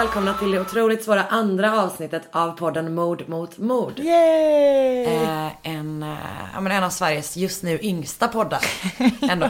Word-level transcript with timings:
välkomna 0.00 0.34
till 0.34 0.50
det 0.50 0.60
otroligt 0.60 1.04
svåra 1.04 1.24
andra 1.24 1.82
avsnittet 1.82 2.22
av 2.32 2.52
podden 2.52 2.94
Mord 2.94 3.28
mot 3.28 3.58
mord. 3.58 3.98
Yay! 3.98 5.04
Eh, 5.04 5.48
en, 5.62 6.02
eh, 6.02 6.18
ja, 6.54 6.60
men 6.60 6.72
en 6.72 6.84
av 6.84 6.90
Sveriges 6.90 7.36
just 7.36 7.62
nu 7.62 7.78
yngsta 7.82 8.28
poddar. 8.28 8.64
Ändå. 9.30 9.48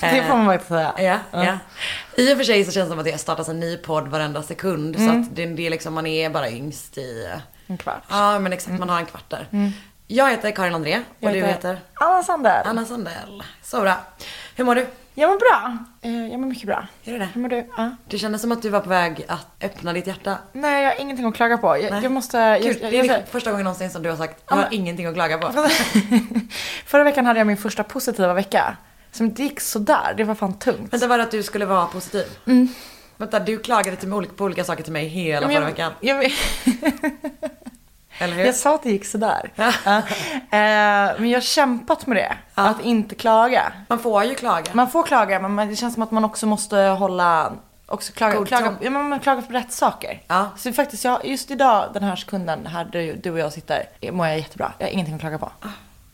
det 0.00 0.24
får 0.28 0.36
man 0.36 0.46
faktiskt 0.46 0.68
säga. 0.68 1.20
Ja, 1.30 1.44
ja. 1.44 1.58
I 2.16 2.32
och 2.32 2.36
för 2.36 2.44
sig 2.44 2.64
så 2.64 2.72
känns 2.72 2.86
det 2.86 2.90
som 2.90 2.98
att 2.98 3.04
det 3.04 3.18
startas 3.18 3.48
en 3.48 3.60
ny 3.60 3.76
podd 3.76 4.08
varenda 4.08 4.42
sekund. 4.42 4.96
Så 4.96 5.10
att 5.10 5.36
det, 5.36 5.46
det 5.46 5.66
är 5.66 5.70
liksom, 5.70 5.94
man 5.94 6.06
är 6.06 6.30
bara 6.30 6.50
yngst 6.50 6.98
i... 6.98 7.28
En 7.66 7.76
kvart. 7.76 8.02
Ja 8.10 8.38
men 8.38 8.52
exakt, 8.52 8.78
man 8.78 8.88
har 8.88 8.98
en 8.98 9.06
kvart 9.06 9.30
där. 9.30 9.72
Jag 10.06 10.30
heter 10.30 10.50
Karin 10.50 10.74
André 10.74 10.96
och 10.96 11.04
Jag 11.20 11.32
du 11.32 11.40
heter? 11.40 11.78
Anna 11.94 12.22
Sandell. 12.22 12.66
Anna 12.66 12.84
Sandell. 12.84 13.42
Så 13.62 13.80
bra. 13.80 13.96
Hur 14.56 14.64
mår 14.64 14.74
du? 14.74 14.86
Jag 15.14 15.30
mår 15.30 15.38
bra. 15.38 15.78
Eh, 16.02 16.26
jag 16.30 16.40
mår 16.40 16.48
mycket 16.48 16.66
bra. 16.66 16.86
Gör 17.02 17.12
du 17.12 17.18
det? 17.18 17.28
Hur 17.34 17.40
mår 17.40 17.48
du? 17.48 17.66
Ja. 17.76 17.90
Det 18.08 18.18
kändes 18.18 18.40
som 18.40 18.52
att 18.52 18.62
du 18.62 18.68
var 18.68 18.80
på 18.80 18.88
väg 18.88 19.24
att 19.28 19.46
öppna 19.60 19.92
ditt 19.92 20.06
hjärta. 20.06 20.38
Nej, 20.52 20.82
jag 20.82 20.90
har 20.90 21.00
ingenting 21.00 21.26
att 21.26 21.34
klaga 21.34 21.58
på. 21.58 21.78
Jag, 21.78 22.04
jag 22.04 22.12
måste... 22.12 22.38
Jag, 22.38 22.62
Kul, 22.62 22.78
jag, 22.82 22.92
det 22.92 22.98
är 22.98 23.04
jag, 23.04 23.28
första 23.28 23.50
gången 23.50 23.64
någonsin 23.64 23.90
som 23.90 24.02
du 24.02 24.10
har 24.10 24.16
sagt 24.16 24.42
jag 24.48 24.56
har 24.56 24.68
ingenting 24.70 25.06
att 25.06 25.14
klaga 25.14 25.38
på. 25.38 25.52
Förra 26.86 27.04
veckan 27.04 27.26
hade 27.26 27.40
jag 27.40 27.46
min 27.46 27.56
första 27.56 27.84
positiva 27.84 28.34
vecka. 28.34 28.76
Som 29.12 29.34
det 29.34 29.42
gick 29.42 29.60
sådär. 29.60 30.14
Det 30.16 30.24
var 30.24 30.34
fan 30.34 30.58
tungt. 30.58 30.92
Vänta, 30.92 31.06
var 31.06 31.18
det 31.18 31.24
att 31.24 31.30
du 31.30 31.42
skulle 31.42 31.66
vara 31.66 31.86
positiv? 31.86 32.24
Vänta, 33.16 33.40
du 33.40 33.58
klagade 33.58 33.96
till 33.96 34.08
mig 34.08 34.16
olika, 34.16 34.32
på 34.32 34.44
olika 34.44 34.64
saker 34.64 34.82
till 34.82 34.92
mig 34.92 35.06
hela 35.06 35.46
förra 35.46 35.54
jag, 35.54 35.60
veckan. 35.60 35.92
jag, 36.00 36.32
Eller 38.22 38.34
hur? 38.36 38.44
jag 38.44 38.54
sa 38.54 38.74
att 38.74 38.82
det 38.82 38.90
gick 38.90 39.06
sådär. 39.06 39.52
Ja. 39.54 39.72
Eh, 40.52 41.20
men 41.20 41.30
jag 41.30 41.36
har 41.36 41.40
kämpat 41.40 42.06
med 42.06 42.16
det. 42.16 42.36
Att 42.54 42.80
inte 42.80 43.14
klaga. 43.14 43.72
Man 43.88 43.98
får 43.98 44.24
ju 44.24 44.34
klaga. 44.34 44.70
Man 44.72 44.90
får 44.90 45.02
klaga, 45.02 45.48
men 45.48 45.68
det 45.68 45.76
känns 45.76 45.94
som 45.94 46.02
att 46.02 46.10
man 46.10 46.24
också 46.24 46.46
måste 46.46 46.76
hålla... 46.76 47.52
Också 47.86 48.12
klaga, 48.12 48.34
God 48.34 48.48
klaga, 48.48 48.74
ja, 48.80 48.90
man 48.90 49.20
klagar 49.20 49.42
på 49.42 49.52
rätt 49.52 49.72
saker. 49.72 50.22
Ja. 50.26 50.50
Så 50.56 50.72
faktiskt, 50.72 51.04
jag, 51.04 51.26
just 51.26 51.50
idag, 51.50 51.90
den 51.94 52.02
här 52.02 52.16
sekunden, 52.16 52.66
här 52.66 52.84
du, 52.84 53.14
du 53.14 53.30
och 53.30 53.38
jag 53.38 53.52
sitter, 53.52 53.86
mår 54.12 54.26
jag 54.26 54.38
jättebra. 54.38 54.72
Jag 54.78 54.86
har 54.86 54.92
ingenting 54.92 55.14
att 55.14 55.20
klaga 55.20 55.38
på. 55.38 55.50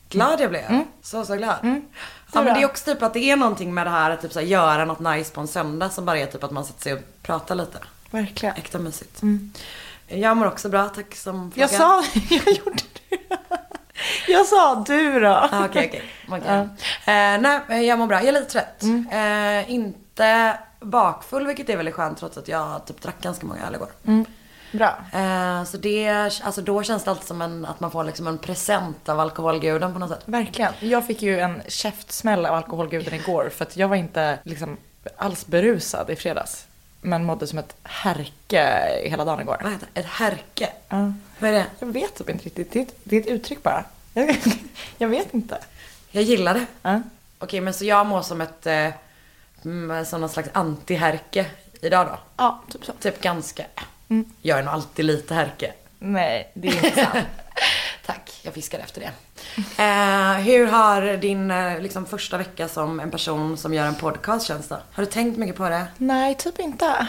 Glad 0.08 0.40
jag 0.40 0.50
blev. 0.50 0.82
Så, 1.02 1.24
så 1.24 1.36
glad. 1.36 1.56
Ja, 1.62 1.74
Så 2.32 2.42
men 2.42 2.54
det 2.54 2.60
är 2.62 2.66
också 2.66 2.84
typ 2.84 3.02
att 3.02 3.14
det 3.14 3.30
är 3.30 3.36
någonting 3.36 3.74
med 3.74 3.86
det 3.86 3.90
här 3.90 4.10
att 4.10 4.22
typ 4.22 4.32
så 4.32 4.38
här, 4.38 4.46
göra 4.46 4.84
något 4.84 5.00
nice 5.00 5.34
på 5.34 5.40
en 5.40 5.48
söndag 5.48 5.90
som 5.90 6.04
bara 6.04 6.18
är 6.18 6.26
typ 6.26 6.44
att 6.44 6.50
man 6.50 6.64
sätter 6.64 6.82
sig 6.82 6.92
och 6.92 7.00
pratar 7.22 7.54
lite. 7.54 7.78
Verkligen. 8.10 8.56
Äkta 8.56 8.78
mysigt. 8.78 9.20
Jag 10.08 10.36
mår 10.36 10.46
också 10.46 10.68
bra, 10.68 10.88
tack 10.88 11.14
som 11.14 11.52
Jag 11.54 11.70
frågar. 11.70 12.02
sa, 12.02 12.04
jag 12.34 12.54
gjorde 12.56 12.72
det. 13.10 13.18
Jag 14.28 14.46
sa 14.46 14.84
du 14.86 15.20
då. 15.20 15.28
Ah, 15.28 15.64
Okej, 15.64 15.86
okej. 15.88 16.02
Okej. 16.28 16.58
Eh, 17.14 17.40
nej, 17.40 17.60
eh, 17.68 17.80
jag 17.80 17.98
mår 17.98 18.06
bra. 18.06 18.18
Jag 18.18 18.28
är 18.28 18.32
lite 18.32 18.50
trött. 18.50 18.82
Eh, 19.12 19.70
inte 19.70 20.58
bakfull, 20.80 21.46
vilket 21.46 21.68
är 21.68 21.76
väldigt 21.76 21.94
skönt 21.94 22.18
trots 22.18 22.38
att 22.38 22.48
jag 22.48 22.86
typ 22.86 23.02
drack 23.02 23.22
ganska 23.22 23.46
många 23.46 23.66
öl 23.66 23.74
igår. 23.74 23.88
Bra. 24.72 24.96
Eh, 25.12 25.64
så 25.64 25.76
det, 25.76 26.08
alltså 26.42 26.60
då 26.62 26.82
känns 26.82 27.04
det 27.04 27.10
alltid 27.10 27.26
som 27.26 27.42
en, 27.42 27.64
att 27.66 27.80
man 27.80 27.90
får 27.90 28.04
liksom 28.04 28.26
en 28.26 28.38
present 28.38 29.08
av 29.08 29.20
alkoholguden 29.20 29.92
på 29.92 29.98
något 29.98 30.10
sätt. 30.10 30.22
Verkligen. 30.24 30.72
Jag 30.80 31.06
fick 31.06 31.22
ju 31.22 31.40
en 31.40 31.62
käftsmäll 31.68 32.46
av 32.46 32.54
alkoholguden 32.54 33.14
igår 33.14 33.50
för 33.56 33.64
att 33.64 33.76
jag 33.76 33.88
var 33.88 33.96
inte 33.96 34.38
liksom 34.42 34.76
alls 35.16 35.46
berusad 35.46 36.10
i 36.10 36.16
fredags. 36.16 36.66
Men 37.00 37.24
mådde 37.24 37.46
som 37.46 37.58
ett 37.58 37.76
härke 37.82 38.90
hela 39.04 39.24
dagen 39.24 39.40
igår. 39.40 39.56
Vad 39.62 39.72
heter 39.72 39.88
det? 39.92 40.00
Ett 40.00 40.06
härke? 40.06 40.68
Ja. 40.88 41.12
Vad 41.38 41.50
är 41.50 41.54
det? 41.54 41.66
Jag 41.78 41.86
vet 41.86 42.14
typ 42.14 42.30
inte 42.30 42.44
riktigt. 42.44 42.72
Det 42.72 42.78
är, 42.78 42.82
ett, 42.82 42.94
det 43.04 43.16
är 43.16 43.20
ett 43.20 43.26
uttryck 43.26 43.62
bara. 43.62 43.84
Jag 44.98 45.08
vet 45.08 45.34
inte. 45.34 45.58
Jag 46.10 46.22
gillar 46.22 46.54
det. 46.54 46.66
Ja. 46.82 47.02
Okej, 47.38 47.60
men 47.60 47.74
så 47.74 47.84
jag 47.84 48.06
mår 48.06 48.22
som 48.22 48.40
ett, 48.40 48.66
eh, 48.66 48.88
mm, 49.64 50.04
som 50.04 50.20
någon 50.20 50.30
slags 50.30 50.48
anti-härke 50.52 51.46
idag 51.80 52.06
då? 52.06 52.18
Ja, 52.36 52.62
typ 52.70 52.84
så. 52.84 52.92
Typ 52.92 53.20
ganska. 53.20 53.64
Jag 54.42 54.58
är 54.58 54.62
nog 54.62 54.74
alltid 54.74 55.04
lite 55.04 55.34
härke. 55.34 55.72
Nej, 55.98 56.50
det 56.54 56.68
är 56.68 56.84
inte 56.84 57.04
sant. 57.04 57.26
Jag 58.42 58.54
fiskar 58.54 58.78
efter 58.78 59.00
det. 59.00 59.10
Eh, 59.82 60.32
hur 60.32 60.66
har 60.66 61.16
din 61.16 61.50
eh, 61.50 61.80
liksom, 61.80 62.06
första 62.06 62.38
vecka 62.38 62.68
som 62.68 63.00
en 63.00 63.10
person 63.10 63.56
som 63.56 63.74
gör 63.74 63.86
en 63.86 63.94
podcast 63.94 64.46
känns 64.46 64.68
då? 64.68 64.74
Har 64.92 65.04
du 65.04 65.10
tänkt 65.10 65.38
mycket 65.38 65.56
på 65.56 65.68
det? 65.68 65.86
Nej, 65.96 66.34
typ 66.34 66.58
inte. 66.58 67.06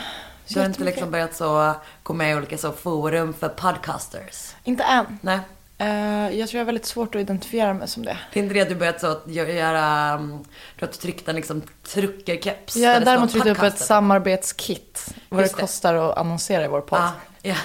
Du 0.48 0.60
har 0.60 0.66
inte 0.66 0.84
liksom 0.84 1.12
börjat 1.12 1.36
så 1.36 1.74
gå 2.04 2.14
med 2.14 2.32
i 2.32 2.36
olika 2.36 2.58
så 2.58 2.72
forum 2.72 3.34
för 3.34 3.50
podcasters? 3.50 4.56
Inte 4.64 4.84
än. 4.84 5.20
Nej. 5.22 5.40
Eh, 5.78 6.40
jag 6.40 6.50
tror 6.50 6.58
jag 6.58 6.62
har 6.62 6.66
väldigt 6.66 6.86
svårt 6.86 7.16
att 7.16 7.22
identifiera 7.22 7.74
mig 7.74 7.88
som 7.88 8.06
det. 8.06 8.18
Det 8.34 8.40
är 8.40 8.44
inte 8.44 8.54
det 8.54 8.62
att 8.62 8.70
du 8.70 8.76
börjat 8.76 9.02
så 9.02 9.08
att 9.08 9.24
göra, 9.28 10.16
um, 10.16 10.46
du 10.80 10.86
har 10.86 10.92
tryckt 10.92 11.28
en 11.28 11.36
liksom 11.36 11.62
truckerkeps? 11.84 12.76
Jag 12.76 12.94
har 12.94 13.02
däremot 13.02 13.32
tryckt 13.32 13.48
upp 13.48 13.64
ett 13.64 13.80
samarbetskit. 13.80 15.14
Vad 15.30 15.42
Just 15.42 15.54
det 15.54 15.58
det. 15.58 15.62
kostar 15.62 15.96
att 15.96 16.18
annonsera 16.18 16.66
i 16.66 16.68
vår 16.68 16.82
podd. 16.82 17.00
Ja, 17.00 17.12
ja. 17.42 17.56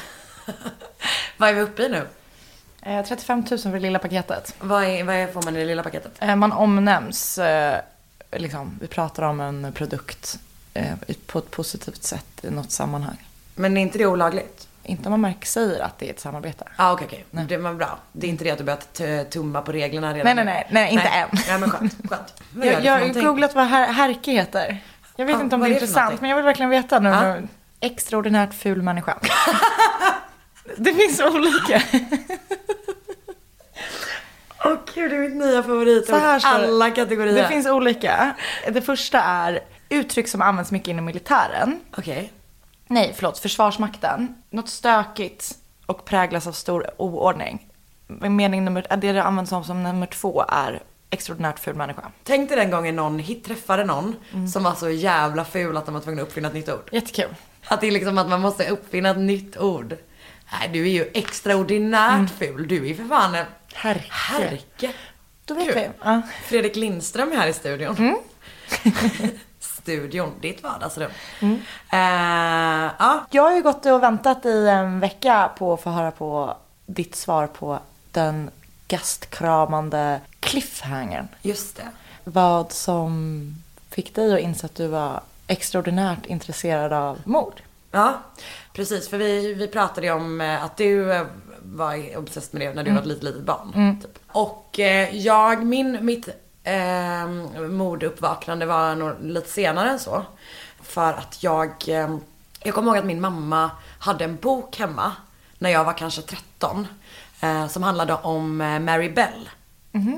Vad 1.37 1.49
är 1.49 1.55
vi 1.55 1.61
uppe 1.61 1.83
i 1.83 1.89
nu? 1.89 2.07
Eh, 2.87 3.05
35 3.05 3.45
000 3.51 3.59
för 3.59 3.73
det 3.73 3.79
lilla 3.79 3.99
paketet. 3.99 4.55
Vad, 4.61 4.85
är, 4.85 5.05
vad 5.05 5.15
är, 5.15 5.27
får 5.27 5.43
man 5.43 5.57
i 5.57 5.59
det 5.59 5.67
lilla 5.67 5.83
paketet? 5.83 6.13
Eh, 6.21 6.37
man 6.37 6.53
omnämns, 6.53 7.39
eh, 7.39 7.81
liksom, 8.33 8.79
vi 8.81 8.87
pratar 8.87 9.23
om 9.23 9.41
en 9.41 9.73
produkt 9.73 10.39
eh, 10.75 10.93
på 11.27 11.39
ett 11.39 11.51
positivt 11.51 12.03
sätt 12.03 12.45
i 12.45 12.51
något 12.51 12.71
sammanhang. 12.71 13.17
Men 13.55 13.77
är 13.77 13.81
inte 13.81 13.99
det 13.99 14.07
olagligt? 14.07 14.69
Inte 14.83 15.05
om 15.09 15.11
man 15.11 15.21
märker 15.21 15.47
säger 15.47 15.81
att 15.81 15.99
det 15.99 16.07
är 16.07 16.11
ett 16.11 16.21
samarbete. 16.21 16.65
Ja, 16.65 16.73
ah, 16.77 16.93
okej, 16.93 17.07
okej. 17.07 17.47
Det 17.49 17.57
var 17.57 17.75
bra. 17.75 17.99
Det 18.13 18.27
är 18.27 18.31
inte 18.31 18.45
det 18.45 18.51
att 18.51 18.59
du 18.59 18.65
börjat 18.65 19.31
tumma 19.31 19.63
på 19.63 19.73
reglerna 19.73 20.15
redan 20.15 20.37
Nej, 20.37 20.45
nej, 20.45 20.55
nej, 20.55 20.67
nej, 20.71 20.93
inte 20.93 21.09
än. 21.09 21.29
Ja, 21.49 21.59
men 21.59 21.71
skönt, 21.71 21.95
skönt. 22.11 22.43
Vad 22.53 22.67
Jag, 22.67 22.85
jag 22.85 22.93
har 22.93 23.23
googlat 23.23 23.55
vad 23.55 23.67
här, 23.67 23.93
härke 23.93 24.33
heter. 24.33 24.83
Jag 25.17 25.27
vet 25.27 25.37
Ja, 25.37 25.43
inte 25.43 25.55
om 25.55 25.61
det 25.61 25.67
är 25.67 25.71
är 25.71 25.75
det 25.75 25.81
för 25.81 25.87
intressant, 25.87 26.21
men 26.21 26.31
jag 26.31 26.37
vill 26.37 26.45
verkligen 26.45 26.71
veta 26.71 26.99
nu. 26.99 27.11
Nu. 27.11 27.49
Extraordinärt 27.81 28.55
ful 28.55 28.83
människa. 28.83 29.19
det 30.77 30.95
finns 30.95 31.21
olika. 31.21 31.83
Åh 34.65 34.77
gud, 34.95 35.11
det 35.11 35.17
är 35.17 35.21
mitt 35.21 35.37
nya 35.37 35.63
favorit. 35.63 36.07
Så 36.07 36.17
här. 36.17 36.41
Alla 36.45 36.91
kategorier. 36.91 37.35
Det 37.35 37.49
finns 37.49 37.67
olika. 37.67 38.35
Det 38.73 38.83
första 38.83 39.21
är 39.21 39.61
uttryck 39.89 40.29
som 40.29 40.43
används 40.43 40.71
mycket 40.71 40.89
inom 40.89 41.05
militären. 41.05 41.81
Okej. 41.99 42.33
Nej, 42.87 43.13
förlåt, 43.17 43.39
Försvarsmakten. 43.39 44.35
Något 44.51 44.69
stökigt 44.69 45.53
och 45.87 46.05
präglas 46.05 46.47
av 46.47 46.53
stor 46.53 46.87
oordning. 46.97 47.67
Mening 48.07 48.65
nummer, 48.65 48.87
det 48.97 49.13
det 49.13 49.23
används 49.23 49.49
som, 49.49 49.65
som 49.65 49.83
nummer 49.83 50.07
två 50.07 50.45
är 50.49 50.83
extraordinärt 51.11 51.59
ful 51.59 51.75
människa. 51.75 52.03
Tänk 52.25 52.49
dig 52.49 52.59
den 52.59 52.71
gången 52.71 52.97
någon 52.97 53.19
hit 53.19 53.45
träffade 53.45 53.85
någon 53.85 54.17
Mm. 54.33 54.49
som 54.49 54.63
var 54.65 54.75
så 54.75 54.91
jävla 54.91 55.45
ful 55.45 55.77
att 55.77 55.85
de 55.87 55.95
var 55.95 56.01
tvungna 56.01 56.23
att 56.23 56.29
uppfinna 56.29 56.49
ett 56.49 56.55
nytt 56.55 56.69
ord. 56.69 56.89
Jättekul. 56.93 57.35
Att 57.67 57.81
det 57.81 57.87
är 57.87 57.91
liksom 57.91 58.19
att 58.19 58.29
man 58.29 58.41
måste 58.41 58.69
uppfinna 58.69 59.11
ett 59.11 59.19
nytt 59.19 59.57
ord. 59.57 59.97
Nej, 60.61 60.69
du 60.73 60.83
är 60.83 60.91
ju 60.93 61.11
extraordinärt 61.15 62.31
ful. 62.39 62.69
Du 62.69 62.91
är 62.91 62.95
för 62.95 63.05
fan 63.05 63.35
en 63.35 63.41
Mm. 63.41 63.95
Härke. 63.95 64.05
härke. 64.11 64.93
Då 65.45 65.55
vet 65.55 65.65
Kul. 65.67 65.75
vi. 65.75 65.89
Ja. 66.05 66.23
Fredrik 66.47 66.77
Lindström 66.77 67.33
är 67.33 67.37
här 67.37 67.47
i 67.49 67.53
studion. 67.53 67.97
Mm. 67.99 68.17
studion, 69.61 70.33
ditt 70.41 70.63
vardagsrum. 70.63 71.11
Mm. 71.41 71.55
Eh, 71.93 72.93
ja, 72.99 73.27
Jag 73.31 73.43
har 73.43 73.55
ju 73.55 73.63
gått 73.63 73.87
och 73.87 74.03
väntat 74.03 74.47
i 74.47 74.69
en 74.69 75.01
vecka 75.01 75.51
på 75.59 75.73
att 75.75 75.83
få 75.83 75.91
höra 75.91 76.11
på 76.11 76.57
ditt 76.87 77.17
svar 77.17 77.47
på 77.47 77.79
den 78.13 78.51
gastkramande 78.89 80.21
cliffhangern. 80.41 81.29
just 81.43 81.77
det. 81.77 81.89
Vad 82.25 82.73
som 82.73 83.55
fick 83.91 84.15
dig 84.15 84.35
att 84.35 84.41
inse 84.41 84.67
att 84.67 84.75
du 84.75 84.87
var 84.87 85.21
extraordinärt 85.47 86.27
intresserad 86.27 86.93
av 86.93 87.19
mord. 87.25 87.61
Ja, 87.95 88.21
precis. 88.73 89.09
För 89.09 89.19
vi, 89.19 89.55
vi 89.55 89.69
pratade 89.69 90.07
ju 90.07 90.13
om 90.13 90.41
eh, 90.41 90.65
att 90.65 90.77
du 90.77 91.13
eh, 91.13 91.27
var 91.63 92.17
obsessed 92.19 92.59
med 92.59 92.69
det 92.69 92.75
när 92.75 92.85
du 92.85 92.91
var 92.91 93.01
ett 93.01 93.07
litet, 93.07 93.25
litet 93.25 93.43
barn. 93.43 94.01
Typ. 94.03 94.19
Och 94.29 94.81
eh, 94.81 95.17
jag, 95.17 95.65
min, 95.67 96.05
mitt 96.05 96.29
eh, 96.65 97.27
morduppvaknande 97.69 98.67
var 98.67 98.95
nog 98.95 99.15
lite 99.23 99.49
senare 99.49 99.91
än 99.91 99.99
så. 99.99 100.23
För 100.83 101.13
att 101.13 101.43
jag, 101.43 101.71
eh, 101.89 102.17
jag 102.63 102.75
kommer 102.75 102.89
ihåg 102.89 102.99
att 102.99 103.05
min 103.05 103.21
mamma 103.21 103.71
hade 103.99 104.25
en 104.25 104.37
bok 104.37 104.77
hemma 104.79 105.13
när 105.59 105.71
jag 105.71 105.85
var 105.85 105.93
kanske 105.93 106.23
13. 106.23 106.87
Eh, 107.41 107.67
som 107.67 107.83
handlade 107.83 108.15
om 108.15 108.57
Mary 108.57 109.09
Bell. 109.11 109.49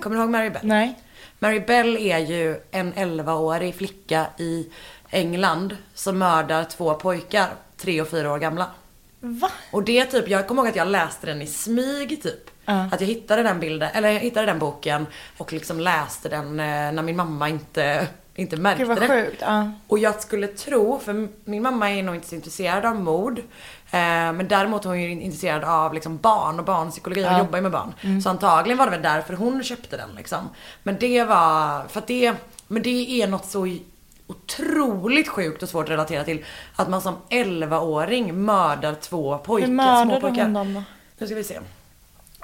Kommer 0.02 0.16
du 0.16 0.22
ihåg 0.22 0.30
Mary 0.30 0.50
Bell? 0.50 0.66
Nej. 0.66 0.98
Mary 1.38 1.60
Bell 1.60 1.96
är 1.96 2.18
ju 2.18 2.60
en 2.70 2.94
11-årig 2.94 3.74
flicka 3.74 4.26
i 4.38 4.70
England 5.10 5.76
som 5.94 6.18
mördar 6.18 6.64
två 6.64 6.94
pojkar, 6.94 7.48
tre 7.76 8.00
och 8.00 8.08
fyra 8.08 8.32
år 8.32 8.38
gamla. 8.38 8.66
Va? 9.20 9.50
Och 9.70 9.82
det 9.82 10.04
typ, 10.04 10.28
jag 10.28 10.48
kommer 10.48 10.62
ihåg 10.62 10.68
att 10.68 10.76
jag 10.76 10.88
läste 10.88 11.26
den 11.26 11.42
i 11.42 11.46
smyg 11.46 12.22
typ. 12.22 12.50
Att 12.92 13.00
jag 13.00 13.08
hittade 13.08 13.42
den 13.42 13.60
bilden, 13.60 13.90
eller 13.94 14.10
jag 14.10 14.20
hittade 14.20 14.46
den 14.46 14.58
boken 14.58 15.06
och 15.38 15.52
liksom 15.52 15.80
läste 15.80 16.28
den 16.28 16.60
eh, 16.60 16.92
när 16.92 17.02
min 17.02 17.16
mamma 17.16 17.48
inte, 17.48 18.06
inte 18.34 18.56
märkte 18.56 18.78
Gud 18.78 18.88
vad 18.88 19.00
det. 19.00 19.08
sjukt. 19.08 19.42
Ja. 19.46 19.70
Och 19.88 19.98
jag 19.98 20.22
skulle 20.22 20.46
tro, 20.46 20.98
för 20.98 21.28
min 21.44 21.62
mamma 21.62 21.90
är 21.90 22.02
nog 22.02 22.14
inte 22.14 22.28
så 22.28 22.34
intresserad 22.34 22.84
av 22.84 23.00
mord. 23.00 23.38
Eh, 23.38 24.32
men 24.32 24.48
däremot 24.48 24.84
är 24.84 24.88
hon 24.88 25.02
ju 25.02 25.10
intresserad 25.10 25.64
av 25.64 25.94
liksom 25.94 26.16
barn 26.16 26.58
och 26.58 26.64
barnpsykologi. 26.64 27.24
Hon 27.24 27.38
jobbar 27.38 27.58
ju 27.58 27.62
med 27.62 27.72
barn. 27.72 28.20
Så 28.22 28.30
antagligen 28.30 28.78
var 28.78 28.84
det 28.84 28.90
väl 28.90 29.02
därför 29.02 29.34
hon 29.34 29.62
köpte 29.62 29.96
den 29.96 30.10
liksom. 30.16 30.48
Men 30.82 30.96
det 31.00 31.24
var, 31.24 31.88
för 31.88 31.98
att 31.98 32.06
det, 32.06 32.34
men 32.68 32.82
det 32.82 33.22
är 33.22 33.26
något 33.26 33.46
så 33.46 33.76
otroligt 34.26 35.28
sjukt 35.28 35.62
och 35.62 35.68
svårt 35.68 35.84
att 35.84 35.90
relatera 35.90 36.24
till. 36.24 36.44
Att 36.76 36.88
man 36.88 37.00
som 37.00 37.16
11-åring 37.30 38.44
mördar 38.44 38.94
två 38.94 39.38
pojkar, 39.38 39.68
Hur 39.68 39.74
mördade 39.74 40.20
pojkar. 40.20 40.42
hon 40.44 40.52
dem 40.52 40.74
då? 40.74 40.82
Nu 41.18 41.26
ska 41.26 41.36
vi 41.36 41.44
se. 41.44 41.60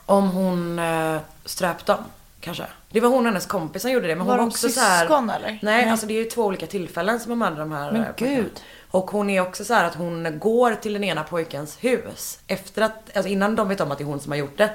Om 0.06 0.30
hon 0.30 0.78
eh, 0.78 1.16
ströp 1.44 1.86
dem, 1.86 1.98
kanske. 2.40 2.64
Det 2.90 3.00
var 3.00 3.08
hon 3.08 3.18
och 3.18 3.24
hennes 3.24 3.46
kompis 3.46 3.82
som 3.82 3.90
gjorde 3.90 4.06
det. 4.06 4.14
Men 4.16 4.26
Var 4.26 4.32
hon 4.34 4.38
var 4.38 4.44
de 4.46 4.48
också 4.50 4.68
så 4.68 4.80
här, 4.80 5.00
syskon, 5.00 5.30
eller? 5.30 5.48
Nej, 5.48 5.58
Nej. 5.62 5.88
alltså 5.90 6.06
det 6.06 6.14
är 6.14 6.18
ju 6.18 6.30
två 6.30 6.44
olika 6.44 6.66
tillfällen 6.66 7.20
som 7.20 7.30
hon 7.32 7.38
mördar 7.38 7.58
de 7.58 7.72
här 7.72 7.92
Men 7.92 8.00
eh, 8.00 8.06
pojkarna. 8.08 8.30
gud. 8.36 8.50
Och 8.90 9.10
hon 9.10 9.30
är 9.30 9.40
också 9.40 9.64
så 9.64 9.74
här 9.74 9.84
att 9.84 9.94
hon 9.94 10.38
går 10.38 10.74
till 10.74 10.92
den 10.92 11.04
ena 11.04 11.22
pojkens 11.22 11.76
hus. 11.80 12.38
Efter 12.46 12.82
att, 12.82 13.16
alltså 13.16 13.28
innan 13.30 13.56
de 13.56 13.68
vet 13.68 13.80
om 13.80 13.92
att 13.92 13.98
det 13.98 14.04
är 14.04 14.06
hon 14.06 14.20
som 14.20 14.32
har 14.32 14.36
gjort 14.38 14.58
det. 14.58 14.70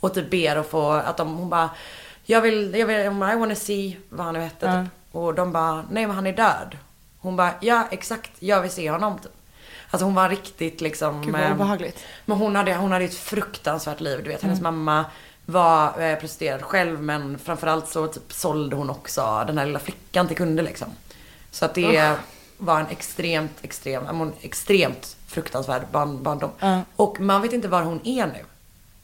Och 0.00 0.14
typ 0.14 0.30
ber 0.30 0.56
att 0.56 0.70
få, 0.70 0.90
att 0.92 1.16
de, 1.16 1.36
hon 1.36 1.48
bara 1.50 1.70
Jag 2.24 2.40
vill, 2.40 2.74
jag 2.74 2.86
vill, 2.86 2.96
I 3.00 3.08
wanna 3.36 3.54
see 3.54 3.96
vad 4.08 4.24
han 4.26 4.34
nu 4.34 4.40
hette 4.40 4.66
Ja. 4.66 4.82
typ. 4.82 4.92
Och 5.12 5.34
de 5.34 5.52
bara, 5.52 5.84
nej 5.90 6.06
men 6.06 6.16
han 6.16 6.26
är 6.26 6.32
död. 6.32 6.76
Hon 7.18 7.36
bara, 7.36 7.54
ja 7.60 7.86
exakt, 7.90 8.30
jag 8.38 8.62
vill 8.62 8.70
se 8.70 8.90
honom 8.90 9.18
typ. 9.18 9.32
Alltså 9.90 10.04
hon 10.04 10.14
var 10.14 10.28
riktigt 10.28 10.80
liksom 10.80 11.22
Gud 11.22 11.32
vad 11.32 11.42
eh, 11.42 11.52
obehagligt. 11.52 12.04
men 12.24 12.38
hon 12.38 12.56
hade, 12.56 12.74
hon 12.74 12.92
hade 12.92 13.04
ett 13.04 13.14
fruktansvärt 13.14 14.00
liv. 14.00 14.20
Du 14.24 14.30
vet, 14.30 14.42
hennes 14.42 14.60
mamma 14.60 15.04
var 15.46 16.02
eh, 16.02 16.18
prostituerad 16.18 16.62
själv 16.62 17.02
men 17.02 17.38
framförallt 17.38 17.88
så 17.88 18.06
typ 18.06 18.32
sålde 18.32 18.76
hon 18.76 18.90
också 18.90 19.44
den 19.46 19.58
här 19.58 19.66
lilla 19.66 19.78
flickan 19.78 20.28
till 20.28 20.36
kunder 20.36 20.62
liksom. 20.62 20.88
Så 21.50 21.64
att 21.64 21.74
det 21.74 22.16
var 22.58 22.80
en 22.80 22.86
extremt, 22.86 23.58
extrem, 23.62 24.04
men 24.04 24.32
extremt 24.40 25.16
fruktansvärd 25.26 25.82
barn, 25.92 26.22
barndom. 26.22 26.50
Ja. 26.58 26.80
Och 26.96 27.20
man 27.20 27.42
vet 27.42 27.52
inte 27.52 27.68
var 27.68 27.82
hon 27.82 28.00
är 28.04 28.26
nu. 28.26 28.44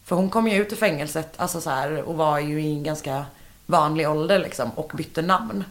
För 0.05 0.17
hon 0.17 0.31
kom 0.31 0.49
ju 0.49 0.63
ut 0.63 0.73
ur 0.73 0.77
fängelset 0.77 1.33
alltså 1.37 1.61
så 1.61 1.71
här, 1.71 2.03
och 2.03 2.15
var 2.15 2.39
ju 2.39 2.63
i 2.63 2.73
en 2.73 2.83
ganska 2.83 3.25
vanlig 3.67 4.09
ålder 4.11 4.39
liksom 4.39 4.71
och 4.71 4.93
bytte 4.95 5.23
namn. 5.23 5.65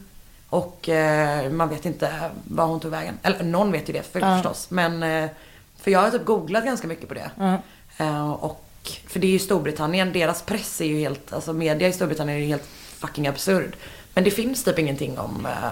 Och 0.55 0.89
eh, 0.89 1.51
man 1.51 1.69
vet 1.69 1.85
inte 1.85 2.29
var 2.43 2.65
hon 2.65 2.79
tog 2.79 2.91
vägen. 2.91 3.17
Eller 3.21 3.43
någon 3.43 3.71
vet 3.71 3.89
ju 3.89 3.93
det 3.93 4.03
för, 4.03 4.19
Ja. 4.19 4.35
förstås. 4.35 4.69
Men 4.69 5.03
eh, 5.03 5.29
för 5.77 5.91
jag 5.91 5.99
har 5.99 6.11
typ 6.11 6.25
googlat 6.25 6.65
ganska 6.65 6.87
mycket 6.87 7.07
på 7.07 7.13
det. 7.13 7.31
Ja. 7.39 7.57
Eh, 7.97 8.31
och 8.31 8.61
för 9.07 9.19
det 9.19 9.27
är 9.27 9.31
ju 9.31 9.39
Storbritannien, 9.39 10.13
deras 10.13 10.41
press 10.41 10.81
är 10.81 10.85
ju 10.85 10.99
helt, 10.99 11.33
alltså 11.33 11.53
media 11.53 11.87
i 11.87 11.93
Storbritannien 11.93 12.37
är 12.37 12.41
ju 12.41 12.47
helt 12.47 12.65
fucking 12.99 13.27
absurd. 13.27 13.75
Men 14.13 14.23
det 14.23 14.31
finns 14.31 14.63
typ 14.63 14.79
ingenting 14.79 15.19
om, 15.19 15.45
eh, 15.45 15.67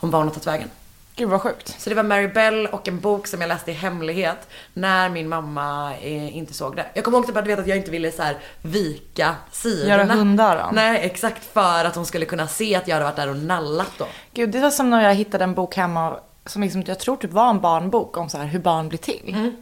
om 0.00 0.10
var 0.10 0.18
hon 0.18 0.28
har 0.28 0.34
tagit 0.34 0.46
vägen. 0.46 0.70
Gud 1.18 1.28
vad 1.28 1.40
sjukt. 1.42 1.80
Så 1.80 1.90
det 1.90 1.96
var 1.96 2.02
Mary 2.02 2.28
Bell 2.28 2.66
och 2.66 2.88
en 2.88 3.00
bok 3.00 3.26
som 3.26 3.40
jag 3.40 3.48
läste 3.48 3.70
i 3.70 3.74
hemlighet 3.74 4.48
när 4.74 5.08
min 5.08 5.28
mamma 5.28 5.96
eh, 5.96 6.36
inte 6.36 6.54
såg 6.54 6.76
det. 6.76 6.86
Jag 6.94 7.04
kommer 7.04 7.18
ihåg 7.18 7.26
typ 7.26 7.36
att, 7.36 7.46
vet, 7.46 7.58
att 7.58 7.66
jag 7.66 7.76
inte 7.76 7.90
ville 7.90 8.12
så 8.12 8.22
här 8.22 8.36
vika 8.62 9.34
sidorna. 9.52 9.88
Göra 9.88 10.04
hundöron. 10.04 10.74
Nej, 10.74 11.00
exakt 11.02 11.52
för 11.52 11.84
att 11.84 11.96
hon 11.96 12.06
skulle 12.06 12.24
kunna 12.24 12.48
se 12.48 12.74
att 12.74 12.88
jag 12.88 12.94
hade 12.94 13.04
varit 13.04 13.16
där 13.16 13.28
och 13.28 13.36
nallat 13.36 13.92
då. 13.98 14.06
Gud, 14.34 14.50
det 14.50 14.60
var 14.60 14.70
som 14.70 14.90
när 14.90 15.02
jag 15.02 15.14
hittade 15.14 15.44
en 15.44 15.54
bok 15.54 15.76
hemma 15.76 16.16
som 16.46 16.62
liksom, 16.62 16.82
jag 16.86 16.98
tror 16.98 17.16
typ 17.16 17.32
var 17.32 17.50
en 17.50 17.60
barnbok 17.60 18.16
om 18.16 18.28
så 18.28 18.38
här 18.38 18.46
hur 18.46 18.58
barn 18.58 18.88
blir 18.88 18.98
till. 18.98 19.34
Mm. 19.34 19.56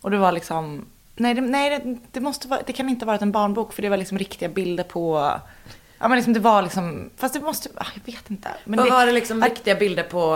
Och 0.00 0.10
det 0.10 0.18
var 0.18 0.32
liksom, 0.32 0.86
nej, 1.16 1.34
det, 1.34 1.40
nej 1.40 1.70
det, 1.70 1.98
det, 2.12 2.20
måste 2.20 2.48
vara, 2.48 2.60
det 2.66 2.72
kan 2.72 2.88
inte 2.88 3.04
ha 3.04 3.12
varit 3.12 3.22
en 3.22 3.32
barnbok 3.32 3.72
för 3.72 3.82
det 3.82 3.88
var 3.88 3.96
liksom 3.96 4.18
riktiga 4.18 4.48
bilder 4.48 4.84
på, 4.84 5.32
ja 5.98 6.08
men 6.08 6.16
liksom 6.16 6.32
det 6.32 6.40
var 6.40 6.62
liksom, 6.62 7.10
fast 7.16 7.34
det 7.34 7.40
måste, 7.40 7.68
ah, 7.76 7.86
jag 7.94 8.12
vet 8.12 8.30
inte. 8.30 8.48
Men 8.64 8.78
Vad 8.78 8.90
var 8.90 9.06
det 9.06 9.12
liksom 9.12 9.44
riktiga 9.44 9.74
bilder 9.74 10.02
på, 10.02 10.34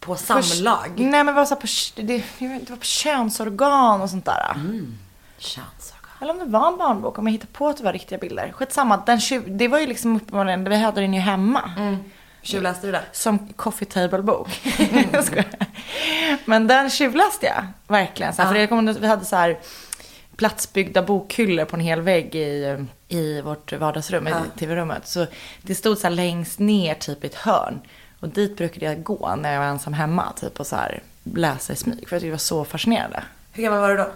på 0.00 0.16
samlag? 0.16 0.92
Nej 0.96 1.24
men 1.24 1.34
var 1.34 1.44
så 1.44 1.56
på, 1.56 1.66
det, 1.96 2.22
jag 2.38 2.48
vet 2.48 2.60
inte, 2.60 2.64
det 2.66 2.70
var 2.70 2.76
på 2.76 2.84
könsorgan 2.84 4.02
och 4.02 4.10
sånt 4.10 4.24
där. 4.24 4.52
Mm. 4.54 4.98
Könsorgan. 5.38 6.10
Eller 6.20 6.32
om 6.32 6.38
det 6.38 6.44
var 6.44 6.68
en 6.68 6.76
barnbok, 6.76 7.18
om 7.18 7.26
jag 7.26 7.32
hittar 7.32 7.46
på 7.46 7.68
att 7.68 7.76
det 7.76 7.84
var 7.84 7.92
riktiga 7.92 8.18
bilder. 8.18 8.52
Skitsamma, 8.52 9.02
den 9.06 9.20
det 9.46 9.68
var 9.68 9.78
ju 9.78 9.86
liksom 9.86 10.16
uppenbarligen, 10.16 10.64
vi 10.64 10.76
hade 10.76 11.00
den 11.00 11.14
ju 11.14 11.20
hemma. 11.20 11.70
Tjuvläste 12.42 12.86
du 12.86 12.92
det? 12.92 13.02
Som 13.12 13.48
coffee 13.56 13.84
table 13.84 14.22
bok. 14.22 14.60
Jag 15.12 15.24
skojar. 15.24 15.46
Men 16.44 16.66
den 16.66 16.90
tjuvläste 16.90 17.46
jag 17.46 17.64
verkligen. 17.86 18.34
Så 18.34 18.42
här, 18.42 18.48
Ja. 18.48 18.52
För 18.52 18.60
jag 18.60 18.68
kommer, 18.68 18.92
vi 18.92 19.06
hade 19.06 19.24
så 19.24 19.36
här 19.36 19.58
platsbyggda 20.36 21.02
bokhyllor 21.02 21.64
på 21.64 21.76
en 21.76 21.80
hel 21.80 22.00
vägg 22.00 22.34
i, 22.34 22.86
i 23.08 23.40
vårt 23.40 23.72
vardagsrum, 23.72 24.26
Ja. 24.26 24.36
i 24.56 24.58
tv-rummet. 24.58 25.08
Så 25.08 25.26
det 25.62 25.74
stod 25.74 25.98
så 25.98 26.02
här 26.06 26.14
längst 26.14 26.58
ner 26.58 26.94
typ 26.94 27.24
i 27.24 27.26
ett 27.26 27.34
hörn. 27.34 27.80
Och 28.20 28.28
dit 28.28 28.56
brukade 28.56 28.86
jag 28.86 29.02
gå 29.02 29.34
när 29.36 29.52
jag 29.52 29.60
var 29.60 29.66
ensam 29.66 29.92
hemma 29.92 30.32
typ 30.40 30.60
och 30.60 30.66
så 30.66 30.76
här 30.76 31.02
läsa 31.24 31.72
i 31.72 31.76
smyg. 31.76 32.08
För 32.08 32.16
jag 32.16 32.20
tyckte 32.20 32.26
det 32.26 32.30
var 32.30 32.38
så 32.38 32.64
fascinerande. 32.64 33.22
Hur 33.52 33.62
gammal 33.62 33.80
var 33.80 33.88
du 33.90 33.96
då? 33.96 34.10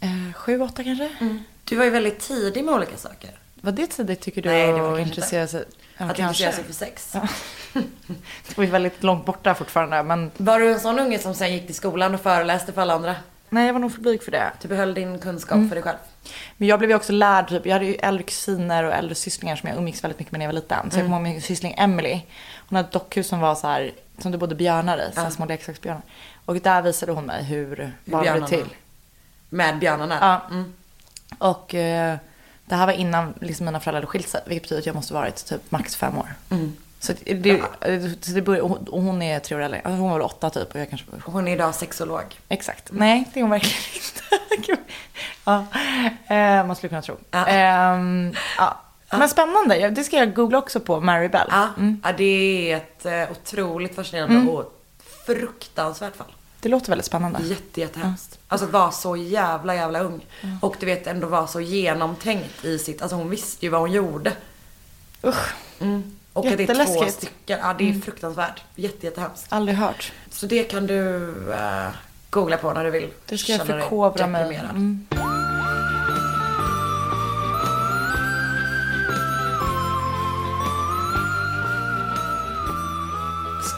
Eh, 0.00 0.32
sju, 0.34 0.60
åtta 0.60 0.84
kanske? 0.84 1.10
Du 1.64 1.76
var 1.76 1.84
ju 1.84 1.90
väldigt 1.90 2.18
tidig 2.20 2.64
med 2.64 2.74
olika 2.74 2.96
saker. 2.96 3.30
Var 3.60 3.72
det 3.72 3.86
tidigt 3.86 4.20
tycker 4.20 4.42
du 4.42 4.48
Nej, 4.48 4.72
det 4.72 4.80
var 4.80 4.98
intressera 4.98 5.46
sig? 5.46 5.64
Ja, 5.98 6.04
att 6.10 6.16
kanske. 6.16 6.22
intressera 6.44 6.52
sig 6.52 6.64
för 6.64 6.72
sex. 6.72 7.10
Ja. 7.14 7.20
det 8.48 8.56
var 8.56 8.64
ju 8.64 8.70
väldigt 8.70 9.02
långt 9.02 9.24
borta 9.26 9.54
fortfarande. 9.54 10.02
Men 10.02 10.30
Var 10.36 10.58
du 10.60 10.72
en 10.72 10.80
sån 10.80 10.98
unge 10.98 11.18
som 11.18 11.34
sen 11.34 11.52
gick 11.52 11.66
till 11.66 11.74
skolan 11.74 12.14
och 12.14 12.20
föreläste 12.20 12.72
för 12.72 12.82
alla 12.82 12.94
andra? 12.94 13.14
nej, 13.52 13.66
jag 13.66 13.72
var 13.72 13.80
nog 13.80 13.92
för 13.94 14.00
blyg 14.00 14.22
för 14.22 14.30
det. 14.30 14.52
Du 14.62 14.68
behöll 14.68 14.94
din 14.94 15.18
kunskap 15.18 15.56
Mm. 15.56 15.68
för 15.68 15.74
dig 15.76 15.82
själv? 15.82 15.96
Men 16.56 16.68
jag 16.68 16.78
blev 16.78 16.90
ju 16.90 16.96
också 16.96 17.12
lärd, 17.12 17.48
typ, 17.48 17.66
jag 17.66 17.72
hade 17.72 17.84
ju 17.86 17.94
äldre 17.94 18.22
kusiner 18.22 18.84
och 18.84 18.92
äldre 18.92 19.14
sysslingar 19.14 19.56
som 19.56 19.68
jag 19.68 19.78
umgicks 19.78 20.04
väldigt 20.04 20.18
mycket 20.18 20.32
med 20.32 20.38
när 20.38 20.46
jag 20.46 20.52
var 20.52 20.60
liten. 20.60 20.90
Så 20.90 20.98
jag 20.98 21.04
kommer 21.06 21.16
ihåg 21.16 21.22
min 21.22 21.42
syssling 21.42 21.74
Emily. 21.78 22.20
Hon 22.70 22.76
hade 22.76 22.86
ett 22.86 22.92
dockhus 22.92 23.28
som 23.28 23.40
var 23.40 23.54
så 23.54 23.66
här, 23.66 23.90
som 24.18 24.32
det 24.32 24.38
bodde 24.38 24.54
björnar 24.54 24.98
i, 24.98 25.14
så 25.14 25.20
här 25.20 25.30
små 25.30 25.46
leksaksbjörnar. 25.46 26.02
Och 26.44 26.56
där 26.56 26.82
visade 26.82 27.12
hon 27.12 27.24
mig 27.26 27.44
hur 27.44 27.66
blev 28.04 28.20
björnarna- 28.22 28.46
till. 28.48 28.66
Med 29.48 29.78
björnarna? 29.78 30.18
Ja. 30.20 30.54
Mm. 30.54 30.72
Och 31.38 31.74
eh, 31.74 32.16
det 32.64 32.74
här 32.74 32.86
var 32.86 32.92
innan 32.92 33.34
liksom, 33.40 33.66
mina 33.66 33.80
föräldrar 33.80 34.00
hade 34.00 34.06
skilt 34.06 34.28
sig, 34.28 34.40
vilket 34.46 34.62
betyder 34.62 34.80
att 34.80 34.86
jag 34.86 34.94
måste 34.94 35.14
varit 35.14 35.46
typ 35.46 35.70
max 35.70 35.96
fem 35.96 36.18
år. 36.18 36.34
Mm. 36.50 36.76
Så 37.00 37.12
det, 37.26 37.62
så 38.20 38.32
det 38.32 38.42
började, 38.42 38.62
och 38.62 38.68
hon- 38.90 39.08
och 39.16 39.24
är 39.24 39.38
tre 39.40 39.56
år 39.56 39.60
äldre, 39.60 39.80
Alltså, 39.84 40.00
hon 40.00 40.10
var 40.10 40.18
väl 40.18 40.26
åtta 40.26 40.50
typ 40.50 40.74
och 40.74 40.80
jag 40.80 40.88
kanske 40.90 41.06
var 41.10 41.20
Hon 41.32 41.48
är 41.48 41.52
idag 41.52 41.74
sexolog. 41.74 42.40
Exakt. 42.48 42.88
Nej, 42.92 43.24
det 43.34 43.40
är 43.40 43.42
hon 43.42 43.50
verkligen 43.50 43.76
inte. 43.94 44.82
Ja, 45.44 45.66
eh, 46.34 46.66
man 46.66 46.76
skulle 46.76 46.88
kunna 46.88 47.02
tro. 47.02 47.16
Ja. 47.30 47.46
Ehm, 47.46 48.34
ja. 48.58 48.80
Men 49.18 49.28
spännande. 49.28 49.76
Ja, 49.76 49.90
Det 49.90 50.04
ska 50.04 50.16
jag 50.16 50.34
googla 50.34 50.58
också 50.58 50.80
på, 50.80 51.00
Mary 51.00 51.28
Bell. 51.28 51.48
Ja, 51.50 51.68
Mm. 51.76 52.00
ja 52.04 52.12
det 52.12 52.72
är 52.72 52.76
ett 52.76 53.06
eh, 53.06 53.30
otroligt 53.36 53.94
fascinerande 53.94 54.50
och 54.52 54.80
fruktansvärt 55.26 56.16
fall. 56.16 56.32
Det 56.60 56.68
låter 56.68 56.88
väldigt 56.88 57.06
spännande. 57.06 57.42
Jätte, 57.42 57.80
jättehemskt. 57.80 58.38
Alltså 58.48 58.66
att 58.66 58.72
vara 58.72 58.90
så 58.90 59.16
jävla, 59.16 59.74
jävla 59.74 60.00
ung. 60.00 60.26
Och 60.60 60.76
du 60.80 60.86
vet 60.86 61.06
ändå 61.06 61.26
vara 61.26 61.46
så 61.46 61.60
genomtänkt 61.60 62.64
i 62.64 62.78
sitt, 62.78 63.02
alltså 63.02 63.16
hon 63.16 63.30
visste 63.30 63.66
ju 63.66 63.70
vad 63.70 63.80
hon 63.80 63.92
gjorde. 63.92 64.32
Usch, 65.24 65.54
Mm. 65.78 66.16
Och 66.32 66.46
att 66.46 66.56
det 66.56 66.70
är 66.70 66.84
två 66.86 67.06
stycken. 67.10 67.58
Ja, 67.62 67.74
det 67.78 67.90
är 67.90 68.00
fruktansvärt. 68.00 68.62
Jätte, 68.74 69.06
jättehemskt. 69.06 69.46
aldrig 69.48 69.78
hört. 69.78 70.12
Så 70.30 70.46
det 70.46 70.62
kan 70.64 70.86
du 70.86 71.26
eh, 71.52 71.88
googla 72.30 72.56
på 72.56 72.72
när 72.72 72.84
du 72.84 72.90
vill. 72.90 73.08
Det 73.26 73.38
ska 73.38 73.52
jag 73.52 73.66
förkovra 73.66 74.26
mig. 74.26 74.56
Mm. 74.56 75.06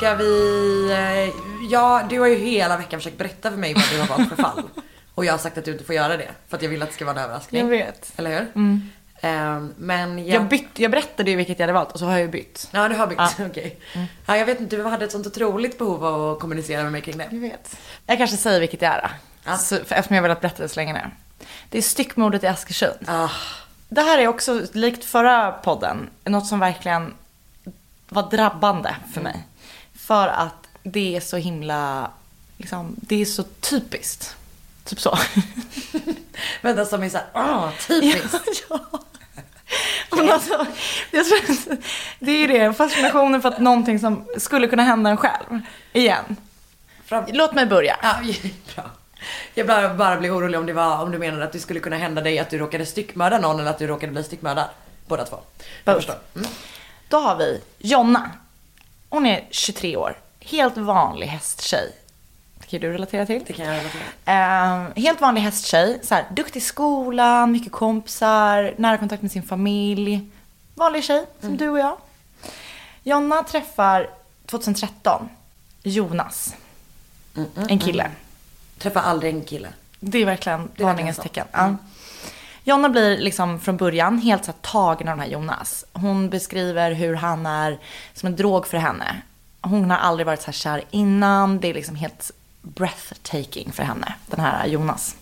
Ska 0.02 0.14
vi... 0.14 0.90
Eh, 0.92 1.34
ja, 1.70 2.02
du 2.10 2.20
har 2.20 2.26
ju 2.26 2.34
hela 2.34 2.76
veckan 2.76 3.00
försökt 3.00 3.18
berätta 3.18 3.50
för 3.50 3.56
mig 3.58 3.74
vad 3.74 3.84
du 3.92 4.00
har 4.00 4.06
valt 4.06 4.28
för 4.28 4.36
fall. 4.36 4.62
Och 5.14 5.24
jag 5.24 5.32
har 5.32 5.38
sagt 5.38 5.58
att 5.58 5.64
du 5.64 5.72
inte 5.72 5.84
får 5.84 5.94
göra 5.94 6.16
det. 6.16 6.28
För 6.48 6.56
att 6.56 6.62
jag 6.62 6.70
vill 6.70 6.82
att 6.82 6.88
det 6.88 6.94
ska 6.94 7.04
vara 7.04 7.16
en 7.18 7.24
överraskning. 7.24 7.60
Jag 7.60 7.68
vet. 7.68 8.12
Eller 8.16 8.30
hur? 8.30 8.48
Mm. 8.54 8.90
Ehm, 9.20 9.74
men 9.76 10.18
jag... 10.18 10.28
Jag, 10.28 10.48
bytt, 10.48 10.78
jag 10.78 10.90
berättade 10.90 11.30
ju 11.30 11.36
vilket 11.36 11.58
jag 11.58 11.64
hade 11.66 11.72
valt 11.72 11.92
och 11.92 11.98
så 11.98 12.04
har 12.04 12.12
jag 12.12 12.20
ju 12.20 12.28
bytt. 12.28 12.68
Ja, 12.70 12.88
du 12.88 12.94
har 12.94 13.06
bytt. 13.06 13.18
Ja. 13.18 13.30
Okej. 13.46 13.78
Ja, 14.26 14.36
jag 14.36 14.46
vet 14.46 14.60
inte, 14.60 14.76
du 14.76 14.84
hade 14.84 15.04
ett 15.04 15.12
sånt 15.12 15.26
otroligt 15.26 15.78
behov 15.78 16.04
av 16.04 16.32
att 16.32 16.40
kommunicera 16.40 16.82
med 16.82 16.92
mig 16.92 17.00
kring 17.00 17.18
det. 17.18 17.28
Jag 17.30 17.40
vet. 17.40 17.76
Jag 18.06 18.18
kanske 18.18 18.36
säger 18.36 18.60
vilket 18.60 18.80
det 18.80 18.86
är. 18.86 19.10
Ja. 19.44 19.56
Så, 19.56 19.76
för, 19.76 19.94
eftersom 19.94 20.16
jag 20.16 20.22
har 20.22 20.28
velat 20.28 20.40
berätta 20.40 20.62
det 20.62 20.68
så 20.68 20.80
länge 20.80 20.92
nu. 20.92 21.10
Det 21.70 21.78
är 21.78 21.82
styckmordet 21.82 22.44
i 22.44 22.46
Askersund. 22.46 22.98
Ah, 23.06 23.30
Det 23.88 24.00
här 24.00 24.18
är 24.18 24.28
också, 24.28 24.62
likt 24.72 25.04
förra 25.04 25.52
podden, 25.52 26.10
något 26.24 26.46
som 26.46 26.60
verkligen 26.60 27.14
var 28.08 28.30
drabbande 28.30 28.96
för 29.14 29.20
mig. 29.20 29.46
För 30.02 30.28
att 30.28 30.66
det 30.82 31.16
är 31.16 31.20
så 31.20 31.36
himla, 31.36 32.10
liksom, 32.56 32.96
det 32.96 33.22
är 33.22 33.24
så 33.24 33.42
typiskt. 33.42 34.36
Typ 34.84 35.00
så. 35.00 35.18
vänta, 36.60 36.84
som 36.84 37.02
är 37.02 37.08
såhär, 37.08 37.26
ah, 37.32 37.70
typiskt. 37.86 38.64
ja. 38.70 38.80
Men 40.10 40.30
alltså, 40.30 40.66
jag 41.10 41.26
tror 41.26 41.76
det 42.18 42.32
är 42.32 42.48
det, 42.48 42.74
fascinationen 42.74 43.42
för 43.42 43.48
att 43.48 43.58
någonting 43.58 43.98
som 43.98 44.24
skulle 44.38 44.68
kunna 44.68 44.82
hända 44.82 45.10
en 45.10 45.16
själv. 45.16 45.60
Igen. 45.92 46.36
Fram... 47.04 47.24
Låt 47.28 47.54
mig 47.54 47.66
börja. 47.66 47.96
Ja, 48.02 48.14
bra. 48.74 48.90
Jag 49.54 49.66
bara, 49.66 49.94
bara 49.94 50.16
blir 50.16 50.36
orolig 50.36 50.60
om 50.60 50.66
det 50.66 50.72
var, 50.72 51.02
om 51.02 51.10
du 51.10 51.18
menade 51.18 51.44
att 51.44 51.52
det 51.52 51.60
skulle 51.60 51.80
kunna 51.80 51.96
hända 51.96 52.22
dig 52.22 52.38
att 52.38 52.50
du 52.50 52.58
råkade 52.58 52.86
styckmörda 52.86 53.38
någon 53.38 53.60
eller 53.60 53.70
att 53.70 53.78
du 53.78 53.86
råkade 53.86 54.12
bli 54.12 54.24
styckmördad. 54.24 54.68
Båda 55.06 55.24
två. 55.24 55.38
Mm. 55.84 56.48
Då 57.08 57.18
har 57.18 57.36
vi 57.36 57.60
Jonna. 57.78 58.30
Hon 59.12 59.26
är 59.26 59.44
23 59.50 59.96
år. 59.96 60.18
Helt 60.40 60.76
vanlig 60.76 61.26
hästtjej. 61.26 61.92
Det 62.58 62.66
kan 62.66 62.80
du 62.80 62.92
relatera 62.92 63.26
till. 63.26 63.44
Det 63.46 63.52
kan 63.52 63.66
jag 63.66 63.74
relatera. 63.74 64.02
Eh, 64.94 65.02
helt 65.02 65.20
vanlig 65.20 65.42
hästtjej. 65.42 66.00
Så 66.02 66.14
här, 66.14 66.26
duktig 66.30 66.60
i 66.60 66.62
skolan, 66.62 67.52
mycket 67.52 67.72
kompisar, 67.72 68.74
nära 68.78 68.98
kontakt 68.98 69.22
med 69.22 69.32
sin 69.32 69.42
familj. 69.42 70.30
Vanlig 70.74 71.04
tjej, 71.04 71.26
som 71.40 71.56
du 71.56 71.68
och 71.68 71.78
jag. 71.78 71.96
Jonna 73.02 73.42
träffar 73.42 74.10
2013 74.46 75.28
Jonas. 75.82 76.54
En 77.68 77.78
kille. 77.78 78.10
Träffar 78.78 79.00
aldrig 79.00 79.34
en 79.34 79.44
kille. 79.44 79.68
Det 80.00 80.18
är 80.18 80.26
verkligen 80.26 80.68
varningens 80.76 81.16
tecken. 81.16 81.46
Ja. 81.52 81.76
Jonna 82.64 82.88
blir 82.88 83.18
liksom 83.18 83.60
från 83.60 83.76
början 83.76 84.18
helt 84.18 84.44
så 84.44 84.52
tagen 84.52 85.08
av 85.08 85.16
den 85.16 85.20
här 85.26 85.32
Jonas. 85.32 85.84
Hon 85.92 86.30
beskriver 86.30 86.92
hur 86.92 87.14
han 87.14 87.46
är 87.46 87.78
som 88.14 88.26
en 88.26 88.36
drog 88.36 88.66
för 88.66 88.78
henne. 88.78 89.22
Hon 89.60 89.90
har 89.90 89.98
aldrig 89.98 90.26
varit 90.26 90.40
så 90.40 90.46
här 90.46 90.52
kär 90.52 90.84
innan. 90.90 91.60
Det 91.60 91.68
är 91.68 91.74
liksom 91.74 91.96
helt 91.96 92.30
breathtaking 92.62 93.72
för 93.72 93.82
henne, 93.82 94.14
den 94.26 94.40
här 94.40 94.66
Jonas. 94.66 95.16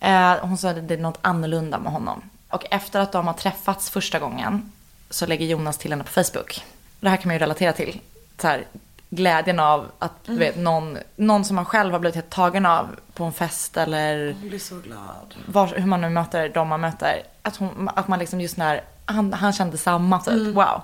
Eh, 0.00 0.36
hon 0.40 0.58
sa 0.58 0.70
att 0.70 0.88
det 0.88 0.94
är 0.94 0.98
något 0.98 1.18
annorlunda 1.22 1.78
med 1.78 1.92
honom. 1.92 2.22
Och 2.48 2.64
efter 2.70 3.00
att 3.00 3.12
de 3.12 3.26
har 3.26 3.34
träffats 3.34 3.90
första 3.90 4.18
gången 4.18 4.72
så 5.10 5.26
lägger 5.26 5.46
Jonas 5.46 5.78
till 5.78 5.90
henne 5.90 6.04
på 6.04 6.10
Facebook. 6.10 6.64
Det 7.00 7.08
här 7.08 7.16
kan 7.16 7.28
man 7.28 7.34
ju 7.34 7.38
relatera 7.38 7.72
till. 7.72 8.00
Så 8.38 8.46
här, 8.46 8.64
glädjen 9.10 9.60
av 9.60 9.90
att 9.98 10.24
du 10.24 10.36
vet, 10.36 10.56
någon, 10.56 10.98
någon 11.16 11.44
som 11.44 11.56
man 11.56 11.64
själv 11.64 11.92
har 11.92 11.98
blivit 11.98 12.14
helt 12.14 12.30
tagen 12.30 12.66
av 12.66 12.88
på 13.14 13.24
en 13.24 13.32
fest 13.32 13.76
eller 13.76 14.32
Hon 14.40 14.48
blir 14.48 14.58
så 14.58 14.78
glad. 14.78 15.34
var, 15.46 15.66
hur 15.66 15.86
man 15.86 16.00
nu 16.00 16.08
möter 16.08 16.48
de 16.48 16.68
man 16.68 16.80
möter. 16.80 17.22
Att, 17.42 17.56
hon, 17.56 17.90
att 17.94 18.08
man 18.08 18.18
liksom 18.18 18.40
just 18.40 18.56
när 18.56 18.80
han, 19.04 19.32
han 19.32 19.52
kände 19.52 19.78
samma 19.78 20.20
typ. 20.20 20.54
Wow. 20.54 20.80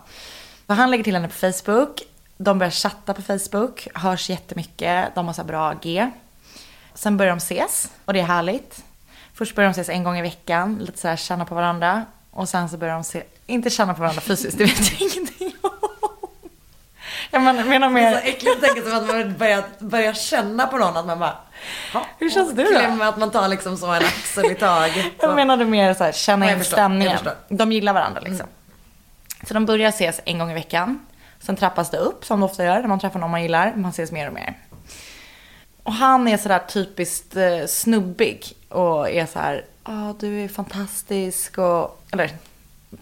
Så 0.66 0.72
han 0.72 0.90
lägger 0.90 1.04
till 1.04 1.14
henne 1.14 1.28
på 1.28 1.34
Facebook. 1.52 2.02
De 2.36 2.58
börjar 2.58 2.70
chatta 2.70 3.14
på 3.14 3.22
Facebook. 3.22 3.88
Hörs 3.94 4.30
jättemycket. 4.30 5.14
De 5.14 5.26
har 5.26 5.32
så 5.32 5.44
bra 5.44 5.74
G. 5.82 6.10
Sen 6.94 7.16
börjar 7.16 7.32
de 7.32 7.36
ses 7.36 7.92
och 8.04 8.12
det 8.12 8.20
är 8.20 8.24
härligt. 8.24 8.84
Först 9.34 9.54
börjar 9.54 9.70
de 9.70 9.72
ses 9.72 9.88
en 9.88 10.04
gång 10.04 10.18
i 10.18 10.22
veckan. 10.22 10.78
Lite 10.80 10.98
så 10.98 11.08
här 11.08 11.16
känna 11.16 11.44
på 11.44 11.54
varandra. 11.54 12.04
Och 12.30 12.48
sen 12.48 12.68
så 12.68 12.76
börjar 12.76 12.94
de 12.94 13.04
se, 13.04 13.22
inte 13.46 13.70
känna 13.70 13.94
på 13.94 14.00
varandra 14.00 14.20
fysiskt, 14.20 14.58
det 14.58 14.64
vet 14.64 14.92
jag 14.92 15.00
ingenting 15.12 15.52
om. 15.60 15.70
Jag 17.30 17.42
men- 17.42 17.68
menar 17.68 17.90
Det 17.90 18.00
är 18.00 18.10
så 18.10 18.16
mer, 18.16 18.28
äckligt 18.32 18.56
att 18.56 18.60
tänka 18.62 18.82
sig 18.82 18.92
att 18.98 19.06
man 19.06 19.34
börjar, 19.38 19.64
börjar 19.78 20.12
känna 20.12 20.66
på 20.66 20.78
någon 20.78 20.96
att 20.96 21.06
man 21.06 21.18
bara 21.18 21.36
"Ja, 21.94 22.06
Hur 22.18 22.30
känns 22.30 22.52
du 22.52 22.64
då?" 22.64 23.04
Att 23.04 23.18
man 23.18 23.30
tar 23.30 23.48
liksom 23.48 23.76
så 23.76 23.86
en 23.86 24.02
axel 24.04 24.50
i 24.50 24.54
taget. 24.54 25.06
jag 25.20 25.34
menade 25.34 25.64
mer 25.64 25.94
så 25.94 26.04
här, 26.04 26.12
känna 26.12 26.46
Ja, 26.46 26.52
in 26.56 26.64
stämningen. 26.64 27.18
De 27.48 27.72
gillar 27.72 27.92
varandra 27.92 28.20
liksom. 28.20 28.46
Så 29.48 29.54
de 29.54 29.66
börjar 29.66 29.88
ses 29.88 30.20
en 30.24 30.38
gång 30.38 30.50
i 30.50 30.54
veckan. 30.54 31.06
Sen 31.40 31.56
trappas 31.56 31.90
det 31.90 31.96
upp 31.98 32.24
som 32.24 32.40
det 32.40 32.46
ofta 32.46 32.64
gör 32.64 32.80
när 32.80 32.88
man 32.88 33.00
träffar 33.00 33.20
någon 33.20 33.30
man 33.30 33.42
gillar. 33.42 33.72
Man 33.76 33.90
ses 33.90 34.12
mer 34.12 34.26
och 34.28 34.34
mer. 34.34 34.54
Och 35.82 35.92
han 35.92 36.28
är 36.28 36.36
sådär 36.36 36.58
typiskt 36.68 37.36
eh, 37.36 37.66
snubbig 37.68 38.52
och 38.68 39.10
är 39.10 39.26
så 39.26 39.38
här, 39.38 39.64
ja 39.84 40.14
du 40.20 40.44
är 40.44 40.48
fantastisk 40.48 41.58
och, 41.58 42.02
eller, 42.12 42.30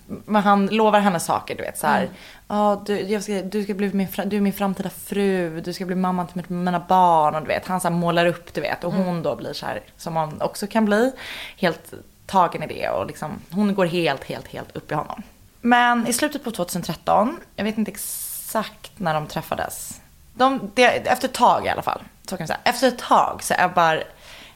men 0.06 0.42
han 0.42 0.66
lovar 0.66 1.00
henne 1.00 1.20
saker 1.20 1.56
du 1.56 1.62
vet 1.62 1.78
så 1.78 1.86
här, 1.86 2.08
ja 2.48 2.82
du, 2.86 3.00
jag 3.00 3.22
ska, 3.22 3.42
du 3.42 3.64
ska 3.64 3.74
bli 3.74 3.92
min, 3.92 4.08
du 4.26 4.36
är 4.36 4.40
min 4.40 4.52
framtida 4.52 4.90
fru, 4.90 5.60
du 5.60 5.72
ska 5.72 5.84
bli 5.84 5.96
mamma 5.96 6.26
till 6.26 6.42
mina 6.48 6.80
barn 6.80 7.34
och 7.34 7.40
du 7.40 7.46
vet, 7.48 7.66
han 7.66 7.80
så 7.80 7.90
målar 7.90 8.26
upp 8.26 8.54
du 8.54 8.60
vet 8.60 8.84
och 8.84 8.92
hon 8.92 9.22
då 9.22 9.36
blir 9.36 9.52
så 9.52 9.66
här, 9.66 9.80
som 9.96 10.14
man 10.14 10.40
också 10.40 10.66
kan 10.66 10.84
bli, 10.84 11.12
helt 11.56 11.94
tagen 12.26 12.62
i 12.62 12.66
det 12.66 12.88
och 12.88 13.06
liksom, 13.06 13.30
hon 13.50 13.74
går 13.74 13.86
helt, 13.86 14.24
helt, 14.24 14.48
helt 14.48 14.76
upp 14.76 14.92
i 14.92 14.94
honom. 14.94 15.22
Men 15.60 16.06
i 16.06 16.12
slutet 16.12 16.44
på 16.44 16.50
2013, 16.50 17.40
jag 17.56 17.64
vet 17.64 17.78
inte 17.78 17.90
exakt 17.90 18.92
när 18.96 19.14
de 19.14 19.26
träffades. 19.26 20.00
De, 20.34 20.70
det, 20.74 20.84
efter 20.84 21.28
ett 21.28 21.34
tag 21.34 21.66
i 21.66 21.68
alla 21.68 21.82
fall, 21.82 22.02
så 22.26 22.36
kan 22.36 22.44
jag 22.44 22.48
säga. 22.48 22.60
Efter 22.64 22.88
ett 22.88 22.98
tag 22.98 23.42
så 23.42 23.54
ebbar 23.58 24.04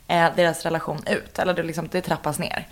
eh, 0.07 0.29
deras 0.37 0.63
relation 0.65 1.01
ut, 1.07 1.39
eller 1.39 1.55
det, 1.55 1.63
liksom, 1.63 1.89
det 1.91 2.01
trappas 2.01 2.39
ner. 2.39 2.67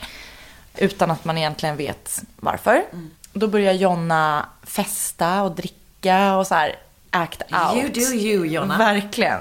Utan 0.77 1.11
att 1.11 1.25
man 1.25 1.39
egentligen 1.39 1.77
vet 1.77 2.23
varför. 2.37 2.85
Då 3.33 3.47
börjar 3.47 3.73
Jonna 3.73 4.47
festa 4.62 5.43
och 5.43 5.53
dricka 5.53 6.37
och 6.37 6.47
så 6.47 6.55
här 6.55 6.77
act 7.11 7.43
out. 7.43 7.77
You 7.77 7.89
do 7.89 8.00
you 8.00 8.47
Jonna. 8.47 8.79
Verkligen. 8.79 9.41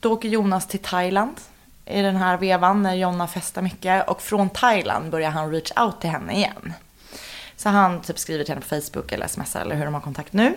Då 0.00 0.12
åker 0.12 0.28
Jonas 0.28 0.68
till 0.68 0.80
Thailand 0.80 1.40
i 1.86 2.02
den 2.02 2.16
här 2.16 2.36
vevan 2.36 2.82
när 2.82 2.94
Jonna 2.94 3.26
festar 3.26 3.62
mycket. 3.62 4.08
Och 4.08 4.22
från 4.22 4.50
Thailand 4.50 5.10
börjar 5.10 5.30
han 5.30 5.50
reach 5.50 5.72
out 5.76 6.00
till 6.00 6.10
henne 6.10 6.32
igen. 6.32 6.72
Så 7.56 7.68
han 7.68 8.00
typ 8.00 8.18
skriver 8.18 8.44
till 8.44 8.54
henne 8.54 8.66
på 8.68 8.80
Facebook 8.80 9.12
eller 9.12 9.26
smsar 9.26 9.60
eller 9.60 9.76
hur 9.76 9.84
de 9.84 9.94
har 9.94 10.00
kontakt 10.00 10.32
nu. 10.32 10.54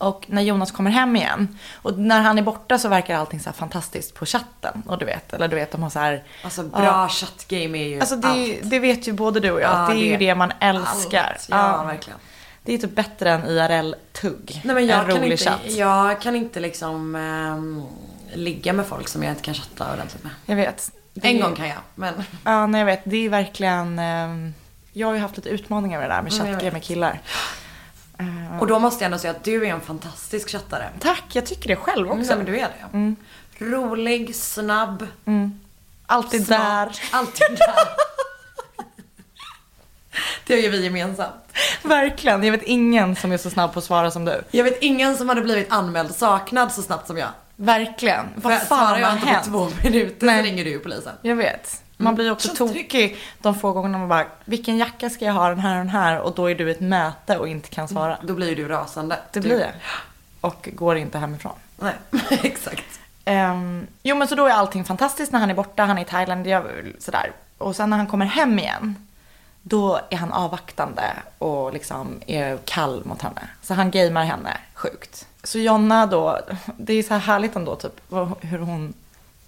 Och 0.00 0.24
när 0.28 0.42
Jonas 0.42 0.70
kommer 0.72 0.90
hem 0.90 1.16
igen 1.16 1.58
och 1.74 1.98
när 1.98 2.20
han 2.20 2.38
är 2.38 2.42
borta 2.42 2.78
så 2.78 2.88
verkar 2.88 3.14
allting 3.16 3.40
så 3.40 3.52
fantastiskt 3.52 4.14
på 4.14 4.26
chatten. 4.26 4.82
Och 4.86 4.98
du 4.98 5.04
vet, 5.04 5.32
eller 5.32 5.48
du 5.48 5.56
vet 5.56 5.72
de 5.72 5.82
har 5.82 5.90
så 5.90 5.98
här. 5.98 6.22
Alltså 6.44 6.62
bra 6.62 6.84
Ja. 6.84 7.08
chattgame 7.08 7.78
är 7.78 7.88
ju 7.88 8.00
Alltså 8.00 8.16
det, 8.16 8.28
allt. 8.28 8.58
det 8.70 8.78
vet 8.78 9.08
ju 9.08 9.12
både 9.12 9.40
du 9.40 9.50
och 9.50 9.60
jag. 9.60 9.70
Ja, 9.72 9.86
det 9.94 10.00
är 10.00 10.04
ju 10.04 10.10
det- 10.16 10.16
det 10.26 10.34
man 10.34 10.52
älskar. 10.60 11.30
Allt. 11.32 11.46
Ja, 11.50 11.82
verkligen. 11.84 12.18
Det 12.62 12.74
är 12.74 12.78
typ 12.78 12.94
bättre 12.96 13.30
än 13.30 13.46
IRL-tugg. 13.46 14.60
Nej 14.64 14.74
men 14.74 14.86
jag 14.86 14.98
en 14.98 15.06
kan 15.06 15.16
rolig 15.16 15.32
inte, 15.32 15.44
chatt. 15.44 15.60
jag 15.66 16.20
kan 16.20 16.36
inte 16.36 16.60
liksom 16.60 17.14
ehm, 17.16 17.82
ligga 18.34 18.72
med 18.72 18.86
folk 18.86 19.08
som 19.08 19.22
jag 19.22 19.32
inte 19.32 19.42
kan 19.42 19.54
chatta 19.54 19.92
ordentligt 19.92 20.22
med. 20.24 20.32
Jag 20.46 20.56
vet. 20.56 20.90
Det 21.14 21.28
En 21.30 21.36
är- 21.36 21.42
gång 21.42 21.54
kan 21.56 21.68
jag, 21.68 21.78
men 21.94 22.14
Ja, 22.44 22.66
nej 22.66 22.78
jag 22.78 22.86
vet. 22.86 23.00
Det 23.04 23.16
är 23.26 23.28
verkligen... 23.28 23.98
ehm, 23.98 24.54
jag 24.92 25.06
har 25.06 25.14
ju 25.14 25.20
haft 25.20 25.36
lite 25.36 25.48
utmaningar 25.48 25.98
med 26.00 26.10
det 26.10 26.14
där 26.14 26.22
med 26.22 26.32
Mm, 26.32 26.46
chattgame 26.46 26.72
med 26.72 26.82
killar. 26.82 27.20
Och 28.60 28.66
då 28.66 28.78
måste 28.78 29.04
jag 29.04 29.06
ändå 29.06 29.18
säga 29.18 29.30
att 29.30 29.44
du 29.44 29.66
är 29.66 29.70
en 29.70 29.80
fantastisk 29.80 30.50
chattare. 30.50 30.90
tack, 31.00 31.24
jag 31.32 31.46
tycker 31.46 31.68
det 31.68 31.76
själv 31.76 32.06
Mm, 32.06 32.20
också. 32.20 32.34
nej, 32.34 32.44
men 32.44 32.54
du 32.54 32.60
är 32.60 32.68
det. 33.58 33.64
Rolig, 33.64 34.36
snabb, 34.36 35.06
Alltid 36.06 36.46
smart. 36.46 36.92
där. 36.92 37.18
Alltid 37.18 37.46
där. 37.58 37.74
det 40.46 40.60
gör 40.60 40.70
vi 40.70 40.84
gemensamt. 40.84 41.34
Verkligen. 41.82 42.42
Jag 42.44 42.52
vet 42.52 42.62
ingen 42.62 43.16
som 43.16 43.32
är 43.32 43.36
så 43.36 43.50
snabb 43.50 43.72
på 43.72 43.78
att 43.78 43.84
svara 43.84 44.10
som 44.10 44.24
du. 44.24 44.42
Jag 44.50 44.64
vet 44.64 44.82
ingen 44.82 45.16
som 45.16 45.28
hade 45.28 45.40
blivit 45.42 45.72
anmäld 45.72 46.14
saknad 46.14 46.72
så 46.72 46.82
snabbt 46.82 47.06
som 47.06 47.18
jag. 47.18 47.28
Verkligen. 47.56 48.26
Vad 48.34 48.42
svarar 48.62 48.64
fan 48.64 48.86
har 48.86 48.98
jag 48.98 49.12
inte 49.12 49.26
på 49.26 49.32
hänt? 49.32 49.46
två 49.46 49.68
minuter 49.84 50.26
Nej. 50.26 50.38
så 50.38 50.44
ringer 50.44 50.64
du 50.64 50.78
polisen. 50.78 51.12
Jag 51.22 51.36
vet. 51.36 51.82
Man 52.00 52.14
blir 52.14 52.24
ju 52.24 52.30
också 52.30 52.48
Så 52.48 52.54
tokig 52.54 53.16
de 53.42 53.54
få 53.54 53.72
gångerna 53.72 53.98
man 53.98 54.08
bara, 54.08 54.26
vilken 54.44 54.78
jacka 54.78 55.10
ska 55.10 55.24
jag 55.24 55.32
ha, 55.32 55.48
den 55.48 55.58
här 55.58 55.78
och 55.78 55.84
den 55.84 55.88
här? 55.88 56.18
Och 56.18 56.34
då 56.34 56.50
är 56.50 56.54
du 56.54 56.68
i 56.68 56.70
ett 56.70 56.80
möte 56.80 57.38
och 57.38 57.48
inte 57.48 57.68
kan 57.68 57.88
svara. 57.88 58.18
Då 58.22 58.34
blir 58.34 58.56
du 58.56 58.68
rasande. 58.68 59.18
Det 59.32 59.40
du... 59.40 59.48
blir 59.48 59.60
jag. 59.60 59.70
Och 60.40 60.68
går 60.72 60.96
inte 60.96 61.18
hemifrån. 61.18 61.52
Nej, 61.78 61.94
exakt. 62.42 63.00
Ehm, 63.24 63.86
jo 64.02 64.16
men 64.16 64.28
så 64.28 64.34
då 64.34 64.46
är 64.46 64.50
allting 64.50 64.84
fantastiskt 64.84 65.32
när 65.32 65.40
han 65.40 65.50
är 65.50 65.54
borta, 65.54 65.84
han 65.84 65.98
är 65.98 66.02
i 66.02 66.04
Thailand, 66.04 66.46
jag, 66.46 66.64
sådär. 66.98 67.32
Och 67.58 67.76
sen 67.76 67.90
när 67.90 67.96
han 67.96 68.06
kommer 68.06 68.26
hem 68.26 68.58
igen, 68.58 69.06
då 69.62 70.00
är 70.10 70.16
han 70.16 70.32
avvaktande 70.32 71.02
och 71.38 71.72
liksom 71.72 72.20
är 72.26 72.58
kall 72.64 73.04
mot 73.04 73.22
henne. 73.22 73.48
Så 73.62 73.74
han 73.74 73.90
gamear 73.90 74.24
henne 74.24 74.56
sjukt. 74.74 75.26
Så 75.42 75.58
Jonna 75.58 76.06
då, 76.06 76.40
det 76.76 76.94
är 76.94 77.02
så 77.02 77.14
här 77.14 77.20
härligt 77.20 77.56
ändå 77.56 77.76
typ 77.76 78.00
hur 78.40 78.58
hon, 78.58 78.94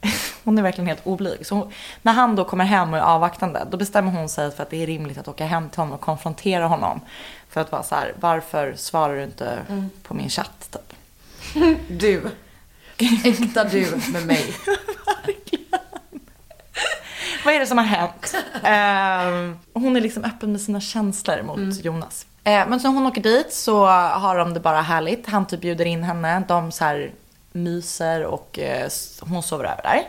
hon 0.44 0.58
är 0.58 0.62
verkligen 0.62 0.88
helt 0.88 1.06
oblyg. 1.06 1.46
Så 1.46 1.54
hon, 1.54 1.72
när 2.02 2.12
han 2.12 2.36
då 2.36 2.44
kommer 2.44 2.64
hem 2.64 2.92
och 2.92 2.98
är 2.98 3.02
avvaktande, 3.02 3.66
då 3.70 3.76
bestämmer 3.76 4.10
hon 4.10 4.28
sig 4.28 4.50
för 4.50 4.62
att 4.62 4.70
det 4.70 4.82
är 4.82 4.86
rimligt 4.86 5.18
att 5.18 5.28
åka 5.28 5.46
hem 5.46 5.70
till 5.70 5.78
honom 5.78 5.94
och 5.94 6.00
konfrontera 6.00 6.66
honom. 6.66 7.00
För 7.48 7.60
att 7.60 7.72
vara 7.72 7.82
så 7.82 7.94
här, 7.94 8.14
varför 8.20 8.74
svarar 8.76 9.16
du 9.16 9.22
inte 9.22 9.58
på 10.02 10.14
min 10.14 10.30
chatt 10.30 10.70
typ? 10.70 10.96
Du. 11.88 12.30
Äkta 13.24 13.64
du 13.64 14.00
med 14.12 14.26
mig. 14.26 14.54
Vad 17.44 17.54
är 17.54 17.60
det 17.60 17.66
som 17.66 17.78
har 17.78 17.84
hänt? 17.84 18.34
Ehm, 18.62 19.58
hon 19.72 19.96
är 19.96 20.00
liksom 20.00 20.24
öppen 20.24 20.52
med 20.52 20.60
sina 20.60 20.80
känslor 20.80 21.42
mot 21.42 21.84
Jonas. 21.84 22.26
Eh, 22.44 22.68
men 22.68 22.80
så 22.80 22.88
när 22.88 22.94
hon 22.94 23.06
åker 23.06 23.22
dit 23.22 23.52
så 23.52 23.86
har 23.86 24.38
de 24.38 24.54
det 24.54 24.60
bara 24.60 24.80
härligt. 24.82 25.26
Han 25.28 25.46
typ 25.46 25.60
bjuder 25.60 25.84
in 25.84 26.02
henne. 26.02 26.42
De 26.48 26.72
så 26.72 26.84
här 26.84 27.12
myser 27.52 28.24
och 28.24 28.58
eh, 28.58 28.88
hon 29.20 29.42
sover 29.42 29.64
över 29.64 29.82
där. 29.82 30.02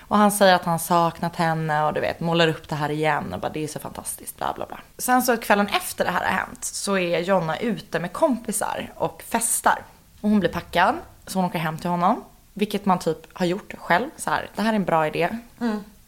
Och 0.00 0.18
han 0.18 0.32
säger 0.32 0.54
att 0.54 0.64
han 0.64 0.78
saknat 0.78 1.36
henne 1.36 1.84
och 1.84 1.92
du 1.92 2.00
vet 2.00 2.20
målar 2.20 2.48
upp 2.48 2.68
det 2.68 2.74
här 2.74 2.90
igen 2.90 3.32
och 3.34 3.40
bara 3.40 3.52
det 3.52 3.64
är 3.64 3.68
så 3.68 3.78
fantastiskt 3.78 4.36
bla 4.36 4.52
bla 4.56 4.66
bla. 4.66 4.80
Sen 4.98 5.22
så 5.22 5.36
kvällen 5.36 5.66
efter 5.66 6.04
det 6.04 6.10
här 6.10 6.24
har 6.24 6.32
hänt 6.32 6.64
så 6.64 6.98
är 6.98 7.18
Jonna 7.18 7.56
ute 7.56 8.00
med 8.00 8.12
kompisar 8.12 8.92
och 8.96 9.22
festar. 9.28 9.78
Och 10.20 10.30
hon 10.30 10.40
blir 10.40 10.50
packad 10.50 10.94
så 11.26 11.38
hon 11.38 11.44
åker 11.46 11.58
hem 11.58 11.78
till 11.78 11.90
honom. 11.90 12.24
Vilket 12.54 12.86
man 12.86 12.98
typ 12.98 13.18
har 13.38 13.46
gjort 13.46 13.74
själv. 13.78 14.10
Så 14.16 14.30
här, 14.30 14.50
det 14.54 14.62
här 14.62 14.72
är 14.72 14.76
en 14.76 14.84
bra 14.84 15.06
idé. 15.06 15.28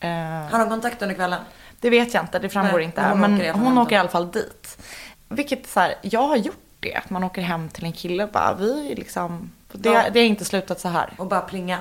Eh, 0.01 0.11
Har 0.51 0.59
de 0.59 0.69
kontakt 0.69 1.03
under 1.03 1.15
kvällen? 1.15 1.41
det 1.81 1.91
vet 1.91 2.15
jag 2.15 2.23
inte, 2.23 2.39
det 2.39 2.49
framgår 2.49 2.79
Nej, 2.79 2.85
inte. 2.85 3.03
hon 3.03 3.21
Men 3.21 3.35
åker 3.35 3.53
hon 3.53 3.79
åker 3.79 3.97
i 3.97 3.99
alla 3.99 4.09
fall 4.09 4.31
dit. 4.31 4.79
Vilket 5.29 5.67
så 5.67 5.81
här, 5.81 5.95
jag 6.03 6.23
har 6.29 6.37
gjort 6.37 6.77
det. 6.81 6.95
Att 6.95 7.11
man 7.11 7.25
åker 7.25 7.43
hem 7.43 7.69
till 7.69 7.85
en 7.85 7.93
kille 7.93 8.25
och 8.25 8.31
bara, 8.31 8.55
vi 8.55 8.93
är 8.93 8.97
liksom, 8.97 9.51
det, 9.79 9.89
Ja. 9.89 10.03
det 10.13 10.21
har 10.21 10.27
inte 10.27 10.45
slutat 10.45 10.81
så 10.81 10.89
här. 10.89 11.11
Och 11.17 11.27
bara 11.27 11.41
plingat 11.41 11.81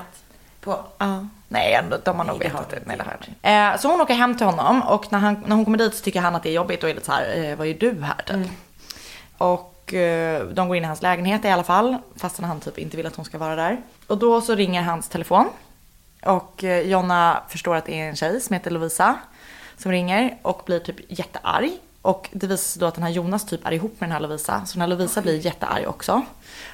på? 0.60 0.78
Ja. 0.98 1.26
Nej, 1.48 1.74
ändå, 1.74 1.96
de 2.04 2.16
har 2.16 2.24
nog 2.24 2.38
vetat 2.38 2.70
det. 2.70 2.76
de 2.76 2.82
Nej, 2.86 2.96
det 2.96 3.04
har. 3.50 3.72
Eh, 3.72 3.78
så 3.78 3.88
hon 3.88 4.00
åker 4.00 4.14
hem 4.14 4.36
till 4.36 4.46
honom 4.46 4.82
och 4.82 5.12
när, 5.12 5.18
han, 5.18 5.44
när 5.46 5.56
hon 5.56 5.64
kommer 5.64 5.78
dit 5.78 5.94
så 5.94 6.04
tycker 6.04 6.20
han 6.20 6.34
att 6.34 6.42
det 6.42 6.48
är 6.48 6.52
jobbigt 6.54 6.82
och 6.82 6.90
är 6.90 6.94
lite 6.94 7.06
så 7.06 7.12
här, 7.12 7.44
eh, 7.44 7.56
vad 7.56 7.66
är 7.66 7.74
du 7.74 8.02
här 8.02 8.22
typ? 8.26 8.50
Och 9.38 9.94
eh, 9.94 10.44
de 10.46 10.68
går 10.68 10.76
in 10.76 10.82
i 10.82 10.86
hans 10.86 11.02
lägenhet 11.02 11.44
i 11.44 11.48
alla 11.48 11.62
fall, 11.64 11.96
fastän 12.16 12.44
han 12.44 12.60
typ 12.60 12.78
inte 12.78 12.96
vill 12.96 13.06
att 13.06 13.16
hon 13.16 13.24
ska 13.24 13.38
vara 13.38 13.56
där. 13.56 13.82
Och 14.06 14.18
då 14.18 14.40
så 14.40 14.54
ringer 14.54 14.82
hans 14.82 15.08
telefon. 15.08 15.48
Och 16.22 16.64
eh, 16.64 16.80
Jonna 16.88 17.42
förstår 17.48 17.74
att 17.76 17.84
det 17.86 18.00
är 18.00 18.08
en 18.08 18.16
tjej 18.16 18.40
som 18.40 18.54
heter 18.54 18.70
Lovisa 18.70 19.14
som 19.78 19.92
ringer 19.92 20.36
och 20.42 20.62
blir 20.66 20.80
typ 20.80 20.96
jättearg. 21.18 21.70
Och 22.04 22.28
det 22.32 22.46
visar 22.46 22.64
sig 22.64 22.80
då 22.80 22.86
att 22.86 22.94
den 22.94 23.04
här 23.04 23.10
Jonas 23.10 23.46
typ 23.46 23.66
är 23.66 23.72
ihop 23.72 24.00
med 24.00 24.08
den 24.08 24.12
här 24.12 24.20
Lovisa. 24.20 24.64
Så 24.66 24.78
när 24.78 24.86
Lovisa 24.86 25.22
blir 25.22 25.46
jättearg 25.46 25.88
också. 25.88 26.22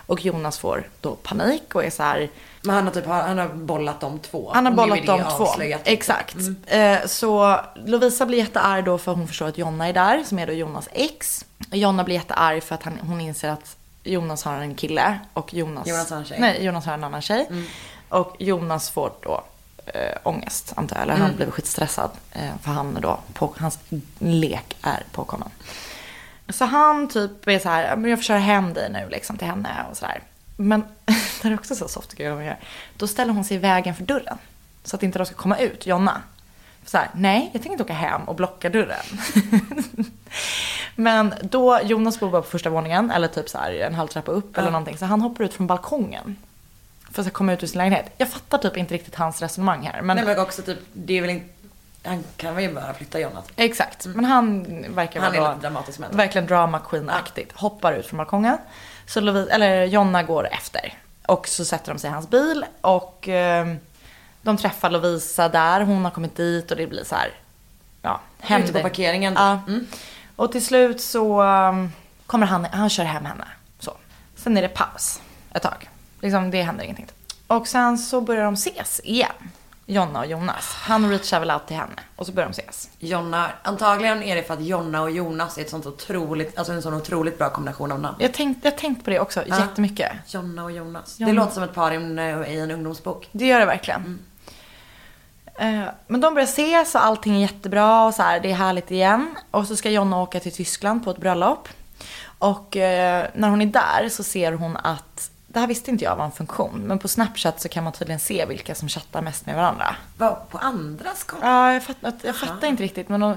Och 0.07 0.25
Jonas 0.25 0.59
får 0.59 0.89
då 1.01 1.15
panik 1.15 1.75
och 1.75 1.85
är 1.85 1.91
så 1.91 2.03
här. 2.03 2.31
Men 2.63 2.75
han 2.75 2.85
har 2.85 2.93
typ 2.93 3.07
han 3.07 3.39
har 3.39 3.49
bollat 3.49 4.01
de 4.01 4.19
två. 4.19 4.51
Han 4.55 4.67
har 4.67 4.73
bollat 4.73 5.07
de 5.07 5.21
två. 5.21 5.45
avslöjat. 5.45 5.81
Exakt. 5.85 6.37
Eh, 6.67 6.99
så 7.07 7.61
Lovisa 7.75 8.27
blir 8.27 8.39
jättearg 8.39 8.85
då 8.85 8.99
för 8.99 9.13
hon 9.13 9.29
förstår 9.29 9.47
att 9.47 9.59
Jonna 9.59 9.89
är 9.89 9.93
där, 9.93 10.25
som 10.25 10.39
är 10.39 10.47
då 10.47 10.53
Jonas 10.53 10.89
ex. 10.93 11.45
Och 11.71 11.77
Jonna 11.77 12.05
blir 12.05 12.15
jättearg 12.15 12.63
för 12.63 12.75
att 12.75 12.83
han, 12.83 12.99
hon 13.03 13.21
inser 13.21 13.49
att 13.49 13.77
Jonas 14.03 14.45
har 14.45 14.55
en 14.55 14.75
kille 14.75 15.19
och 15.33 15.55
Jonas, 15.55 15.89
Jonas 15.89 16.11
har 16.11 16.19
en 16.19 16.25
tjej. 16.25 16.41
Nej, 16.41 16.65
Jonas 16.65 16.87
har 16.87 16.95
en 16.95 17.05
annan 17.05 17.23
tjej. 17.23 17.49
Och 18.09 18.37
Jonas 18.39 18.91
får 18.91 19.13
då 19.21 19.45
äh, 19.87 20.19
ångest, 20.23 20.73
antar 20.77 20.97
jag. 20.97 21.03
Eller 21.03 21.15
han 21.15 21.37
blir 21.37 21.51
skitstressad. 21.51 22.11
Eh, 22.33 22.57
för 22.63 22.71
han 22.71 22.99
då, 23.01 23.21
på, 23.33 23.55
hans 23.59 23.79
lek 24.19 24.77
är 24.83 25.03
påkommen. 25.13 25.49
Så 26.49 26.65
han 26.65 27.09
typ 27.09 27.49
är 27.49 27.59
så 27.59 27.69
här, 27.69 27.97
men 27.97 28.11
jag 28.11 28.19
får 28.19 28.25
köra 28.25 28.39
hem 28.39 28.75
dig 28.75 28.91
nu 28.93 29.09
liksom 29.11 29.37
till 29.37 29.47
henne 29.47 29.69
och 29.91 29.97
sådär. 29.97 30.21
Men 30.57 30.85
det 31.43 31.49
är 31.49 31.55
också 31.55 31.75
så 31.75 31.89
soft 31.89 32.11
tycker 32.11 32.25
jag. 32.25 32.57
Då 32.97 33.07
ställer 33.07 33.33
hon 33.33 33.45
sig 33.45 33.57
i 33.57 33.61
vägen 33.61 33.95
för 33.95 34.05
dörren. 34.05 34.39
Så 34.85 34.97
att 34.97 35.03
inte 35.03 35.19
de 35.19 35.27
ska 35.27 35.35
komma 35.35 35.59
ut, 35.59 35.87
Jonna. 35.87 36.23
Så 36.85 36.99
här, 36.99 37.09
nej, 37.15 37.51
jag 37.53 37.63
tänker 37.63 37.71
inte 37.71 37.85
åka 37.85 37.93
hem 37.93 38.23
och 38.23 38.35
blocka 38.35 38.71
dörren. 38.71 39.05
Men 40.95 41.35
då, 41.43 41.81
Jonas 41.83 42.21
bor 42.21 42.31
bara 42.31 42.43
på 42.43 42.49
första 42.49 42.71
våningen, 42.71 43.11
eller 43.11 43.29
typ 43.29 43.49
så 43.49 43.59
här 43.59 43.73
en 43.73 43.95
halv 43.95 44.09
trappa 44.09 44.33
upp 44.33 44.59
eller 44.59 44.71
någonting. 44.71 44.99
Så 44.99 45.05
han 45.05 45.21
hoppar 45.21 45.45
ut 45.45 45.55
från 45.55 45.67
balkongen. 45.67 46.37
För 47.12 47.23
att 47.23 47.33
komma 47.33 47.52
ut 47.52 47.62
ur 47.62 47.67
sin 47.67 47.79
lägenhet. 47.79 48.12
Jag 48.19 48.29
fattar 48.29 48.59
typ 48.59 48.76
inte 48.76 48.95
riktigt 48.95 49.14
hans 49.14 49.43
resonemang 49.43 49.87
här. 49.87 50.02
Men 50.02 50.17
Nej 50.17 50.26
men 50.26 50.38
också 50.38 50.62
typ, 50.62 50.79
det 50.93 51.19
är 51.19 51.21
väl 51.21 51.31
inte, 51.31 51.49
han 52.05 52.25
kan 52.37 52.55
väl 52.55 52.75
bara 52.75 52.95
flytta 52.95 53.21
Jonna. 53.21 53.43
typ. 53.43 53.52
Exakt, 53.57 54.07
men 54.07 54.25
han 54.25 54.62
verkar 54.95 55.21
Han 55.21 55.35
är 55.35 55.40
vara 55.40 55.55
lite 55.55 55.62
dramatisk 55.69 55.99
det. 55.99 56.17
verkligen 56.17 56.47
drama 56.47 56.79
queen-aktigt. 56.79 57.52
Hoppar 57.55 57.93
ut 57.93 58.07
från 58.07 58.17
balkongen. 58.17 58.59
Så 59.07 59.21
Lovisa, 59.21 59.52
eller 59.55 59.85
Jonna 59.85 60.23
går 60.23 60.49
efter. 60.52 60.95
Och 61.26 61.49
så 61.49 61.64
sätter 61.64 61.93
de 61.93 61.99
sig 61.99 62.11
i 62.11 62.12
hans 62.12 62.31
bil 62.31 62.64
och 62.81 63.29
eh, 63.29 63.75
de 64.43 64.57
träffar 64.57 64.90
Lovisa 64.90 65.49
där. 65.49 65.81
Hon 65.81 66.05
har 66.05 66.11
kommit 66.11 66.37
dit 66.37 66.71
och 66.71 66.76
det 66.76 66.87
blir 66.87 67.05
så 67.05 67.14
här, 67.14 67.31
ja, 68.02 68.21
Ute 68.59 68.73
på 68.73 68.81
parkeringen. 68.81 69.35
Ja. 69.37 69.61
Mm. 69.69 69.87
Och 70.37 70.52
till 70.52 70.64
slut 70.64 71.00
så 71.00 71.43
um, 71.43 71.93
kommer 72.26 72.47
han, 72.47 72.64
han 72.64 72.90
kör 72.90 73.05
hem 73.05 73.25
henne. 73.25 73.45
Så. 73.79 73.95
Sen 74.37 74.57
är 74.57 74.62
det 74.62 74.69
paus 74.69 75.21
ett 75.55 75.62
tag. 75.62 75.88
Liksom, 76.21 76.50
det 76.50 76.62
händer 76.62 76.85
ingenting. 76.85 77.07
Och 77.47 77.69
sen 77.69 77.99
så 77.99 78.21
börjar 78.21 78.45
de 78.45 78.55
ses 78.55 79.00
igen. 79.05 79.33
Jonna 79.87 80.19
och 80.19 80.27
Jonas. 80.27 80.75
Han 80.75 81.11
reachar 81.11 81.41
väl 81.41 81.50
out 81.50 81.67
till 81.67 81.77
henne 81.77 81.93
och 82.17 82.27
så 82.27 82.33
börjar 82.33 82.49
de 82.49 82.53
ses. 82.61 82.91
Jonna, 82.99 83.50
antagligen 83.62 84.23
är 84.23 84.37
det 84.37 84.43
för 84.43 84.55
att 84.55 84.62
Jonna 84.62 85.03
och 85.03 85.11
Jonas 85.11 85.59
är 85.59 85.62
ett 85.62 85.71
sånt 85.71 85.87
otroligt, 85.87 86.59
alltså 86.59 86.73
en 86.73 86.83
sån 86.83 86.95
otroligt 86.95 87.39
bra 87.39 87.50
kombination 87.50 87.93
av 87.93 88.00
namn. 88.00 88.17
Jag 88.21 88.35
tänkte 88.35 88.69
jag 88.69 88.79
tänkt 88.79 89.05
på 89.05 89.11
det 89.11 89.21
också 89.21 89.47
jättemycket. 89.47 90.12
Jonna 90.27 90.65
och 90.65 90.73
Jonas. 90.73 91.21
Jonna. 91.21 91.33
Det 91.33 91.37
låter 91.37 91.53
som 91.53 91.62
ett 91.62 91.75
par 91.75 91.93
i 91.93 91.97
en, 91.97 92.19
i 92.47 92.59
en 92.59 92.71
ungdomsbok. 92.71 93.29
Det 93.33 93.47
gör 93.47 93.61
det 93.61 93.67
verkligen. 93.67 94.19
Eh, 95.59 95.83
Men 96.07 96.21
de 96.21 96.35
börjar 96.35 96.49
ses 96.49 96.95
och 96.95 97.05
allting 97.05 97.37
är 97.37 97.41
jättebra 97.41 98.05
och 98.07 98.15
så 98.15 98.23
här, 98.23 98.41
det 98.41 98.50
är 98.50 98.55
härligt 98.55 98.91
igen. 98.91 99.35
Och 99.50 99.67
så 99.67 99.77
ska 99.77 99.91
Jonna 99.91 100.23
åka 100.23 100.41
till 100.41 100.53
Tyskland 100.53 101.05
på 101.05 101.11
ett 101.11 101.19
bröllop. 101.19 101.69
Och 102.39 102.77
eh, 102.77 103.27
när 103.35 103.49
hon 103.49 103.62
är 103.62 103.67
där 103.67 104.09
så 104.09 104.23
ser 104.23 104.53
hon 104.53 104.77
att, 104.77 105.31
det 105.52 105.61
här 105.61 105.66
visste 105.66 105.90
inte 105.90 106.04
jag 106.04 106.16
var 106.16 106.25
en 106.25 106.33
funktion, 106.33 106.81
men 106.81 106.98
på 106.98 107.09
Snapchat 107.09 107.61
så 107.61 107.68
kan 107.68 107.85
man 107.85 107.92
tydligen 107.92 108.20
se 108.20 108.46
vilka 108.46 108.75
som 108.75 108.88
chattar 108.88 109.22
mest 109.22 109.46
med 109.46 109.57
varandra. 109.57 109.96
Vad, 110.16 110.48
på 110.51 110.59
andras 110.59 111.25
konton? 111.25 111.48
Ja, 111.48 111.72
jag, 111.72 111.83
fattar, 111.83 112.12
jag 112.22 112.37
fattar 112.37 112.68
inte 112.68 112.83
riktigt. 112.83 113.09
Men 113.09 113.20
då, 113.20 113.31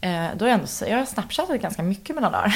eh, 0.00 0.26
då 0.36 0.44
är 0.44 0.48
jag 0.48 0.50
ändå, 0.50 0.66
jag 0.86 0.98
har 0.98 1.06
snapchattat 1.06 1.60
ganska 1.60 1.82
mycket 1.82 2.16
med 2.16 2.22
några 2.22 2.36
dagar. 2.38 2.54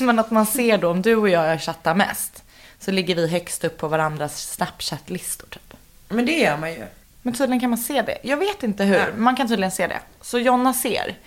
men 0.00 0.18
att 0.18 0.30
man 0.30 0.46
ser 0.46 0.78
då, 0.78 0.90
om 0.90 1.02
du 1.02 1.16
och 1.16 1.28
jag 1.28 1.62
chattar 1.62 1.94
mest, 1.94 2.44
så 2.78 2.90
ligger 2.90 3.14
vi 3.14 3.28
högst 3.28 3.64
upp 3.64 3.78
på 3.78 3.88
varandras 3.88 4.52
Snapchat-listor 4.52 5.46
typ. 5.46 5.74
Men 6.08 6.26
det 6.26 6.38
gör 6.38 6.56
man 6.56 6.72
ju. 6.72 6.86
Men 7.22 7.34
tydligen 7.34 7.60
kan 7.60 7.70
man 7.70 7.78
se 7.78 8.02
det. 8.02 8.18
Jag 8.22 8.36
vet 8.36 8.62
inte 8.62 8.84
hur. 8.84 8.96
Ja. 8.98 9.06
Man 9.16 9.36
kan 9.36 9.48
tydligen 9.48 9.70
se 9.70 9.86
det. 9.86 10.00
Så 10.20 10.38
Jonna 10.38 10.74
ser 10.74 11.18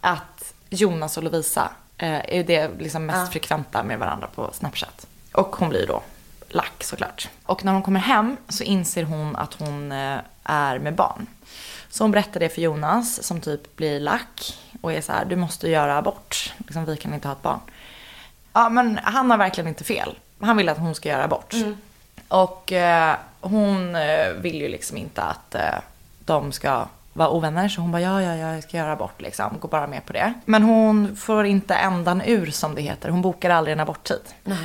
att 0.00 0.54
Jonas 0.70 1.16
och 1.16 1.22
Lovisa 1.22 1.70
eh, 1.98 2.36
är 2.38 2.44
det 2.44 2.70
liksom 2.78 3.06
mest 3.06 3.18
Ja. 3.18 3.26
frekventa 3.26 3.82
med 3.82 3.98
varandra 3.98 4.28
på 4.34 4.50
Snapchat. 4.52 5.06
Och 5.36 5.56
hon 5.56 5.68
blir 5.68 5.86
då 5.86 6.02
lack 6.48 6.84
såklart. 6.84 7.28
Och 7.44 7.64
när 7.64 7.72
hon 7.72 7.82
kommer 7.82 8.00
hem 8.00 8.36
så 8.48 8.64
inser 8.64 9.04
hon 9.04 9.36
att 9.36 9.54
hon 9.54 9.92
eh, 9.92 10.18
är 10.44 10.78
med 10.78 10.94
barn. 10.94 11.26
Så 11.90 12.04
hon 12.04 12.10
berättar 12.10 12.40
det 12.40 12.48
för 12.48 12.62
Jonas 12.62 13.22
som 13.22 13.40
typ 13.40 13.76
blir 13.76 14.00
lack 14.00 14.58
och 14.80 14.92
är 14.92 15.00
så 15.00 15.12
här, 15.12 15.24
du 15.24 15.36
måste 15.36 15.68
göra 15.68 15.98
abort. 15.98 16.54
Liksom, 16.58 16.84
vi 16.84 16.96
kan 16.96 17.14
inte 17.14 17.28
ha 17.28 17.32
ett 17.32 17.42
barn. 17.42 17.60
Ja 18.52 18.68
men 18.68 18.98
han 19.02 19.30
har 19.30 19.38
verkligen 19.38 19.68
inte 19.68 19.84
fel. 19.84 20.18
Han 20.40 20.56
vill 20.56 20.68
att 20.68 20.78
hon 20.78 20.94
ska 20.94 21.08
göra 21.08 21.24
abort. 21.24 21.54
Och 22.28 22.72
eh, 22.72 23.16
hon 23.40 23.96
eh, 23.96 24.28
vill 24.40 24.60
ju 24.60 24.68
liksom 24.68 24.96
inte 24.96 25.22
att 25.22 25.54
eh, 25.54 25.78
de 26.24 26.52
ska 26.52 26.86
vara 27.12 27.30
ovänner. 27.30 27.68
Så 27.68 27.80
hon 27.80 27.92
bara 27.92 28.02
ja, 28.02 28.22
ja, 28.22 28.36
ja, 28.36 28.54
jag 28.54 28.62
ska 28.62 28.76
göra 28.76 28.92
abort 28.92 29.20
liksom. 29.20 29.58
Går 29.60 29.68
bara 29.68 29.86
med 29.86 30.06
på 30.06 30.12
det. 30.12 30.34
Men 30.44 30.62
hon 30.62 31.16
får 31.16 31.46
inte 31.46 31.74
ändan 31.74 32.22
ur 32.26 32.50
som 32.50 32.74
det 32.74 32.82
heter. 32.82 33.08
Hon 33.08 33.22
bokar 33.22 33.50
aldrig 33.50 33.72
en 33.72 33.80
aborttid. 33.80 34.22
Nej. 34.44 34.58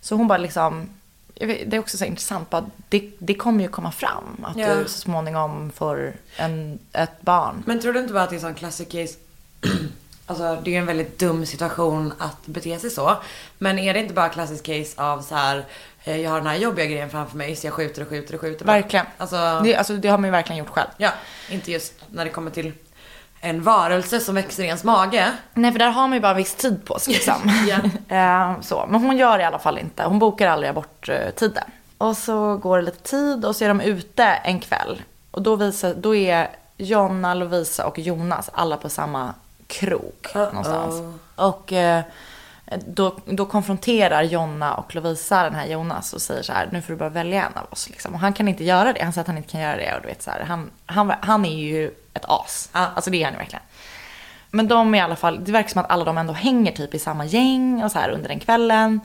Så 0.00 0.14
hon 0.14 0.28
bara 0.28 0.38
liksom, 0.38 0.88
det 1.34 1.72
är 1.76 1.78
också 1.78 1.98
så 1.98 2.04
intressant, 2.04 2.50
bara, 2.50 2.66
det, 2.88 3.10
det 3.18 3.34
kommer 3.34 3.62
ju 3.64 3.68
komma 3.70 3.92
fram 3.92 4.44
att 4.44 4.56
Ja. 4.56 4.74
du 4.74 4.84
så 4.84 4.98
småningom 4.98 5.70
får 5.74 6.12
en, 6.36 6.78
ett 6.92 7.20
barn. 7.22 7.62
Men 7.66 7.80
tror 7.80 7.92
du 7.92 8.00
inte 8.00 8.12
bara 8.12 8.22
att 8.22 8.30
det 8.30 8.34
är 8.34 8.38
en 8.38 8.40
sån 8.42 8.54
classic 8.54 8.88
case? 8.88 9.14
Alltså 10.26 10.60
det 10.64 10.70
är 10.70 10.72
ju 10.72 10.78
en 10.78 10.86
väldigt 10.86 11.18
dum 11.18 11.46
situation 11.46 12.12
att 12.18 12.46
bete 12.46 12.78
sig 12.78 12.90
så. 12.90 13.16
Men 13.58 13.78
är 13.78 13.94
det 13.94 14.00
inte 14.00 14.14
bara 14.14 14.28
classic 14.28 14.62
case 14.62 15.02
av 15.02 15.22
så 15.22 15.34
här, 15.34 15.64
eh, 16.04 16.16
jag 16.16 16.30
har 16.30 16.38
den 16.38 16.46
här 16.46 16.56
jobbiga 16.56 16.86
grejen 16.86 17.10
framför 17.10 17.36
mig 17.36 17.56
så 17.56 17.66
jag 17.66 17.74
skjuter 17.74 18.02
och 18.02 18.08
skjuter 18.08 18.34
och 18.34 18.40
skjuter. 18.40 18.64
Verkligen. 18.64 19.06
Alltså, 19.18 19.60
Det, 19.64 19.74
alltså, 19.76 19.96
det 19.96 20.08
har 20.08 20.18
man 20.18 20.24
ju 20.28 20.30
verkligen 20.30 20.58
gjort 20.58 20.68
själv. 20.68 20.88
ja, 20.96 21.10
inte 21.50 21.72
just 21.72 21.94
när 22.10 22.24
det 22.24 22.30
kommer 22.30 22.50
till 22.50 22.72
en 23.40 23.62
varelse 23.62 24.20
som 24.20 24.34
växer 24.34 24.62
i 24.62 24.66
ens 24.66 24.84
mage. 24.84 25.32
Nej, 25.54 25.72
för 25.72 25.78
där 25.78 25.90
har 25.90 26.02
man 26.02 26.12
ju 26.12 26.20
bara 26.20 26.30
en 26.30 26.36
viss 26.36 26.54
tid 26.54 26.84
på 26.84 26.98
sig 26.98 27.14
liksom. 27.14 27.34
Eh, 28.08 28.60
så. 28.60 28.86
Men 28.88 29.00
hon 29.00 29.16
gör 29.16 29.38
det 29.38 29.42
i 29.42 29.46
alla 29.46 29.58
fall 29.58 29.78
inte. 29.78 30.04
Hon 30.04 30.18
bokar 30.18 30.48
aldrig 30.48 30.70
aborttiden. 30.70 31.64
Och 31.98 32.16
så 32.16 32.56
går 32.56 32.78
det 32.78 32.84
lite 32.84 33.02
tid 33.02 33.44
och 33.44 33.56
så 33.56 33.64
är 33.64 33.68
de 33.68 33.80
ute 33.80 34.24
en 34.24 34.60
kväll. 34.60 35.02
Och 35.30 35.42
då, 35.42 35.56
visar, 35.56 35.94
då 35.94 36.14
är 36.14 36.48
Jonna, 36.76 37.34
Lovisa 37.34 37.86
och 37.86 37.98
Jonas 37.98 38.50
alla 38.52 38.76
på 38.76 38.88
samma 38.88 39.34
krog 39.66 40.14
Uh-oh. 40.22 40.46
någonstans. 40.46 41.18
Och 41.36 41.72
eh, 41.72 42.02
då, 42.86 43.16
då 43.26 43.46
konfronterar 43.46 44.22
Jonna 44.22 44.74
och 44.74 44.94
Lovisa 44.94 45.42
den 45.42 45.54
här 45.54 45.66
Jonas 45.66 46.12
och 46.12 46.22
säger 46.22 46.42
så 46.42 46.52
här, 46.52 46.68
nu 46.72 46.82
får 46.82 46.92
du 46.92 46.98
bara 46.98 47.08
välja 47.08 47.46
en 47.46 47.58
av 47.58 47.66
oss. 47.70 47.90
Liksom. 47.90 48.14
Och 48.14 48.20
han 48.20 48.32
kan 48.32 48.48
inte 48.48 48.64
göra 48.64 48.92
det. 48.92 49.02
Han 49.02 49.12
säger 49.12 49.22
att 49.22 49.26
han 49.26 49.36
inte 49.36 49.48
kan 49.48 49.60
göra 49.60 49.76
det. 49.76 49.94
Och 49.94 50.02
du 50.02 50.08
vet, 50.08 50.22
så 50.22 50.30
här, 50.30 50.44
han, 50.44 50.70
han, 50.86 51.12
han 51.20 51.44
är 51.44 51.58
ju 51.58 51.90
ett 52.14 52.24
as. 52.28 52.70
Ja. 52.72 52.90
Alltså 52.94 53.10
det 53.10 53.16
är 53.20 53.24
han 53.24 53.32
ju 53.34 53.38
verkligen. 53.38 53.62
Men 54.50 54.68
de 54.68 54.94
är 54.94 54.98
i 54.98 55.00
alla 55.00 55.16
fall, 55.16 55.44
det 55.44 55.52
verkar 55.52 55.68
som 55.68 55.80
att 55.80 55.90
alla 55.90 56.04
de 56.04 56.18
ändå 56.18 56.32
hänger 56.32 56.72
typ 56.72 56.94
i 56.94 56.98
samma 56.98 57.24
gäng 57.24 57.82
och 57.84 57.92
så 57.92 57.98
här 57.98 58.10
under 58.10 58.28
den 58.28 58.40
kvällen. 58.40 59.00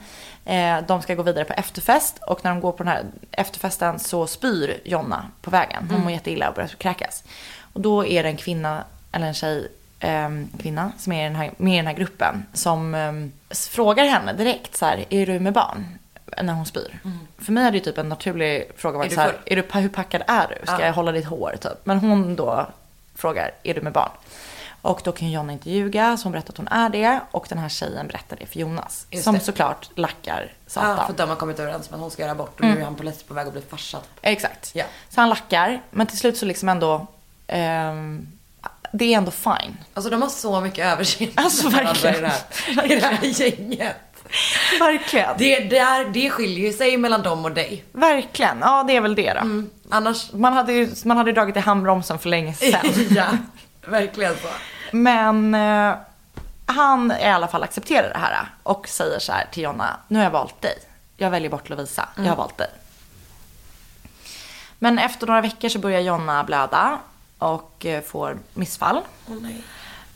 Eh, 0.46 0.78
de 0.88 1.02
ska 1.02 1.15
gå 1.15 1.24
vidare 1.24 1.46
på 1.46 1.54
efterfest 1.54 2.18
och 2.28 2.44
när 2.44 2.52
de 2.52 2.60
går 2.62 2.72
på 2.72 2.84
den 2.84 2.88
här 2.94 3.04
efterfesten 3.32 4.00
så 4.00 4.28
spyr 4.28 4.80
Jonna 4.86 5.26
på 5.41 5.50
vägen. 5.52 5.88
Hon 5.91 6.02
mår 6.02 6.12
jätteilla 6.12 6.50
och 6.50 6.56
börjar 6.56 6.68
kräkas. 6.68 7.24
Och 7.74 7.82
då 7.82 8.06
är 8.06 8.24
det 8.24 8.30
en 8.30 8.38
kvinna, 8.38 8.84
eller 9.12 9.28
en 9.28 9.34
tjej, 9.34 9.68
ehm, 10.00 10.50
kvinna 10.62 10.91
som 10.98 11.13
är 11.13 11.22
i 11.22 11.24
den 11.24 11.36
här, 11.36 11.52
med 11.58 11.74
i 11.74 11.78
den 11.78 11.88
här 11.88 11.94
gruppen 11.94 12.46
som 12.54 12.96
ehm, 12.96 13.32
frågar 13.50 14.06
henne 14.06 14.34
direkt 14.34 14.76
så 14.78 14.86
här, 14.86 15.06
är 15.10 15.26
du 15.26 15.39
med 15.39 15.54
barn? 15.54 15.86
När 16.41 16.54
hon 16.54 16.65
spyr. 16.65 17.00
För 17.38 17.52
mig 17.52 17.63
är 17.68 17.72
det 17.72 17.78
ju 17.78 17.84
typ 17.84 17.98
en 17.98 18.10
naturlig 18.10 18.72
fråga 18.78 18.98
varit 18.98 19.10
du 19.10 19.15
så 19.15 19.22
här, 19.22 19.34
är 19.46 19.56
du, 19.56 19.80
hur 19.80 19.89
packad 19.89 20.22
är 20.28 20.48
du? 20.48 20.65
Ska 20.65 20.80
Ja. 20.80 20.86
jag 20.86 20.94
hålla 20.94 21.12
ditt 21.12 21.26
hår 21.26 21.56
typ? 21.62 21.86
Men 21.86 22.00
hon 22.00 22.36
då 22.36 22.68
frågar, 23.15 23.51
är 23.63 23.73
du 23.73 23.82
med 23.82 23.93
barn? 23.93 24.12
Och 24.86 25.01
då 25.04 25.12
kan 25.12 25.32
Jonna 25.32 25.54
inte 25.54 25.69
ljuga, 25.69 26.17
så 26.17 26.23
hon 26.23 26.32
berättar 26.32 26.54
att 26.54 26.58
hon 26.58 26.67
är 26.67 26.89
det. 26.89 27.19
Och 27.32 27.45
den 27.49 27.58
här 27.58 27.69
tjejen 27.69 28.08
berättar 28.08 28.38
det 28.39 28.45
för 28.45 28.60
Jonas. 28.60 29.08
Just 29.12 29.23
som 29.23 29.36
det. 29.36 29.41
såklart 29.41 29.89
lackar 29.95 30.54
satan. 30.67 30.97
Ja, 30.97 31.08
för 31.08 31.13
de 31.13 31.30
har 31.30 31.36
kommit 31.36 31.60
överens 31.60 31.89
om 31.89 31.95
att 31.95 32.01
hon 32.01 32.12
ska 32.12 32.21
göra 32.21 32.32
abort 32.32 32.60
och 32.60 32.65
nu 32.65 32.80
är 32.80 32.84
han 32.84 32.95
på 32.95 33.12
på 33.28 33.34
väg 33.34 33.47
att 33.47 33.54
bli 33.54 33.62
farsa. 33.62 33.97
Exakt. 34.21 34.71
Ja. 34.75 34.86
Så 35.10 35.21
han 35.21 35.30
lackar, 35.30 35.82
men 35.91 36.08
till 36.08 36.17
slut 36.17 36.38
så 36.38 36.45
liksom 36.45 36.69
ändå, 36.69 37.08
ehm, 37.47 38.28
det 38.91 39.13
är 39.13 39.17
ändå 39.17 39.32
fine. 39.32 39.78
Alltså 39.93 40.10
de 40.10 40.21
har 40.21 40.30
så 40.30 40.62
mycket 40.62 40.86
överseende 40.86 41.34
Alltså, 41.41 41.69
verkligen. 41.69 42.15
i 42.15 42.19
det 42.21 42.28
här, 42.28 42.91
i 42.91 42.95
det 42.95 43.06
här 43.06 43.19
gänget. 43.23 43.95
Verkligen. 44.80 45.36
Det, 45.38 45.60
det, 45.60 45.78
är, 45.78 46.06
det 46.06 46.30
skiljer 46.30 46.67
ju 46.67 46.73
sig 46.73 46.97
mellan 46.97 47.21
dem 47.23 47.45
och 47.45 47.51
dig. 47.51 47.84
Verkligen, 47.91 48.58
ja 48.62 48.84
det 48.88 48.95
är 48.95 49.01
väl 49.01 49.15
det 49.15 49.34
då. 49.34 49.39
Mm. 49.39 49.69
Annars, 49.89 50.34
Man 50.34 50.54
hade 50.54 50.74
ju 50.74 50.95
man 51.06 51.17
hade 51.17 51.32
dragit 51.32 51.58
i 51.58 51.60
handbromsen 51.60 52.19
för 52.19 52.30
länge 52.30 52.54
sedan. 52.54 52.82
ja, 53.10 53.26
verkligen 53.86 54.34
så. 54.36 54.48
Men 54.91 55.56
eh, 55.56 55.95
han 56.65 57.12
i 57.12 57.26
alla 57.26 57.48
fall 57.48 57.63
accepterar 57.63 58.10
det 58.13 58.19
här 58.19 58.50
och 58.63 58.88
säger 58.88 59.19
så 59.19 59.32
här 59.32 59.48
till 59.52 59.63
Jonna, 59.63 59.98
nu 60.08 60.19
har 60.19 60.24
jag 60.24 60.32
valt 60.32 60.62
dig. 60.62 60.78
Jag 61.17 61.30
väljer 61.30 61.50
bort 61.50 61.69
Lovisa, 61.69 62.10
jag 62.15 62.24
har 62.24 62.36
valt 62.36 62.58
dig. 62.58 62.69
Men 64.80 65.00
efter 65.00 65.28
några 65.28 65.41
veckor 65.41 65.69
så 65.69 65.80
börjar 65.80 66.00
Jonna 66.00 66.43
blöda 66.43 67.00
och 67.38 67.86
eh, 67.86 68.04
får 68.04 68.38
missfall. 68.54 69.02
Åh 69.30 69.36
nej. 69.41 69.63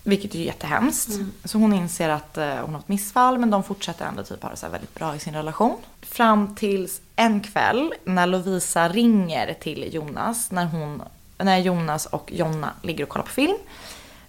Vilket 0.10 0.36
är 0.36 0.39
jättehemskt. 0.39 1.10
Så 1.45 1.58
hon 1.58 1.74
inser 1.74 2.10
att 2.10 2.38
eh, 2.38 2.56
hon 2.56 2.74
har 2.74 2.80
ett 2.80 2.88
missfall 2.88 3.38
men 3.38 3.50
de 3.50 3.63
fortsätter 3.63 4.06
ändå 4.06 4.24
typ 4.24 4.43
ha 4.43 4.50
det 4.50 4.58
så 4.58 4.69
väldigt 4.69 4.95
bra 4.95 5.15
i 5.15 5.19
sin 5.19 5.34
relation. 5.34 5.78
Fram 6.02 6.56
tills 6.56 7.02
en 7.15 7.41
kväll 7.41 7.93
när 8.04 8.28
Lovisa 8.28 8.89
ringer 8.89 9.54
till 9.54 9.93
Jonas 9.93 10.52
när, 10.52 10.65
hon, 10.65 11.02
när 11.38 11.58
Jonas 11.58 12.06
och 12.06 12.32
Jonna 12.34 12.74
ligger 12.82 13.04
och 13.04 13.10
kollar 13.10 13.26
på 13.26 13.32
film. 13.32 13.58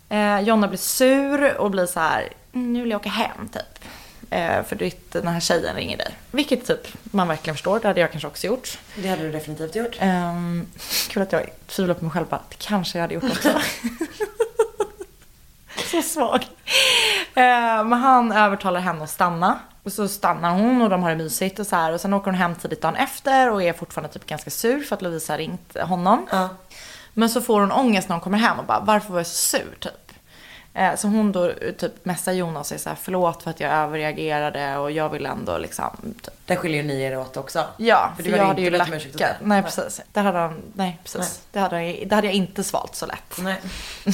Eh, 0.09 0.40
Jonna 0.40 0.69
blir 0.69 0.79
sur 0.79 1.57
och 1.57 1.71
blir 1.71 1.87
så 1.87 2.01
här, 2.01 2.29
"Mm, 2.53 2.73
nu 2.73 2.81
vill 2.83 2.90
jag 2.90 3.01
åka 3.01 3.09
hem 3.11 3.49
typ. 3.53 3.85
Eh, 4.31 4.62
för 4.64 4.77
ditt, 4.77 5.12
den 5.12 5.29
här 5.29 5.40
tjejen 5.40 5.77
ringer 5.77 5.97
dig. 5.97 6.14
Vilket 6.31 6.66
typ 6.66 6.88
man 7.05 7.29
verkligen 7.29 7.55
förstår, 7.55 7.81
det 7.81 7.88
hade 7.88 8.01
jag 8.01 8.11
kanske 8.11 8.29
också 8.29 8.47
gjort. 8.47 8.79
Det 8.97 9.09
hade 9.09 9.23
du 9.23 9.33
definitivt 9.33 9.77
gjort. 9.77 9.99
Um, 10.03 10.66
kul 11.09 11.23
att 11.23 11.33
jag 11.33 11.51
tvivlar 11.66 11.95
på 11.95 12.05
mig 12.05 12.12
själv 12.12 12.27
bara, 12.29 12.43
det 12.49 12.57
kanske 12.59 12.99
jag 12.99 13.03
hade 13.03 13.14
gjort 13.14 13.25
också. 13.25 13.49
så 15.90 16.03
svag. 16.03 16.46
Eh, 17.35 17.85
men 17.85 17.92
han 17.92 18.33
övertalar 18.33 18.81
henne 18.81 19.05
att 19.05 19.11
stanna. 19.11 19.59
Och 19.83 19.92
så 19.92 20.09
stannar 20.09 20.50
hon 20.50 20.83
och 20.83 20.90
de 20.90 21.03
har 21.03 21.11
det 21.11 21.16
mysigt 21.16 21.59
och 21.59 21.66
så 21.66 21.76
här. 21.76 21.92
Och 21.92 22.00
sen 22.00 22.12
åker 22.12 22.24
hon 22.31 22.35
hem 22.35 22.55
tidigt 22.55 22.83
dagen 22.83 22.96
efter 22.96 23.50
och 23.50 23.62
är 23.62 23.72
fortfarande 23.72 24.12
typ 24.12 24.26
ganska 24.26 24.50
sur 24.50 24.81
för 24.81 24.96
att 24.96 25.03
Lovisa 25.03 25.33
har 25.33 25.38
ringt 25.38 25.76
honom. 25.81 26.26
Ja. 26.31 26.48
Men 27.14 27.31
så 27.31 27.40
får 27.40 27.61
hon 27.61 27.72
ångest 27.72 28.09
när 28.09 28.14
hon 28.16 28.20
kommer 28.20 28.38
hem 28.38 28.59
och 28.59 28.64
bara, 28.64 28.81
varför 28.81 29.11
var 29.12 29.18
jag 29.20 29.26
så 29.26 29.37
sur 29.59 29.74
typ? 29.81 29.92
Eh, 30.74 30.96
Så 30.96 31.09
hon 31.09 31.33
då 31.33 31.53
typ 31.79 32.05
messar 32.05 32.33
Jonas 32.33 32.61
och 32.61 32.66
säger 32.66 32.81
så 32.81 32.88
här, 32.88 32.96
förlåt 33.03 33.42
för 33.42 33.50
att 33.50 33.61
jag 33.61 33.72
överreagerade 33.72 34.76
och 34.76 34.90
jag 34.90 35.09
vill 35.09 35.26
ändå 35.26 35.59
liksom 35.59 35.90
typ, 36.22 36.35
Där 36.46 36.57
skiljer 36.57 36.83
ni 36.83 37.03
er 37.03 37.18
åt 37.18 37.37
också. 37.37 37.64
Ja, 37.76 38.12
För 38.16 38.22
för, 38.22 38.31
jag 38.31 38.44
hade 38.46 38.62
ju 38.62 38.70
lackat. 38.70 39.37
Nej, 39.40 39.62
precis. 39.62 40.00
Det 40.12 40.20
hade 40.20 40.38
han, 40.38 40.62
nej 40.74 40.98
precis. 41.03 41.20
Nej. 41.20 41.29
Det, 41.53 41.59
hade, 41.61 41.83
jag- 41.85 42.09
det 42.09 42.14
hade 42.14 42.26
jag 42.26 42.35
inte 42.35 42.64
svalt 42.64 42.94
så 42.94 43.07
lätt. 43.07 43.35
Nej. 43.38 43.61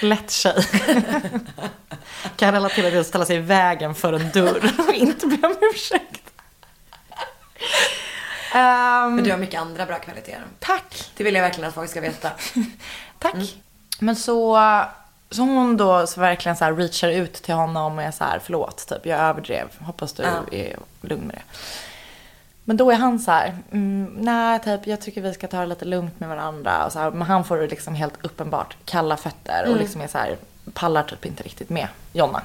Lätt 0.00 0.30
tjej. 0.30 0.66
kan 2.36 2.52
relatera 2.52 2.90
till 2.90 3.00
att 3.00 3.06
ställa 3.06 3.24
sig 3.24 3.36
i 3.36 3.40
vägen 3.40 3.94
för 3.94 4.12
en 4.12 4.30
dörr 4.30 4.72
och 4.88 4.94
inte 4.94 5.26
be 5.26 5.46
om 5.46 5.56
ursäkt. 5.74 6.22
Ehm, 8.54 9.14
Men 9.14 9.24
du 9.24 9.30
har 9.30 9.38
mycket 9.38 9.60
andra 9.60 9.86
bra 9.86 9.98
kvaliteter. 9.98 10.42
tack. 10.58 11.10
Det 11.16 11.24
vill 11.24 11.34
jag 11.34 11.42
verkligen 11.42 11.68
att 11.68 11.74
folk 11.74 11.90
ska 11.90 12.00
veta. 12.00 12.30
Tack. 13.18 13.34
Men 13.98 14.16
så, 14.16 14.60
så 15.30 15.42
hon 15.42 15.76
då 15.76 16.06
så 16.06 16.20
verkligen 16.20 16.56
så 16.56 16.64
här 16.64 16.72
reachar 16.74 17.08
ut 17.08 17.32
till 17.34 17.54
honom 17.54 17.98
och 17.98 18.04
är 18.04 18.10
så 18.10 18.24
här, 18.24 18.40
förlåt, 18.44 18.86
typ, 18.88 19.06
jag 19.06 19.18
överdrev. 19.20 19.68
Hoppas 19.78 20.12
du 20.12 20.22
Ja. 20.22 20.30
är 20.56 20.76
lugn 21.00 21.26
med 21.26 21.36
det. 21.36 21.42
Men 22.70 22.76
då 22.76 22.90
är 22.90 22.96
han 22.96 23.18
så 23.18 23.30
här, 23.30 23.54
mm, 23.72 24.16
nej, 24.18 24.60
typ, 24.60 24.86
jag 24.86 25.00
tycker 25.00 25.22
vi 25.22 25.32
ska 25.32 25.46
ta 25.46 25.60
det 25.60 25.66
lite 25.66 25.84
lugnt 25.84 26.20
med 26.20 26.28
varandra. 26.28 26.86
Och 26.86 26.92
så 26.92 26.98
här, 26.98 27.10
men 27.10 27.22
han 27.22 27.44
får 27.44 27.68
liksom 27.70 27.94
helt 27.94 28.14
uppenbart 28.22 28.76
kalla 28.84 29.16
fötter 29.16 29.70
och 29.70 29.76
liksom 29.76 30.00
är 30.00 30.06
så 30.06 30.18
här, 30.18 30.36
pallar 30.72 31.02
typ 31.02 31.26
inte 31.26 31.42
riktigt 31.42 31.70
med 31.70 31.88
Jonna. 32.12 32.42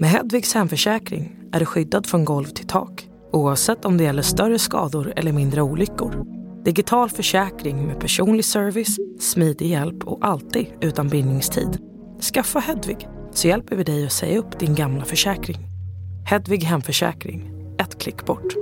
Med 0.00 0.10
Hedvigs 0.10 0.54
hemförsäkring 0.54 1.36
är 1.52 1.58
du 1.58 1.66
skyddad 1.66 2.06
från 2.06 2.24
golv 2.24 2.46
till 2.46 2.66
tak 2.66 3.08
oavsett 3.32 3.84
om 3.84 3.96
det 3.96 4.04
gäller 4.04 4.22
större 4.22 4.58
skador 4.58 5.12
eller 5.16 5.32
mindre 5.32 5.62
olyckor. 5.62 6.24
Digital 6.64 7.10
försäkring 7.10 7.86
med 7.86 8.00
personlig 8.00 8.44
service, 8.44 8.96
smidig 9.20 9.66
hjälp 9.66 10.04
och 10.04 10.18
alltid 10.26 10.66
utan 10.80 11.08
bindningstid. 11.08 11.78
Skaffa 12.34 12.58
Hedvig 12.58 13.08
så 13.32 13.48
hjälper 13.48 13.76
vi 13.76 13.84
dig 13.84 14.06
att 14.06 14.12
säga 14.12 14.38
upp 14.38 14.58
din 14.58 14.74
gamla 14.74 15.04
försäkring. 15.04 15.58
Hedvig 16.26 16.64
hemförsäkring, 16.64 17.50
ett 17.78 17.98
klick 17.98 18.26
bort. 18.26 18.54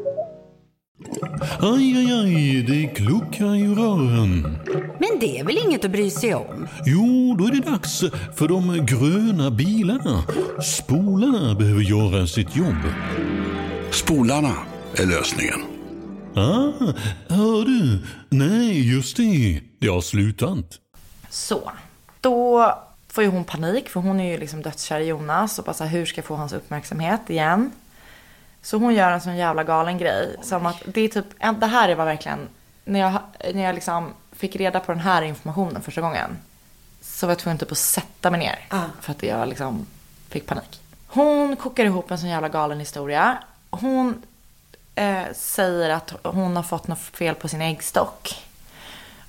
Aj, 1.60 1.96
aj, 1.96 2.12
aj, 2.12 2.62
det 2.62 2.86
kluckar 2.86 3.54
i 3.54 3.66
rören. 3.66 4.58
Men 4.98 5.18
det 5.20 5.38
är 5.38 5.44
väl 5.44 5.58
inget 5.66 5.84
att 5.84 5.90
bry 5.90 6.10
sig 6.10 6.34
om? 6.34 6.68
Jo, 6.86 7.36
då 7.38 7.44
är 7.46 7.52
det 7.52 7.70
dags 7.70 8.00
för 8.36 8.48
de 8.48 8.86
gröna 8.86 9.50
bilarna. 9.50 10.24
Spolarna 10.62 11.54
behöver 11.54 11.82
göra 11.82 12.26
sitt 12.26 12.56
jobb. 12.56 12.82
Spolarna 13.90 14.54
är 14.96 15.06
lösningen. 15.06 15.60
Ah, 16.34 16.72
hör 17.28 17.64
du? 17.64 17.98
Nej, 18.28 18.94
just 18.94 19.16
det. 19.16 19.60
Det 19.80 19.88
har 19.88 20.00
slutat. 20.00 20.80
Så, 21.30 21.72
då 22.20 22.72
får 23.08 23.24
ju 23.24 23.30
hon 23.30 23.44
panik 23.44 23.88
för 23.88 24.00
hon 24.00 24.20
är 24.20 24.32
ju 24.32 24.38
liksom 24.38 24.62
dödskär 24.62 25.00
i 25.00 25.06
Jonas 25.06 25.58
och 25.58 25.64
bara 25.64 25.74
så 25.74 25.84
här, 25.84 25.90
hur 25.90 26.06
ska 26.06 26.18
jag 26.18 26.26
få 26.26 26.34
hans 26.36 26.52
uppmärksamhet 26.52 27.30
igen? 27.30 27.70
Så 28.66 28.78
hon 28.78 28.94
gör 28.94 29.10
en 29.10 29.20
sån 29.20 29.36
jävla 29.36 29.64
galen 29.64 29.98
grej 29.98 30.36
som 30.42 30.66
att 30.66 30.82
det 30.86 31.00
är 31.00 31.08
typ, 31.08 31.26
det 31.60 31.66
här 31.66 31.94
var 31.94 32.04
verkligen, 32.04 32.48
när 32.84 33.00
jag, 33.00 33.12
när 33.54 33.62
jag 33.64 33.74
liksom 33.74 34.12
fick 34.32 34.56
reda 34.56 34.80
på 34.80 34.92
den 34.92 35.00
här 35.00 35.22
informationen 35.22 35.82
första 35.82 36.00
gången 36.00 36.38
så 37.00 37.26
var 37.26 37.30
jag 37.30 37.38
tvungen 37.38 37.58
typ 37.58 37.72
att 37.72 37.78
sätta 37.78 38.30
mig 38.30 38.40
ner 38.40 38.58
Ah. 38.68 38.82
för 39.00 39.10
att 39.12 39.22
jag 39.22 39.48
liksom 39.48 39.86
fick 40.28 40.46
panik. 40.46 40.80
Hon 41.06 41.56
kokar 41.56 41.84
ihop 41.84 42.10
en 42.10 42.18
sån 42.18 42.28
jävla 42.28 42.48
galen 42.48 42.80
historia. 42.80 43.38
Hon 43.70 44.22
eh, 44.94 45.22
säger 45.34 45.90
att 45.90 46.12
hon 46.22 46.56
har 46.56 46.62
fått 46.62 46.88
något 46.88 46.98
fel 46.98 47.34
på 47.34 47.48
sin 47.48 47.60
äggstock. 47.62 48.44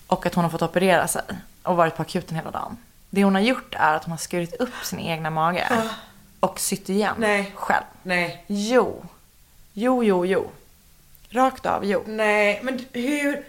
Och 0.07 0.25
att 0.25 0.33
hon 0.35 0.43
har 0.43 0.51
fått 0.51 0.61
operera 0.61 1.07
sig 1.07 1.21
och 1.63 1.75
varit 1.77 1.95
på 1.95 2.01
akuten 2.01 2.35
hela 2.35 2.51
dagen. 2.51 2.77
Det 3.09 3.23
hon 3.23 3.35
har 3.35 3.41
gjort 3.41 3.75
är 3.77 3.93
att 3.93 4.03
hon 4.03 4.11
har 4.11 4.17
skurit 4.17 4.53
upp 4.55 4.75
sin 4.83 4.99
egna 4.99 5.29
mage. 5.29 5.67
Och 6.39 6.59
sytt 6.59 6.89
igen 6.89 7.15
Nej. 7.17 7.51
själv. 7.55 7.85
Nej. 8.03 8.43
Jo. 8.47 9.03
Jo, 9.79 10.03
jo, 10.03 10.25
jo. 10.25 10.49
Rakt 11.29 11.65
av, 11.65 11.85
jo. 11.85 12.03
Nej, 12.07 12.59
men 12.63 12.85
hur? 12.93 13.43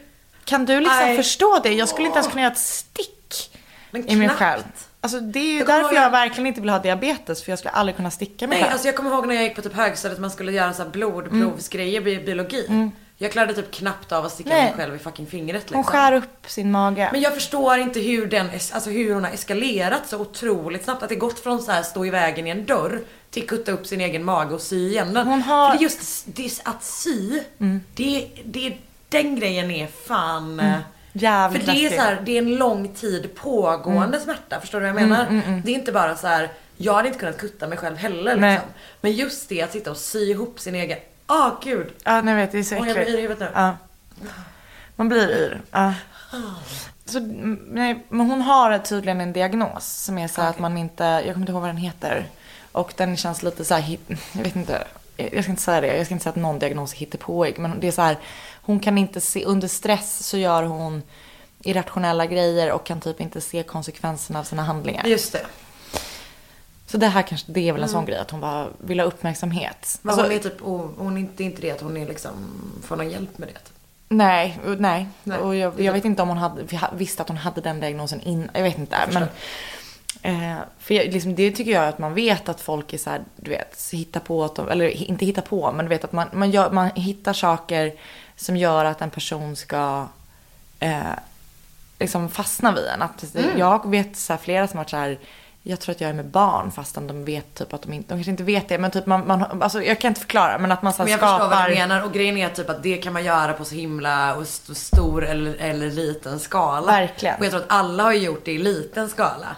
Kan 0.44 0.66
du 0.66 0.80
liksom 0.80 0.96
Nej. 0.98 1.16
förstå 1.16 1.60
det? 1.62 1.72
Jag 1.74 1.88
skulle 1.88 2.06
inte 2.06 2.16
ens 2.18 2.28
kunna 2.28 2.42
göra 2.42 2.52
ett 2.52 2.58
stick 2.58 3.50
Men 3.90 4.08
i 4.08 4.16
mig 4.16 4.26
knappt. 4.26 4.38
själv. 4.38 4.62
Alltså 5.00 5.20
det 5.20 5.38
är 5.38 5.44
ju 5.52 5.58
Jag 5.58 5.66
därför 5.66 5.94
ihåg- 5.94 6.02
jag 6.04 6.10
verkligen 6.10 6.46
inte 6.46 6.60
vill 6.60 6.70
ha 6.70 6.78
diabetes 6.78 7.42
för 7.42 7.52
jag 7.52 7.58
skulle 7.58 7.72
aldrig 7.72 7.96
kunna 7.96 8.10
sticka 8.10 8.46
mig 8.46 8.56
Nej, 8.56 8.62
själv. 8.62 8.72
alltså 8.72 8.88
jag 8.88 8.96
kommer 8.96 9.10
ihåg 9.10 9.26
när 9.26 9.34
jag 9.34 9.44
gick 9.44 9.56
på 9.56 9.62
typ 9.62 9.74
högstadiet 9.74 10.20
man 10.20 10.30
skulle 10.30 10.52
göra 10.52 10.72
så 10.72 10.82
här 10.82 10.90
blodprovsgrejer 10.90 12.08
i 12.08 12.16
biologi. 12.24 12.90
Jag 13.20 13.32
klarade 13.32 13.54
typ 13.54 13.70
knappt 13.70 14.12
av 14.12 14.24
att 14.26 14.32
sticka 14.32 14.50
Nej. 14.50 14.62
mig 14.64 14.72
själv 14.76 14.94
i 14.94 14.98
fucking 14.98 15.26
fingret 15.26 15.60
liksom. 15.62 15.76
Hon 15.76 15.84
skär 15.84 16.12
upp 16.12 16.46
sin 16.50 16.70
mage. 16.70 17.08
Men 17.12 17.20
jag 17.20 17.34
förstår 17.34 17.78
inte 17.78 18.00
hur 18.00 18.26
den, 18.26 18.50
alltså 18.72 18.90
hur 18.90 19.14
hon 19.14 19.24
har 19.24 19.30
eskalerat 19.30 20.08
så 20.08 20.18
otroligt 20.18 20.84
snabbt. 20.84 21.02
Att 21.02 21.08
det 21.08 21.14
gått 21.16 21.38
från 21.38 21.62
så 21.62 21.72
här 21.72 21.82
stå 21.82 22.06
i 22.06 22.10
vägen 22.10 22.46
i 22.46 22.50
en 22.50 22.66
dörr 22.66 23.00
till 23.30 23.46
kutta 23.48 23.72
upp 23.72 23.86
sin 23.86 24.00
egen 24.00 24.24
mage 24.24 24.54
och 24.54 24.60
sy 24.60 24.88
igen 24.88 25.14
den. 25.14 25.26
Hon 25.26 25.42
har- 25.42 25.70
För 25.70 25.78
det 25.78 25.80
är 25.80 25.84
just 25.84 26.24
det, 26.26 26.60
att 26.64 26.82
sy, 26.84 27.40
det, 27.94 28.28
det, 28.44 28.76
den 29.08 29.36
grejen 29.36 29.70
är 29.70 29.86
fan... 29.86 30.60
eh, 30.60 30.78
Jävligt 31.12 31.64
För 31.64 31.72
det 31.72 31.86
är 31.86 31.90
så 31.90 32.00
här, 32.02 32.22
det 32.24 32.32
är 32.32 32.38
en 32.42 32.56
lång 32.56 32.88
tid 32.88 33.34
pågående 33.34 34.20
smärta. 34.20 34.60
Förstår 34.60 34.80
du 34.80 34.92
vad 34.92 35.02
jag 35.02 35.08
menar? 35.08 35.42
Det 35.64 35.70
är 35.70 35.74
inte 35.74 35.92
bara 35.92 36.16
så 36.16 36.26
här. 36.26 36.50
jag 36.76 36.94
hade 36.94 37.08
inte 37.08 37.20
kunnat 37.20 37.38
kutta 37.38 37.66
mig 37.68 37.78
själv 37.78 37.96
heller 37.96 38.36
Nej. 38.36 38.52
liksom. 38.52 38.70
Men 39.00 39.12
just 39.12 39.48
det 39.48 39.62
att 39.62 39.72
sitta 39.72 39.90
och 39.90 39.96
sy 39.96 40.18
ihop 40.30 40.60
sin 40.60 40.74
egen, 40.74 40.98
ah 41.26 41.50
gud. 41.64 41.86
Ja, 42.04 42.20
ni 42.20 42.34
vet, 42.34 42.52
det 42.52 42.58
är 42.58 42.62
så 42.62 42.76
Åh, 42.76 42.86
jag 42.86 42.94
blir 42.94 43.02
äckligt. 43.02 43.14
yr 43.14 43.18
i 43.18 43.22
huvudet 43.22 43.40
nu. 43.54 43.60
Ja. 43.60 43.76
Man 44.96 45.08
blir 45.08 45.28
yr. 45.30 45.60
Ja. 45.70 45.94
Så, 47.04 47.18
mm, 47.18 47.60
nej, 47.70 48.06
men 48.08 48.30
hon 48.30 48.42
har 48.42 48.78
tydligen 48.78 49.20
en 49.20 49.32
diagnos 49.32 49.86
som 50.04 50.18
är 50.18 50.28
så 50.28 50.40
här 50.42 50.50
att 50.50 50.58
man 50.58 50.78
inte, 50.78 51.04
jag 51.04 51.24
kommer 51.24 51.38
inte 51.38 51.52
ihåg 51.52 51.60
vad 51.60 51.70
den 51.70 51.76
heter. 51.76 52.26
Och 52.72 52.92
den 52.96 53.16
känns 53.16 53.42
lite 53.42 53.64
så 53.64 53.74
här, 53.74 53.98
jag 54.32 54.42
vet 54.42 54.56
inte, 54.56 54.84
jag 55.16 55.42
ska 55.44 55.50
inte 55.50 55.62
säga 55.62 55.80
det, 55.80 55.96
jag 55.96 56.06
ska 56.06 56.14
inte 56.14 56.22
säga 56.22 56.30
att 56.30 56.36
någon 56.36 56.58
diagnos 56.58 56.92
är 56.92 56.96
hittepåig. 56.96 57.58
Men 57.58 57.80
det 57.80 57.88
är 57.88 57.92
så 57.92 58.02
här, 58.02 58.16
hon 58.62 58.80
kan 58.80 58.98
inte 58.98 59.20
se, 59.20 59.44
under 59.44 59.68
stress 59.68 60.26
så 60.26 60.38
gör 60.38 60.62
hon 60.62 61.02
irrationella 61.62 62.26
grejer 62.26 62.72
och 62.72 62.86
kan 62.86 63.00
typ 63.00 63.20
inte 63.20 63.40
se 63.40 63.62
konsekvenserna 63.62 64.38
av 64.38 64.44
sina 64.44 64.62
handlingar. 64.62 65.06
Just 65.06 65.32
det. 65.32 65.46
Så 66.86 66.96
det 66.98 67.06
här 67.06 67.22
kanske, 67.22 67.52
det 67.52 67.68
är 67.68 67.72
väl 67.72 67.82
en 67.82 67.88
sån 67.88 68.04
grej 68.04 68.18
att 68.18 68.30
hon 68.30 68.40
bara 68.40 68.68
vill 68.78 69.00
ha 69.00 69.06
uppmärksamhet. 69.06 69.98
Men 70.02 70.10
Alltså, 70.12 70.26
hon 70.26 70.32
är 70.36 70.38
typ, 70.38 70.60
hon 70.98 71.16
är 71.16 71.20
inte, 71.20 71.44
inte 71.44 71.62
det 71.62 71.70
att 71.70 71.80
hon 71.80 71.96
är 71.96 72.06
liksom, 72.06 72.32
får 72.82 72.96
någon 72.96 73.10
hjälp 73.10 73.38
med 73.38 73.48
det. 73.48 73.60
Nej, 74.08 74.58
nej. 74.78 75.06
Nej. 75.24 75.38
Och 75.38 75.56
jag, 75.56 75.80
jag 75.80 75.92
vet 75.92 76.04
inte 76.04 76.22
om 76.22 76.28
hon 76.28 76.38
hade, 76.38 76.62
vi 76.62 76.76
ha- 76.76 76.90
visste 76.96 77.22
att 77.22 77.28
hon 77.28 77.36
hade 77.36 77.60
den 77.60 77.80
diagnosen 77.80 78.20
innan. 78.20 78.48
Jag 78.52 78.62
vet 78.62 78.78
inte. 78.78 78.96
förstår. 79.04 79.20
men, 79.20 79.28
eh, 80.22 80.56
för 80.78 80.94
jag, 80.94 81.06
liksom, 81.12 81.34
det 81.34 81.50
tycker 81.50 81.70
jag 81.72 81.88
att 81.88 81.98
man 81.98 82.14
vet 82.14 82.48
att 82.48 82.60
folk 82.60 82.92
är 82.92 82.98
så 82.98 83.10
här, 83.10 83.20
du 83.36 83.50
vet, 83.50 83.88
hittar 83.92 84.20
på 84.20 84.44
att 84.44 84.54
de, 84.54 84.68
eller 84.68 84.88
inte 84.88 85.26
hittar 85.26 85.42
på, 85.42 85.72
men 85.72 85.84
du 85.84 85.88
vet 85.88 86.04
att 86.04 86.12
man, 86.12 86.28
man, 86.32 86.50
gör, 86.50 86.70
man 86.70 86.90
hittar 86.94 87.32
saker 87.32 87.92
som 88.36 88.56
gör 88.56 88.84
att 88.84 89.00
en 89.02 89.10
person 89.10 89.56
ska 89.56 90.06
eh, 90.80 91.00
liksom 91.98 92.28
fastna 92.28 92.72
vid 92.72 92.84
en. 92.86 93.02
Att, 93.02 93.34
Mm. 93.34 93.58
Jag 93.58 93.90
vet 93.90 94.16
så 94.16 94.32
här, 94.32 94.40
flera 94.40 94.68
som 94.68 94.76
har 94.78 94.84
varit 94.84 94.90
så 94.90 94.96
här, 94.96 95.18
jag 95.62 95.80
tror 95.80 95.94
att 95.94 96.00
jag 96.00 96.10
är 96.10 96.14
med 96.14 96.26
barn 96.26 96.70
fastän 96.70 97.06
de 97.06 97.24
vet 97.24 97.54
typ 97.54 97.72
att 97.74 97.82
de 97.82 97.92
inte, 97.92 98.08
de 98.08 98.14
kanske 98.18 98.30
inte 98.30 98.42
vet 98.42 98.68
det, 98.68 98.78
men 98.78 98.90
typ 98.90 99.06
man, 99.06 99.26
man 99.26 99.62
alltså 99.62 99.82
jag 99.82 100.00
kan 100.00 100.08
inte 100.08 100.20
förklara, 100.20 100.58
men 100.58 100.72
att 100.72 100.82
man 100.82 100.92
så 100.92 101.02
Men 101.02 101.10
jag 101.10 101.18
skapar. 101.20 101.38
förstår 101.38 101.56
vad 101.56 101.70
du 101.70 101.74
menar 101.74 102.04
och 102.04 102.12
grejen 102.12 102.36
är 102.36 102.48
typ 102.48 102.70
att 102.70 102.82
det 102.82 102.96
kan 102.96 103.12
man 103.12 103.24
göra 103.24 103.52
på 103.52 103.64
så 103.64 103.74
himla 103.74 104.34
och 104.36 104.42
st- 104.42 104.74
stor 104.74 105.24
eller, 105.24 105.54
eller 105.54 105.90
liten 105.90 106.38
skala. 106.40 106.86
Verkligen. 106.86 107.38
Och 107.38 107.44
jag 107.44 107.50
tror 107.50 107.62
att 107.62 107.70
alla 107.72 108.02
har 108.02 108.12
gjort 108.12 108.44
det 108.44 108.52
i 108.52 108.58
liten 108.58 109.08
skala. 109.08 109.56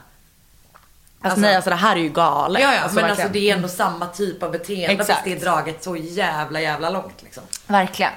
Alltså, 1.22 1.34
Alltså- 1.34 1.40
nej, 1.40 1.54
alltså 1.56 1.70
det 1.70 1.76
här 1.76 1.96
är 1.96 2.00
ju 2.00 2.08
galet. 2.08 2.62
Ja, 2.62 2.74
ja, 2.74 2.80
alltså, 2.80 2.94
men 2.94 3.04
verkligen. 3.04 3.26
alltså 3.26 3.40
det 3.40 3.50
är 3.50 3.56
ändå 3.56 3.68
samma 3.68 4.06
typ 4.06 4.42
av 4.42 4.50
beteende 4.52 4.86
Exakt. 4.92 5.10
fast 5.10 5.24
det 5.24 5.32
är 5.32 5.40
draget 5.40 5.84
så 5.84 5.96
jävla 5.96 6.60
jävla 6.60 6.90
långt 6.90 7.22
liksom. 7.22 7.42
Verkligen. 7.66 8.12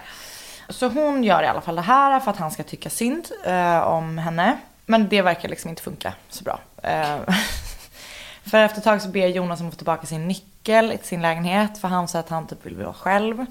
Så 0.70 0.88
hon 0.88 1.24
gör 1.24 1.44
i 1.44 1.48
alla 1.48 1.62
fall 1.62 1.76
det 1.76 1.82
här 1.82 2.20
för 2.20 2.32
att 2.32 2.38
han 2.38 2.52
ska 2.52 2.64
tycka 2.64 2.90
synd 2.90 3.26
eh, 3.46 3.80
om 3.80 4.18
henne. 4.18 4.58
Men 4.86 5.10
det 5.10 5.22
verkar 5.22 5.50
liksom 5.50 5.70
inte 5.70 5.82
funka 5.82 6.14
så 6.30 6.44
bra. 6.44 6.60
Eh, 6.84 7.18
För 8.46 8.58
efter 8.58 8.78
ett 8.78 8.84
tag 8.84 9.02
så 9.02 9.08
ber 9.10 9.28
Jonas 9.28 9.60
om 9.62 9.68
att 9.68 9.74
få 9.74 9.78
tillbaka 9.78 10.06
sin 10.08 10.28
nyckel 10.28 10.90
till 10.90 11.08
sin 11.08 11.22
lägenhet. 11.22 11.78
För 11.78 11.88
han 11.88 12.08
säger 12.08 12.24
att 12.24 12.30
han 12.30 12.48
typ 12.48 12.66
vill 12.66 12.76
vara 12.76 12.94
själv. 12.94 13.46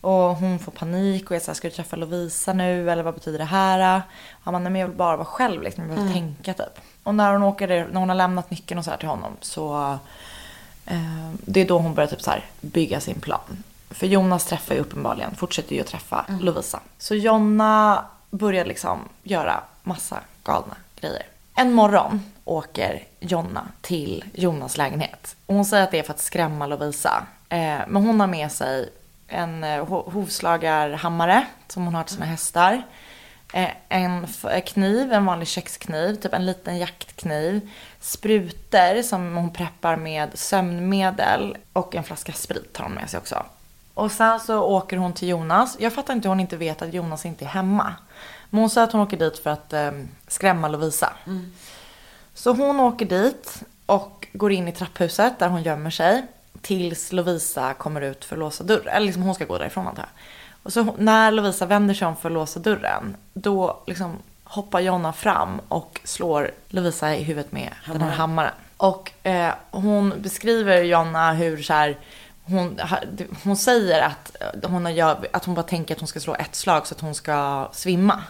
Och 0.00 0.12
hon 0.36 0.58
får 0.58 0.72
panik 0.72 1.30
och 1.30 1.36
är 1.36 1.40
såhär, 1.40 1.54
ska 1.54 1.68
du 1.68 1.74
träffa 1.74 1.96
Lovisa 1.96 2.52
nu 2.52 2.90
eller 2.90 3.02
vad 3.02 3.14
betyder 3.14 3.38
det 3.38 3.44
här? 3.44 4.02
Han 4.42 4.52
bara, 4.54 4.58
nej 4.58 4.72
men 4.72 4.80
jag 4.80 4.88
vill 4.88 4.96
bara 4.96 5.16
vara 5.16 5.26
själv 5.26 5.62
liksom, 5.62 5.84
jag 5.84 5.90
vill 5.90 5.98
Mm. 5.98 6.12
tänka 6.12 6.54
typ. 6.64 6.80
Och 7.06 7.14
när 7.14 7.32
hon 7.32 7.42
åker, 7.42 7.68
när 7.92 8.00
hon 8.00 8.08
har 8.08 8.16
lämnat 8.16 8.50
nyckeln 8.50 8.78
och 8.78 8.84
så 8.84 8.90
här 8.90 8.98
till 8.98 9.08
honom 9.08 9.32
så 9.40 9.98
eh, 10.86 11.30
det 11.46 11.60
är 11.60 11.68
då 11.68 11.78
hon 11.78 11.94
börjar 11.94 12.08
typ 12.10 12.22
så 12.22 12.30
här 12.30 12.44
bygga 12.60 13.00
sin 13.00 13.20
plan. 13.20 13.62
För 13.90 14.06
Jonas 14.06 14.44
träffar 14.46 14.74
ju 14.74 14.80
uppenbarligen, 14.80 15.34
fortsätter 15.34 15.74
ju 15.74 15.80
att 15.80 15.86
träffa 15.86 16.24
Mm. 16.28 16.40
Lovisa. 16.40 16.80
Så 16.98 17.14
Jonna 17.14 18.04
börjar 18.30 18.64
liksom 18.64 18.98
göra 19.22 19.60
massa 19.82 20.20
galna 20.44 20.76
grejer. 21.00 21.22
En 21.54 21.72
morgon 21.72 22.22
åker 22.44 23.04
Jonna 23.20 23.68
till 23.80 24.24
Jonas 24.34 24.76
lägenhet. 24.76 25.36
Och 25.46 25.54
hon 25.54 25.64
säger 25.64 25.84
att 25.84 25.90
det 25.90 25.98
är 25.98 26.02
för 26.02 26.12
att 26.14 26.20
skrämma 26.20 26.66
Lovisa. 26.66 27.26
Eh, 27.48 27.78
men 27.88 27.96
hon 28.06 28.20
har 28.20 28.26
med 28.26 28.52
sig 28.52 28.92
en 29.28 29.64
eh, 29.64 29.68
ho- 29.84 30.10
hovslagarhammare 30.12 31.46
som 31.68 31.84
hon 31.84 31.94
har 31.94 32.02
till 32.04 32.14
sina 32.14 32.26
hästar. 32.26 32.82
Eh, 33.56 33.70
en 33.88 34.26
eh, 34.50 34.64
kniv, 34.64 35.12
en 35.12 35.26
vanlig 35.26 35.48
kökskniv, 35.48 36.14
typ 36.14 36.32
en 36.32 36.46
liten 36.46 36.78
jaktkniv. 36.78 37.70
Sprutor 38.00 39.02
som 39.02 39.36
hon 39.36 39.52
preppar 39.52 39.96
med 39.96 40.30
sömnmedel 40.34 41.56
och 41.72 41.94
en 41.94 42.04
flaska 42.04 42.32
sprit 42.32 42.76
har 42.76 42.84
hon 42.84 42.94
med 42.94 43.10
sig 43.10 43.18
också. 43.18 43.42
Och 43.94 44.12
sen 44.12 44.40
så 44.40 44.58
åker 44.58 44.96
hon 44.96 45.12
till 45.12 45.28
Jonas. 45.28 45.76
Jag 45.80 45.92
fattar 45.92 46.14
inte 46.14 46.28
hur 46.28 46.30
hon 46.30 46.40
inte 46.40 46.56
vet 46.56 46.82
att 46.82 46.94
Jonas 46.94 47.26
inte 47.26 47.44
är 47.44 47.48
hemma. 47.48 47.94
Men 48.50 48.60
hon 48.60 48.70
säger 48.70 48.86
att 48.86 48.92
hon 48.92 49.00
åker 49.02 49.16
dit 49.16 49.38
för 49.38 49.50
att 49.50 49.72
eh, 49.72 49.90
skrämma 50.28 50.68
Lovisa. 50.68 51.12
Så 52.34 52.52
hon 52.52 52.80
åker 52.80 53.06
dit 53.06 53.62
och 53.86 54.26
går 54.32 54.52
in 54.52 54.68
i 54.68 54.72
trapphuset 54.72 55.38
där 55.38 55.48
hon 55.48 55.62
gömmer 55.62 55.90
sig. 55.90 56.26
Tills 56.60 57.12
Lovisa 57.12 57.74
kommer 57.74 58.00
ut 58.00 58.24
för 58.24 58.36
att 58.36 58.40
låsa 58.40 58.64
dörren. 58.64 58.88
Eller 58.88 59.06
liksom 59.06 59.22
hon 59.22 59.34
ska 59.34 59.44
gå 59.44 59.58
därifrån 59.58 59.86
antar 59.86 60.02
jag. 60.02 60.22
Och 60.66 60.72
så 60.72 60.94
när 60.98 61.30
Lovisa 61.30 61.66
vänder 61.66 61.94
sig 61.94 62.08
om 62.08 62.16
för 62.16 62.28
att 62.28 62.32
låsa 62.32 62.60
dörren. 62.60 63.16
Då 63.32 63.82
liksom 63.86 64.16
hoppar 64.44 64.80
Jonna 64.80 65.12
fram 65.12 65.60
och 65.68 66.00
slår 66.04 66.50
Lovisa 66.68 67.16
i 67.16 67.22
huvudet 67.22 67.52
med 67.52 67.70
den 67.86 68.02
här 68.02 68.10
hammaren. 68.10 68.52
Och 68.76 69.12
eh, 69.22 69.54
hon 69.70 70.14
beskriver 70.18 70.82
Jonna 70.82 71.32
hur 71.32 71.62
så 71.62 71.72
här, 71.72 71.98
hon, 72.44 72.80
hon 73.44 73.56
säger 73.56 74.02
att 74.02 74.36
eh, 74.40 74.70
hon, 74.70 74.94
gör, 74.94 75.26
att 75.32 75.44
hon 75.44 75.54
bara 75.54 75.62
tänker 75.62 75.94
att 75.94 76.00
hon 76.00 76.08
ska 76.08 76.20
slå 76.20 76.34
ett 76.34 76.54
slag 76.54 76.86
så 76.86 76.94
att 76.94 77.00
hon 77.00 77.14
ska 77.14 77.68
svimma. 77.72 78.22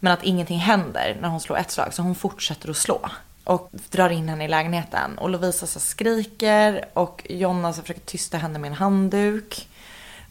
Men 0.00 0.12
att 0.12 0.22
ingenting 0.22 0.58
händer 0.58 1.16
när 1.20 1.28
hon 1.28 1.40
slår 1.40 1.58
ett 1.58 1.70
slag 1.70 1.94
så 1.94 2.02
hon 2.02 2.14
fortsätter 2.14 2.70
att 2.70 2.76
slå. 2.76 3.00
Och 3.44 3.70
drar 3.90 4.10
in 4.10 4.28
henne 4.28 4.44
i 4.44 4.48
lägenheten. 4.48 5.18
Och 5.18 5.30
Lovisa 5.30 5.66
så 5.66 5.80
skriker 5.80 6.84
och 6.92 7.26
Jonna 7.30 7.72
så 7.72 7.80
försöker 7.82 8.00
tysta 8.00 8.38
henne 8.38 8.58
med 8.58 8.68
en 8.68 8.76
handduk. 8.76 9.68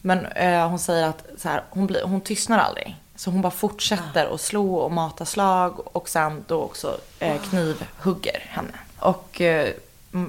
Men 0.06 0.26
eh, 0.26 0.68
hon 0.68 0.78
säger 0.78 1.08
att 1.08 1.24
så 1.38 1.48
här, 1.48 1.62
hon, 1.70 1.86
blir, 1.86 2.02
hon 2.02 2.20
tystnar 2.20 2.58
aldrig. 2.58 2.96
Så 3.16 3.30
hon 3.30 3.42
bara 3.42 3.50
fortsätter 3.50 4.34
att 4.34 4.40
slå 4.40 4.74
och 4.74 4.92
mata 4.92 5.24
slag 5.24 5.96
och 5.96 6.08
sen 6.08 6.44
då 6.46 6.62
också 6.62 6.98
eh, 7.18 7.42
knivhugger 7.42 8.46
henne. 8.48 8.72
Och 8.98 9.40
eh, 9.40 9.68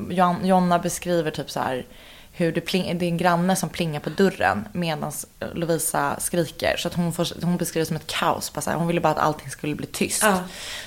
Jon- 0.10 0.46
Jonna 0.46 0.80
beskriver 0.80 1.32
typ 1.32 1.52
så 1.52 1.60
här 1.60 1.86
hur 2.32 2.52
det, 2.52 2.62
pling, 2.62 2.98
det 2.98 3.06
är 3.06 3.10
en 3.10 3.18
granne 3.18 3.56
som 3.56 3.70
plingar 3.70 4.00
på 4.00 4.10
dörren 4.10 4.68
medan 4.72 5.12
Lovisa 5.54 6.20
skriker. 6.20 6.78
Så 6.78 6.88
att 6.88 6.94
hon, 6.94 7.14
får, 7.14 7.46
hon 7.46 7.58
beskriver 7.58 7.82
det 7.82 7.88
som 7.88 7.96
ett 7.96 8.08
kaos. 8.08 8.54
Bara 8.54 8.62
så 8.62 8.70
här, 8.70 8.78
hon 8.78 8.88
ville 8.88 9.02
bara 9.02 9.14
att 9.14 9.20
allting 9.20 9.50
skulle 9.50 9.76
bli 9.76 9.88
tyst. 9.88 10.24
Ja. 10.24 10.40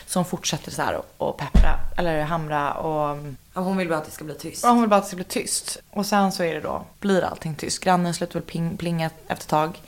Så 0.06 0.18
hon 0.18 0.24
fortsätter 0.26 0.70
så 0.70 0.82
här 0.82 0.94
och, 0.94 1.06
och 1.28 1.36
peppra, 1.38 1.78
eller 1.96 2.22
hamra 2.22 2.72
och 2.72 3.18
Ja, 3.58 3.62
hon 3.62 3.76
vill 3.76 3.88
bara 3.88 3.98
att 3.98 4.04
det 4.04 4.10
ska 4.10 4.24
bli 4.24 4.34
tyst. 4.34 4.64
Ja, 4.64 4.70
hon 4.70 4.80
vill 4.80 4.90
bara 4.90 4.96
att 4.96 5.02
det 5.02 5.08
ska 5.08 5.16
bli 5.16 5.24
tyst. 5.24 5.78
Och 5.90 6.06
sen 6.06 6.32
så 6.32 6.42
är 6.42 6.54
det 6.54 6.60
då, 6.60 6.84
blir 7.00 7.22
allting 7.22 7.54
tyst. 7.54 7.84
Grannen 7.84 8.14
slutar 8.14 8.34
väl 8.34 8.42
pling, 8.42 8.76
plinga 8.76 9.06
efter 9.06 9.32
ett 9.32 9.48
tag. 9.48 9.82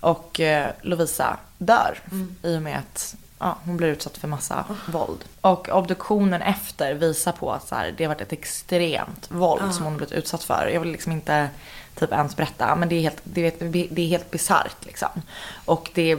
Och 0.00 0.40
eh, 0.40 0.70
Lovisa 0.80 1.36
dör 1.58 1.98
i 2.42 2.56
och 2.56 2.62
med 2.62 2.78
att 2.78 3.16
ja, 3.38 3.56
hon 3.64 3.76
blir 3.76 3.88
utsatt 3.88 4.16
för 4.16 4.28
massa 4.28 4.64
våld. 4.86 5.24
Och 5.40 5.68
obduktionen 5.68 6.42
efter 6.42 6.94
visar 6.94 7.32
på 7.32 7.52
att 7.52 7.68
så 7.68 7.74
här, 7.74 7.94
det 7.96 8.04
har 8.04 8.08
varit 8.08 8.20
ett 8.20 8.32
extremt 8.32 9.30
våld 9.30 9.74
som 9.74 9.84
hon 9.84 9.92
har 9.92 9.98
blivit 9.98 10.14
utsatt 10.14 10.42
för. 10.42 10.70
Jag 10.72 10.80
vill 10.80 10.92
liksom 10.92 11.12
inte 11.12 11.48
typ 11.94 12.12
ens 12.12 12.36
berätta, 12.36 12.76
men 12.76 12.88
det 12.88 12.94
är 12.94 13.00
helt, 13.00 13.20
det 13.24 13.62
är, 13.62 13.68
det 13.94 14.02
är 14.02 14.08
helt 14.08 14.30
bisarrt 14.30 14.84
liksom. 14.86 15.22
Och 15.64 15.90
det 15.94 16.10
är, 16.10 16.18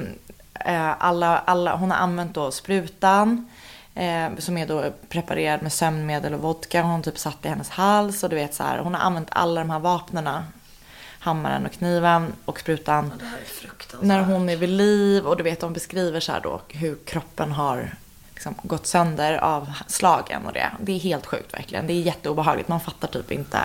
eh, 0.54 1.04
alla, 1.04 1.38
alla, 1.40 1.76
hon 1.76 1.92
har 1.92 1.98
använt 1.98 2.34
då 2.34 2.52
sprutan. 2.52 3.50
Eh, 3.96 4.30
som 4.38 4.58
är 4.58 4.68
då 4.68 4.92
preparerad 5.10 5.62
med 5.62 5.74
sömnmedel 5.74 6.34
och 6.34 6.40
vodka. 6.40 6.82
Hon 6.82 6.92
har 6.92 7.02
typ 7.02 7.18
satt 7.18 7.46
i 7.46 7.48
hennes 7.48 7.70
hals 7.70 8.24
och 8.24 8.30
du 8.30 8.36
vet 8.36 8.54
så 8.54 8.64
här. 8.64 8.80
Hon 8.80 8.94
har 8.94 9.02
använt 9.02 9.28
alla 9.32 9.62
de 9.62 9.70
här 9.70 9.80
vapnena. 9.80 10.46
Hammaren 11.20 11.66
och 11.66 11.72
kniven 11.72 12.34
och 12.46 12.60
sprutan. 12.60 13.14
Fruktansvärt. 13.46 14.08
När 14.08 14.24
hon 14.24 14.50
är 14.50 14.56
vid 14.56 14.70
liv 14.70 15.26
och 15.26 15.38
du 15.38 15.44
vet 15.44 15.60
de 15.60 15.74
beskriver 15.74 16.20
så 16.20 16.32
här 16.32 16.42
då 16.42 16.62
hur 16.68 16.98
kroppen 17.06 17.52
har 17.52 17.96
liksom 18.34 18.56
gått 18.64 18.88
sönder 18.88 19.38
av 19.38 19.74
slagen 19.88 20.46
och 20.46 20.54
det. 20.54 20.72
Det 20.80 20.92
är 20.92 21.00
helt 21.00 21.26
sjukt 21.26 21.54
verkligen. 21.54 21.88
Det 21.88 21.94
är 21.94 22.02
jätteobehagligt. 22.02 22.70
Man 22.70 22.80
fattar 22.80 23.08
typ 23.08 23.32
inte 23.32 23.60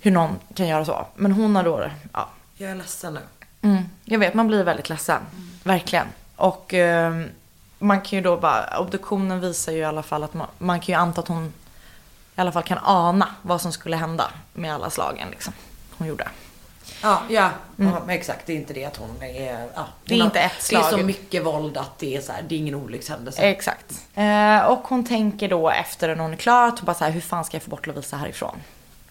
hur 0.00 0.10
någon 0.10 0.38
kan 0.54 0.68
göra 0.68 0.84
så. 0.84 1.06
Men 1.14 1.32
hon 1.32 1.56
har 1.56 1.62
då, 1.62 1.90
ja, 2.12 2.28
Jag 2.56 2.70
är 2.70 2.74
ledsen 2.74 3.14
nu. 3.14 3.20
Mm, 3.62 3.82
jag 4.04 4.18
vet, 4.18 4.34
man 4.34 4.46
blir 4.46 4.64
väldigt 4.64 4.88
ledsen. 4.88 5.22
Verkligen. 5.62 6.06
Och 6.36 6.74
eh, 6.74 7.24
man 7.78 8.00
kan 8.00 8.16
ju 8.16 8.20
då 8.22 8.36
bara, 8.36 8.78
obduktionen 8.78 9.40
visar 9.40 9.72
ju 9.72 9.78
i 9.78 9.84
alla 9.84 10.02
fall 10.02 10.22
att 10.24 10.34
man, 10.34 10.46
man 10.58 10.80
kan 10.80 10.92
ju 10.94 11.00
anta 11.00 11.20
att 11.20 11.28
hon 11.28 11.52
i 12.36 12.40
alla 12.40 12.52
fall 12.52 12.62
kan 12.62 12.78
ana 12.82 13.28
vad 13.42 13.60
som 13.60 13.72
skulle 13.72 13.96
hända 13.96 14.30
med 14.52 14.74
alla 14.74 14.90
slagen 14.90 15.28
liksom. 15.30 15.52
Hon 15.98 16.08
gjorde. 16.08 16.28
Ja, 17.02 17.22
ja, 17.28 17.50
ja 17.76 18.00
men 18.06 18.10
exakt. 18.10 18.46
Det 18.46 18.52
är 18.52 18.56
inte 18.56 18.72
det 18.72 18.84
att 18.84 18.96
hon 18.96 19.22
är... 19.22 19.68
Ja, 19.74 19.80
Mm. 19.80 19.86
Det 20.04 20.14
är 20.14 20.18
hon 20.18 20.26
inte 20.26 20.38
har, 20.38 20.46
ett 20.46 20.66
Det 20.70 20.76
är 20.76 20.82
så 20.82 20.88
slag. 20.88 21.04
mycket 21.04 21.44
våld 21.46 21.76
att 21.76 21.98
det 21.98 22.16
är 22.16 22.20
så 22.20 22.32
här, 22.32 22.42
det 22.48 22.54
är 22.54 22.58
ingen 22.58 22.74
olyckshändelse. 22.74 23.42
Exakt. 23.42 24.00
Eh, 24.14 24.58
och 24.58 24.78
hon 24.88 25.04
tänker 25.04 25.48
då 25.48 25.70
efter 25.70 26.08
när 26.16 26.22
hon 26.22 26.32
är 26.32 26.36
klar, 26.36 26.68
att 26.68 26.78
hon 26.78 26.86
bara 26.86 26.94
så 26.94 27.04
här, 27.04 27.10
hur 27.10 27.20
fan 27.20 27.44
ska 27.44 27.54
jag 27.56 27.62
få 27.62 27.70
bort 27.70 27.86
Lovisa 27.86 28.16
härifrån? 28.16 28.56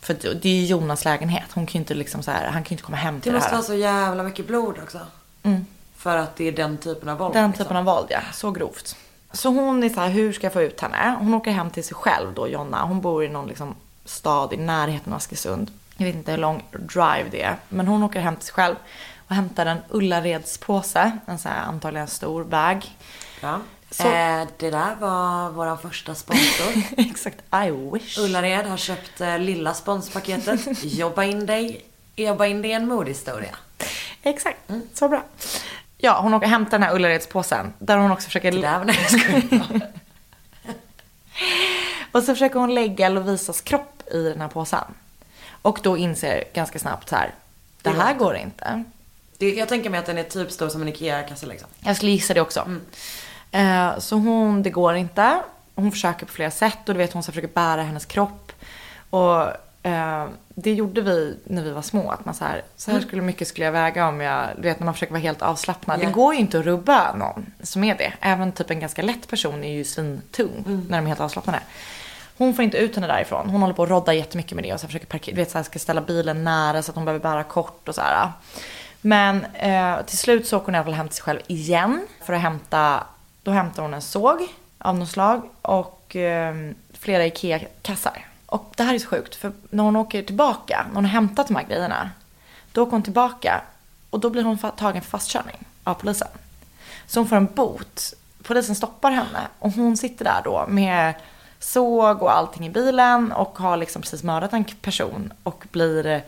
För 0.02 0.14
det 0.14 0.34
det 0.34 0.50
är 0.50 0.54
ju 0.54 0.66
Jonas 0.66 1.06
lägenhet. 1.06 1.46
Hon 1.54 1.66
kan 1.66 1.74
ju 1.74 1.80
inte 1.80 1.94
liksom 1.94 2.24
så 2.24 2.32
här, 2.32 2.46
han 2.46 2.64
kan 2.64 2.70
ju 2.70 2.74
inte 2.74 2.84
komma 2.84 2.98
hem 2.98 3.16
Det 3.16 3.22
till 3.22 3.32
det, 3.32 3.38
måste 3.38 3.50
här. 3.50 3.58
vara 3.58 3.66
så 3.68 3.74
jävla 3.76 4.24
mycket 4.24 4.48
blod 4.48 4.76
också. 4.84 5.00
Mm. 5.44 5.66
För 5.98 6.18
att 6.18 6.36
det 6.36 6.48
är 6.48 6.52
den 6.52 6.78
typen 6.78 7.10
av 7.10 7.18
våld. 7.18 7.34
Den 7.34 7.50
liksom. 7.50 7.66
typen 7.66 7.78
av 7.78 7.84
våld, 7.86 8.08
ja. 8.10 8.20
Så 8.34 8.52
grovt. 8.52 8.96
Så 9.32 9.50
hon 9.50 9.84
är 9.84 9.90
så 9.90 10.00
här, 10.00 10.10
hur 10.10 10.34
ska 10.34 10.46
jag 10.46 10.54
få 10.54 10.62
ut 10.62 10.82
henne? 10.82 11.16
Hon 11.20 11.34
åker 11.34 11.52
hem 11.52 11.70
till 11.70 11.84
sig 11.84 11.96
själv 11.96 12.34
då, 12.34 12.48
Jonna. 12.48 12.84
Hon 12.86 13.02
bor 13.02 13.24
i 13.24 13.30
någon 13.30 13.48
liksom 13.48 13.76
stad 14.06 14.54
i 14.54 14.58
närheten 14.58 15.14
av 15.14 15.18
Askersund. 15.18 15.72
Jag 15.98 16.06
vet 16.06 16.16
inte 16.16 16.32
hur 16.32 16.38
lång 16.38 16.64
drive 16.72 17.26
det 17.32 17.42
är. 17.42 17.56
Men 17.70 17.88
hon 17.88 18.04
åker 18.04 18.20
hem 18.20 18.36
till 18.36 18.46
sig 18.46 18.54
själv 18.54 18.76
och 19.28 19.36
hämtar 19.36 19.66
en 19.66 19.78
Ullaredspåse. 19.90 21.12
En 21.26 21.40
så 21.40 21.50
här 21.50 21.62
antagligen 21.62 22.08
stor 22.08 22.44
bag. 22.44 22.86
Ja. 23.42 23.60
Så- 23.92 24.04
Eh, 24.08 24.48
det 24.58 24.70
där 24.72 24.96
var 25.00 25.50
vår 25.50 25.76
första 25.76 26.16
sponsor. 26.16 26.74
Exakt, 26.98 27.38
I 27.68 27.72
wish. 27.94 28.18
Ullared 28.18 28.66
har 28.66 28.78
köpt 28.78 29.22
eh, 29.22 29.40
lilla 29.40 29.74
sponspaketet. 29.74 30.84
Jobba 30.84 31.24
in 31.24 31.46
dig. 31.46 31.86
Jobba 32.16 32.46
in 32.46 32.62
dig 32.62 32.72
i 32.72 32.74
en 32.74 32.88
modehistoria. 32.88 33.56
Exakt, 34.22 34.58
så 34.94 35.10
bra. 35.10 35.24
Ja, 35.98 36.20
hon 36.22 36.34
åker 36.34 36.46
och 36.46 36.52
hämtar 36.52 36.72
den 36.72 36.84
här 36.84 36.96
Ullaredspåsen. 36.96 37.74
Där 37.80 37.98
hon 37.98 38.12
också 38.12 38.26
försöker... 38.26 38.52
Det 38.52 38.62
där 38.62 38.84
nej. 38.86 39.82
Och 42.12 42.24
så 42.24 42.34
försöker 42.34 42.60
hon 42.60 42.76
lägga 42.76 43.10
Lovisas 43.10 43.62
kropp 43.62 44.04
i 44.12 44.24
den 44.24 44.42
här 44.42 44.48
påsen. 44.48 44.84
Och 45.62 45.80
då 45.84 45.98
inser 45.98 46.44
ganska 46.54 46.80
snabbt 46.80 47.10
så 47.10 47.16
här, 47.16 47.34
det 47.82 47.90
här 47.90 48.14
går 48.14 48.36
inte. 48.36 48.84
Det, 49.38 49.54
jag 49.54 49.70
tänker 49.70 49.90
mig 49.90 50.00
att 50.00 50.06
den 50.06 50.18
är 50.18 50.24
typ 50.24 50.52
stor 50.52 50.70
som 50.70 50.82
en 50.82 50.88
IKEA-kasse 50.88 51.46
liksom. 51.46 51.70
Jag 51.80 51.96
skulle 51.96 52.12
gissa 52.12 52.34
det 52.34 52.42
också. 52.42 52.68
Eh, 53.52 54.00
så 54.00 54.16
hon, 54.16 54.64
det 54.64 54.70
går 54.70 54.96
inte. 54.96 55.40
Hon 55.76 55.92
försöker 55.92 56.26
på 56.26 56.32
flera 56.32 56.52
sätt 56.52 56.78
och 56.90 56.94
du 56.94 56.98
vet 56.98 57.14
hon 57.14 57.24
så 57.24 57.32
försöker 57.32 57.54
bära 57.54 57.84
hennes 57.84 58.06
kropp. 58.06 58.52
Och 59.10 59.48
eh, 59.88 60.26
det 60.48 60.74
gjorde 60.74 61.02
vi 61.02 61.38
när 61.44 61.64
vi 61.64 61.72
var 61.72 61.82
små. 61.82 62.12
Att 62.12 62.26
man 62.26 62.34
så 62.34 62.46
här, 62.46 62.62
så 62.76 62.92
här 62.92 63.00
skulle 63.00 63.22
mycket 63.22 63.48
skulle 63.48 63.66
jag 63.66 63.72
väga 63.72 64.08
om 64.08 64.22
jag, 64.22 64.48
du 64.56 64.62
vet 64.62 64.80
när 64.80 64.86
man 64.86 64.94
försöker 64.94 65.14
vara 65.14 65.22
helt 65.22 65.42
avslappnad. 65.42 66.00
Ja. 66.02 66.06
Det 66.08 66.14
går 66.14 66.34
ju 66.34 66.40
inte 66.40 66.60
att 66.60 66.66
rubba 66.66 67.16
någon 67.16 67.46
som 67.64 67.84
är 67.84 67.98
det. 67.98 68.14
Även 68.22 68.52
typ 68.52 68.72
en 68.72 68.80
ganska 68.80 69.02
lätt 69.02 69.28
person 69.28 69.64
är 69.64 69.74
ju 69.74 69.84
svintung 69.84 70.64
när 70.90 70.98
de 70.98 71.04
är 71.04 71.08
helt 71.08 71.20
avslappnade. 71.20 71.60
Hon 72.38 72.54
får 72.54 72.64
inte 72.64 72.78
ut 72.78 72.96
henne 72.96 73.08
därifrån. 73.08 73.50
Hon 73.50 73.62
håller 73.62 73.74
på 73.74 73.84
att 73.84 73.90
rodda 73.90 74.14
jättemycket 74.14 74.56
med 74.56 74.64
det 74.64 74.74
och 74.74 74.80
så 74.80 74.88
försöker 74.88 75.06
parkera, 75.06 75.36
du 75.36 75.42
vet 75.42 75.52
så 75.52 75.58
här, 75.58 75.64
ska 75.64 75.80
ställa 75.80 76.02
bilen 76.02 76.44
nära 76.44 76.82
så 76.82 76.92
att 76.92 76.96
hon 76.96 77.06
behöver 77.06 77.24
bära 77.24 77.44
kort 77.44 77.88
och 77.88 77.96
så 77.96 78.02
här. 78.02 78.32
Men 79.02 79.46
eh, 79.54 80.06
till 80.06 80.18
slut 80.18 80.48
så 80.48 80.58
åker 80.58 80.66
hon 80.66 80.76
i 80.76 80.78
alla 80.78 80.86
fall 80.86 80.94
hem 80.94 81.08
till 81.08 81.16
sig 81.16 81.24
själv 81.24 81.40
igen 81.48 82.08
för 82.24 82.34
att 82.34 82.42
hämta, 82.42 83.04
då 83.44 83.52
hämtar 83.52 83.82
hon 83.82 83.94
en 83.94 84.02
såg 84.02 84.48
av 84.78 84.96
något 84.96 85.10
slag 85.10 85.42
och 85.62 86.16
eh, 86.16 86.56
flera 86.94 87.26
IKEA-kassar. 87.26 88.27
Och 88.48 88.74
det 88.78 88.84
här 88.84 88.96
är 88.96 89.00
så 89.00 89.08
sjukt 89.08 89.36
för 89.36 89.52
när 89.70 89.84
hon 89.84 89.96
åker 89.96 90.24
tillbaka, 90.24 90.86
när 90.88 90.96
hon 90.96 91.06
har 91.06 91.12
hämtat 91.12 91.48
de 91.48 91.56
här 91.56 91.64
grejerna, 91.64 92.10
då 92.72 92.82
åker 92.82 92.92
hon 92.92 93.04
tillbaka 93.04 93.62
och 94.10 94.20
då 94.20 94.30
blir 94.30 94.44
hon 94.44 94.58
tagen 94.58 95.02
för 95.02 95.10
fastkörning 95.10 95.68
av 95.84 95.94
polisen. 95.94 96.28
Så 97.08 97.20
hon 97.20 97.28
får 97.28 97.36
en 97.36 97.46
bot. 97.46 98.14
Polisen 98.44 98.76
stoppar 98.76 99.12
henne 99.12 99.48
och 99.60 99.72
hon 99.72 99.98
sitter 99.98 100.26
där 100.26 100.42
då 100.44 100.66
med 100.68 101.14
såg 101.60 102.22
och 102.22 102.32
allting 102.38 102.66
i 102.66 102.70
bilen 102.70 103.32
och 103.32 103.58
har 103.58 103.78
liksom 103.78 104.02
precis 104.02 104.24
mördat 104.24 104.54
en 104.54 104.64
person 104.64 105.34
och 105.44 105.64
blir 105.72 106.06
eh, 106.06 106.22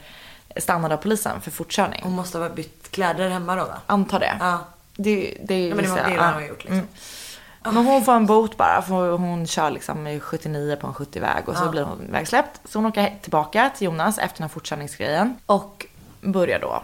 stannad 0.57 0.91
av 0.91 0.97
polisen 0.97 1.41
för 1.41 1.51
fortkörning. 1.51 2.01
Hon 2.03 2.13
måste 2.13 2.37
ha 2.37 2.49
bytt 2.49 2.91
kläder 2.91 3.29
hemma 3.29 3.55
då 3.55 3.63
va? 3.63 3.81
Antar 3.85 4.19
det. 4.19 4.37
Ja. 4.39 4.59
Det, 4.95 5.37
det, 5.43 5.67
Ja, 5.67 5.75
men 5.75 5.83
det 5.83 5.91
var 5.91 5.97
det 5.97 6.09
hon 6.09 6.33
har 6.33 6.41
gjort 6.41 6.63
liksom. 6.63 6.87
Men 7.63 7.85
hon 7.85 8.05
får 8.05 8.13
en 8.13 8.25
bot 8.25 8.57
bara 8.57 8.81
för 8.81 9.11
hon 9.11 9.47
kör 9.47 9.71
liksom 9.71 10.07
i 10.07 10.19
79 10.19 10.75
på 10.75 10.87
en 10.87 10.93
70-väg 10.93 11.49
och 11.49 11.57
så 11.57 11.69
blir 11.69 11.83
hon 11.83 12.11
vägsläppt. 12.11 12.61
Så 12.65 12.79
hon 12.79 12.85
åker 12.85 13.15
tillbaka 13.21 13.71
till 13.77 13.85
Jonas 13.85 14.17
efter 14.17 14.37
den 14.37 14.43
här 14.43 14.49
fortkörningsgrejen 14.49 15.35
och 15.45 15.85
börjar 16.21 16.59
då 16.59 16.83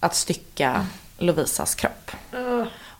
att 0.00 0.14
stycka 0.14 0.86
Lovisas 1.18 1.74
kropp. 1.74 2.10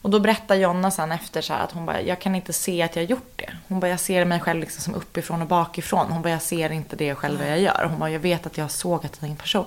Och 0.03 0.11
då 0.11 0.21
berättar 0.21 0.55
Jonna 0.55 0.91
sen 0.91 1.13
efter 1.13 1.43
så 1.43 1.53
här 1.53 1.65
att 1.65 1.73
hon 1.73 1.87
bara, 1.87 2.01
jag 2.01 2.21
kan 2.21 2.35
inte 2.35 2.53
se 2.53 2.83
att 2.83 2.97
jag 2.97 3.03
har 3.03 3.09
gjort 3.09 3.33
det. 3.37 3.57
Hon 3.69 3.81
bara, 3.81 3.89
jag 3.89 4.01
ser 4.01 4.25
mig 4.25 4.41
själv 4.41 4.61
liksom 4.61 4.83
som 4.83 4.95
uppifrån 4.95 5.43
och 5.43 5.49
bakifrån. 5.49 6.07
Hon 6.13 6.23
bara, 6.23 6.31
jag 6.31 6.43
ser 6.43 6.73
inte 6.73 6.97
det 6.97 7.15
själv 7.15 7.39
vad 7.39 7.51
jag 7.51 7.61
gör. 7.61 7.87
Hon 7.91 7.99
bara, 7.99 8.11
jag 8.11 8.21
vet 8.21 8.47
att 8.47 8.57
jag 8.57 8.65
har 8.65 8.69
sågat 8.69 9.23
en 9.23 9.37
person. 9.37 9.65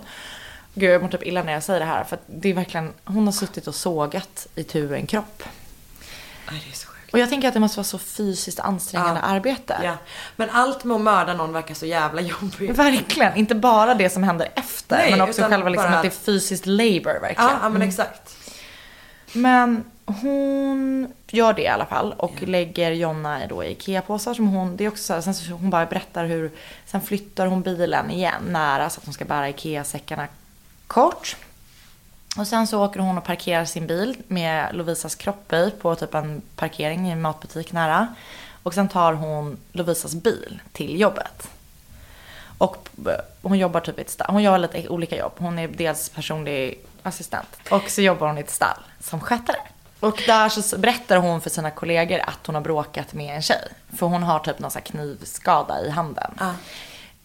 Gud, 0.73 0.89
jag 0.89 1.01
mår 1.01 1.09
typ 1.09 1.23
illa 1.23 1.43
när 1.43 1.53
jag 1.53 1.63
säger 1.63 1.79
det 1.79 1.85
här. 1.85 2.03
För 2.03 2.15
att 2.15 2.23
det 2.25 2.49
är 2.49 2.53
verkligen, 2.53 2.93
hon 3.05 3.25
har 3.25 3.31
suttit 3.31 3.67
och 3.67 3.75
sågat 3.75 4.47
i 4.55 4.63
tu 4.63 4.95
en 4.95 5.07
kropp. 5.07 5.43
Och 7.11 7.19
jag 7.19 7.29
tänker 7.29 7.47
att 7.47 7.53
det 7.53 7.59
måste 7.59 7.77
vara 7.77 7.83
så 7.83 7.97
fysiskt 7.97 8.59
ansträngande 8.59 9.19
Ja. 9.23 9.27
arbete. 9.29 9.77
Ja. 9.83 9.93
Men 10.35 10.49
allt 10.49 10.83
med 10.83 10.95
att 10.95 11.01
mörda 11.01 11.33
någon 11.33 11.53
verkar 11.53 11.75
så 11.75 11.85
jävla 11.85 12.21
jobbigt. 12.21 12.77
Verkligen, 12.77 13.35
inte 13.35 13.55
bara 13.55 13.93
det 13.93 14.09
som 14.09 14.23
händer 14.23 14.47
efter. 14.55 14.97
Nej, 14.97 15.11
men 15.11 15.21
också 15.21 15.41
själva 15.43 15.69
liksom 15.69 15.89
bara- 15.89 15.95
att 15.95 16.01
det 16.01 16.07
är 16.07 16.23
fysiskt 16.25 16.65
labor 16.65 17.19
verkligen. 17.21 17.49
Ja, 17.51 17.57
ja 17.61 17.69
men 17.69 17.81
exakt. 17.81 18.35
Men 19.33 19.83
hon 20.05 21.07
gör 21.27 21.53
det 21.53 21.61
i 21.61 21.67
alla 21.67 21.85
fall 21.85 22.13
och 22.17 22.41
lägger 22.41 22.91
Jonna 22.91 23.47
då 23.47 23.63
i 23.63 23.71
Ikea-påsar 23.71 24.33
som 24.33 24.47
hon, 24.47 24.77
det 24.77 24.85
är 24.85 24.89
också 24.89 25.03
så 25.03 25.13
här, 25.13 25.21
sen 25.21 25.33
så 25.33 25.51
hon 25.53 25.69
bara 25.69 25.85
berättar 25.85 26.25
hur, 26.25 26.51
sen 26.85 27.01
flyttar 27.01 27.45
hon 27.47 27.61
bilen 27.61 28.11
igen 28.11 28.41
nära 28.49 28.89
så 28.89 28.99
att 28.99 29.05
hon 29.05 29.13
ska 29.13 29.25
bära 29.25 29.49
Ikea-säckarna 29.49 30.27
kort. 30.87 31.35
Och 32.37 32.47
sen 32.47 32.67
så 32.67 32.85
åker 32.85 32.99
hon 32.99 33.17
och 33.17 33.23
parkerar 33.23 33.65
sin 33.65 33.87
bil 33.87 34.17
med 34.27 34.75
Lovisas 34.75 35.15
kropp 35.15 35.53
i 35.53 35.71
på 35.81 35.95
typ 35.95 36.15
en 36.15 36.41
parkering 36.55 37.07
i 37.07 37.11
en 37.11 37.21
matbutik 37.21 37.71
nära. 37.71 38.15
Och 38.63 38.73
sen 38.73 38.89
tar 38.89 39.13
hon 39.13 39.57
Lovisas 39.71 40.15
bil 40.15 40.59
till 40.71 40.99
jobbet. 40.99 41.49
Och 42.57 42.89
eh, 43.05 43.11
hon 43.41 43.57
jobbar 43.57 43.79
typ 43.79 43.99
i 43.99 44.01
ett 44.01 44.09
stall. 44.09 44.31
Hon 44.31 44.43
gör 44.43 44.57
lite 44.57 44.87
olika 44.89 45.17
jobb. 45.17 45.31
Hon 45.37 45.59
är 45.59 45.67
dels 45.67 46.09
personlig 46.09 46.79
assistent. 47.03 47.57
Och 47.69 47.89
så 47.89 48.01
jobbar 48.01 48.27
hon 48.27 48.37
i 48.37 48.41
ett 48.41 48.51
stall 48.51 48.79
som 48.99 49.19
skötare. 49.21 49.57
Och 49.99 50.23
där 50.25 50.49
så 50.49 50.77
berättar 50.77 51.17
hon 51.17 51.41
för 51.41 51.49
sina 51.49 51.71
kollegor 51.71 52.19
att 52.19 52.39
hon 52.45 52.55
har 52.55 52.61
bråkat 52.61 53.13
med 53.13 53.35
en 53.35 53.41
tjej. 53.41 53.67
För 53.97 54.07
hon 54.07 54.23
har 54.23 54.39
typ 54.39 54.59
någon 54.59 54.71
sån 54.71 54.79
här 54.79 54.91
knivskada 54.91 55.81
i 55.81 55.89
handen. 55.89 56.31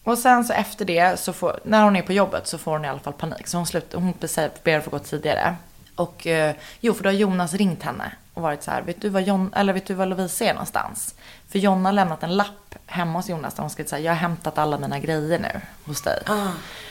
Och 0.04 0.18
sen 0.18 0.44
så 0.44 0.52
efter 0.52 0.84
det, 0.84 1.20
så 1.20 1.32
får, 1.32 1.60
när 1.64 1.84
hon 1.84 1.96
är 1.96 2.02
på 2.02 2.12
jobbet 2.12 2.46
så 2.46 2.58
får 2.58 2.72
hon 2.72 2.84
i 2.84 2.88
alla 2.88 3.00
fall 3.00 3.12
panik. 3.12 3.46
Så 3.46 3.56
hon, 3.56 3.66
slut, 3.66 3.92
hon 3.92 4.14
ber 4.62 4.78
att 4.78 4.84
få 4.84 4.90
gå 4.90 4.98
tidigare. 4.98 5.56
Och 5.94 6.26
eh, 6.26 6.54
jo, 6.80 6.94
för 6.94 7.04
då 7.04 7.08
har 7.08 7.14
Jonas 7.14 7.54
ringt 7.54 7.82
henne 7.82 8.12
och 8.34 8.42
varit 8.42 8.62
så 8.62 8.70
här, 8.70 8.82
vet 8.82 9.00
du 9.00 9.08
var, 9.08 9.20
Jon, 9.20 9.54
eller 9.56 9.72
vet 9.72 9.86
du 9.86 9.94
var 9.94 10.06
Lovisa 10.06 10.44
är 10.44 10.52
någonstans? 10.52 11.14
För 11.48 11.58
Jonna 11.58 11.88
har 11.88 11.92
lämnat 11.92 12.22
en 12.22 12.36
lapp 12.36 12.74
hemma 12.86 13.18
hos 13.18 13.28
Jonas 13.28 13.54
där 13.54 13.62
hon 13.62 13.70
skrivit 13.70 13.90
så 13.90 13.96
här, 13.96 14.02
jag 14.02 14.12
har 14.12 14.16
hämtat 14.16 14.58
alla 14.58 14.78
mina 14.78 14.98
grejer 14.98 15.38
nu 15.38 15.60
hos 15.84 16.02
dig. 16.02 16.22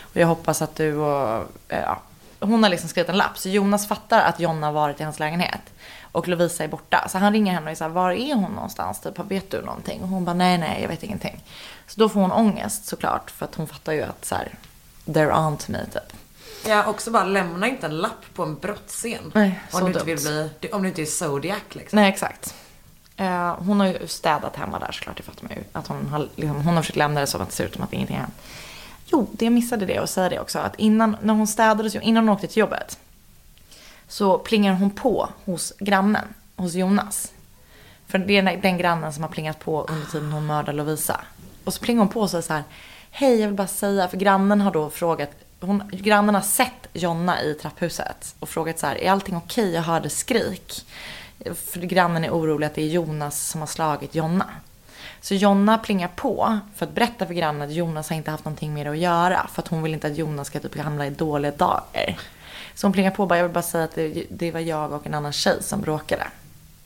Och 0.01 0.17
jag 0.17 0.27
hoppas 0.27 0.61
att 0.61 0.75
du 0.75 0.95
och, 0.95 1.47
eh, 1.67 1.79
ja. 1.79 2.01
Hon 2.39 2.63
har 2.63 2.69
liksom 2.69 2.89
skrivit 2.89 3.09
en 3.09 3.17
lapp. 3.17 3.37
Så 3.37 3.49
Jonas 3.49 3.87
fattar 3.87 4.21
att 4.21 4.39
Jonna 4.39 4.67
har 4.67 4.73
varit 4.73 4.99
i 4.99 5.03
hans 5.03 5.19
lägenhet. 5.19 5.61
Och 6.11 6.27
Lovisa 6.27 6.63
är 6.63 6.67
borta. 6.67 7.07
Så 7.09 7.17
han 7.17 7.33
ringer 7.33 7.53
henne 7.53 7.65
och 7.65 7.71
är 7.71 7.75
så 7.75 7.83
här, 7.83 7.91
var 7.91 8.11
är 8.11 8.35
hon 8.35 8.51
någonstans? 8.51 8.99
Typ, 8.99 9.19
vet 9.19 9.51
du 9.51 9.61
någonting? 9.61 10.01
Och 10.01 10.07
hon 10.07 10.25
bara, 10.25 10.33
nej, 10.33 10.57
nej, 10.57 10.81
jag 10.81 10.89
vet 10.89 11.03
ingenting. 11.03 11.43
Så 11.89 11.99
då 11.99 12.09
får 12.09 12.21
hon 12.21 12.31
ångest 12.31 12.85
såklart. 12.85 13.31
För 13.31 13.45
att 13.45 13.55
hon 13.55 13.67
fattar 13.67 13.93
ju 13.93 14.01
att 14.01 14.25
så 14.25 14.35
här, 14.35 14.55
they're 15.05 15.47
on 15.47 15.57
to 15.57 15.71
me 15.71 15.85
typ. 15.85 16.13
Ja, 16.67 16.85
också 16.85 17.11
bara 17.11 17.23
lämna 17.23 17.67
inte 17.67 17.85
en 17.85 17.97
lapp 17.97 18.25
på 18.33 18.43
en 18.43 18.55
brottsscen. 18.55 19.31
Nej, 19.33 19.59
om 19.71 19.79
så 19.79 19.85
du 19.85 19.93
inte 19.93 20.05
vill 20.05 20.17
bli, 20.59 20.71
om 20.71 20.81
du 20.81 20.89
inte 20.89 21.01
är 21.01 21.05
Zodiac 21.05 21.61
liksom. 21.69 21.99
Nej, 21.99 22.09
exakt. 22.09 22.55
Eh, 23.17 23.55
hon 23.59 23.79
har 23.79 23.87
ju 23.87 24.07
städat 24.07 24.55
hemma 24.55 24.79
där 24.79 24.91
såklart, 24.91 25.17
det 25.17 25.23
fattar 25.23 25.43
man 25.43 25.51
ju. 25.51 25.63
Att 25.71 25.87
hon, 25.87 26.07
har, 26.07 26.29
liksom, 26.35 26.55
hon 26.55 26.75
har 26.75 26.81
försökt 26.81 26.97
lämna 26.97 27.19
det 27.19 27.27
så 27.27 27.41
att 27.41 27.49
det 27.49 27.55
ser 27.55 27.65
ut 27.65 27.73
som 27.73 27.83
att 27.83 27.93
ingenting 27.93 28.15
har 28.15 28.23
hänt. 28.23 28.35
Jo, 29.05 29.27
det 29.31 29.45
jag 29.45 29.53
missade 29.53 29.85
det 29.85 29.99
och 29.99 30.09
säga 30.09 30.29
det 30.29 30.39
också. 30.39 30.59
Att 30.59 30.75
innan, 30.75 31.17
när 31.21 31.33
hon 31.33 31.47
städade, 31.47 31.99
innan 32.01 32.27
hon 32.27 32.35
åkte 32.35 32.47
till 32.47 32.57
jobbet. 32.57 32.99
Så 34.07 34.37
plingar 34.37 34.73
hon 34.73 34.91
på 34.91 35.29
hos 35.45 35.73
grannen, 35.79 36.25
hos 36.55 36.73
Jonas. 36.73 37.31
För 38.07 38.17
det 38.17 38.37
är 38.37 38.57
den 38.61 38.77
grannen 38.77 39.13
som 39.13 39.23
har 39.23 39.29
plingat 39.29 39.59
på 39.59 39.85
under 39.89 40.07
tiden 40.07 40.31
hon 40.31 40.45
mördar 40.45 40.73
Lovisa. 40.73 41.21
Och 41.63 41.73
så 41.73 41.81
plingar 41.81 41.99
hon 41.99 42.09
på 42.09 42.21
och 42.21 42.29
säger 42.29 42.41
så 42.41 42.53
här. 42.53 42.63
Hej, 43.11 43.39
jag 43.39 43.47
vill 43.47 43.55
bara 43.55 43.67
säga, 43.67 44.07
för 44.07 44.17
grannen 44.17 44.61
har 44.61 44.71
då 44.71 44.89
frågat, 44.89 45.29
hon, 45.59 45.83
grannen 45.93 46.35
har 46.35 46.41
sett 46.41 46.87
Jonna 46.93 47.41
i 47.41 47.53
trapphuset 47.53 48.35
och 48.39 48.49
frågat 48.49 48.79
så 48.79 48.87
här, 48.87 48.95
är 48.95 49.11
allting 49.11 49.37
okej? 49.37 49.71
Jag 49.73 49.81
hörde 49.81 50.09
skrik. 50.09 50.85
För 51.55 51.79
grannen 51.79 52.23
är 52.23 52.29
orolig 52.31 52.67
att 52.67 52.75
det 52.75 52.81
är 52.81 52.87
Jonas 52.87 53.49
som 53.49 53.61
har 53.61 53.67
slagit 53.67 54.15
Jonna. 54.15 54.45
Så 55.21 55.35
Jonna 55.35 55.77
plingar 55.77 56.09
på 56.15 56.59
för 56.75 56.85
att 56.85 56.95
berätta 56.95 57.25
för 57.25 57.33
grannen 57.33 57.61
att 57.61 57.75
Jonas 57.75 58.09
har 58.09 58.15
inte 58.15 58.31
haft 58.31 58.45
någonting 58.45 58.73
med 58.73 58.85
det 58.85 58.89
att 58.89 58.97
göra. 58.97 59.47
För 59.53 59.61
att 59.61 59.67
hon 59.67 59.83
vill 59.83 59.93
inte 59.93 60.07
att 60.07 60.17
Jonas 60.17 60.47
ska 60.47 60.59
typ 60.59 60.77
hamna 60.77 61.07
i 61.07 61.09
dåliga 61.09 61.51
dagar. 61.51 62.17
Så 62.75 62.87
hon 62.87 62.93
plingar 62.93 63.11
på 63.11 63.23
och 63.23 63.29
bara, 63.29 63.37
jag 63.37 63.43
vill 63.43 63.53
bara 63.53 63.61
säga 63.61 63.83
att 63.83 63.95
det, 63.95 64.25
det 64.29 64.51
var 64.51 64.59
jag 64.59 64.91
och 64.91 65.07
en 65.07 65.13
annan 65.13 65.33
tjej 65.33 65.63
som 65.63 65.81
bråkade. 65.81 66.23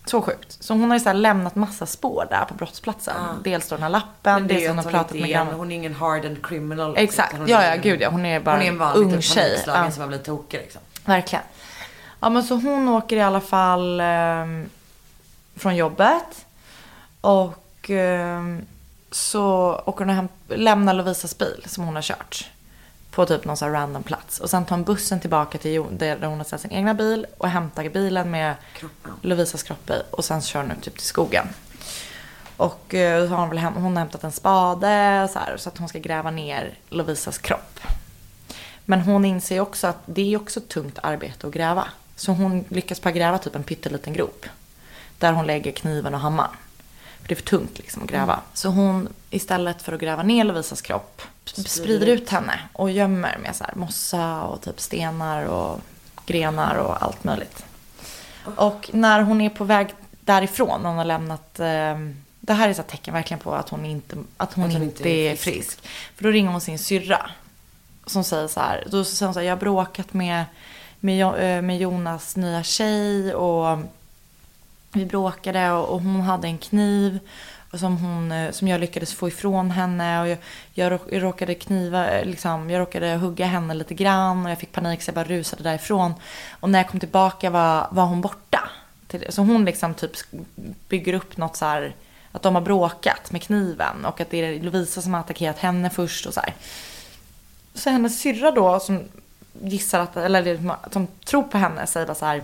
Så 0.06 0.22
sjukt. 0.22 0.58
Så 0.64 0.74
hon 0.74 0.90
har 0.92 0.98
ju 0.98 1.04
så 1.04 1.14
lämnat 1.14 1.56
massa 1.56 1.86
spår 1.86 2.28
där 2.30 2.46
på 2.46 2.54
brottsplatsen. 2.54 3.16
Dels 3.44 3.70
då 3.70 3.76
den 3.76 3.84
här 3.84 3.90
lappen, 3.90 4.34
Men 4.34 4.48
det 4.48 4.54
är 4.54 4.56
dels 4.56 4.68
hon 4.68 4.78
har 4.78 4.84
hon 4.84 4.92
pratat 4.94 5.12
med 5.14 5.24
är, 5.24 5.28
grannen. 5.28 5.54
hon 5.56 5.72
är 5.72 5.76
ingen 5.76 5.94
hardened 5.96 6.46
criminal. 6.46 6.90
liksom, 6.90 7.04
Exakt, 7.04 7.38
hon 7.38 7.48
ja 7.48 7.62
är 7.62 7.68
ja 7.70 7.76
en- 7.76 7.82
gud 7.82 8.02
ja. 8.02 8.10
Hon 8.10 8.26
är 8.26 8.40
bara 8.40 8.56
Hon 8.56 8.62
är 8.62 8.66
en 8.68 8.74
en 8.74 8.80
vanlig 8.80 9.14
ung 9.14 9.22
tjej. 9.22 9.50
panikslagen 9.50 9.86
Ja. 9.86 9.92
som 9.92 10.02
har 10.02 10.08
blivit 10.08 10.26
tokig 10.26 10.58
liksom. 10.60 10.82
Verkligen. 11.06 11.44
Ja 12.20 12.30
men 12.30 12.44
så 12.44 12.56
hon 12.56 12.90
åker 12.90 13.18
i 13.18 13.22
alla 13.22 13.42
fall 13.42 14.00
ehm, 14.02 14.70
från 15.56 15.76
jobbet. 15.76 16.46
Och 17.22 17.90
ehm, 17.90 18.66
så 19.12 19.76
åker 19.86 20.06
hon 20.06 20.20
och 20.50 20.58
lämnar 20.58 20.94
Lovisas 20.94 21.38
bil 21.38 21.64
som 21.68 21.84
hon 21.84 21.96
har 21.96 22.02
kört. 22.02 22.50
På 23.16 23.26
typ 23.26 23.46
någon 23.46 23.58
sån 23.58 23.68
här 23.68 23.76
random 23.76 24.04
plats. 24.04 24.40
Och 24.40 24.50
sen 24.50 24.66
tar 24.66 24.76
hon 24.76 24.84
bussen 24.86 25.20
tillbaka 25.20 25.58
till 25.58 25.84
där 25.98 26.26
hon 26.26 26.38
har 26.38 26.44
ställt 26.46 26.62
sin 26.62 26.72
egna 26.72 26.94
bil. 26.94 27.26
Och 27.38 27.50
hämtar 27.50 27.90
bilen 27.90 28.32
med 28.32 28.56
Kroppen. 28.74 29.14
Lovisas 29.22 29.64
kropp 29.64 29.90
i. 29.90 30.02
Och 30.12 30.26
sen 30.26 30.42
kör 30.42 30.62
hon 30.62 30.72
ut 30.72 30.82
typ 30.82 30.98
till 30.98 31.08
skogen. 31.08 31.48
Och 32.58 32.94
eh, 32.94 33.28
så 33.28 33.34
har 33.34 33.38
hon, 33.40 33.50
väl 33.50 33.58
häm- 33.60 33.74
hon 33.76 33.94
har 33.96 34.00
hämtat 34.00 34.24
en 34.24 34.32
spade 34.32 35.28
så, 35.34 35.40
här, 35.40 35.58
så 35.58 35.70
att 35.70 35.78
hon 35.78 35.90
ska 35.90 36.00
gräva 36.00 36.32
ner 36.32 36.78
Lovisas 36.90 37.38
kropp. 37.38 37.80
Men 38.86 39.02
hon 39.02 39.26
inser 39.26 39.60
också 39.60 39.88
att 39.88 40.00
det 40.06 40.34
är 40.34 40.38
också 40.38 40.62
tungt 40.62 41.00
arbete 41.04 41.48
att 41.48 41.54
gräva. 41.54 41.88
Så 42.16 42.32
hon 42.32 42.66
lyckas 42.70 43.02
bara 43.02 43.12
gräva 43.12 43.38
typ 43.38 43.56
en 43.56 43.64
pytteliten 43.64 44.14
grop. 44.14 44.46
Där 45.18 45.34
hon 45.34 45.46
lägger 45.48 45.72
kniven 45.72 46.14
och 46.14 46.20
hammaren. 46.20 46.52
För 47.22 47.28
det 47.28 47.34
är 47.34 47.36
för 47.36 47.44
tungt 47.44 47.78
liksom 47.78 48.04
att 48.04 48.10
gräva. 48.10 48.40
Så 48.54 48.70
hon 48.70 49.08
istället 49.30 49.82
för 49.82 49.94
att 49.94 50.00
gräva 50.00 50.24
ner 50.24 50.44
Lovisas 50.44 50.82
kropp 50.82 51.22
sprider, 51.46 52.08
ut 52.08 52.30
henne 52.30 52.60
och 52.74 52.92
gömmer 52.92 53.38
med 53.38 53.56
så 53.56 53.64
här 53.64 53.76
mossa 53.76 54.42
och 54.42 54.62
typ 54.62 54.80
stenar 54.80 55.46
och 55.46 55.80
grenar 56.26 56.76
och 56.76 57.04
allt 57.04 57.24
möjligt. 57.24 57.66
Och 58.56 58.90
när 58.94 59.22
hon 59.22 59.42
är 59.42 59.50
på 59.50 59.64
väg 59.64 59.88
därifrån, 60.20 60.86
hon 60.86 60.98
har 60.98 61.06
lämnat 61.06 61.60
eh, 61.60 61.98
det 62.46 62.54
här 62.54 62.70
är 62.70 62.74
så 62.74 62.82
ett 62.82 62.88
tecken 62.88 63.14
verkligen 63.14 63.40
på 63.40 63.54
att 63.56 63.70
hon 63.70 63.86
inte, 63.86 64.16
att 64.38 64.54
hon 64.54 64.66
Att 64.66 64.74
hon 64.74 64.84
inte, 64.84 65.10
är 65.10 65.36
frisk. 65.36 65.44
frisk. 65.44 65.88
För 66.16 66.24
då 66.24 66.30
ringer 66.30 66.52
hon 66.52 66.62
sin 66.62 66.80
syrra. 66.80 67.30
Som 68.06 68.24
säger 68.24 68.48
så 68.48 68.60
här, 68.60 68.84
då 68.92 69.04
säger 69.04 69.28
hon 69.28 69.34
så 69.34 69.40
här, 69.40 69.48
jag 69.48 69.56
har 69.56 69.60
bråkat 69.60 70.14
med, 70.14 70.46
med, 71.00 71.26
eh, 71.26 71.62
med 71.62 71.78
Jonas 71.78 72.36
nya 72.36 72.64
tjej 72.64 73.36
och 73.36 73.80
vi 74.92 75.06
bråkade 75.06 75.72
och, 75.72 75.90
och 75.90 76.02
hon 76.02 76.22
hade 76.22 76.48
en 76.48 76.58
kniv 76.58 77.20
som, 77.74 77.98
hon, 77.98 78.32
eh, 78.32 78.52
som 78.52 78.68
jag 78.68 78.80
lyckades 78.82 79.14
få 79.14 79.28
ifrån 79.28 79.72
henne. 79.72 80.22
Och 80.22 80.28
jag, 80.28 80.38
jag, 80.74 81.00
jag 81.10 81.24
råkade 81.24 81.56
kniva, 81.56 82.10
eh, 82.10 82.26
liksom, 82.26 82.70
jag 82.70 82.80
råkade 82.80 83.16
hugga 83.16 83.46
henne 83.46 83.74
lite 83.74 83.94
grann 83.94 84.46
och 84.46 84.52
jag 84.52 84.60
fick 84.60 84.72
panik 84.72 85.02
så 85.02 85.10
jag 85.10 85.16
bara 85.16 85.26
rusade 85.26 85.64
därifrån. 85.64 86.14
Och 86.60 86.70
när 86.70 86.80
jag 86.80 86.90
kom 86.90 87.00
tillbaka 87.00 87.50
var, 87.50 87.88
var 87.92 88.06
hon 88.06 88.22
borta. 88.22 88.70
Så 89.30 89.42
hon 89.42 89.66
liksom 89.66 89.94
typ 89.94 90.12
bygger 90.90 91.14
upp 91.14 91.38
något 91.38 91.56
så 91.56 91.66
här, 91.66 91.96
att 92.32 92.42
de 92.42 92.56
har 92.56 92.62
bråkat 92.62 93.32
med 93.32 93.42
kniven 93.42 94.06
och 94.06 94.22
att 94.22 94.30
det 94.30 94.38
är 94.38 94.62
Lovisa 94.62 95.02
som 95.02 95.14
har 95.14 95.22
attackerat 95.22 95.60
henne 95.60 95.90
först 95.90 96.26
och 96.26 96.34
så 96.34 96.40
här. 96.40 96.54
Så 97.74 97.90
hennes 97.90 98.22
syrra 98.22 98.52
då 98.52 98.80
som 98.80 99.04
gissar 99.62 100.00
att, 100.00 100.18
eller 100.18 100.60
som 100.92 101.08
tror 101.26 101.44
på 101.44 101.58
henne 101.58 101.88
säger 101.88 102.08
bara 102.08 102.16
så 102.16 102.26
här. 102.26 102.38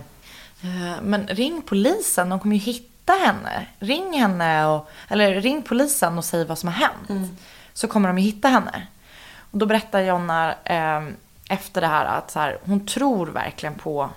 Eh, 0.62 1.02
men 1.02 1.26
ring 1.26 1.62
polisen, 1.66 2.28
de 2.28 2.40
kommer 2.40 2.56
ju 2.56 2.62
hitta 2.62 2.89
henne. 3.12 3.66
Ring 3.78 4.12
henne 4.20 4.66
och, 4.66 4.90
eller 5.08 5.40
ring 5.40 5.62
polisen 5.62 6.18
och 6.18 6.24
säg 6.24 6.44
vad 6.44 6.58
som 6.58 6.68
har 6.68 6.74
hänt. 6.74 7.30
Så 7.72 7.88
kommer 7.88 8.08
de 8.08 8.18
ju 8.18 8.24
hitta 8.24 8.48
henne. 8.48 8.86
Och 9.50 9.58
då 9.58 9.66
berättar 9.66 10.00
Jonna 10.00 10.54
eh, 10.64 11.02
efter 11.48 11.80
det 11.80 11.86
här 11.86 12.04
att 12.04 12.30
så 12.30 12.38
här, 12.38 12.58
hon 12.64 12.86
tror 12.86 13.26
verkligen 13.26 13.74
på 13.74 14.10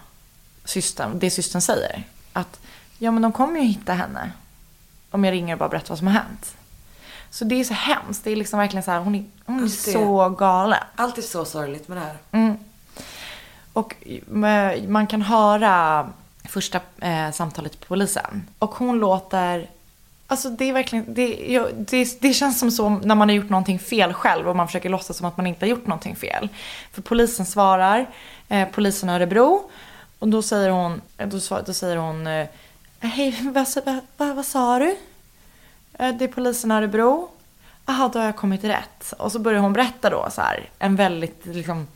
systern, 0.66 1.20
det 1.20 1.30
systern 1.30 1.62
säger. 1.62 2.04
Att 2.34 2.60
ja 2.98 3.12
men 3.12 3.22
de 3.22 3.32
kommer 3.32 3.60
ju 3.60 3.66
hitta 3.66 3.94
henne. 3.94 4.32
Om 5.12 5.24
jag 5.24 5.32
ringer 5.32 5.54
och 5.54 5.60
bara 5.60 5.70
berättar 5.70 5.90
vad 5.90 5.98
som 5.98 6.08
har 6.08 6.14
hänt. 6.14 6.56
Så 7.30 7.46
det 7.46 7.56
är 7.56 7.64
så 7.64 7.74
hemskt. 7.74 8.24
Det 8.24 8.32
är 8.32 8.36
liksom 8.36 8.60
verkligen 8.60 8.84
så 8.84 8.92
här, 8.92 9.00
hon 9.00 9.16
är, 9.16 9.26
hon 9.46 9.64
är 9.64 9.68
så 9.68 10.30
galen. 10.30 10.84
Allt 10.96 11.18
är 11.18 11.22
så 11.22 11.46
sorgligt 11.46 11.88
med 11.88 11.98
det 11.98 12.02
här. 12.02 12.18
Mm. 12.32 12.58
Och 13.74 13.96
eh, 14.46 14.84
man 14.88 15.08
kan 15.08 15.22
höra 15.22 16.10
första 16.50 16.80
eh, 17.02 17.32
samtalet 17.32 17.80
på 17.80 17.86
polisen. 17.86 18.48
Och 18.60 18.76
hon 18.76 19.00
låter... 19.00 19.70
Alltså 20.28 20.50
det 20.50 20.70
är 20.70 20.74
verkligen... 20.74 21.14
Det, 21.14 21.52
jag, 21.54 21.70
det, 21.76 22.22
det 22.22 22.34
känns 22.34 22.60
som 22.60 22.72
så 22.72 22.90
när 22.90 23.16
man 23.16 23.30
har 23.30 23.36
gjort 23.36 23.50
någonting 23.50 23.80
fel 23.80 24.14
själv 24.14 24.50
och 24.50 24.56
man 24.56 24.68
försöker 24.68 24.90
låtsas 24.90 25.18
som 25.18 25.28
att 25.28 25.38
man 25.38 25.48
inte 25.48 25.66
har 25.66 25.70
gjort 25.70 25.88
någonting 25.88 26.16
fel. 26.16 26.50
För 26.92 27.02
polisen 27.02 27.46
svarar, 27.46 28.06
eh, 28.50 28.68
polisen 28.72 29.10
Örebro. 29.10 29.70
Och 30.20 30.28
då 30.28 30.42
säger 30.42 30.70
hon, 30.70 31.02
eh, 31.18 31.28
då, 31.28 31.40
svar- 31.40 31.64
då 31.66 31.74
säger 31.74 31.98
hon 31.98 32.28
eh, 32.28 32.48
Hej, 33.00 33.40
vad, 33.54 33.68
sa- 33.68 33.82
vad, 33.86 34.00
vad, 34.18 34.36
vad 34.36 34.46
sa 34.46 34.80
du? 34.80 34.98
Eh, 36.00 36.16
Det 36.16 36.24
är 36.26 36.28
polisen 36.28 36.72
Örebro. 36.72 37.30
Jaha, 37.86 38.10
då 38.14 38.20
har 38.20 38.26
jag 38.26 38.36
kommit 38.36 38.64
rätt. 38.64 39.14
Och 39.18 39.32
så 39.32 39.40
börjar 39.40 39.60
hon 39.60 39.74
berätta 39.74 40.10
då 40.10 40.28
så 40.32 40.42
här, 40.42 40.70
en 40.80 40.96
väldigt 40.96 41.46
liksom 41.46 41.88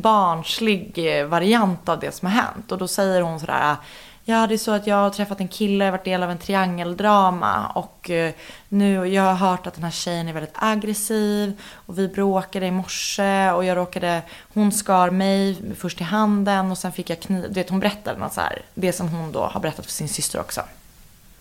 barnslig 0.00 0.92
eh, 0.96 1.26
variant 1.26 1.88
av 1.88 2.00
det 2.00 2.12
som 2.12 2.28
har 2.28 2.42
hänt. 2.42 2.72
Och 2.72 2.78
då 2.78 2.88
säger 2.88 3.20
hon 3.20 3.40
sådär, 3.40 3.76
ja 4.24 4.46
det 4.46 4.54
är 4.54 4.58
så 4.58 4.72
att 4.72 4.86
jag 4.86 4.96
har 4.96 5.10
träffat 5.10 5.40
en 5.40 5.48
kille, 5.48 5.90
varit 5.90 6.04
del 6.04 6.22
av 6.22 6.30
en 6.30 6.38
triangeldrama 6.38 7.66
och 7.74 8.10
eh, 8.10 8.32
nu, 8.68 9.06
jag 9.06 9.22
har 9.22 9.34
hört 9.34 9.66
att 9.66 9.74
den 9.74 9.84
här 9.84 9.90
tjejen 9.90 10.28
är 10.28 10.32
väldigt 10.32 10.54
aggressiv 10.54 11.60
och 11.72 11.98
vi 11.98 12.08
bråkade 12.08 12.66
i 12.66 12.70
morse 12.70 13.50
och 13.50 13.64
jag 13.64 13.76
råkade, 13.76 14.22
hon 14.54 14.72
skar 14.72 15.10
mig 15.10 15.56
först 15.78 16.00
i 16.00 16.04
handen 16.04 16.70
och 16.70 16.78
sen 16.78 16.92
fick 16.92 17.10
jag 17.10 17.20
kniv, 17.20 17.42
du 17.48 17.54
vet 17.54 17.70
hon 17.70 17.80
berättade 17.80 18.18
något 18.18 18.32
så 18.32 18.40
här, 18.40 18.62
det 18.74 18.92
som 18.92 19.08
hon 19.08 19.32
då 19.32 19.40
har 19.40 19.60
berättat 19.60 19.84
för 19.84 19.92
sin 19.92 20.08
syster 20.08 20.40
också. 20.40 20.60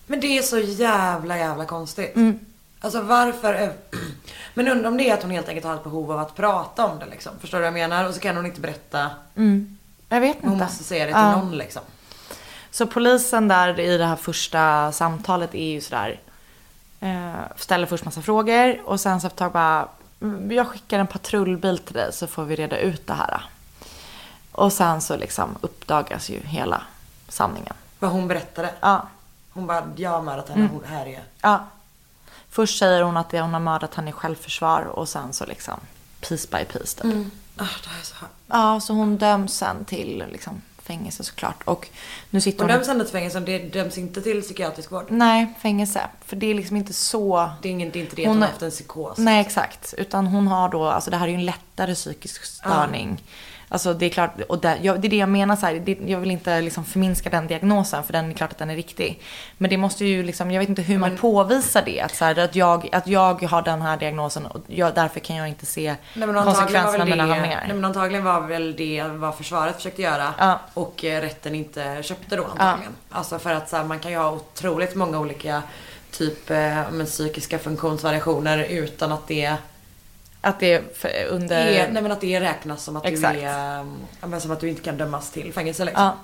Men 0.06 0.20
det 0.20 0.38
är 0.38 0.42
så 0.42 0.60
jävla 0.60 1.38
jävla 1.38 1.66
konstigt. 1.66 2.16
Mm. 2.16 2.40
Alltså 2.82 3.02
varför? 3.02 3.74
Men 4.54 4.68
undrar 4.68 4.88
om 4.90 4.98
det 4.98 5.10
är 5.10 5.14
att 5.14 5.22
hon 5.22 5.32
helt 5.32 5.48
enkelt 5.50 5.66
har 5.66 5.76
ett 5.76 5.84
behov 5.84 6.12
av 6.12 6.20
att 6.20 6.36
prata 6.36 6.86
om 6.86 7.00
det 7.00 7.06
liksom. 7.06 7.32
Förstår 7.40 7.58
du 7.58 7.62
vad 7.62 7.68
jag 7.68 7.74
menar? 7.90 8.06
Och 8.08 8.14
så 8.14 8.20
kan 8.20 8.36
hon 8.36 8.46
inte 8.46 8.62
berätta. 8.62 9.10
Jag 10.10 10.22
vet 10.22 10.38
Hon 10.42 10.54
inte. 10.54 10.64
måste 10.66 10.84
säga 10.84 11.06
det 11.06 11.12
till 11.12 11.22
Ja. 11.22 11.32
någon 11.38 11.58
liksom. 11.58 11.82
Så 12.72 12.88
polisen 12.88 13.48
där 13.48 13.80
i 13.80 13.98
det 13.98 14.06
här 14.06 14.16
första 14.16 14.92
samtalet 14.92 15.56
är 15.56 15.72
ju 15.72 15.82
sådär. 15.82 16.20
Eh, 17.00 17.34
ställer 17.56 17.86
först 17.86 18.06
massa 18.06 18.22
frågor 18.22 18.82
och 18.86 19.00
sen 19.00 19.22
så 19.22 19.28
efter 19.28 19.36
ett 19.36 19.40
tag 19.40 19.52
bara. 19.52 19.88
"Mm, 20.22 20.52
Jag 20.52 20.68
skickar 20.68 21.00
en 21.00 21.08
patrullbil 21.08 21.78
till 21.78 21.94
dig 21.94 22.14
så 22.14 22.28
får 22.28 22.44
vi 22.46 22.56
reda 22.56 22.78
ut 22.78 23.08
det 23.08 23.14
här. 23.14 23.42
Och 24.52 24.74
sen 24.74 25.02
så 25.02 25.18
liksom 25.18 25.56
uppdagas 25.62 26.30
ju 26.30 26.40
hela 26.40 26.82
sanningen. 27.28 27.74
Vad 28.00 28.12
hon 28.12 28.28
berättade. 28.28 28.70
Ja. 28.80 29.08
Hon 29.50 29.68
bara, 29.68 29.84
jag 29.96 30.10
har 30.10 30.22
mördat 30.22 30.50
henne, 30.50 30.70
hon 30.72 30.84
här 30.86 31.06
är. 31.06 31.24
ja. 31.42 31.66
Först 32.50 32.80
säger 32.80 33.02
hon 33.02 33.18
att 33.18 33.30
det 33.30 33.42
hon 33.42 33.54
har 33.54 33.60
mördat 33.60 33.96
henne 33.96 34.10
i 34.10 34.14
självförsvar 34.14 34.82
och 34.82 35.10
sen 35.10 35.34
så 35.34 35.46
liksom 35.46 35.80
piece 36.20 36.48
by 36.52 36.66
piece 36.66 37.02
typ. 37.02 37.14
Ah, 37.58 37.66
det 37.84 37.90
här 37.90 38.00
är 38.00 38.04
så 38.04 38.16
här. 38.16 38.30
Ja, 38.48 38.80
så 38.80 38.94
hon 38.94 39.18
döms 39.18 39.58
sen 39.58 39.86
till 39.86 40.24
liksom 40.32 40.62
fängelse 40.88 41.24
såklart. 41.24 41.64
Och 41.66 41.90
nu 42.30 42.42
sitter 42.42 42.60
Hon 42.60 42.70
hon... 42.70 42.78
döms 42.78 42.90
ändå 42.90 43.04
till 43.04 43.14
fängelse, 43.14 43.40
det 43.40 43.60
döms 43.60 43.98
inte 43.98 44.22
till 44.22 44.42
psykiatrisk 44.42 44.92
vård. 44.92 45.06
Nej, 45.10 45.54
fängelse. 45.62 46.02
För 46.26 46.36
det 46.36 46.48
är 46.48 46.54
liksom 46.54 46.78
inte 46.78 46.94
så... 46.94 47.50
Det 47.62 47.70
är, 47.70 47.72
ingen, 47.72 47.92
det 47.92 48.00
är 48.00 48.04
inte 48.04 48.16
det 48.16 48.22
att 48.22 48.28
Hon 48.28 48.36
hon 48.36 48.42
har 48.42 48.50
haft 48.50 48.62
en 48.62 48.72
psykos. 48.72 49.18
Nej, 49.18 49.42
exakt. 49.42 49.94
Utan 49.98 50.28
hon 50.28 50.48
har 50.48 50.70
då, 50.70 50.86
alltså 50.86 51.12
det 51.12 51.18
här 51.18 51.26
är 51.28 51.32
ju 51.32 51.36
en 51.36 51.46
lättare 51.46 51.96
psykisk 51.96 52.46
störning. 52.46 53.24
Alltså 53.70 53.94
det 53.94 54.06
är 54.06 54.10
klart, 54.10 54.42
och 54.50 54.60
där, 54.60 54.80
jag, 54.82 55.02
det 55.02 55.08
är 55.08 55.10
det 55.10 55.18
jag 55.18 55.30
menar 55.30 55.56
så 55.56 55.66
här, 55.66 55.74
det, 55.74 55.98
jag 56.06 56.20
vill 56.20 56.32
inte 56.32 56.62
liksom 56.62 56.86
förminska 56.86 57.30
den 57.30 57.48
diagnosen 57.48 58.04
för 58.04 58.14
den 58.14 58.32
är 58.32 58.34
klart 58.34 58.52
att 58.52 58.58
den 58.58 58.70
är 58.70 58.76
riktig. 58.76 59.22
Men 59.58 59.70
det 59.70 59.78
måste 59.78 60.06
ju 60.06 60.24
liksom, 60.24 60.52
jag 60.52 60.60
vet 60.60 60.70
inte 60.70 60.82
hur 60.82 60.98
man 60.98 61.18
påvisar 61.18 61.84
det. 61.86 62.02
Att, 62.02 62.16
så 62.16 62.26
här, 62.26 62.40
att, 62.40 62.56
jag, 62.56 62.90
att 62.92 63.08
jag 63.08 63.44
har 63.44 63.62
den 63.62 63.82
här 63.82 63.98
diagnosen 63.98 64.46
och 64.46 64.62
jag, 64.68 64.96
därför 64.96 65.20
kan 65.20 65.36
jag 65.36 65.48
inte 65.48 65.66
se 65.66 65.96
Nej, 66.14 66.28
men 66.28 66.44
konsekvenserna 66.44 67.04
av 67.04 67.10
mina 67.10 67.26
det, 67.26 67.32
handlingar. 67.32 67.64
nej, 67.68 67.76
men 67.76 67.86
antagligen 67.86 68.24
var 68.24 68.42
väl 68.42 68.76
det 68.76 69.04
vad 69.04 69.36
försvaret 69.36 69.76
försökte 69.76 70.02
göra. 70.02 70.34
Ja. 70.38 70.60
Och 70.74 71.06
eh, 71.06 71.22
rätten 71.22 71.56
inte 71.56 72.04
köpte 72.04 72.36
då 72.36 72.44
antagligen. 72.44 72.96
Alltså 73.10 73.40
för 73.40 73.54
att 73.54 73.70
så 73.70 73.78
här, 73.78 73.84
man 73.84 74.00
kan 74.00 74.12
ju 74.12 74.18
ha 74.18 74.32
otroligt 74.32 74.96
många 74.96 75.20
olika 75.20 75.64
typ 76.12 76.50
eh, 76.50 76.92
men, 76.92 77.06
psykiska 77.06 77.60
funktionsvariationer 77.60 78.58
utan 78.70 79.12
att 79.12 79.28
det 79.28 79.56
Att 80.42 80.60
det 80.60 80.74
är 80.74 81.26
under... 81.30 81.66
är, 81.68 81.92
nej 81.92 82.02
men 82.04 82.12
att 82.12 82.22
det 82.22 82.40
räknas 82.40 82.84
som 82.84 82.96
att 82.96 83.06
Exakt. 83.06 83.40
du 83.40 83.46
är, 83.46 83.86
men 84.28 84.42
som 84.42 84.52
att 84.52 84.60
du 84.60 84.70
inte 84.70 84.82
kan 84.82 84.98
dömas 84.98 85.32
till 85.32 85.54
fängelse 85.54 85.86
liksom. 85.86 86.04
Ja. 86.04 86.16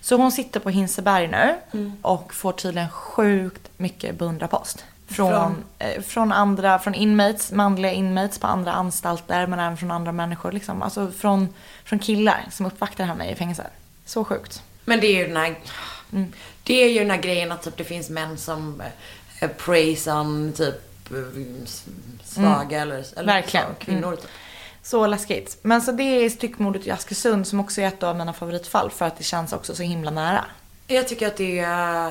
Så 0.00 0.16
hon 0.16 0.32
sitter 0.32 0.60
på 0.60 0.70
Hinseberg 0.70 1.28
nu 1.28 1.54
Mm. 1.72 1.92
och 2.02 2.34
får 2.34 2.52
tydligen 2.52 2.90
sjukt 2.90 3.70
mycket 3.76 4.18
beundrarpost. 4.18 4.84
Från, 5.06 5.30
Från? 5.30 5.64
Eh, 5.78 6.02
från 6.02 6.32
andra, 6.32 6.78
från 6.78 6.94
inmates, 6.94 7.52
manliga 7.52 7.92
inmates 7.92 8.38
på 8.38 8.46
andra 8.46 8.72
anstalter 8.72 9.46
men 9.46 9.58
även 9.58 9.76
från 9.76 9.90
andra 9.90 10.12
människor 10.12 10.52
liksom. 10.52 10.82
Alltså 10.82 11.10
från, 11.10 11.48
från 11.84 11.98
killar 11.98 12.44
som 12.50 12.66
uppvaktar 12.66 13.04
henne 13.04 13.30
i 13.30 13.34
fängelset. 13.34 13.66
Så 14.06 14.24
sjukt. 14.24 14.62
Men 14.84 15.00
det 15.00 15.06
är 15.06 15.18
ju 15.18 15.26
den 15.26 15.36
här, 15.36 15.54
Mm. 16.12 16.32
det 16.62 16.74
är 16.84 16.88
ju 16.88 16.98
den 16.98 17.10
här 17.10 17.18
grejen 17.22 17.52
att 17.52 17.62
typ, 17.62 17.76
det 17.76 17.84
finns 17.84 18.10
män 18.10 18.38
som 18.38 18.82
eh, 19.40 19.48
praise 19.48 20.12
on 20.12 20.52
typ 20.56 20.74
svaga 22.32 22.80
eller, 22.80 22.94
eller 22.96 23.22
Mm. 23.22 23.26
Verkligen. 23.26 23.66
så, 23.66 23.84
kvinnor. 23.84 24.16
Typ. 24.16 24.30
Så 24.82 25.06
läskigt. 25.06 25.58
Men 25.62 25.82
så 25.82 25.92
det 25.92 26.02
är 26.02 26.30
styckmordet 26.30 26.86
i 26.86 26.90
Askersund 26.90 27.46
som 27.46 27.60
också 27.60 27.80
är 27.80 27.86
ett 27.86 28.02
av 28.02 28.16
mina 28.16 28.32
favoritfall 28.32 28.90
för 28.90 29.04
att 29.04 29.18
det 29.18 29.24
känns 29.24 29.52
också 29.52 29.74
så 29.74 29.82
himla 29.82 30.10
nära. 30.10 30.44
Jag 30.86 31.08
tycker 31.08 31.26
att 31.26 31.36
det, 31.36 31.60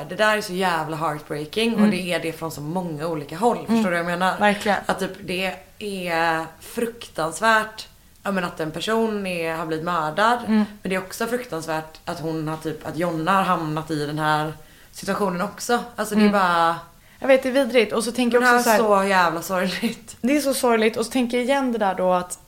det 0.10 0.16
där 0.16 0.38
är 0.38 0.42
så 0.42 0.54
jävla 0.54 0.98
heartbreaking 0.98 1.76
och 1.76 1.88
det 1.88 2.14
är 2.14 2.20
det 2.20 2.32
från 2.32 2.52
så 2.52 2.62
många 2.62 3.08
olika 3.08 3.38
håll. 3.38 3.58
Förstår 3.58 3.84
du 3.84 3.90
vad 3.90 4.00
jag 4.00 4.06
menar? 4.06 4.28
Mm. 4.28 4.40
Verkligen. 4.40 4.78
Att 4.86 5.00
typ, 5.00 5.12
det 5.24 5.56
är 5.80 6.46
fruktansvärt 6.60 7.88
ja, 8.24 8.32
men 8.32 8.44
att 8.44 8.60
en 8.60 8.72
person 8.72 9.28
är, 9.28 9.56
har 9.56 9.66
blivit 9.66 9.86
mördad. 9.86 10.40
Mm. 10.48 10.66
Men 10.82 10.90
det 10.90 10.96
är 10.96 11.00
också 11.00 11.28
fruktansvärt 11.28 12.00
att 12.06 12.20
hon 12.20 12.48
har 12.48 12.58
typ, 12.58 12.88
att 12.88 12.98
Jonna 12.98 13.32
har 13.32 13.44
hamnat 13.44 13.92
i 13.92 14.06
den 14.06 14.20
här 14.20 14.54
situationen 14.92 15.42
också. 15.42 15.80
Alltså 15.96 16.16
det 16.16 16.26
är 16.26 16.30
bara, 16.30 16.76
Jag 17.22 17.28
vet, 17.28 17.44
det 17.44 17.50
är 17.50 17.54
vidrigt. 17.54 17.94
Och 17.94 18.04
så 18.04 18.12
tänker 18.12 18.42
jag 18.42 18.44
också 18.44 18.70
är 18.70 18.78
så 18.78 18.94
här, 18.94 19.04
så 19.04 19.10
jävla 19.10 19.42
sorgligt. 19.42 20.18
Det 20.22 20.38
är 20.38 20.42
så 20.42 20.54
sorgligt. 20.54 20.98
Och 20.98 21.06
så 21.06 21.12
tänker 21.12 21.38
jag 21.38 21.46
igen 21.46 21.72
det 21.72 21.78
där 21.78 21.96
då 21.96 22.14
att 22.14 22.40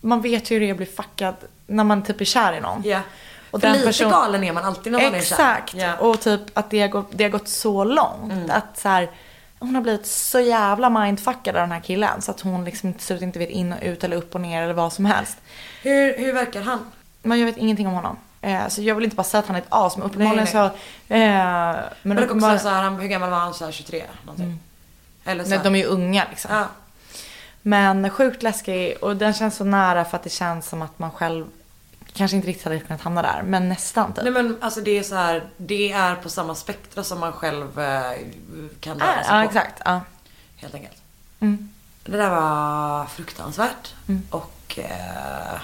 man 0.00 0.20
vet 0.20 0.50
ju 0.50 0.54
hur 0.54 0.60
det 0.60 0.66
är 0.66 0.70
att 0.70 0.76
bli 0.76 0.86
fuckad 0.86 1.34
när 1.66 1.84
man 1.84 2.02
typ 2.02 2.20
är 2.20 2.24
kär 2.24 2.52
i 2.52 2.60
någon. 2.60 2.82
Ja. 2.84 3.00
Och 3.50 3.60
För 3.60 3.68
den 3.68 3.76
lite 3.76 3.86
person- 3.86 4.10
galen 4.10 4.44
är 4.44 4.52
man 4.52 4.64
alltid 4.64 4.92
när 4.92 4.98
man 5.02 5.14
är 5.14 5.20
kär. 5.20 5.34
Exakt. 5.34 5.74
Ja. 5.74 5.96
Och 5.96 6.20
typ 6.20 6.40
att 6.58 6.70
det 6.70 6.80
har 6.80 6.88
gått, 6.88 7.06
det 7.10 7.24
har 7.24 7.30
gått 7.30 7.48
så 7.48 7.84
långt. 7.84 8.32
Mm. 8.32 8.50
Att 8.50 8.78
så 8.78 8.88
här, 8.88 9.10
hon 9.58 9.74
har 9.74 9.82
blivit 9.82 10.06
så 10.06 10.40
jävla 10.40 10.90
mindfuckad 10.90 11.56
av 11.56 11.60
den 11.62 11.72
här 11.72 11.80
killen. 11.80 12.22
Så 12.22 12.30
att 12.30 12.40
hon 12.40 12.64
liksom 12.64 12.92
till 12.92 13.06
slut 13.06 13.22
inte 13.22 13.38
vet 13.38 13.50
in 13.50 13.72
och 13.72 13.78
ut 13.82 14.04
eller 14.04 14.16
upp 14.16 14.34
och 14.34 14.40
ner 14.40 14.62
eller 14.62 14.74
vad 14.74 14.92
som 14.92 15.04
helst. 15.04 15.36
Hur, 15.82 16.18
hur 16.18 16.32
verkar 16.32 16.60
han? 16.62 16.78
Men 17.22 17.38
jag 17.38 17.46
vet 17.46 17.56
ingenting 17.56 17.86
om 17.86 17.94
honom. 17.94 18.16
Eh, 18.40 18.68
så 18.68 18.82
jag 18.82 18.94
vill 18.94 19.04
inte 19.04 19.16
bara 19.16 19.24
säga 19.24 19.38
att 19.38 19.46
han 19.46 19.56
är 19.56 19.60
ett 19.60 19.66
as. 19.68 19.96
Men 19.96 20.06
uppenbarligen 20.06 20.36
Nej, 20.44 20.46
så... 20.52 20.64
Eh, 21.14 21.20
men 21.20 21.84
Men 22.02 22.16
det 22.16 22.22
också 22.22 22.24
uppenbarligen, 22.24 22.60
så 22.60 22.68
här, 22.68 22.82
han- 22.82 23.00
hur 23.00 23.08
gammal 23.08 23.30
var 23.30 23.38
han? 23.38 23.54
Så 23.54 23.64
här 23.64 23.72
23? 23.72 24.04
Någonting. 24.24 24.58
Eller 25.24 25.44
så 25.44 25.48
nej, 25.50 25.58
här. 25.58 25.64
de 25.64 25.74
är 25.74 25.78
ju 25.78 25.84
unga 25.84 26.24
liksom. 26.30 26.54
ja. 26.54 26.66
Men 27.62 28.10
sjukt 28.10 28.42
läskig 28.42 28.96
och 29.02 29.16
den 29.16 29.34
känns 29.34 29.56
så 29.56 29.64
nära 29.64 30.04
för 30.04 30.16
att 30.16 30.22
det 30.22 30.30
känns 30.30 30.68
som 30.68 30.82
att 30.82 30.98
man 30.98 31.10
själv 31.10 31.46
kanske 32.12 32.36
inte 32.36 32.48
riktigt 32.48 32.64
hade 32.64 32.78
kunnat 32.80 33.00
hamna 33.02 33.22
där. 33.22 33.42
Men 33.42 33.68
nästan 33.68 34.12
typ. 34.12 34.24
Nej 34.24 34.32
men 34.32 34.58
alltså 34.60 34.80
det 34.80 34.98
är 34.98 35.02
så 35.02 35.14
här, 35.14 35.44
det 35.56 35.92
är 35.92 36.14
på 36.14 36.28
samma 36.28 36.54
spektra 36.54 37.04
som 37.04 37.20
man 37.20 37.32
själv 37.32 37.80
eh, 37.80 38.12
kan 38.80 38.98
röra 39.00 39.08
Ja, 39.16 39.24
sig 39.24 39.34
ja, 39.36 39.42
på. 39.42 39.48
exakt. 39.48 39.82
Ja. 39.84 40.00
Helt 40.56 40.74
enkelt. 40.74 40.96
Mm. 41.40 41.68
Det 42.04 42.16
där 42.16 42.30
var 42.30 43.04
fruktansvärt. 43.06 43.94
Och 44.30 44.78
eh, 44.78 45.60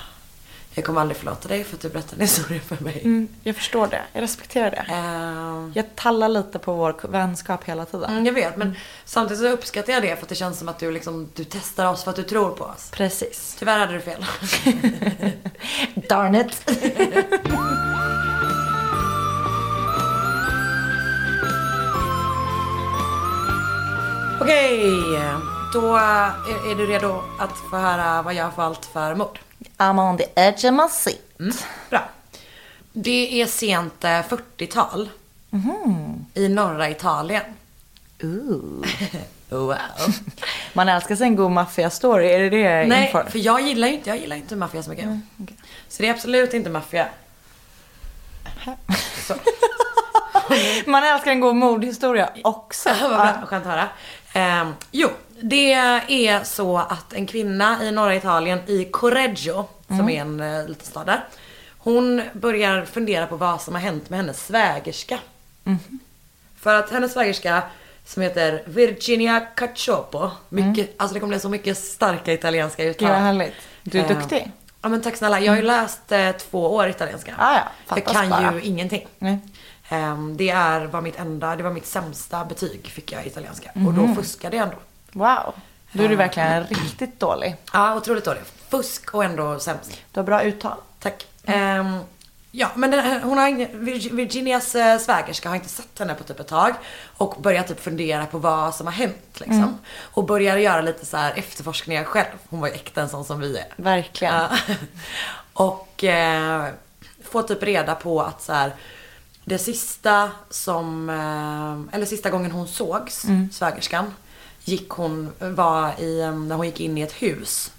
jag 0.75 0.85
kommer 0.85 1.01
aldrig 1.01 1.17
förlåta 1.17 1.49
dig 1.49 1.65
för 1.65 1.77
att 1.77 1.81
du 1.83 1.89
berättade 1.89 2.17
en 2.17 2.21
historia 2.21 2.61
för 2.61 2.85
mig. 2.85 3.01
Mm, 3.05 3.29
jag 3.43 3.57
förstår 3.57 3.87
det. 3.87 4.03
Jag 4.13 4.23
respekterar 4.23 4.71
det. 4.71 4.85
Eh, 4.89 5.71
Jag 5.75 5.97
tallar 5.97 6.29
lite 6.29 6.59
på 6.59 6.75
vår 6.75 7.09
vänskap 7.09 7.65
hela 7.65 7.85
tiden. 7.85 8.11
mm, 8.11 8.27
jag 8.27 8.33
vet 8.33 8.57
men 8.57 8.77
samtidigt 9.05 9.41
så 9.43 9.49
uppskattar 9.49 9.93
jag 9.93 10.03
det 10.03 10.17
för 10.17 10.23
att 10.23 10.29
det 10.29 10.35
känns 10.35 10.59
som 10.59 10.69
att 10.69 10.79
du 10.79 10.91
liksom, 10.93 11.29
du 11.35 11.45
testar 11.45 11.87
oss 11.87 12.05
för 12.05 12.11
att 12.11 12.17
du 12.17 12.23
tror 12.23 12.51
på 12.51 12.65
oss. 12.65 12.91
Precis. 12.91 13.57
Tyvärr 13.59 13.79
hade 13.79 13.93
du 13.93 14.01
fel. 14.01 14.25
Darn 16.09 16.35
it. 16.35 16.71
Okej, 24.41 25.03
då 25.73 25.97
är, 25.97 26.71
är 26.71 26.75
du 26.75 26.87
redo 26.87 27.23
att 27.39 27.59
få 27.71 27.77
höra 27.77 28.23
vad 28.23 28.35
jag 28.35 28.45
har 28.45 28.53
valt 28.57 28.85
för 28.87 29.15
mord? 29.15 29.39
I'm 29.83 29.99
on 29.99 30.17
the 30.17 30.27
edge 30.35 30.65
of 30.65 30.75
my 30.75 30.89
seat. 30.91 31.67
Bra. 31.91 32.09
Det 32.93 33.43
är 33.43 33.47
sent 33.47 34.05
eh, 34.05 34.11
40-tal. 34.11 35.09
I 36.35 36.49
norra 36.49 36.91
Italien. 36.91 37.43
Ooh. 38.23 38.85
Wow. 39.49 39.77
Man 40.73 40.89
älskar 40.89 41.17
sig 41.17 41.27
en 41.27 41.37
god 41.37 41.51
maffia-story. 41.51 42.27
Är 42.31 42.39
det 42.39 42.51
det 42.51 42.59
jag 42.59 42.89
Nej, 42.89 43.07
inför? 43.07 43.25
för 43.25 43.39
jag 43.39 43.61
gillar 43.61 43.89
ju 43.89 43.95
inte, 43.95 44.11
jag 44.11 44.19
gillar 44.19 44.37
inte 44.37 44.57
maffia 44.57 44.83
så 44.83 44.91
mycket. 44.91 45.09
Så 45.89 46.03
det 46.03 46.09
är 46.09 46.13
absolut 46.13 46.55
inte 46.55 46.71
maffia. 46.71 47.09
Man 50.87 51.05
älskar 51.05 51.31
en 51.31 51.41
god 51.41 51.57
mordhistoria 51.57 52.31
också. 52.45 52.89
Vad 53.01 53.11
bra, 53.11 53.47
skönt 53.47 53.67
att 53.67 53.73
höra. 53.73 53.89
Ehm, 54.33 54.75
jo, 54.91 55.09
Det 55.43 55.73
är 56.09 56.45
så 56.45 56.79
att 56.79 57.13
en 57.13 57.27
kvinna 57.27 57.85
i 57.85 57.93
norra 57.93 58.15
Italien, 58.17 58.59
i 58.67 58.85
Correggio, 58.85 59.65
som 59.87 60.09
är 60.09 60.21
en 60.21 60.41
eh, 60.41 60.69
liten 60.69 60.87
stad 60.87 61.07
där. 61.07 61.25
Hon 61.79 62.23
börjar 62.33 62.85
fundera 62.85 63.27
på 63.27 63.37
vad 63.37 63.61
som 63.63 63.75
har 63.75 63.81
hänt 63.83 64.11
med 64.11 64.19
hennes 64.19 64.47
svägerska. 64.47 65.19
För 66.61 66.75
att 66.75 66.91
hennes 66.91 67.13
svägerska, 67.13 67.63
som 68.07 68.23
heter 68.23 68.63
Virginia 68.67 69.41
Cacciopo, 69.41 70.31
mycket, 70.49 70.91
alltså 70.97 71.15
det 71.15 71.21
kommer 71.21 71.31
bli 71.35 71.41
så 71.41 71.49
mycket 71.49 71.79
starka 71.79 72.33
italienska 72.33 72.85
uttal. 72.85 73.09
Gud 73.09 73.15
vad 73.17 73.23
härligt. 73.23 73.55
Du 73.83 73.99
är 73.99 74.11
Eh, 74.11 74.19
duktig. 74.19 74.51
Ja 74.83 74.89
men 74.89 75.03
tack 75.03 75.17
snälla. 75.17 75.41
Jag 75.41 75.53
har 75.53 75.57
ju 75.57 75.63
läst 75.63 76.13
eh, 76.13 76.31
två 76.33 76.75
år 76.75 76.89
italienska. 76.89 77.35
Ah, 77.39 77.55
ja. 77.55 77.95
jag 77.97 78.05
kan 78.07 78.31
bara. 78.31 78.53
ju 78.55 78.61
ingenting. 78.61 79.07
Nej. 79.19 79.39
Ehm, 79.89 80.37
det 80.37 80.51
är, 80.51 80.85
var 80.85 81.01
mitt 81.01 81.19
enda, 81.19 81.57
det 81.57 81.63
var 81.63 81.71
mitt 81.71 81.87
sämsta 81.87 82.45
betyg 82.45 82.87
fick 82.87 83.13
jag 83.13 83.25
i 83.25 83.27
italienska. 83.27 83.71
Och 83.75 83.81
Mhm. 83.81 84.09
då 84.09 84.23
fuskade 84.23 84.57
jag 84.57 84.65
ändå. 84.65 84.77
Wow. 85.13 85.55
Då 85.93 86.03
är 86.03 86.09
du 86.09 86.17
verkligen 86.17 86.67
riktigt 86.67 87.21
dålig. 87.21 87.57
Ja, 87.73 87.97
otroligt 87.97 88.25
dålig. 88.25 88.43
Fusk 88.69 89.15
och 89.15 89.25
ändå 89.25 89.59
sämst. 89.59 90.03
Du 90.13 90.21
har 90.21 90.25
bra 90.25 90.43
uttal. 90.43 90.77
Tack. 90.99 91.27
Ehm, 91.45 91.99
ja, 92.51 92.71
men 92.75 92.91
den, 92.91 93.23
hon 93.23 93.39
har, 93.39 93.69
Virginias 94.15 94.75
eh, 94.75 94.99
svägerska 94.99 95.49
har 95.49 95.57
inte 95.57 95.69
sett 95.69 95.99
henne 95.99 96.15
på 96.15 96.25
typ 96.25 96.41
ett 96.41 96.49
tag. 96.49 96.75
Och 97.17 97.43
börjar 97.43 97.63
typ 97.63 97.81
fundera 97.81 98.27
på 98.27 98.39
vad 98.39 98.75
som 98.75 98.87
har 98.87 98.95
hänt 98.95 99.41
liksom. 99.41 99.79
Och 100.01 100.25
börjar 100.25 100.57
göra 100.57 100.81
lite 100.81 101.07
så 101.07 101.17
här 101.17 101.33
efterforskningar 101.37 102.05
själv. 102.05 102.37
Hon 102.49 102.61
var 102.61 102.69
ju 102.69 102.75
äkta 102.75 103.03
en 103.03 103.09
sån 103.09 103.25
som 103.25 103.41
vi 103.41 103.57
är. 103.59 103.67
Verkligen. 103.77 104.49
Och 105.53 106.05
eh, 106.05 106.67
får 107.25 107.43
typ 107.43 107.63
reda 107.63 107.95
på 107.95 108.23
att 108.23 108.43
så 108.43 108.53
här, 108.53 108.73
det 109.45 109.59
sista 109.59 110.31
som, 110.51 111.11
eh, 111.11 111.95
eller 111.95 112.07
sista 112.07 112.31
gången 112.31 112.51
hon 112.51 112.69
sågs, 112.69 113.27
svägerskan, 113.53 114.15
gick 114.65 114.89
hon, 114.89 115.33
var 115.39 116.01
i, 116.01 116.33
när 116.33 116.57
hon 116.57 116.67
gick 116.67 116.81
in 116.81 116.99
i 116.99 117.01
ett 117.01 117.13
hus 117.13 117.73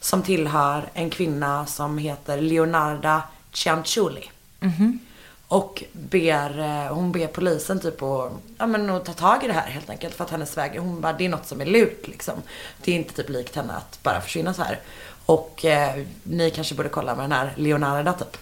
som 0.00 0.22
tillhör 0.22 0.88
en 0.94 1.10
kvinna 1.10 1.66
som 1.66 1.98
heter 1.98 2.40
Leonarda 2.40 3.22
Cianciulli. 3.52 4.30
Och 5.48 5.84
ber, 5.92 6.58
eh, 6.58 6.94
hon 6.94 7.12
ber 7.12 7.26
polisen 7.26 7.80
typ 7.80 8.02
att, 8.02 8.32
ja 8.58 8.66
men 8.66 8.90
att 8.90 9.04
ta 9.04 9.12
tag 9.12 9.44
i 9.44 9.46
det 9.46 9.52
här 9.52 9.70
helt 9.70 9.90
enkelt. 9.90 10.14
För 10.14 10.24
att 10.24 10.30
hennes 10.30 10.52
sväger, 10.52 10.80
hon 10.80 11.00
bara, 11.00 11.12
det 11.12 11.24
är 11.24 11.28
något 11.28 11.46
som 11.46 11.60
är 11.60 11.66
lurt 11.66 12.08
liksom. 12.08 12.34
Det 12.82 12.92
är 12.92 12.96
inte 12.96 13.14
typ 13.14 13.28
likt 13.28 13.56
henne 13.56 13.72
att 13.72 14.02
bara 14.02 14.20
försvinna 14.20 14.54
så 14.54 14.62
här. 14.62 14.80
Och 15.26 15.64
eh, 15.64 16.04
ni 16.22 16.50
kanske 16.50 16.74
borde 16.74 16.88
kolla 16.88 17.14
med 17.14 17.24
den 17.24 17.32
här 17.32 17.52
Leonarda 17.56 18.12
typ. 18.12 18.36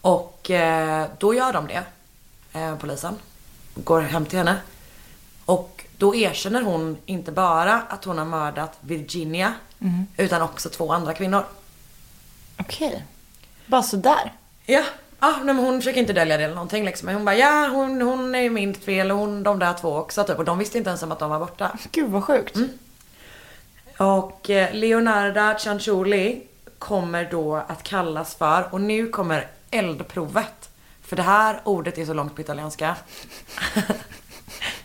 Och 0.00 0.50
eh, 0.50 1.06
då 1.18 1.34
gör 1.34 1.52
de 1.52 1.66
det, 1.66 1.84
eh, 2.52 2.76
polisen. 2.76 3.14
Går 3.74 4.00
hem 4.00 4.26
till 4.26 4.38
henne. 4.38 4.56
Och 5.44 5.83
då 6.04 6.14
erkänner 6.14 6.62
hon 6.62 6.96
inte 7.06 7.32
bara 7.32 7.74
att 7.74 8.04
hon 8.04 8.18
har 8.18 8.24
mördat 8.24 8.78
Virginia, 8.80 9.54
utan 10.16 10.42
också 10.42 10.68
två 10.68 10.92
andra 10.92 11.14
kvinnor. 11.14 11.44
Okej. 12.60 13.04
Bara 13.66 13.82
sådär. 13.82 14.32
Ja, 14.66 14.84
ah, 15.18 15.36
nej, 15.36 15.54
men 15.54 15.56
hon 15.56 15.80
försöker 15.80 16.00
inte 16.00 16.12
dölja 16.12 16.36
det 16.36 16.44
eller 16.44 16.54
någonting 16.54 16.84
liksom. 16.84 17.08
Hon 17.08 17.24
bara, 17.24 17.36
ja 17.36 17.68
hon, 17.68 18.02
hon 18.02 18.34
är 18.34 18.40
ju 18.40 18.50
min 18.50 18.74
fel 18.74 19.10
och 19.10 19.18
hon, 19.18 19.42
de 19.42 19.58
där 19.58 19.72
två 19.72 19.96
också 19.96 20.24
typ. 20.24 20.38
Och 20.38 20.44
de 20.44 20.58
visste 20.58 20.78
inte 20.78 20.90
ens 20.90 21.02
om 21.02 21.12
att 21.12 21.18
de 21.18 21.30
var 21.30 21.38
borta. 21.38 21.78
Gud 21.92 22.10
vad 22.10 22.24
sjukt. 22.24 22.56
Och 23.98 24.50
eh, 24.50 24.74
Leonarda 24.74 25.58
Cianciulli 25.58 26.42
kommer 26.78 27.28
då 27.30 27.54
att 27.54 27.82
kallas 27.82 28.34
för, 28.34 28.74
och 28.74 28.80
nu 28.80 29.08
kommer 29.08 29.46
eldprovet. 29.70 30.70
För 31.02 31.16
det 31.16 31.22
här 31.22 31.60
ordet 31.64 31.98
är 31.98 32.04
så 32.04 32.14
långt 32.14 32.34
på 32.34 32.40
italienska. 32.40 32.96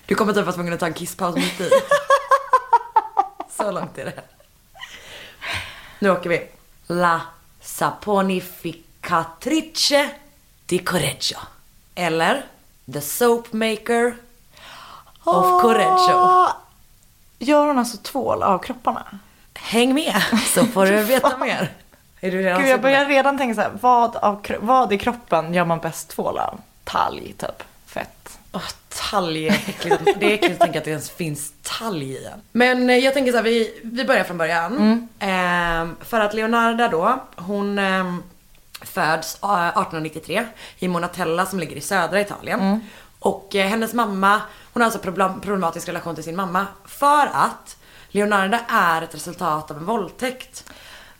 Du 0.09 0.15
kommer 0.15 0.33
typ 0.33 0.45
vara 0.45 0.55
tvungen 0.55 0.73
att 0.73 0.79
ta 0.79 0.85
en 0.85 0.93
kisspaus 0.93 1.35
mitt 1.35 1.61
i. 1.61 1.69
Så 3.57 3.71
långt 3.71 3.97
är 3.97 4.05
det. 4.05 4.21
Nu 5.99 6.09
åker 6.09 6.29
vi. 6.29 6.47
La 6.87 7.21
saponificatrice 7.61 10.09
di 10.65 10.79
Correggio. 10.79 11.37
Eller 11.95 12.45
The 12.93 13.01
soap 13.01 13.53
maker 13.53 14.15
of 15.23 15.61
Correggio. 15.61 16.13
Åh! 16.13 16.49
Gör 17.39 17.67
hon 17.67 17.79
alltså 17.79 17.97
tvål 17.97 18.43
av 18.43 18.59
kropparna? 18.59 19.19
Häng 19.53 19.93
med 19.93 20.23
så 20.53 20.65
får 20.65 20.85
du 20.85 21.03
veta 21.13 21.37
mer. 21.37 21.73
Är 22.19 22.31
du 22.31 22.41
redan 22.41 22.61
Gud, 22.61 22.71
jag 22.71 22.81
börjar 22.81 23.05
redan 23.05 23.37
tänka 23.37 23.55
så 23.55 23.61
här, 23.61 23.71
vad, 23.81 24.15
av, 24.15 24.45
vad 24.59 24.93
i 24.93 24.97
kroppen 24.97 25.53
gör 25.53 25.65
man 25.65 25.79
bäst 25.79 26.09
tvål 26.09 26.37
av? 26.37 26.59
Talg, 26.83 27.33
typ. 27.37 27.63
Fett. 27.85 28.39
Åh, 28.51 28.61
talg 28.89 29.47
är 29.47 29.51
äckligt. 29.51 30.01
Det 30.19 30.25
är 30.25 30.33
äckligt 30.33 30.53
att 30.53 30.59
tänka 30.59 30.79
att 30.79 30.85
det 30.85 30.91
ens 30.91 31.09
finns 31.09 31.53
talg 31.61 32.11
i 32.11 32.25
en. 32.25 32.41
Men 32.51 32.89
eh, 32.89 32.97
jag 32.97 33.13
tänker 33.13 33.31
så 33.31 33.37
här, 33.37 33.43
vi, 33.43 33.81
vi 33.83 34.05
börjar 34.05 34.23
från 34.23 34.37
början. 34.37 35.07
Ehm, 35.19 35.95
för 36.01 36.19
att 36.19 36.33
Leonarda 36.33 36.87
då, 36.87 37.23
hon 37.35 37.79
ehm, 37.79 38.23
föds 38.81 39.39
eh, 39.43 39.67
1893 39.67 40.45
i 40.79 40.87
Monatella 40.87 41.45
som 41.45 41.59
ligger 41.59 41.75
i 41.75 41.81
södra 41.81 42.21
Italien. 42.21 42.79
Och 43.19 43.55
eh, 43.55 43.67
hennes 43.67 43.93
mamma, 43.93 44.41
hon 44.73 44.81
har 44.81 44.85
alltså 44.85 44.99
problem, 44.99 45.41
problematisk 45.41 45.87
relation 45.87 46.15
till 46.15 46.23
sin 46.23 46.35
mamma. 46.35 46.67
För 46.85 47.29
att 47.33 47.77
Leonarda 48.09 48.59
är 48.69 49.01
ett 49.01 49.15
resultat 49.15 49.71
av 49.71 49.77
en 49.77 49.85
våldtäkt. 49.85 50.71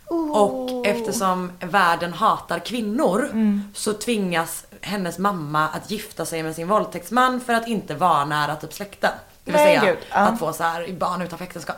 Och 0.10 0.86
eftersom 0.86 1.51
världen 1.60 2.14
hatar 2.14 2.60
kvinnor 2.60 3.30
så 3.74 3.93
tvingas 3.93 4.66
hennes 4.82 5.18
mamma 5.18 5.68
att 5.68 5.91
gifta 5.91 6.26
sig 6.26 6.43
med 6.43 6.55
sin 6.55 6.68
våldtäktsman 6.68 7.41
för 7.41 7.53
att 7.53 7.68
inte 7.68 7.95
vara 7.95 8.26
nära 8.26 8.55
typ 8.55 8.74
släkten. 8.74 9.12
Det 9.43 9.51
vill 9.51 9.60
säga 9.60 9.95
ja. 10.10 10.16
att 10.16 10.39
få 10.39 10.53
så 10.53 10.64
här 10.64 10.93
barn 10.93 11.22
utanför 11.22 11.45
äktenskap. 11.45 11.76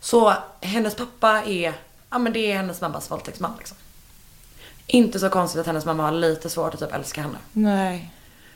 Så 0.00 0.34
hennes 0.60 0.94
pappa 0.94 1.42
är, 1.42 1.74
ja 2.10 2.18
men 2.18 2.32
det 2.32 2.52
är 2.52 2.56
hennes 2.56 2.80
mammas 2.80 3.10
våldtäktsman 3.10 3.52
liksom. 3.58 3.76
Inte 4.86 5.18
så 5.18 5.28
konstigt 5.28 5.60
att 5.60 5.66
hennes 5.66 5.84
mamma 5.84 6.02
har 6.02 6.12
lite 6.12 6.50
svårt 6.50 6.74
att 6.74 6.80
typ 6.80 6.94
älska 6.94 7.22
henne. 7.22 7.38
Nej. 7.52 8.10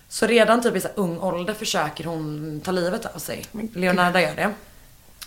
Så 0.08 0.26
redan 0.26 0.62
typ 0.62 0.76
i 0.76 0.80
så 0.80 0.88
ung 0.94 1.18
ålder 1.18 1.54
försöker 1.54 2.04
hon 2.04 2.60
ta 2.64 2.70
livet 2.70 3.06
av 3.14 3.18
sig. 3.18 3.44
Leonardo 3.74 4.18
gör 4.18 4.34
det. 4.36 4.52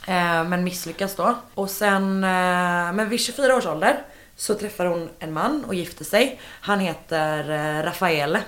Eh, 0.08 0.43
men 0.43 0.64
misslyckas 0.64 1.16
då. 1.16 1.36
Och 1.56 1.70
sen, 1.70 2.24
eh, 2.24 2.93
men 2.93 3.10
vid 3.10 3.20
24 3.20 3.56
års 3.56 3.66
ålder 3.66 4.00
så 4.36 4.54
träffar 4.56 4.86
hon 4.86 5.10
en 5.20 5.34
man 5.34 5.66
och 5.68 5.76
gifter 5.76 6.06
sig. 6.06 6.39
Han 6.45 6.80
heter 6.80 7.50
eh, 7.50 7.84
Raffaele. 7.84 8.41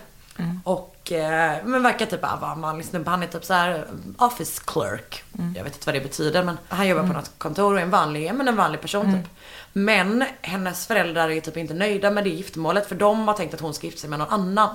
Och 0.64 1.12
eh, 1.12 1.58
men 1.66 1.84
verkar 1.84 2.06
typ 2.06 2.22
bara 2.22 2.36
vara 2.36 2.52
en 2.52 2.62
vanlig 2.62 2.86
snubbe. 2.86 3.10
Han 3.10 3.24
är 3.24 3.28
typ 3.28 3.45
så 3.45 3.54
här 3.54 3.86
office 4.18 4.62
clerk. 4.66 5.24
Jag 5.56 5.64
vet 5.64 5.74
inte 5.74 5.86
vad 5.86 5.95
det 5.95 6.02
betyder 6.02 6.43
men 6.43 6.58
han 6.70 6.88
jobbar 6.88 7.08
på 7.08 7.14
något 7.14 7.32
kontor 7.38 7.74
och 7.74 7.80
är 7.80 7.84
en 7.84 7.89
vanlig, 7.89 8.34
men 8.34 8.47
en 8.47 8.56
vanlig 8.56 8.82
person 8.82 9.06
typ. 9.14 9.32
Men 9.74 10.24
hennes 10.41 10.88
föräldrar 10.88 11.30
är 11.30 11.41
typ 11.41 11.58
inte 11.58 11.74
nöjda 11.74 12.12
med 12.12 12.24
det 12.24 12.30
giftermålet 12.30 12.88
för 12.88 12.95
de 12.95 13.28
har 13.28 13.34
tänkt 13.34 13.54
att 13.54 13.60
hon 13.60 13.74
ska 13.74 13.88
gifta 13.88 13.99
sig 13.99 14.10
med 14.10 14.20
någon 14.20 14.30
annan. 14.30 14.70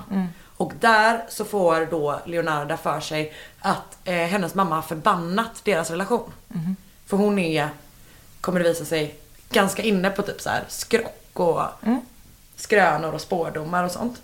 Och 0.57 0.73
där 0.81 1.25
så 1.29 1.45
får 1.45 1.87
då 1.91 2.21
Leonarda 2.25 2.77
för 2.77 3.01
sig 3.01 3.33
att 3.61 3.99
eh, 4.05 4.15
hennes 4.15 4.55
mamma 4.55 4.75
har 4.75 4.83
förbannat 4.83 5.65
deras 5.65 5.91
relation. 5.91 6.33
För 7.07 7.17
hon 7.17 7.39
är, 7.39 7.69
kommer 8.41 8.61
det 8.61 8.69
visa 8.69 8.85
sig, 8.85 9.15
ganska 9.51 9.83
inne 9.83 10.11
på 10.11 10.23
typ 10.23 10.41
så 10.41 10.51
här 10.51 10.65
skrock 10.69 11.31
och 11.33 11.63
skrönor 12.57 13.13
och 13.13 13.21
spårdomar 13.21 13.85
och 13.85 13.91
sånt. 13.91 14.23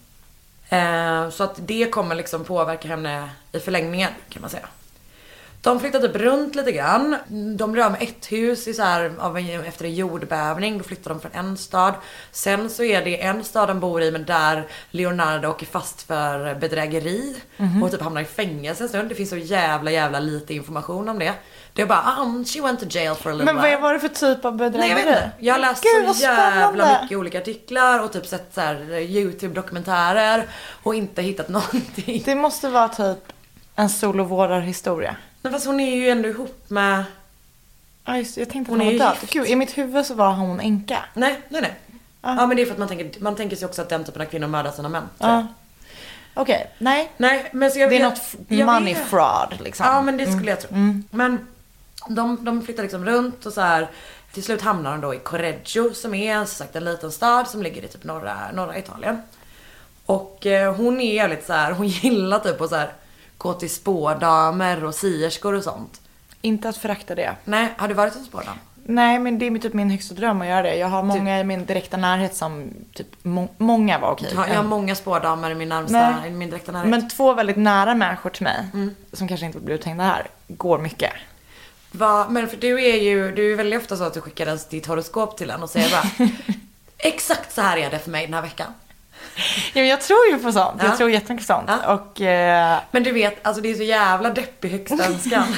Eh, 0.68 1.30
så 1.30 1.44
att 1.44 1.54
det 1.56 1.90
kommer 1.90 2.14
liksom 2.14 2.44
påverka 2.44 2.88
henne 2.88 3.30
i 3.52 3.58
förlängningen 3.58 4.10
kan 4.28 4.40
man 4.40 4.50
säga. 4.50 4.68
De 5.62 5.80
flyttar 5.80 6.00
typ 6.00 6.16
runt 6.16 6.54
lite 6.54 6.72
grann. 6.72 7.16
De 7.56 7.72
blir 7.72 7.82
av 7.84 7.92
med 7.92 8.02
ett 8.02 8.32
hus 8.32 8.68
i 8.68 8.74
så 8.74 8.82
här, 8.82 9.12
av 9.18 9.38
en, 9.38 9.64
efter 9.64 9.84
en 9.84 9.94
jordbävning. 9.94 10.78
Då 10.78 10.84
flyttar 10.84 11.10
de 11.10 11.20
från 11.20 11.32
en 11.34 11.56
stad. 11.56 11.94
Sen 12.32 12.70
så 12.70 12.84
är 12.84 13.04
det 13.04 13.22
en 13.22 13.44
stad 13.44 13.68
de 13.68 13.80
bor 13.80 14.02
i 14.02 14.10
men 14.10 14.24
där 14.24 14.66
Leonardo 14.90 15.48
åker 15.48 15.66
fast 15.66 16.02
för 16.02 16.54
bedrägeri. 16.54 17.36
Och 17.82 17.90
typ 17.90 18.00
hamnar 18.00 18.20
i 18.20 18.24
fängelse 18.24 18.82
en 18.82 18.88
stund. 18.88 19.08
Det 19.08 19.14
finns 19.14 19.30
så 19.30 19.36
jävla 19.36 19.90
jävla 19.90 20.20
lite 20.20 20.54
information 20.54 21.08
om 21.08 21.18
det. 21.18 21.32
Det 21.72 21.82
är 21.82 21.86
bara 21.86 22.16
um, 22.20 22.44
she 22.44 22.60
went 22.60 22.80
to 22.80 22.86
jail 22.88 23.14
for 23.14 23.30
a 23.30 23.32
little 23.34 23.52
Men 23.52 23.62
vad 23.62 23.80
var 23.80 23.92
det 23.92 24.00
för 24.00 24.08
typ 24.08 24.44
av 24.44 24.56
bedrägeri? 24.56 24.78
Nej 24.78 24.88
jag 24.88 24.96
vet 24.96 25.06
inte. 25.06 25.30
Jag 25.38 25.54
har 25.54 25.60
läst 25.60 25.82
Gud, 25.82 26.14
så 26.16 26.22
jävla 26.22 27.00
mycket 27.02 27.18
olika 27.18 27.38
artiklar 27.38 28.04
och 28.04 28.12
typ 28.12 28.26
sett 28.26 28.54
så 28.54 28.60
här 28.60 28.92
YouTube-dokumentärer 28.92 30.44
och 30.82 30.94
inte 30.94 31.22
hittat 31.22 31.48
någonting. 31.48 32.22
Det 32.24 32.34
måste 32.34 32.68
vara 32.68 32.88
typ 32.88 33.18
en 33.76 33.90
solovårdarhistoria. 33.90 35.16
Men 35.42 35.52
fast 35.52 35.66
hon 35.66 35.80
är 35.80 35.96
ju 35.96 36.08
ändå 36.10 36.28
ihop 36.28 36.64
med... 36.70 37.04
Ja 38.04 38.16
just 38.16 38.36
jag 38.36 38.50
tänkte 38.50 38.72
att 38.72 38.78
Hon 38.78 38.86
hon 38.86 38.94
är 38.94 38.98
var 38.98 39.06
död. 39.06 39.16
gift. 39.20 39.32
Gud, 39.32 39.46
i 39.46 39.56
mitt 39.56 39.78
huvud 39.78 40.06
så 40.06 40.14
var 40.14 40.32
hon 40.32 40.60
änka. 40.60 41.04
Nej, 41.14 41.40
nej, 41.48 41.60
nej. 41.62 41.74
Ja 42.22 42.46
men 42.46 42.56
det 42.56 42.62
är 42.62 42.66
för 42.66 42.72
att 42.72 42.78
man 42.78 42.88
tänker, 42.88 43.20
man 43.20 43.36
tänker 43.36 43.56
sig 43.56 43.66
också 43.66 43.82
att 43.82 43.88
den 43.88 44.04
typen 44.04 44.22
av 44.22 44.26
kvinnor 44.26 44.46
mördar 44.48 44.70
sina 44.70 44.88
män. 44.88 45.08
Ja. 45.18 45.46
Okej, 46.34 46.70
nej. 46.78 47.10
Nej 47.16 47.50
men 47.52 47.70
så 47.70 47.78
jag 47.78 47.90
Det 47.90 47.96
är 47.96 48.10
vet- 48.10 48.38
något 48.50 48.66
money 48.66 48.94
vet. 48.94 49.06
fraud 49.06 49.60
liksom. 49.60 49.86
Ja 49.86 50.02
men 50.02 50.16
det 50.16 50.32
skulle 50.32 50.50
jag 50.50 50.60
tro. 50.60 50.76
Men 51.10 51.46
de, 52.08 52.44
de 52.44 52.62
flyttar 52.62 52.82
liksom 52.82 53.04
runt 53.04 53.46
och 53.46 53.52
så 53.52 53.60
här. 53.60 53.88
Till 54.32 54.42
slut 54.42 54.62
hamnar 54.62 54.90
de 54.92 55.00
då 55.00 55.14
i 55.14 55.18
Correggio 55.18 55.94
som 55.94 56.14
är 56.14 56.36
som 56.38 56.46
sagt 56.46 56.76
en 56.76 56.84
liten 56.84 57.12
stad 57.12 57.48
som 57.48 57.62
ligger 57.62 57.84
i 57.84 57.88
typ 57.88 58.04
norra, 58.04 58.38
norra 58.54 58.78
Italien. 58.78 59.22
Och 60.06 60.46
eh, 60.46 60.74
hon 60.74 61.00
är 61.00 61.14
jävligt 61.14 61.46
så 61.46 61.52
här, 61.52 61.72
hon 61.72 61.86
gillar 61.88 62.38
typ 62.38 62.60
att 62.60 62.70
så 62.70 62.76
här 62.76 62.92
gå 63.42 63.52
till 63.54 63.70
spådamer 63.70 64.84
och 64.84 64.94
sierskor 64.94 65.54
och 65.54 65.64
sånt. 65.64 66.00
Inte 66.40 66.68
att 66.68 66.76
förakta 66.76 67.14
det. 67.14 67.34
Nej, 67.44 67.68
har 67.76 67.88
du 67.88 67.94
varit 67.94 68.14
hos 68.14 68.26
spårdam? 68.26 68.54
Nej, 68.86 69.18
men 69.18 69.38
det 69.38 69.46
är 69.46 69.58
typ 69.58 69.72
min 69.74 69.90
högsta 69.90 70.14
dröm 70.14 70.40
att 70.42 70.46
göra 70.48 70.62
det. 70.62 70.76
Jag 70.76 70.88
har 70.88 71.02
många 71.02 71.40
i 71.40 71.44
min 71.44 71.66
direkta 71.66 71.96
närhet 71.96 72.36
som, 72.36 72.70
typ, 72.94 73.06
må- 73.22 73.48
många 73.58 73.98
var 73.98 74.10
okej. 74.10 74.28
Jag 74.32 74.36
har, 74.40 74.46
jag 74.48 74.54
har 74.54 74.62
många 74.62 74.94
spårdamer 74.94 75.50
i 75.50 75.54
min 75.54 75.68
närmsta, 75.68 76.10
Nej. 76.20 76.28
i 76.28 76.30
min 76.30 76.50
direkta 76.50 76.72
närhet. 76.72 76.90
Men 76.90 77.08
två 77.08 77.32
väldigt 77.34 77.56
nära 77.56 77.94
människor 77.94 78.30
till 78.30 78.42
mig, 78.44 78.66
Mm. 78.74 78.94
som 79.12 79.28
kanske 79.28 79.46
inte 79.46 79.58
blir 79.58 79.74
uthängda 79.74 80.04
här, 80.04 80.26
går 80.48 80.78
mycket. 80.78 81.12
Va, 81.92 82.26
men 82.30 82.48
för 82.48 82.56
du 82.56 82.84
är 82.84 82.96
ju, 82.96 83.32
du 83.32 83.52
är 83.52 83.56
väldigt 83.56 83.80
ofta 83.80 83.96
så 83.96 84.04
att 84.04 84.14
du 84.14 84.20
skickar 84.20 84.46
ens 84.46 84.66
ditt 84.68 84.86
horoskop 84.86 85.36
till 85.38 85.50
en 85.50 85.62
och 85.62 85.70
säger 85.70 85.90
bara 85.90 86.28
Exakt 86.98 87.52
så 87.54 87.60
här 87.60 87.76
är 87.76 87.90
det 87.90 87.98
för 87.98 88.10
mig 88.10 88.26
den 88.26 88.34
här 88.34 88.42
veckan. 88.42 88.66
Ja, 89.72 89.82
jag 89.82 90.00
tror 90.00 90.26
ju 90.30 90.38
på 90.38 90.52
sånt. 90.52 90.76
Ja. 90.78 90.88
Jag 90.88 90.96
tror 90.96 91.10
jättemycket 91.10 91.48
på 91.48 91.54
sånt. 91.54 91.70
Ja. 91.84 91.94
Och 91.94 92.20
eh, 92.20 92.78
Men 92.90 93.02
du 93.02 93.12
vet, 93.12 93.46
alltså 93.46 93.62
det 93.62 93.70
är 93.70 93.74
så 93.74 93.82
jävla 93.82 94.30
deppig 94.30 94.68
högsta 94.68 95.06
önskan. 95.06 95.44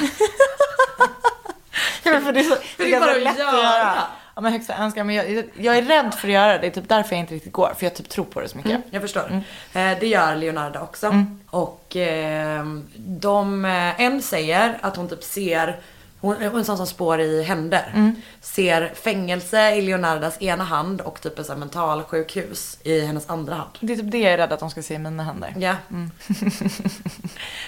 Ja, 2.03 2.11
men 2.11 2.23
för 2.23 2.31
det 2.33 2.39
är, 2.39 2.43
så, 2.43 2.55
det 2.77 2.93
är 2.93 2.99
bara 2.99 3.13
lätt 3.13 3.33
att 3.33 3.39
göra. 3.39 3.63
göra. 3.63 3.93
Ja, 4.35 4.41
men 4.41 4.51
högsta 4.51 4.77
önskan. 4.77 5.07
Men 5.07 5.15
jag, 5.15 5.43
jag 5.53 5.77
är 5.77 5.81
rädd 5.81 6.13
för 6.13 6.27
att 6.27 6.33
göra 6.33 6.53
det. 6.53 6.57
Det 6.57 6.67
är 6.67 6.71
typ 6.71 6.89
därför 6.89 7.15
jag 7.15 7.19
inte 7.19 7.33
riktigt 7.33 7.53
går. 7.53 7.73
För 7.77 7.85
jag 7.85 7.95
typ 7.95 8.09
tror 8.09 8.25
på 8.25 8.41
det 8.41 8.49
så 8.49 8.57
mycket. 8.57 8.81
Jag 8.91 9.01
förstår. 9.01 9.43
Eh, 9.73 9.91
det 9.99 10.07
gör 10.07 10.35
Leonardo 10.35 10.79
också. 10.79 11.25
Och 11.49 11.95
eh, 11.95 12.65
de, 12.95 13.65
eh, 13.65 14.01
en 14.01 14.21
säger 14.21 14.77
att 14.81 14.95
hon 14.95 15.09
typ 15.09 15.23
ser, 15.23 15.79
hon, 16.25 16.35
hon 16.35 16.45
är 16.55 16.57
en 16.59 16.65
sån 16.65 16.77
som 16.77 16.87
spår 16.87 17.19
i 17.21 17.43
händer. 17.43 18.13
Ser 18.41 18.93
fängelse 18.95 19.75
i 19.75 19.81
Leonardas 19.81 20.41
ena 20.41 20.63
hand 20.63 21.01
och 21.01 21.21
typ 21.21 21.39
ett 21.39 21.57
mentalsjukhus 21.57 22.77
i 22.83 23.01
hennes 23.05 23.29
andra 23.29 23.55
hand. 23.55 23.69
Det 23.79 23.93
är 23.93 23.97
typ 23.97 24.11
det 24.11 24.17
jag 24.19 24.33
är 24.33 24.37
rädd 24.37 24.53
att 24.53 24.59
de 24.59 24.69
ska 24.69 24.81
se 24.83 24.93
i 24.93 24.97
mina 24.97 25.23
händer. 25.23 25.53
Ja. 25.57 25.75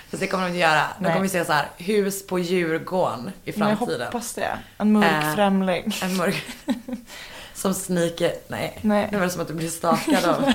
Fast 0.10 0.20
det 0.22 0.28
kommer 0.28 0.44
de 0.44 0.48
inte 0.50 0.60
göra. 0.60 0.82
De 1.00 1.14
kommer 1.14 1.28
se 1.28 1.46
så 1.46 1.52
här, 1.54 1.68
hus 1.78 2.28
på 2.28 2.40
Djurgården 2.40 3.32
i 3.46 3.54
Men 3.56 3.70
jag 3.70 3.78
framtiden. 3.78 4.02
hoppas 4.08 4.34
det. 4.34 4.58
En 4.78 4.92
mörk 4.92 5.24
Eh, 5.24 5.36
främling. 5.36 5.94
En 6.04 6.18
mörk... 6.18 6.46
Som 7.54 7.74
sniker... 7.74 8.32
Nej. 8.48 8.78
Nej. 8.82 9.08
Det 9.12 9.18
var 9.18 9.28
som 9.30 9.42
att 9.42 9.48
du 9.48 9.54
blir 9.54 9.70
stakad 9.70 10.26
av... 10.26 10.42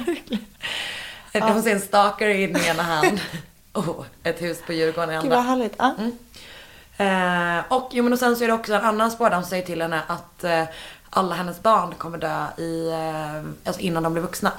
De 1.33 1.41
får 1.55 1.63
se 1.63 1.71
en 1.73 1.81
stalker 1.81 2.29
i 2.29 2.47
den 2.47 2.63
ena 2.65 2.83
hand. 2.83 3.21
Oh, 3.73 4.05
ett 4.23 4.43
hus 4.43 4.59
på 4.67 4.73
Djurgården 4.73 5.11
i 5.11 5.13
Gud 5.23 5.31
vad 5.31 5.39
andra. 5.39 5.51
härligt. 5.51 5.75
Ja. 5.79 5.95
Eh, 7.03 7.65
och, 7.69 7.89
jo, 7.93 8.05
men 8.05 8.13
och 8.13 8.19
sen 8.19 8.37
så 8.37 8.45
är 8.45 8.49
det 8.49 8.55
också 8.55 8.75
en 8.75 8.85
annan 8.85 9.11
spårdam 9.11 9.43
som 9.43 9.51
säger 9.51 9.67
till 9.67 9.83
henne 9.83 10.03
att 10.07 10.45
eh, 10.45 10.65
alla 11.11 11.35
hennes 11.35 11.63
barn 11.63 11.95
kommer 11.99 12.19
dö 12.19 12.63
i, 12.63 12.91
eh, 12.91 13.51
alltså 13.65 13.81
innan 13.81 14.03
de 14.03 14.13
blir 14.13 14.23
vuxna. 14.23 14.53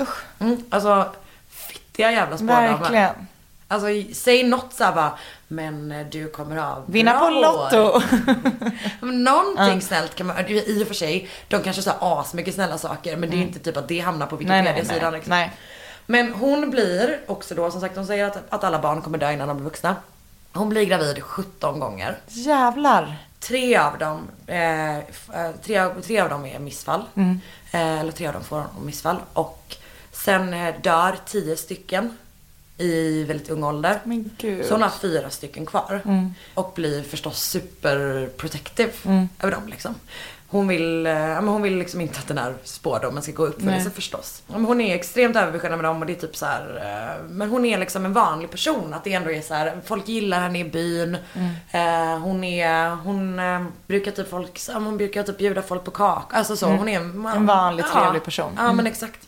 Usch. 0.00 0.24
Mm, 0.38 0.64
alltså, 0.70 1.12
fittiga 1.48 2.12
jävla 2.12 2.36
spårdamer. 2.36 2.78
Verkligen. 2.78 3.26
Alltså 3.68 3.86
säg 4.14 4.42
något 4.42 4.72
såhär 4.72 4.92
bara, 4.92 5.18
men 5.48 5.92
eh, 5.92 6.06
du 6.06 6.28
kommer 6.28 6.56
ha 6.56 6.82
Vinna 6.86 7.12
bra 7.12 7.20
på 7.20 7.36
år." 7.36 7.40
Lotto. 7.72 9.06
Någonting 9.06 9.82
snällt 9.82 10.14
kan 10.14 10.26
man, 10.26 10.36
i 10.48 10.82
och 10.82 10.86
för 10.86 10.94
sig, 10.94 11.28
de 11.48 11.62
kanske 11.62 11.82
sa 11.82 11.92
asmycket 12.00 12.54
snälla 12.54 12.78
saker 12.78 13.16
men 13.16 13.30
det 13.30 13.36
är 13.36 13.42
inte 13.42 13.58
typ 13.58 13.76
att 13.76 13.88
det 13.88 14.00
hamnar 14.00 14.26
på 14.26 14.36
Wikipedia-sidan 14.36 15.12
liksom. 15.12 15.30
nej. 15.30 15.52
Men 16.06 16.32
hon 16.32 16.70
blir 16.70 17.20
också 17.26 17.54
då, 17.54 17.70
som 17.70 17.80
sagt 17.80 17.96
hon 17.96 18.06
säger 18.06 18.24
att, 18.24 18.42
att 18.48 18.64
alla 18.64 18.78
barn 18.78 19.02
kommer 19.02 19.18
dö 19.18 19.32
innan 19.32 19.48
de 19.48 19.56
blir 19.56 19.64
vuxna. 19.64 19.96
Hon 20.54 20.68
blir 20.68 20.84
gravid 20.84 21.22
17 21.22 21.80
gånger. 21.80 22.18
Jävlar. 22.28 23.16
Tre 23.40 23.76
av 23.76 23.98
dem, 23.98 24.28
eh, 24.46 24.96
eh, 24.98 25.02
tre, 25.64 25.78
av- 25.78 26.00
tre 26.02 26.20
av 26.20 26.28
dem 26.28 26.46
är 26.46 26.58
missfall. 26.58 27.02
Mm. 27.14 27.40
Eh, 27.72 28.00
eller 28.00 28.12
tre 28.12 28.26
av 28.26 28.32
dem 28.32 28.44
får 28.44 28.64
missfall. 28.84 29.16
Och 29.32 29.76
sen 30.12 30.54
eh, 30.54 30.74
dör 30.82 31.16
tio 31.26 31.56
stycken 31.56 32.16
i 32.78 33.24
väldigt 33.24 33.50
ung 33.50 33.64
ålder. 33.64 34.00
Men 34.04 34.30
gud. 34.38 34.66
Så 34.66 34.74
hon 34.74 34.82
har 34.82 34.90
fyra 34.90 35.30
stycken 35.30 35.66
kvar. 35.66 36.02
Mm. 36.04 36.34
Och 36.54 36.72
blir 36.74 37.02
förstås 37.02 37.42
super 37.42 38.28
protective 38.36 38.92
över 39.40 39.52
dem 39.52 39.68
liksom. 39.68 39.94
Hon 40.54 40.68
vill, 40.68 41.06
eh, 41.06 41.12
ja, 41.12 41.40
men 41.40 41.48
hon 41.48 41.62
vill 41.62 41.76
liksom 41.78 42.00
inte 42.00 42.18
att 42.18 42.28
den 42.28 42.38
här 42.38 42.54
spårdomen 42.64 43.22
ska 43.22 43.32
gå 43.32 43.46
upp 43.46 43.62
för 43.62 43.78
sig 43.80 43.90
förstås. 43.90 44.42
Ja, 44.46 44.52
men 44.52 44.64
hon 44.64 44.80
är 44.80 44.94
extremt 44.94 45.36
överbeskyddande 45.36 45.82
med 45.82 45.90
dem 45.90 46.00
och 46.00 46.06
det 46.06 46.12
är 46.12 46.20
typ 46.20 46.36
så 46.36 46.46
här, 46.46 46.76
eh, 47.18 47.24
men 47.30 47.50
hon 47.50 47.64
är 47.64 47.78
liksom 47.78 48.04
en 48.04 48.12
vanlig 48.12 48.50
person. 48.50 48.94
Att 48.94 49.04
det 49.04 49.12
ändå 49.12 49.30
är 49.32 49.40
så 49.40 49.54
här, 49.54 49.80
folk 49.84 50.08
gillar 50.08 50.40
henne 50.40 50.58
i 50.58 50.64
byn. 50.64 51.16
Mm. 51.34 52.12
Eh, 52.14 52.18
hon 52.18 52.44
är, 52.44 52.90
hon 52.90 53.38
eh, 53.38 53.62
brukar 53.86 54.10
typ 54.10 54.30
folk, 54.30 54.60
ja, 54.68 54.74
hon 54.74 54.96
brukar 54.96 55.22
typ 55.22 55.38
bjuda 55.38 55.62
folk 55.62 55.84
på 55.84 55.90
kaka. 55.90 56.36
Alltså 56.36 56.56
så, 56.56 56.66
hon 56.66 56.88
är 56.88 56.96
en, 56.96 57.10
Mm. 57.10 57.26
En 57.26 57.46
vanlig, 57.46 57.84
trevlig 57.86 58.24
person. 58.24 58.52
Ja 58.56 58.62
Mm. 58.64 58.76
men 58.76 58.86
exakt. 58.86 59.20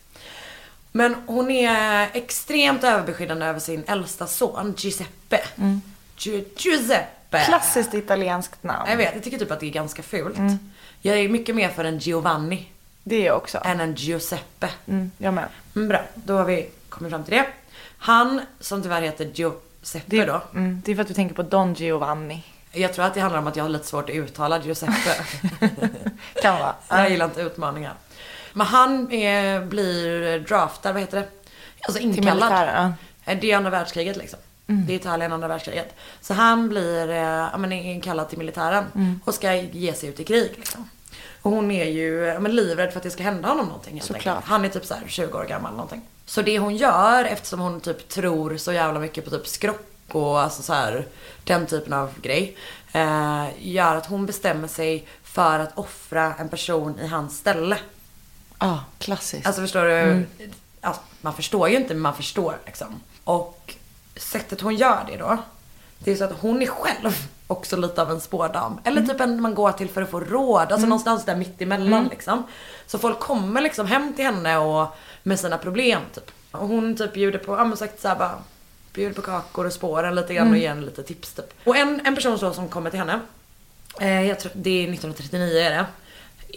Men 0.93 1.15
hon 1.27 1.51
är 1.51 2.09
extremt 2.13 2.85
överbeskyddande 2.85 3.47
över 3.47 3.61
sin 3.61 3.85
äldsta 3.87 4.27
son 4.27 4.75
Giuseppe. 4.79 5.41
Gi- 6.19 6.45
Giuseppe. 6.57 7.45
Klassiskt 7.47 7.95
italienskt 7.95 8.63
namn. 8.63 8.91
Jag 8.91 8.97
vet, 8.97 9.15
jag 9.15 9.23
tycker 9.25 9.39
typ 9.39 9.51
att 9.51 9.61
det 9.61 9.67
är 9.67 9.71
ganska 9.71 10.03
fult. 10.03 10.37
Mm. 11.03 11.17
Jag 11.17 11.25
är 11.25 11.29
mycket 11.29 11.55
mer 11.55 11.69
för 11.69 11.85
en 11.85 11.99
Giovanni 11.99 12.69
Det 13.05 13.17
är 13.17 13.27
jag 13.27 13.37
också. 13.37 13.61
än 13.65 13.81
en 13.81 13.95
Giuseppe. 13.95 14.69
Mm, 14.87 15.11
jag 15.19 15.35
med. 15.35 15.49
Men 15.73 15.89
bra, 15.89 16.01
då 16.15 16.37
har 16.37 16.45
vi 16.45 16.69
kommit 16.89 17.11
fram 17.13 17.25
till 17.25 17.35
det. 17.35 17.47
Han, 17.99 18.41
som 18.61 18.83
tyvärr 18.83 19.03
heter 19.03 19.25
Giuseppe 19.35 20.05
Det, 20.07 20.25
då. 20.25 20.41
mm, 20.55 20.83
det 20.85 20.93
är 20.93 20.97
för 20.97 21.03
att 21.03 21.09
du 21.09 21.15
tänker 21.15 21.35
på 21.35 21.43
Don 21.43 21.75
Giovanni. 21.75 22.43
Jag 22.73 22.95
tror 22.95 23.05
att 23.05 23.15
det 23.15 23.21
handlar 23.21 23.39
om 23.39 23.47
att 23.47 23.57
jag 23.57 23.65
har 23.65 23.69
lite 23.69 23.87
svårt 23.87 24.11
att 24.11 24.17
uttala 24.17 24.63
Giuseppe. 24.63 24.93
Kan 26.43 26.59
vara. 26.61 26.75
Jag 26.89 27.11
gillar 27.11 27.25
inte 27.25 27.41
utmaningar. 27.41 27.95
Men 28.53 28.67
han 28.67 29.13
är, 29.13 29.61
blir 29.61 30.39
draftad, 30.39 30.93
vad 30.93 31.01
heter 31.03 31.19
det? 31.21 31.29
Alltså 31.81 31.99
Till 32.01 32.09
inkallad. 32.19 32.35
militären. 32.51 32.93
ja. 33.25 33.33
Eh, 33.33 33.39
Det 33.41 33.53
är 33.53 33.57
andra 33.57 33.71
världskriget 33.71 34.17
liksom. 34.17 34.39
Det 34.67 34.93
är 34.93 34.97
Italien 34.97 35.33
andra 35.33 35.49
världskriget. 35.49 35.95
Så 36.21 36.35
han 36.35 36.69
blir 36.69 37.11
eh, 37.11 37.59
men, 37.59 37.73
inkallad 37.73 38.29
till 38.29 38.39
militären 38.39 39.21
och 39.25 39.35
ska 39.35 39.55
ge 39.55 39.93
sig 39.93 40.09
ut 40.09 40.21
i 40.21 40.25
krig 40.25 40.53
liksom. 40.57 40.89
Och 41.43 41.51
hon 41.51 41.71
är 41.71 41.85
ju 41.85 42.41
men, 42.41 42.57
livrädd 42.57 42.91
för 42.91 42.99
att 42.99 43.03
det 43.03 43.11
ska 43.11 43.23
hända 43.23 43.49
honom 43.49 43.67
någonting 43.67 44.03
Såklart. 44.03 44.45
Han 44.45 44.65
är 44.65 44.69
typ 44.69 44.85
så 44.85 44.95
här 44.95 45.03
20 45.07 45.39
år 45.39 45.45
gammal 45.45 45.73
någonting. 45.73 46.03
Så 46.27 46.43
det 46.43 46.59
hon 46.59 46.77
gör 46.77 47.25
eftersom 47.25 47.61
hon 47.61 47.81
typ 47.81 48.09
tror 48.09 48.57
så 48.57 48.73
jävla 48.73 49.01
mycket 49.01 49.25
på 49.25 49.31
typ 49.31 49.47
skrock 49.47 49.87
och 50.13 50.41
alltså 50.41 50.63
så 50.63 50.73
här, 50.73 51.07
den 51.45 51.67
typen 51.67 51.93
av 51.93 52.21
grej. 52.21 52.57
Eh, 52.93 53.47
gör 53.59 53.97
att 53.97 54.07
hon 54.07 54.27
bestämmer 54.27 54.69
sig 54.69 55.07
för 55.23 55.59
att 55.59 55.79
offra 55.79 56.35
en 56.35 56.49
person 56.49 56.99
i 57.01 57.07
hans 57.07 57.39
ställe. 57.39 57.79
Ja, 58.59 58.85
klassiskt. 58.99 59.47
Alltså 59.47 59.63
förstår 59.63 59.85
du? 59.85 60.27
Alltså, 60.81 61.03
man 61.21 61.35
förstår 61.35 61.69
ju 61.69 61.77
inte 61.77 61.95
men 61.95 62.03
man 62.03 62.15
förstår 62.15 62.59
liksom. 62.67 63.01
Och 63.25 63.76
sättet 64.17 64.61
hon 64.61 64.77
gör 64.77 65.05
det 65.11 65.17
då. 65.17 65.39
Det 65.99 66.13
är 66.13 66.17
så 66.17 66.25
att 66.25 66.41
hon 66.41 66.63
är 66.63 66.67
själv 66.67 67.17
också 67.47 67.77
lite 67.77 68.03
av 68.03 68.11
en 68.11 68.21
spårdam. 68.21 68.81
Eller 68.85 69.03
typ 69.03 69.21
en 69.21 69.43
man 69.43 69.55
går 69.55 69.73
till 69.73 69.89
för 69.89 70.03
att 70.03 70.11
få 70.11 70.21
råd. 70.21 70.73
Alltså 70.73 70.87
någonstans 70.87 71.25
där 71.25 71.37
mitt 71.37 71.63
emellan 71.63 72.09
liksom. 72.09 72.43
Så 72.87 72.99
folk 72.99 73.19
kommer 73.19 73.61
liksom 73.61 73.87
hem 73.87 74.13
till 74.13 74.25
henne 74.25 74.59
och 74.59 74.97
med 75.23 75.41
sina 75.41 75.59
problem 75.59 76.01
typ. 76.15 76.31
Och 76.51 76.69
hon 76.69 76.97
typ 76.97 77.15
bjuder 77.15 77.39
på, 77.39 77.57
ja 77.57 77.65
men 77.65 77.77
sagt 77.77 78.01
såhär 78.01 78.17
bara 78.17 78.39
Bjuder 78.97 79.15
på 79.15 79.23
kakor 79.23 79.67
och 79.67 79.73
spåren 79.73 80.15
lite 80.15 80.35
grann 80.35 80.51
och 80.51 80.59
ger 80.59 80.69
henne 80.69 80.87
lite 80.87 81.03
tips 81.03 81.33
typ. 81.33 81.55
Och 81.65 81.77
en, 81.77 82.07
en 82.07 82.15
person 82.15 82.39
så 82.39 82.53
som 82.53 82.69
kommer 82.69 82.91
till 82.91 82.99
henne. 82.99 83.21
Eh, 84.01 84.23
jag 84.23 84.41
tror, 84.41 84.53
det 84.55 84.71
är 84.71 84.83
1939 84.83 85.59
är 85.59 85.71
det. 85.71 85.87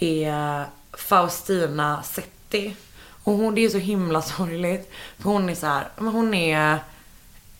Är 0.05 0.65
Faustina 0.93 2.03
Setti. 2.03 2.75
Och 3.23 3.33
hon, 3.33 3.55
det 3.55 3.65
är 3.65 3.69
så 3.69 3.77
himla 3.77 4.21
sorgligt. 4.21 4.91
För 5.17 5.29
hon 5.29 5.49
är 5.49 5.55
så 5.55 5.65
här, 5.65 5.87
men 5.97 6.13
hon 6.13 6.33
är 6.33 6.79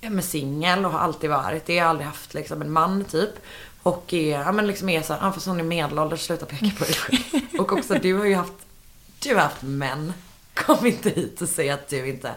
men 0.02 0.24
singel 0.24 0.86
och 0.86 0.92
har 0.92 1.00
alltid 1.00 1.30
varit 1.30 1.66
det. 1.66 1.80
Har 1.80 1.90
aldrig 1.90 2.08
haft 2.08 2.34
liksom 2.34 2.62
en 2.62 2.72
man 2.72 3.06
typ. 3.06 3.30
Och 3.84 4.14
är, 4.14 4.40
ja 4.40 4.52
men 4.52 4.68
liksom 4.68 4.90
är 4.90 5.02
så 5.02 5.14
här, 5.14 5.20
ja, 5.26 5.32
fast 5.32 5.46
hon 5.48 5.60
är 5.60 5.64
medelålders, 5.64 6.22
sluta 6.26 6.46
peka 6.46 6.66
på 6.78 6.84
dig 6.84 6.94
själv. 6.94 7.22
Och 7.60 7.72
också 7.74 7.94
du 7.94 8.14
har 8.14 8.26
ju 8.26 8.36
haft, 8.36 8.54
du 9.20 9.36
har 9.36 9.42
haft 9.42 9.62
män. 9.62 10.14
Kom 10.54 10.86
inte 10.86 11.10
hit 11.10 11.42
och 11.42 11.50
säg 11.50 11.70
att 11.70 11.90
du 11.90 12.08
inte, 12.10 12.32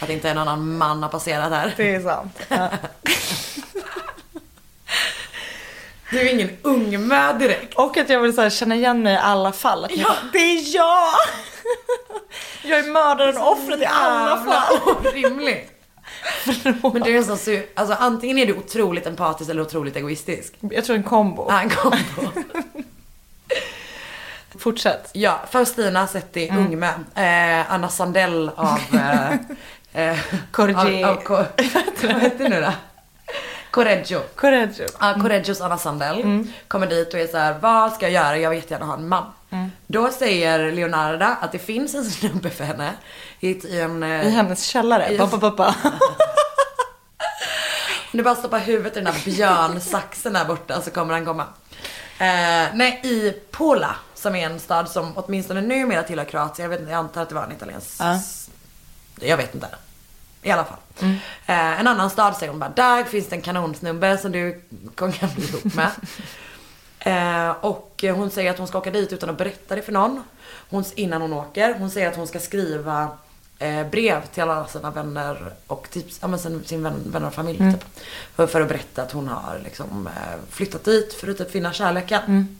att 0.00 0.10
inte 0.10 0.30
en 0.30 0.38
annan 0.38 0.76
man 0.76 1.02
har 1.02 1.10
passerat 1.10 1.50
här. 1.52 1.74
Det 1.76 1.94
är 1.94 2.00
sant. 2.02 2.38
Ja. 2.48 2.70
Du 6.10 6.20
är 6.20 6.32
ingen 6.34 6.56
ungmö 6.62 7.32
direkt. 7.38 7.74
Och 7.74 7.96
att 7.96 8.08
jag 8.08 8.20
vill 8.20 8.34
så 8.34 8.40
här, 8.40 8.50
känna 8.50 8.74
igen 8.74 9.02
mig 9.02 9.14
i 9.14 9.18
alla 9.18 9.52
fall. 9.52 9.86
Jag 9.90 9.98
Ja. 9.98 10.04
bara, 10.08 10.30
det 10.32 10.38
är 10.38 10.74
jag! 10.74 11.08
Jag 12.70 12.78
är 12.78 12.90
mördaren 12.92 13.36
och 13.36 13.52
offret 13.52 13.80
i 13.80 13.84
alla 13.84 14.44
fall. 14.44 14.78
Orimligt. 15.06 15.73
Men 16.92 17.02
du 17.02 17.14
är 17.14 17.16
en 17.16 17.24
sån 17.24 17.38
sur, 17.38 17.66
alltså 17.74 17.96
antingen 17.98 18.38
är 18.38 18.46
du 18.46 18.54
otroligt 18.54 19.06
empatisk 19.06 19.50
eller 19.50 19.62
otroligt 19.62 19.96
egoistisk. 19.96 20.54
Jag 20.60 20.84
tror 20.84 20.96
en 20.96 21.02
kombo. 21.02 21.46
Ja, 21.48 21.60
en 21.60 21.70
kombo. 21.70 21.96
Fortsätt. 24.58 25.10
Ja, 25.12 25.40
Faustina 25.50 26.06
Setti 26.06 26.50
Ungmö. 26.50 26.86
Eh, 27.14 27.72
Anna 27.72 27.88
Sandell 27.88 28.50
av... 28.56 28.78
Eh, 29.96 30.10
eh, 30.10 30.18
Corrigier. 30.50 31.06
Av, 31.06 31.22
vad 32.02 32.22
heter 32.22 32.48
nu 32.48 32.60
då? 32.60 32.72
Correggio. 33.70 34.20
Coraggio. 34.34 34.86
Ja, 35.00 35.14
Correggios 35.22 35.60
Anna 35.60 35.78
Sandell 35.78 36.46
kommer 36.68 36.86
dit 36.86 37.14
och 37.14 37.20
är 37.20 37.26
så 37.26 37.38
här: 37.38 37.58
vad 37.60 37.92
ska 37.92 38.08
jag 38.08 38.12
göra? 38.12 38.38
Jag 38.38 38.50
vill 38.50 38.58
jättegärna 38.58 38.86
ha 38.86 38.94
en 38.94 39.08
man. 39.08 39.24
Då 39.86 40.10
säger 40.10 40.72
Leonarda 40.72 41.26
att 41.40 41.52
det 41.52 41.58
finns 41.58 41.94
en 41.94 42.04
snubbe 42.04 42.50
för 42.50 42.64
henne 42.64 42.92
i, 43.40 43.80
en... 43.80 44.02
eh, 44.02 44.26
I 44.26 44.30
hennes 44.30 44.64
källare. 44.64 45.12
I- 45.14 45.18
Pappa, 45.18 45.38
pappa. 45.38 45.74
Om 48.12 48.18
du 48.18 48.22
bara 48.22 48.34
stoppar 48.34 48.58
huvudet 48.58 48.96
i 48.96 49.00
den 49.00 49.14
här 49.14 49.24
björnsaxen 49.24 50.32
där 50.32 50.44
borta 50.44 50.82
så 50.82 50.90
kommer 50.90 51.14
han 51.14 51.24
komma. 51.24 51.42
Eh, 52.18 52.68
nej, 52.74 53.00
i 53.04 53.32
Pola, 53.50 53.96
som 54.14 54.34
är 54.34 54.46
en 54.46 54.60
stad 54.60 54.88
som 54.88 55.12
åtminstone 55.14 55.60
numera 55.60 56.02
tillhör 56.02 56.24
Kroatien. 56.24 56.64
Jag, 56.64 56.70
vet 56.70 56.80
inte, 56.80 56.92
jag 56.92 56.98
antar 56.98 57.22
att 57.22 57.28
det 57.28 57.34
var 57.34 57.44
en 57.44 57.52
italiensk... 57.52 57.96
Ja. 58.00 58.18
Jag 59.20 59.36
vet 59.36 59.54
inte. 59.54 59.68
I 60.42 60.50
alla 60.50 60.64
fall. 60.64 60.78
Eh, 61.46 61.80
en 61.80 61.86
annan 61.86 62.10
stad 62.10 62.36
säger 62.36 62.50
hon 62.50 62.60
bara, 62.60 62.70
där 62.76 63.04
finns 63.04 63.28
det 63.28 63.36
en 63.36 63.42
kanonsnubbe 63.42 64.18
som 64.18 64.32
du 64.32 64.62
kan 64.96 65.10
bli 65.10 65.48
ihop 65.48 65.74
med. 65.74 65.90
Eh, 67.04 67.50
och 67.50 68.04
hon 68.14 68.30
säger 68.30 68.50
att 68.50 68.58
hon 68.58 68.66
ska 68.66 68.78
åka 68.78 68.90
dit 68.90 69.12
utan 69.12 69.30
att 69.30 69.38
berätta 69.38 69.74
det 69.74 69.82
för 69.82 69.92
någon. 69.92 70.22
Hon, 70.70 70.84
innan 70.94 71.22
hon 71.22 71.32
åker. 71.32 71.74
Hon 71.78 71.90
säger 71.90 72.08
att 72.08 72.16
hon 72.16 72.26
ska 72.26 72.38
skriva 72.38 73.08
eh, 73.58 73.86
brev 73.86 74.26
till 74.26 74.42
alla 74.42 74.66
sina 74.66 74.90
vänner 74.90 75.52
och 75.66 75.90
typ, 75.90 76.06
ja, 76.20 76.28
men 76.28 76.38
sin, 76.38 76.64
sin 76.64 76.82
vän, 76.82 77.02
vänner 77.06 77.26
och 77.26 77.34
familj. 77.34 77.58
Typ, 77.72 77.84
för, 78.34 78.46
för 78.46 78.60
att 78.60 78.68
berätta 78.68 79.02
att 79.02 79.12
hon 79.12 79.28
har 79.28 79.60
liksom, 79.64 80.06
eh, 80.06 80.38
flyttat 80.50 80.84
dit 80.84 81.12
för 81.14 81.30
att 81.30 81.38
typ 81.38 81.50
finna 81.50 81.72
kärleken. 81.72 82.56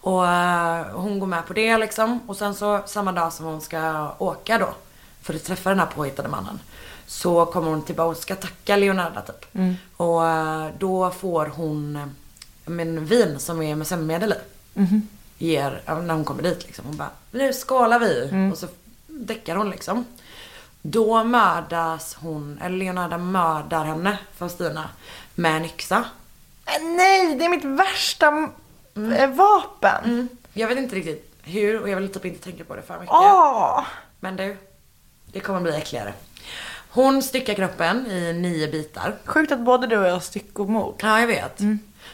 Och 0.00 0.26
eh, 0.28 0.86
hon 0.92 1.18
går 1.18 1.26
med 1.26 1.46
på 1.46 1.52
det 1.52 1.78
liksom. 1.78 2.20
Och 2.26 2.36
sen 2.36 2.54
så 2.54 2.80
samma 2.86 3.12
dag 3.12 3.32
som 3.32 3.46
hon 3.46 3.60
ska 3.60 4.10
åka 4.18 4.58
då. 4.58 4.74
För 5.22 5.34
att 5.34 5.44
träffa 5.44 5.70
den 5.70 5.78
här 5.78 5.86
påhittade 5.86 6.28
mannen. 6.28 6.58
Så 7.06 7.46
kommer 7.46 7.70
hon 7.70 7.82
tillbaka 7.82 8.08
och 8.08 8.16
ska 8.16 8.34
tacka 8.34 8.76
Leonardo 8.76 9.20
typ. 9.26 9.46
Och 9.96 10.26
eh, 10.28 10.66
då 10.78 11.10
får 11.10 11.46
hon 11.46 12.14
men, 12.64 13.04
vin 13.06 13.38
som 13.38 13.62
är 13.62 13.74
med 13.76 13.86
sömnmedel 13.86 14.32
i. 14.32 14.36
Ger, 15.38 15.82
ja, 15.86 16.00
när 16.00 16.14
hon 16.14 16.24
kommer 16.24 16.42
dit 16.42 16.66
liksom. 16.66 16.84
Hon 16.84 16.96
bara, 16.96 17.10
nu 17.30 17.52
skålar 17.52 17.98
vi. 17.98 18.30
Och 18.52 18.58
så 18.58 18.66
däckar 19.06 19.56
hon 19.56 19.70
liksom. 19.70 20.04
Då 20.82 21.24
mördas 21.24 22.14
hon, 22.14 22.58
eller 22.62 22.76
Leonardo 22.76 23.18
mördar 23.18 23.84
henne, 23.84 24.18
Faustina, 24.36 24.88
med 25.34 25.56
en 25.56 25.64
yxa. 25.64 26.04
Äh, 26.66 26.82
Nej, 26.82 27.36
det 27.36 27.44
är 27.44 27.48
mitt 27.48 27.64
värsta 27.64 28.48
eh, 29.16 29.30
vapen. 29.30 30.04
Mm. 30.04 30.28
Jag 30.52 30.68
vet 30.68 30.78
inte 30.78 30.96
riktigt 30.96 31.34
hur 31.42 31.80
och 31.80 31.88
jag 31.88 31.96
vill 31.96 32.12
typ 32.12 32.24
inte 32.24 32.44
tänka 32.44 32.64
på 32.64 32.76
det 32.76 32.82
för 32.82 32.94
mycket. 32.94 33.14
Åh! 33.14 33.84
Men 34.20 34.36
du, 34.36 34.56
det 35.32 35.40
kommer 35.40 35.60
bli 35.60 35.76
äckligare. 35.76 36.12
Hon 36.90 37.22
styckar 37.22 37.54
kroppen 37.54 38.06
i 38.06 38.32
nio 38.32 38.68
bitar. 38.68 39.14
Sjukt 39.24 39.52
att 39.52 39.60
både 39.60 39.86
du 39.86 39.96
och 39.96 40.06
jag 40.06 40.12
har 40.12 40.20
styckomord. 40.20 40.94
Ja, 41.02 41.20
jag 41.20 41.26
vet. 41.26 41.60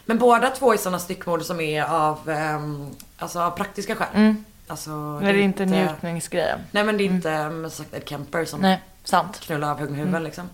Men 0.09 0.19
båda 0.19 0.51
två 0.51 0.73
är 0.73 0.77
sådana 0.77 0.99
styckmord 0.99 1.43
som 1.43 1.61
är 1.61 1.83
av, 1.83 2.31
ehm, 2.31 2.91
alltså 3.19 3.41
av 3.41 3.51
praktiska 3.51 3.95
skäl. 3.95 4.35
Alltså, 4.67 4.91
Men 4.91 5.25
det 5.25 5.41
är 5.41 5.43
inte 5.43 5.65
njutningsgrejen. 5.65 6.59
Nej 6.71 6.85
men 6.85 6.97
det 6.97 7.03
är 7.03 7.07
inte 7.07 7.31
mm. 7.31 7.71
sagt 7.71 7.95
Ed 7.95 8.09
Kemper 8.09 8.45
som 8.45 8.61
Nej, 8.61 8.83
sant. 9.05 9.41
knullar 9.41 9.71
av 9.71 9.79
huggna 9.79 9.97
huvuden 9.97 10.25
liksom. 10.25 10.51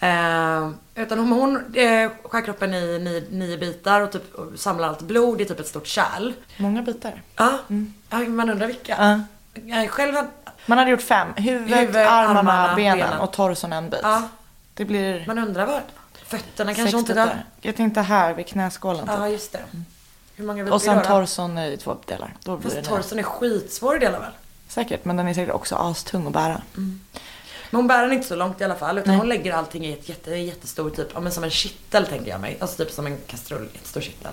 Ehm, 0.00 0.76
utan 0.94 1.18
hon, 1.18 1.32
hon 1.32 1.56
eh, 1.56 2.10
skär 2.24 2.44
kroppen 2.44 2.74
i 2.74 2.98
nio, 2.98 3.24
nio 3.30 3.58
bitar 3.58 4.00
och 4.00 4.12
typ 4.12 4.34
och 4.34 4.58
samlar 4.58 4.88
allt 4.88 5.02
blod 5.02 5.40
i 5.40 5.44
typ 5.44 5.60
ett 5.60 5.66
stort 5.66 5.86
kärl. 5.86 6.32
Många 6.56 6.82
bitar. 6.82 7.22
Ja, 7.36 7.58
ja 8.10 8.18
man 8.18 8.50
undrar 8.50 8.66
vilka. 8.66 8.96
Ja. 8.98 9.20
Jag 9.78 9.90
själv 9.90 10.14
hade, 10.14 10.28
Man 10.66 10.78
hade 10.78 10.90
gjort 10.90 11.02
fem. 11.02 11.28
Huvudet, 11.36 11.78
Huvud, 11.80 11.96
armarna, 11.96 12.40
armarna, 12.40 12.76
benen, 12.76 12.98
benen. 12.98 13.20
och 13.20 13.32
torson 13.32 13.72
en 13.72 13.90
bit. 13.90 14.00
Ja. 14.02 14.22
Det 14.74 14.84
blir 14.84 15.24
man 15.26 15.38
undrar 15.38 15.66
vad, 15.66 15.80
fötterna 16.38 16.74
kanske 16.74 16.98
inte 16.98 17.14
där. 17.14 17.44
Jag 17.60 17.76
tänkte 17.76 18.00
här 18.00 18.34
vid 18.34 18.46
knäskålen. 18.46 19.04
Ja, 19.08 19.24
Typ. 19.24 19.32
just 19.32 19.52
det. 19.52 19.64
Hur 20.36 20.44
många 20.44 20.64
vill 20.64 20.72
Och 20.72 20.82
sen 20.82 21.02
torson 21.02 21.58
i 21.58 21.76
två 21.76 21.96
delar. 22.06 22.36
Då 22.44 22.56
blir 22.56 22.70
Fast 22.70 22.82
det 22.82 22.88
torson 22.88 23.18
är 23.18 23.22
skitsvår 23.22 23.94
att 23.94 24.00
dela 24.00 24.18
väl? 24.18 24.32
Säkert, 24.68 25.04
men 25.04 25.16
den 25.16 25.28
är 25.28 25.34
säkert 25.34 25.54
också 25.54 25.76
astung 25.76 26.26
att 26.26 26.32
bära. 26.32 26.62
Men 26.74 27.78
hon 27.78 27.86
bär 27.86 28.02
den 28.02 28.12
inte 28.12 28.28
så 28.28 28.36
långt 28.36 28.60
i 28.60 28.64
alla 28.64 28.74
fall. 28.74 28.98
Utan 28.98 29.14
hon 29.14 29.28
lägger 29.28 29.52
allting 29.52 29.86
i 29.86 29.92
ett 29.92 30.08
jätte, 30.08 30.30
jättestor 30.30 30.90
typ, 30.90 31.08
ja 31.14 31.20
men 31.20 31.32
som 31.32 31.44
en 31.44 31.50
kittel 31.50 32.06
tänker 32.06 32.30
jag 32.30 32.40
mig. 32.40 32.56
Alltså 32.60 32.76
typ 32.76 32.94
som 32.94 33.06
en 33.06 33.18
kastrull, 33.26 33.68
jättestor 33.72 34.00
kittel. 34.00 34.32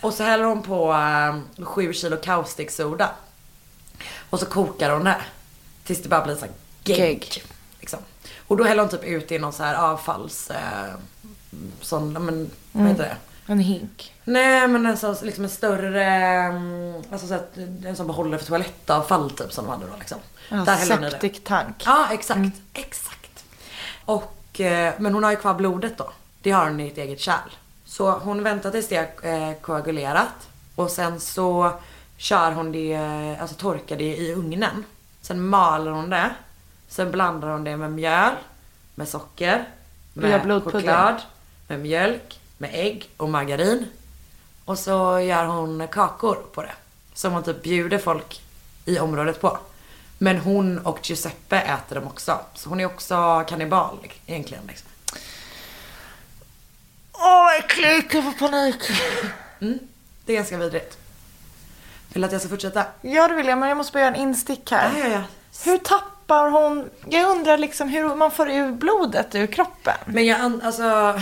Och 0.00 0.14
så 0.14 0.22
häller 0.22 0.44
hon 0.44 0.62
på 0.62 0.92
eh, 0.92 1.64
sju 1.64 1.92
kilo 1.92 2.16
kaustiksoda. 2.16 3.10
Och 4.30 4.40
så 4.40 4.46
kokar 4.46 4.90
hon 4.90 5.04
det. 5.04 5.16
Tills 5.84 6.02
det 6.02 6.08
bara 6.08 6.24
blir 6.24 6.34
så 6.34 6.40
här 6.40 6.50
gegg. 6.84 7.42
Liksom. 7.80 7.98
Och 8.46 8.56
då 8.56 8.64
häller 8.64 8.82
hon 8.82 8.90
typ 8.90 9.04
ut 9.04 9.32
i 9.32 9.38
någon 9.38 9.52
så 9.52 9.62
här 9.62 9.74
avfalls... 9.74 10.50
Eh, 10.50 10.94
sån, 11.80 12.12
men 12.12 12.50
vad 12.72 12.88
heter 12.88 13.02
det? 13.02 13.16
En 13.52 13.58
hink. 13.58 14.12
Nej 14.24 14.68
men 14.68 14.86
en 14.86 14.96
sån, 14.96 15.16
liksom 15.22 15.44
en 15.44 15.50
större, 15.50 16.04
mm, 16.04 17.02
alltså 17.12 17.26
så 17.26 17.34
att, 17.34 17.56
en 17.84 17.96
sån 17.96 18.06
behållare 18.06 18.38
för 18.38 18.46
toalettavfall 18.46 19.30
typ 19.30 19.52
som 19.52 19.64
de 19.64 19.70
hade 19.70 19.86
då 19.86 19.92
liksom. 19.98 20.18
Ja, 20.48 20.56
Där 20.56 20.76
septic 21.10 21.40
tank. 21.44 21.82
Ja, 21.86 22.08
exakt. 22.12 22.60
Exakt. 22.72 23.44
Och, 24.04 24.60
eh, 24.60 24.94
men 24.98 25.14
hon 25.14 25.24
har 25.24 25.30
ju 25.30 25.36
kvar 25.36 25.54
blodet 25.54 25.98
då. 25.98 26.10
Det 26.42 26.50
har 26.50 26.66
hon 26.68 26.80
i 26.80 26.88
ett 26.88 26.98
eget 26.98 27.20
kärl. 27.20 27.50
Så 27.84 28.10
hon 28.10 28.42
väntar 28.42 28.70
tills 28.70 28.88
det 28.88 29.20
är 29.22 29.50
eh, 29.50 29.54
koagulerat. 29.60 30.48
Och 30.74 30.90
sen 30.90 31.20
så 31.20 31.72
kör 32.16 32.52
hon 32.52 32.72
det, 32.72 32.92
eh, 32.92 33.42
alltså 33.42 33.56
torkar 33.56 33.96
det 33.96 34.16
i 34.16 34.32
ugnen. 34.34 34.84
Sen 35.20 35.48
maler 35.48 35.90
hon 35.90 36.10
det. 36.10 36.30
Sen 36.88 37.10
blandar 37.10 37.48
hon 37.48 37.64
det 37.64 37.76
med 37.76 37.92
mjöl, 37.92 38.32
med 38.94 39.08
socker, 39.08 39.64
med 40.12 40.62
choklad, 40.64 41.14
med 41.66 41.80
mjölk, 41.80 42.40
med 42.58 42.70
ägg 42.72 43.10
och 43.16 43.28
margarin. 43.28 43.86
Och 44.64 44.78
så 44.78 45.20
gör 45.20 45.44
hon 45.44 45.88
kakor 45.88 46.38
på 46.54 46.62
det. 46.62 46.72
Som 47.14 47.32
hon 47.32 47.42
typ 47.42 47.62
bjuder 47.62 47.98
folk 47.98 48.42
i 48.84 48.98
området 48.98 49.40
på. 49.40 49.58
Men 50.18 50.38
hon 50.38 50.78
och 50.78 50.98
Giuseppe 51.02 51.56
äter 51.56 51.96
dem 51.96 52.06
också. 52.06 52.40
Så 52.54 52.68
hon 52.68 52.80
är 52.80 52.86
också 52.86 53.44
kannibal 53.48 53.98
egentligen. 54.26 54.66
Liksom. 54.66 54.88
Åh 57.12 57.44
vad 57.44 57.56
äckligt, 57.58 58.14
jag 58.14 58.24
får 58.24 58.48
panik. 58.48 58.76
Det 60.24 60.32
är 60.32 60.36
ganska 60.36 60.56
vidrigt. 60.58 60.98
Vill 62.08 62.22
du 62.22 62.26
att 62.26 62.32
jag 62.32 62.40
ska 62.40 62.50
fortsätta? 62.50 62.86
Ja 63.00 63.28
det 63.28 63.34
vill 63.34 63.46
jag, 63.46 63.58
men 63.58 63.68
jag 63.68 63.78
måste 63.78 63.92
bara 63.92 64.00
göra 64.00 64.14
en 64.14 64.20
instick 64.20 64.70
här. 64.70 64.98
Ja, 64.98 65.08
ja, 65.08 65.12
ja. 65.14 65.22
Hur 65.64 65.78
tappar 65.78 66.15
hon... 66.34 66.90
Jag 67.08 67.30
undrar 67.30 67.58
liksom 67.58 67.88
hur 67.88 68.14
man 68.14 68.30
får 68.30 68.50
ur 68.50 68.72
blodet 68.72 69.34
ur 69.34 69.46
kroppen. 69.46 69.94
Men 70.06 70.26
jag 70.26 70.40
an- 70.40 70.60
alltså, 70.64 70.82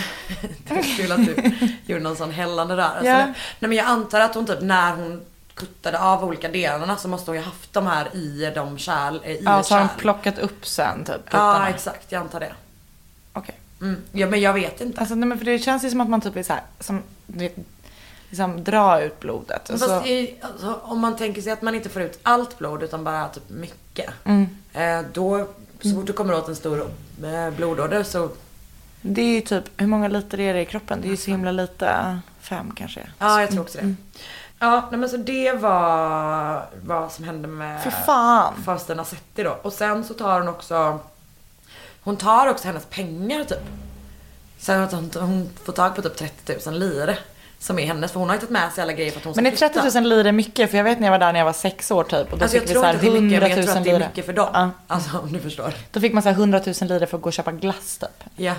det 0.67 0.73
var 0.75 0.97
kul 0.97 1.11
att 1.11 1.25
du 1.25 1.51
gjorde 1.85 2.03
någon 2.03 2.15
sån 2.15 2.31
hällande 2.31 2.77
rörelse. 2.77 3.09
Ja. 3.09 3.17
Nej 3.25 3.33
men 3.59 3.73
jag 3.73 3.85
antar 3.87 4.19
att 4.19 4.35
hon 4.35 4.45
typ 4.45 4.61
när 4.61 4.91
hon 4.95 5.21
kuttade 5.53 5.99
av 5.99 6.23
olika 6.23 6.47
delarna 6.49 6.95
så 6.97 7.07
måste 7.07 7.31
hon 7.31 7.37
ju 7.37 7.43
haft 7.43 7.73
de 7.73 7.87
här 7.87 8.15
i 8.15 8.51
de 8.55 8.77
kärl, 8.77 9.15
i 9.15 9.41
Ja, 9.45 9.63
så 9.63 9.73
har 9.75 9.81
kärl. 9.87 9.97
plockat 9.97 10.39
upp 10.39 10.65
sen 10.67 11.05
typ. 11.05 11.21
Ja 11.31 11.69
exakt, 11.69 12.11
jag 12.11 12.19
antar 12.21 12.39
det. 12.39 12.51
Okej. 13.33 13.55
Mm. 13.81 14.01
Ja 14.11 14.27
men 14.27 14.41
jag 14.41 14.53
vet 14.53 14.81
inte. 14.81 14.99
Alltså 14.99 15.15
nej, 15.15 15.29
men 15.29 15.37
för 15.37 15.45
det 15.45 15.59
känns 15.59 15.83
ju 15.83 15.89
som 15.89 16.01
att 16.01 16.09
man 16.09 16.21
typ 16.21 16.35
är 16.37 16.43
så 16.43 16.53
här, 16.53 16.61
som, 16.79 17.03
vet, 17.25 17.55
liksom 18.29 18.63
dra 18.63 19.01
ut 19.01 19.19
blodet. 19.19 19.69
Och 19.69 19.79
så, 19.79 19.87
Fast 19.87 20.07
i, 20.07 20.35
alltså, 20.41 20.79
om 20.83 20.99
man 20.99 21.15
tänker 21.15 21.41
sig 21.41 21.51
att 21.51 21.61
man 21.61 21.75
inte 21.75 21.89
får 21.89 22.01
ut 22.01 22.19
allt 22.23 22.57
blod 22.57 22.83
utan 22.83 23.03
bara 23.03 23.29
typ 23.29 23.49
mycket. 23.49 24.09
Mm. 24.23 24.47
Eh, 24.73 25.01
då, 25.13 25.47
så 25.81 25.89
fort 25.89 26.07
du 26.07 26.13
kommer 26.13 26.33
åt 26.33 26.47
en 26.47 26.55
stor 26.55 26.89
eh, 27.23 27.49
blodåder 27.55 28.03
så, 28.03 28.29
det 29.07 29.21
är 29.21 29.35
ju 29.35 29.41
typ, 29.41 29.63
hur 29.77 29.87
många 29.87 30.07
liter 30.07 30.39
är 30.39 30.53
det 30.53 30.61
i 30.61 30.65
kroppen? 30.65 31.01
Det 31.01 31.07
är 31.07 31.09
ju 31.09 31.17
så 31.17 31.31
himla 31.31 31.51
lite. 31.51 32.19
Fem 32.39 32.71
kanske. 32.75 33.07
ja 33.19 33.41
jag 33.41 33.49
tror 33.49 33.61
också 33.61 33.77
det. 33.81 33.95
Ja, 34.59 34.87
nej, 34.91 34.99
men 34.99 35.09
så 35.09 35.17
det 35.17 35.53
var 35.53 36.65
vad 36.83 37.11
som 37.11 37.25
hände 37.25 37.47
med 37.47 37.83
Fy 37.83 37.91
fan. 37.91 38.53
Faustina 38.65 39.05
Setti 39.05 39.43
då. 39.43 39.57
Och 39.61 39.73
sen 39.73 40.03
så 40.03 40.13
tar 40.13 40.39
hon 40.39 40.49
också, 40.49 40.99
hon 42.01 42.17
tar 42.17 42.47
också 42.47 42.67
hennes 42.67 42.85
pengar 42.85 43.43
typ. 43.43 43.59
Sen 44.57 44.81
att 44.81 44.91
hon, 44.91 45.11
hon 45.15 45.49
får 45.63 45.73
tag 45.73 45.95
på 45.95 46.01
typ 46.01 46.17
30 46.17 46.69
000 46.69 46.79
lire. 46.79 47.17
Som 47.65 47.79
är 47.79 47.85
hennes, 47.85 48.11
för 48.11 48.19
hon 48.19 48.29
har 48.29 48.35
ju 48.35 48.39
tagit 48.39 48.51
med 48.51 48.71
sig 48.73 48.81
alla 48.81 48.93
grejer 48.93 49.11
för 49.11 49.19
att 49.19 49.23
hon 49.25 49.33
ska 49.33 49.41
Men 49.41 49.51
är 49.53 49.55
30 49.57 49.81
flytta. 49.81 49.99
000 50.01 50.09
lire 50.09 50.31
mycket? 50.31 50.69
För 50.71 50.77
jag 50.77 50.83
vet 50.83 50.99
när 50.99 51.07
jag 51.07 51.11
var 51.11 51.19
där 51.19 51.33
när 51.33 51.39
jag 51.39 51.45
var 51.45 51.53
sex 51.53 51.91
år 51.91 52.03
typ. 52.03 52.33
Och 52.33 52.37
då 52.39 52.43
Alltså 52.45 52.57
jag 52.57 52.61
fick 52.61 52.69
vi 52.69 52.73
tror 52.73 52.81
så 52.81 52.85
här 52.87 52.93
inte 52.93 53.05
det 53.05 53.11
är 53.17 53.21
mycket, 53.21 53.41
100 53.43 53.47
men 53.47 53.57
000 53.57 53.65
jag 53.65 53.65
tror 53.67 53.77
att 53.77 53.83
det 53.83 53.91
är 54.05 54.09
mycket 54.09 54.25
för 54.25 54.33
dem. 54.33 54.49
Ja. 54.53 54.69
Alltså 54.87 55.17
om 55.17 55.33
du 55.33 55.39
förstår. 55.39 55.73
Då 55.91 55.99
fick 55.99 56.13
man 56.13 56.23
så 56.23 56.29
här 56.29 56.35
100 56.35 56.61
000 56.65 56.75
lire 56.81 57.05
för 57.07 57.17
att 57.17 57.21
gå 57.23 57.29
och 57.29 57.33
köpa 57.33 57.51
glass 57.51 57.97
typ. 57.97 58.09
Ja. 58.35 58.53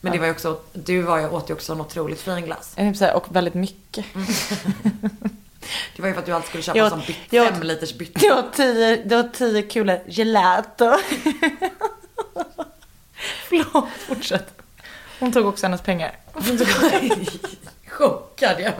Men 0.00 0.12
det 0.12 0.18
var 0.18 0.26
ju 0.26 0.32
också, 0.32 0.60
du 0.72 1.02
var 1.02 1.18
ju, 1.18 1.28
åt 1.28 1.50
ju 1.50 1.54
också 1.54 1.72
en 1.72 1.80
otroligt 1.80 2.20
fin 2.20 2.44
glass. 2.44 2.74
Så 2.98 3.04
här, 3.04 3.14
Och 3.16 3.36
väldigt 3.36 3.54
mycket. 3.54 4.04
Det 5.96 6.02
var 6.02 6.08
ju 6.08 6.14
för 6.14 6.20
att 6.20 6.26
du 6.26 6.32
alltid 6.32 6.48
skulle 6.48 6.62
köpa 6.62 6.78
Jag- 6.78 6.90
sån 6.90 7.02
bytt, 7.06 7.16
jag- 7.30 7.48
fem 7.48 7.62
liters 7.62 7.94
bytt. 7.94 8.20
Det 8.20 8.30
var 8.30 8.44
tio, 8.54 8.96
det 9.04 9.16
var 9.16 9.28
tio 9.32 9.62
kulor 9.62 9.98
gelato. 10.06 10.84
Förlåt, 13.48 13.88
fortsätt. 13.98 14.54
Hon 15.20 15.32
tog 15.32 15.46
också 15.46 15.66
hennes 15.66 15.80
pengar. 15.82 16.16
chockad 17.98 18.60
jag. 18.60 18.72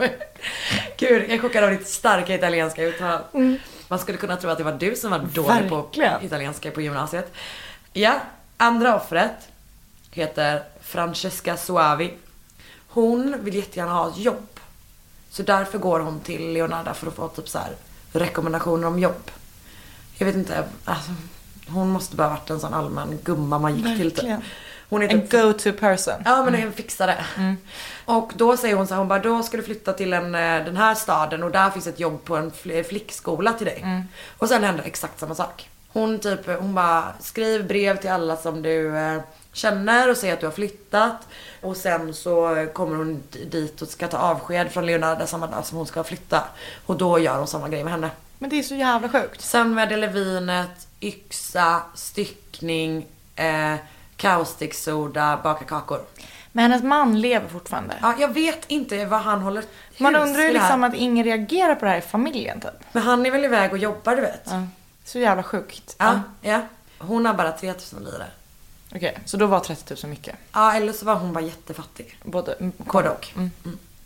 Gud, 0.97 1.21
jag 1.23 1.31
är 1.31 1.37
chockad 1.37 1.63
av 1.63 1.69
ditt 1.69 1.87
starka 1.87 2.35
italienska 2.35 2.83
uttal. 2.83 3.19
Man 3.87 3.99
skulle 3.99 4.17
kunna 4.17 4.37
tro 4.37 4.49
att 4.49 4.57
det 4.57 4.63
var 4.63 4.71
du 4.71 4.95
som 4.95 5.11
var 5.11 5.19
dålig 5.19 5.69
på 5.69 5.75
Verkligen. 5.81 6.23
italienska 6.25 6.71
på 6.71 6.81
gymnasiet. 6.81 7.33
Ja, 7.93 8.19
andra 8.57 8.95
offret 8.95 9.47
heter 10.11 10.63
Francesca 10.81 11.57
Suavi. 11.57 12.13
Hon 12.87 13.35
vill 13.43 13.55
jättegärna 13.55 13.93
ha 13.93 14.09
ett 14.09 14.17
jobb. 14.17 14.59
Så 15.29 15.43
därför 15.43 15.77
går 15.77 15.99
hon 15.99 16.19
till 16.19 16.53
Leonardo 16.53 16.93
för 16.93 17.07
att 17.07 17.15
få 17.15 17.27
typ 17.27 17.49
så 17.49 17.57
här 17.59 17.71
rekommendationer 18.13 18.87
om 18.87 18.99
jobb. 18.99 19.31
Jag 20.17 20.25
vet 20.25 20.35
inte, 20.35 20.63
alltså, 20.85 21.11
hon 21.67 21.89
måste 21.89 22.15
bara 22.15 22.29
varit 22.29 22.49
en 22.49 22.59
sån 22.59 22.73
allmän 22.73 23.19
gumma 23.23 23.59
man 23.59 23.75
gick 23.75 23.97
till 23.97 24.11
typ. 24.11 24.39
Hon 24.89 25.01
är 25.03 25.07
En 25.13 25.21
typ 25.21 25.31
go-to 25.31 25.71
person. 25.73 26.13
Ja 26.25 26.43
men 26.43 26.55
en 26.55 26.73
fixare. 26.73 27.25
Och 28.05 28.31
då 28.35 28.57
säger 28.57 28.75
hon 28.75 28.87
så 28.87 28.93
här, 28.93 28.99
hon 28.99 29.07
bara 29.07 29.19
då 29.19 29.43
ska 29.43 29.57
du 29.57 29.63
flytta 29.63 29.93
till 29.93 30.13
en, 30.13 30.35
eh, 30.35 30.65
den 30.65 30.77
här 30.77 30.95
staden 30.95 31.43
och 31.43 31.51
där 31.51 31.69
finns 31.69 31.87
ett 31.87 31.99
jobb 31.99 32.23
på 32.25 32.35
en 32.35 32.51
fl- 32.51 32.83
flickskola 32.83 33.53
till 33.53 33.65
dig. 33.67 33.85
Och 34.37 34.47
sen 34.47 34.63
händer 34.63 34.83
exakt 34.83 35.19
samma 35.19 35.35
sak. 35.35 35.69
Hon 35.93 36.19
typ, 36.19 36.59
hon 36.59 36.75
bara 36.75 37.03
skriv 37.19 37.67
brev 37.67 37.97
till 37.97 38.09
alla 38.09 38.37
som 38.37 38.61
du 38.61 38.97
eh, 38.97 39.21
känner 39.53 40.09
och 40.09 40.17
säger 40.17 40.33
att 40.33 40.39
du 40.39 40.45
har 40.45 40.53
flyttat. 40.53 41.27
Och 41.61 41.77
sen 41.77 42.13
så 42.13 42.67
kommer 42.73 42.95
hon 42.95 43.23
dit 43.51 43.81
och 43.81 43.87
ska 43.87 44.07
ta 44.07 44.17
avsked 44.17 44.71
från 44.71 44.85
Leonardo 44.85 45.27
samma 45.27 45.47
dag 45.47 45.65
som 45.65 45.77
hon 45.77 45.87
ska 45.87 46.03
flytta. 46.03 46.43
Och 46.85 46.97
då 46.97 47.19
gör 47.19 47.37
hon 47.37 47.47
samma 47.47 47.69
grej 47.69 47.83
med 47.83 47.93
henne. 47.93 48.09
Men 48.39 48.49
det 48.49 48.59
är 48.59 48.63
så 48.63 48.75
jävla 48.75 49.09
sjukt. 49.09 49.41
Sömnmedel 49.41 49.97
i 49.97 50.01
levinet, 50.07 50.87
yxa, 51.01 51.81
styckning, 51.95 53.05
eh, 53.35 53.75
kaustiksoda, 54.19 55.39
baka 55.43 55.65
kakor. 55.65 56.01
Men 56.51 56.63
hennes 56.71 56.83
man 56.83 57.21
lever 57.21 57.47
fortfarande. 57.47 57.95
Ja, 58.01 58.13
jag 58.19 58.33
vet 58.33 58.65
inte 58.67 59.05
vad 59.05 59.21
han 59.21 59.41
håller 59.41 59.63
Man 59.97 60.15
hus 60.15 60.23
undrar 60.23 60.41
ju 60.41 60.49
i 60.49 60.53
det 60.53 60.59
här. 60.59 60.67
liksom 60.67 60.83
att 60.83 60.95
ingen 60.95 61.23
reagerar 61.25 61.75
på 61.75 61.85
det 61.85 61.91
här 61.91 61.97
i 61.97 62.01
familjen 62.01 62.61
typ. 62.61 62.71
Men 62.91 63.03
han 63.03 63.25
är 63.25 63.31
väl 63.31 63.45
iväg 63.45 63.71
och 63.71 63.77
jobbar 63.77 64.15
du 64.15 64.21
vet. 64.21 64.43
Ja. 64.45 64.63
Så 65.05 65.19
jävla 65.19 65.43
sjukt. 65.43 65.95
ja. 66.41 66.61
Hon 66.99 67.25
har 67.25 67.33
bara 67.33 67.51
3000 67.51 68.03
lire. 68.03 68.25
Okej, 68.95 69.19
så 69.25 69.37
då 69.37 69.45
var 69.45 69.59
30 69.59 69.95
000 70.03 70.09
mycket. 70.09 70.35
Ja, 70.53 70.73
eller 70.73 70.93
så 70.93 71.05
var 71.05 71.15
hon 71.15 71.33
bara 71.33 71.43
jättefattig. 71.43 72.17
Både, 72.23 72.53
mm, 72.53 72.71
Både 72.77 73.09
och. 73.09 73.27
Mm. 73.35 73.51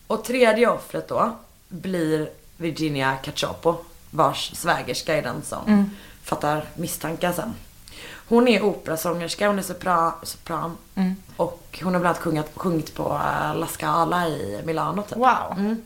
Och 0.08 0.24
tredje 0.24 0.68
offret 0.70 1.08
då 1.08 1.36
blir 1.68 2.30
Virginia 2.58 3.16
Cacioppo, 3.24 3.76
vars 4.10 4.52
svägerska 4.56 5.16
är 5.18 5.22
den 5.22 5.42
som 5.42 5.92
fattar 6.24 6.66
misstankar 6.76 7.34
sen. 7.34 7.54
Hon 8.28 8.48
är 8.48 8.64
operasångerska, 8.64 9.48
hon 9.48 9.60
är 9.60 9.64
sopran, 9.64 10.12
sopran 10.24 10.78
och 11.38 11.80
hon 11.84 11.94
har 11.94 12.02
bland 12.02 12.16
annat 12.16 12.24
sjungit, 12.24 12.52
sjungit 12.56 12.96
på 12.96 13.04
eh, 13.04 13.56
La 13.56 13.68
Scala 13.68 14.28
i 14.28 14.62
Milano 14.66 15.02
typ. 15.02 15.18
Wow. 15.18 15.54
Mm. 15.58 15.82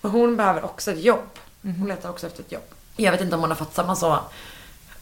Men 0.00 0.10
hon 0.10 0.36
behöver 0.36 0.64
också 0.64 0.92
ett 0.92 1.02
jobb. 1.02 1.38
Hon 1.62 1.88
letar 1.88 2.10
också 2.10 2.26
efter 2.26 2.42
ett 2.42 2.52
jobb. 2.52 2.62
Jag 2.96 3.12
vet 3.12 3.20
inte 3.20 3.34
om 3.34 3.40
hon 3.40 3.50
har 3.50 3.56
fått 3.56 3.74
samma 3.74 3.96
så 3.96 4.18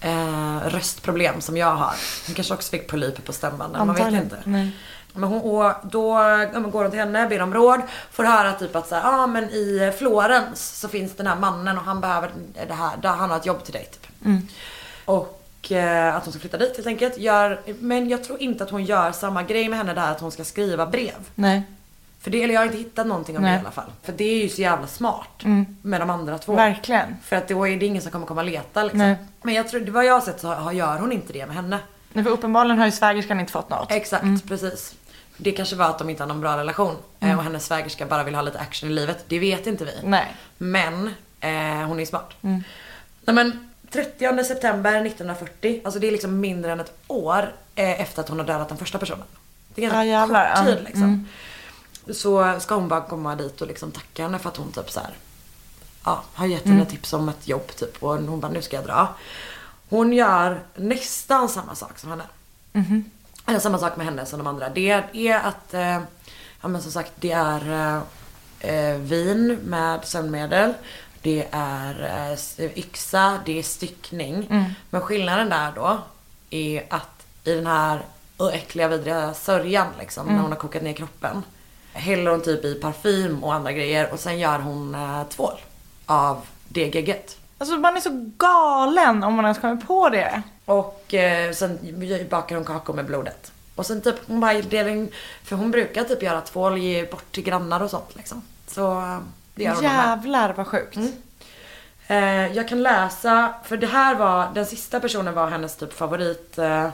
eh, 0.01 0.59
röstproblem 0.65 1.41
som 1.41 1.57
jag 1.57 1.75
har. 1.75 1.95
Hon 2.27 2.35
kanske 2.35 2.55
också 2.55 2.71
fick 2.71 2.89
polyper 2.89 3.23
på 3.23 3.33
stämbanden, 3.33 3.87
man 3.87 3.97
vet 3.97 4.13
inte. 4.13 4.39
Nej. 4.45 4.77
Men 5.13 5.29
hon, 5.29 5.41
och 5.41 5.75
då 5.83 6.19
ja, 6.55 6.61
går 6.61 6.83
hon 6.83 6.91
till 6.91 7.01
henne, 7.01 7.27
ber 7.29 7.43
om 7.43 7.55
råd, 7.55 7.81
får 8.11 8.25
höra 8.25 8.53
typ 8.53 8.77
att 8.77 8.89
så 8.89 8.95
här, 8.95 9.03
ah, 9.05 9.27
men 9.27 9.45
i 9.45 9.93
Florens 9.99 10.79
så 10.81 10.89
finns 10.89 11.17
den 11.17 11.27
här 11.27 11.37
mannen 11.37 11.79
och 11.79 11.85
han 11.85 12.01
behöver 12.01 12.31
det 12.69 12.75
här, 12.75 12.97
där 12.97 13.09
han 13.09 13.31
har 13.31 13.37
ett 13.37 13.47
jobb 13.47 13.65
till 13.65 13.73
dig 13.73 13.89
typ. 13.93 14.07
Och 15.05 15.23
eh, 15.23 15.40
att 16.15 16.25
hon 16.25 16.33
ska 16.33 16.41
flytta 16.41 16.59
dit 16.59 16.77
helt 16.77 16.87
enkelt. 16.87 17.19
Gör, 17.19 17.61
men 17.81 18.09
jag 18.09 18.25
tror 18.25 18.43
inte 18.43 18.65
att 18.65 18.71
hon 18.71 18.85
gör 18.85 19.13
samma 19.13 19.43
grej 19.43 19.69
med 19.69 19.79
henne 19.79 19.95
där 19.95 20.11
att 20.11 20.21
hon 20.21 20.31
ska 20.33 20.45
skriva 20.45 20.87
brev. 20.87 21.15
Nej. 21.35 21.63
För 22.21 22.31
det, 22.31 22.43
eller 22.43 22.55
jag 22.55 22.61
har 22.61 22.67
inte 22.67 22.79
hittat 22.79 23.07
någonting 23.07 23.37
om 23.37 23.43
Nej. 23.43 23.53
det 23.53 23.57
i 23.57 23.61
alla 23.61 23.71
fall. 23.71 23.91
För 24.03 24.13
det 24.13 24.25
är 24.25 24.43
ju 24.43 24.49
så 24.49 24.61
jävla 24.63 24.87
smart 24.87 25.43
med 25.83 26.01
de 26.01 26.11
andra 26.11 26.39
två. 26.39 26.55
Verkligen. 26.55 27.17
För 27.23 27.37
att 27.37 27.49
då 27.49 27.69
är 27.69 27.77
det 27.77 27.87
ingen 27.87 28.03
som 28.03 28.11
kommer 28.13 28.27
komma 28.27 28.41
och 28.41 28.47
leta 28.47 28.83
liksom. 28.83 28.99
Nej. 28.99 29.17
Men 29.43 29.55
jag 29.55 29.69
tror, 29.69 29.81
vad 29.91 30.05
jag 30.05 30.13
har 30.15 30.21
sett 30.21 30.41
så 30.41 30.49
har- 30.49 30.73
gör 30.73 30.99
hon 30.99 31.13
inte 31.13 31.33
det 31.33 31.47
med 31.47 31.57
henne. 31.57 31.79
Nej, 32.13 32.25
för 32.25 32.31
uppenbarligen 32.31 32.79
har 32.79 32.87
ju 32.87 32.93
svägerskan 32.93 33.41
inte 33.41 33.53
fått 33.53 33.71
något. 33.71 33.91
Exakt, 33.93 34.49
precis. 34.49 34.95
Det 35.37 35.53
kanske 35.53 35.77
var 35.77 35.87
att 35.87 35.99
de 35.99 36.11
inte 36.11 36.23
har 36.23 36.29
någon 36.29 36.41
bra 36.41 36.57
relation. 36.59 36.97
eh, 37.21 37.39
Och 37.39 37.45
hennes 37.45 37.67
svägerska 37.67 38.07
bara 38.07 38.23
vill 38.23 38.35
ha 38.35 38.43
lite 38.43 38.59
action 38.59 38.91
i 38.91 38.93
livet. 38.93 39.25
Det 39.29 39.39
vet 39.39 39.67
inte 39.67 39.85
vi. 39.85 39.93
Nej. 40.05 40.35
Men 40.59 41.07
eh, 41.41 41.87
hon 41.87 42.01
är 42.01 42.05
smart. 42.05 42.31
Nej 42.41 42.63
men 43.25 43.70
30 43.91 44.45
september 44.45 45.07
1940, 45.07 45.81
alltså 45.85 46.01
det 46.01 46.07
är 46.09 46.13
liksom 46.13 46.41
mindre 46.41 46.73
än 46.73 46.81
ett 46.81 46.93
år 47.07 47.55
eh, 47.75 48.01
efter 48.01 48.23
att 48.23 48.29
hon 48.29 48.39
har 48.39 48.47
dödat 48.47 48.69
den 48.69 48.79
första 48.79 48.99
personen. 48.99 49.25
Det 49.75 49.85
är 49.85 49.91
ganska 49.91 50.05
Ja, 50.05 50.21
jävlar. 50.21 50.57
kort 50.57 50.67
tid 50.67 50.85
liksom. 50.85 51.27
Så 52.13 52.61
ska 52.61 52.75
hon 52.75 52.89
bara 52.89 53.01
komma 53.01 53.35
dit 53.37 53.61
och 53.61 53.67
liksom 53.67 53.91
tacka 53.91 54.23
henne 54.23 54.39
för 54.39 54.49
att 54.49 54.57
hon 54.57 54.73
typ 54.73 54.91
så 54.91 55.01
här, 55.01 55.11
ja, 56.05 56.23
har 56.35 56.47
gett 56.47 56.65
henne 56.67 56.85
tips 56.87 57.13
om 57.13 57.29
ett 57.29 57.49
jobb 57.49 57.67
typ. 57.77 58.03
Och 58.03 58.11
hon 58.17 58.41
bara, 58.41 58.53
nu 58.53 58.63
ska 58.63 58.77
jag 58.77 58.85
dra. 58.85 59.09
Hon 59.89 60.13
gör 60.13 60.61
nästan 60.75 61.49
samma 61.49 61.75
sak 61.75 61.99
som 61.99 62.11
henne. 62.11 62.25
Eller 63.47 63.59
samma 63.59 63.79
sak 63.79 63.97
med 63.97 64.07
henne 64.07 64.27
som 64.27 64.39
de 64.39 64.47
andra. 64.47 64.69
Det 64.69 64.91
är 65.15 65.39
att, 65.41 65.75
eh, 65.75 65.99
ja 66.61 66.69
men 66.69 66.83
som 66.83 66.93
sagt 66.93 67.13
det 67.21 67.33
är 67.33 67.71
eh, 68.61 68.75
eh, 68.75 68.97
vin 68.99 69.59
med 69.65 70.05
sömnmedel. 70.05 70.75
Det 71.23 71.47
är 71.51 72.03
eh, 72.59 72.79
yxa, 72.79 73.41
det 73.47 73.59
är 73.59 73.63
styckning. 73.63 74.47
Men 74.91 75.01
skillnaden 75.01 75.49
där 75.49 75.73
då 75.75 75.99
är 76.51 76.87
att 76.91 77.27
i 77.45 77.55
den 77.55 77.67
här 77.67 78.01
äckliga 78.53 78.89
vidriga 78.89 79.35
sörjan 79.35 79.87
liksom 79.99 80.27
när 80.27 80.39
hon 80.43 80.51
har 80.53 80.59
kokat 80.59 80.83
ner 80.83 80.93
kroppen. 80.93 81.43
Häller 81.93 82.31
hon 82.31 82.43
typ 82.43 82.65
i 82.65 82.75
parfym 82.75 83.45
och 83.45 83.55
andra 83.55 83.73
grejer 83.73 84.13
och 84.13 84.21
sen 84.21 84.39
gör 84.39 84.59
hon 84.59 84.95
eh, 84.95 85.25
tvål 85.25 85.61
av 86.07 86.47
det 86.69 86.95
gegget. 86.95 87.37
Alltså 87.59 87.77
man 87.77 87.97
är 87.97 88.01
så 88.01 88.31
galen 88.37 89.25
om 89.25 89.35
man 89.35 89.45
ens 89.45 89.59
kommer 89.59 89.77
på 89.77 90.09
det. 90.09 90.43
Och 90.65 91.15
eh, 91.15 91.53
sen 91.53 91.79
bakar 92.31 92.57
hon 92.57 92.65
kakor 92.65 92.95
med 92.95 93.07
blodet. 93.07 93.53
Och 93.75 93.87
sen 93.87 94.01
typ 94.01 94.15
hon 94.27 94.41
bara 94.41 94.63
delar 94.63 94.91
in, 94.91 95.11
för 95.45 95.57
hon 95.57 95.71
brukar 95.71 96.05
typ 96.05 96.23
göra 96.23 96.41
tvål, 96.41 96.79
ge 96.79 97.07
bort 97.07 97.33
till 97.33 97.43
grannar 97.45 97.83
och 97.83 97.91
sånt 97.91 98.17
liksom. 98.17 98.43
Så 98.67 98.99
eh, 99.01 99.19
det 99.55 99.69
med. 99.69 99.83
Jävlar 99.83 100.53
vad 100.53 100.67
sjukt. 100.67 100.99
Eh, 102.07 102.47
jag 102.57 102.69
kan 102.69 102.83
läsa, 102.83 103.55
för 103.65 103.77
det 103.77 103.87
här 103.87 104.15
var, 104.15 104.49
den 104.55 104.67
sista 104.67 105.01
personen 105.01 105.35
var 105.35 105.51
hennes 105.51 105.77
typ 105.77 105.93
favorit. 105.93 106.59
Eh, 106.59 106.85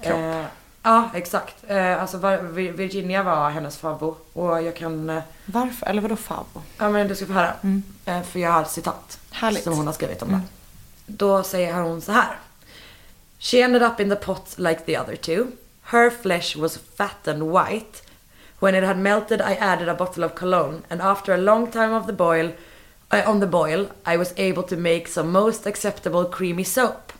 eh, 0.00 0.44
ja 0.82 1.10
exakt. 1.14 1.54
Eh, 1.66 2.02
alltså 2.02 2.18
Virginia 2.52 3.22
var 3.22 3.50
hennes 3.50 3.78
favvo. 3.78 4.16
Och 4.32 4.62
jag 4.62 4.76
kan, 4.76 5.10
eh, 5.10 5.22
Varför? 5.44 5.86
Eller 5.86 6.02
vadå 6.02 6.16
favo? 6.16 6.62
ja 6.78 6.90
men 6.90 7.08
du 7.08 7.16
ska 7.16 7.26
få 7.26 7.32
höra. 7.32 7.54
Eh, 8.04 8.22
för 8.22 8.38
jag 8.38 8.50
har 8.50 8.64
citat. 8.64 9.18
Härligt. 9.30 9.64
Som 9.64 9.72
hon 9.76 9.86
har 9.86 9.94
skrivit 9.94 10.22
om 10.22 10.28
det. 10.28 10.40
Då 11.06 11.42
säger 11.42 11.74
hon 11.74 12.00
så 12.00 12.12
här. 12.12 12.38
She 13.38 13.60
ended 13.62 13.82
up 13.82 14.00
in 14.00 14.10
the 14.10 14.16
pot 14.16 14.54
like 14.58 14.80
the 14.80 14.98
other 14.98 15.16
two. 15.16 15.46
Her 15.82 16.10
flesh 16.10 16.56
was 16.58 16.78
fat 16.96 17.28
and 17.28 17.42
white. 17.42 18.02
When 18.64 18.74
it 18.74 18.84
had 18.84 18.98
melted 18.98 19.40
I 19.42 19.54
added 19.72 19.88
a 19.88 19.94
bottle 19.94 20.24
of 20.24 20.34
cologne 20.34 20.82
and 20.90 21.02
after 21.02 21.34
a 21.34 21.44
long 21.50 21.70
time 21.70 21.92
of 21.92 22.06
the 22.06 22.12
boil 22.14 22.46
uh, 23.12 23.22
on 23.30 23.40
the 23.40 23.46
boil 23.46 23.86
I 24.06 24.16
was 24.16 24.32
able 24.36 24.62
to 24.62 24.76
make 24.76 25.08
some 25.08 25.28
most 25.32 25.66
acceptable 25.66 26.24
creamy 26.24 26.64
soap. 26.64 27.12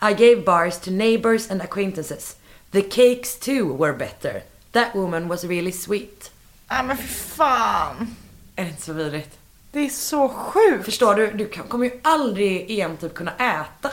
I 0.00 0.14
gave 0.14 0.44
bars 0.44 0.78
to 0.78 0.90
neighbors 0.90 1.50
and 1.50 1.60
acquaintances. 1.62 2.36
The 2.70 2.82
cakes 2.82 3.38
too 3.38 3.64
were 3.80 3.92
better. 3.92 4.42
That 4.72 4.94
woman 4.94 5.28
was 5.28 5.44
really 5.44 5.72
sweet. 5.72 6.30
Nej 6.70 6.84
men 6.84 6.96
för 6.96 7.08
fan. 7.36 8.16
Är 8.56 8.64
det 8.64 8.70
inte 8.70 8.82
så 8.82 8.92
vidrigt? 8.92 9.38
Det 9.72 9.80
är 9.80 9.88
så 9.88 10.28
sjukt. 10.28 10.84
Förstår 10.84 11.14
du? 11.14 11.30
Du 11.30 11.48
kan- 11.48 11.68
kommer 11.68 11.84
ju 11.86 12.00
aldrig 12.02 12.70
igen 12.70 12.96
typ 12.96 13.14
kunna 13.14 13.32
äta. 13.34 13.90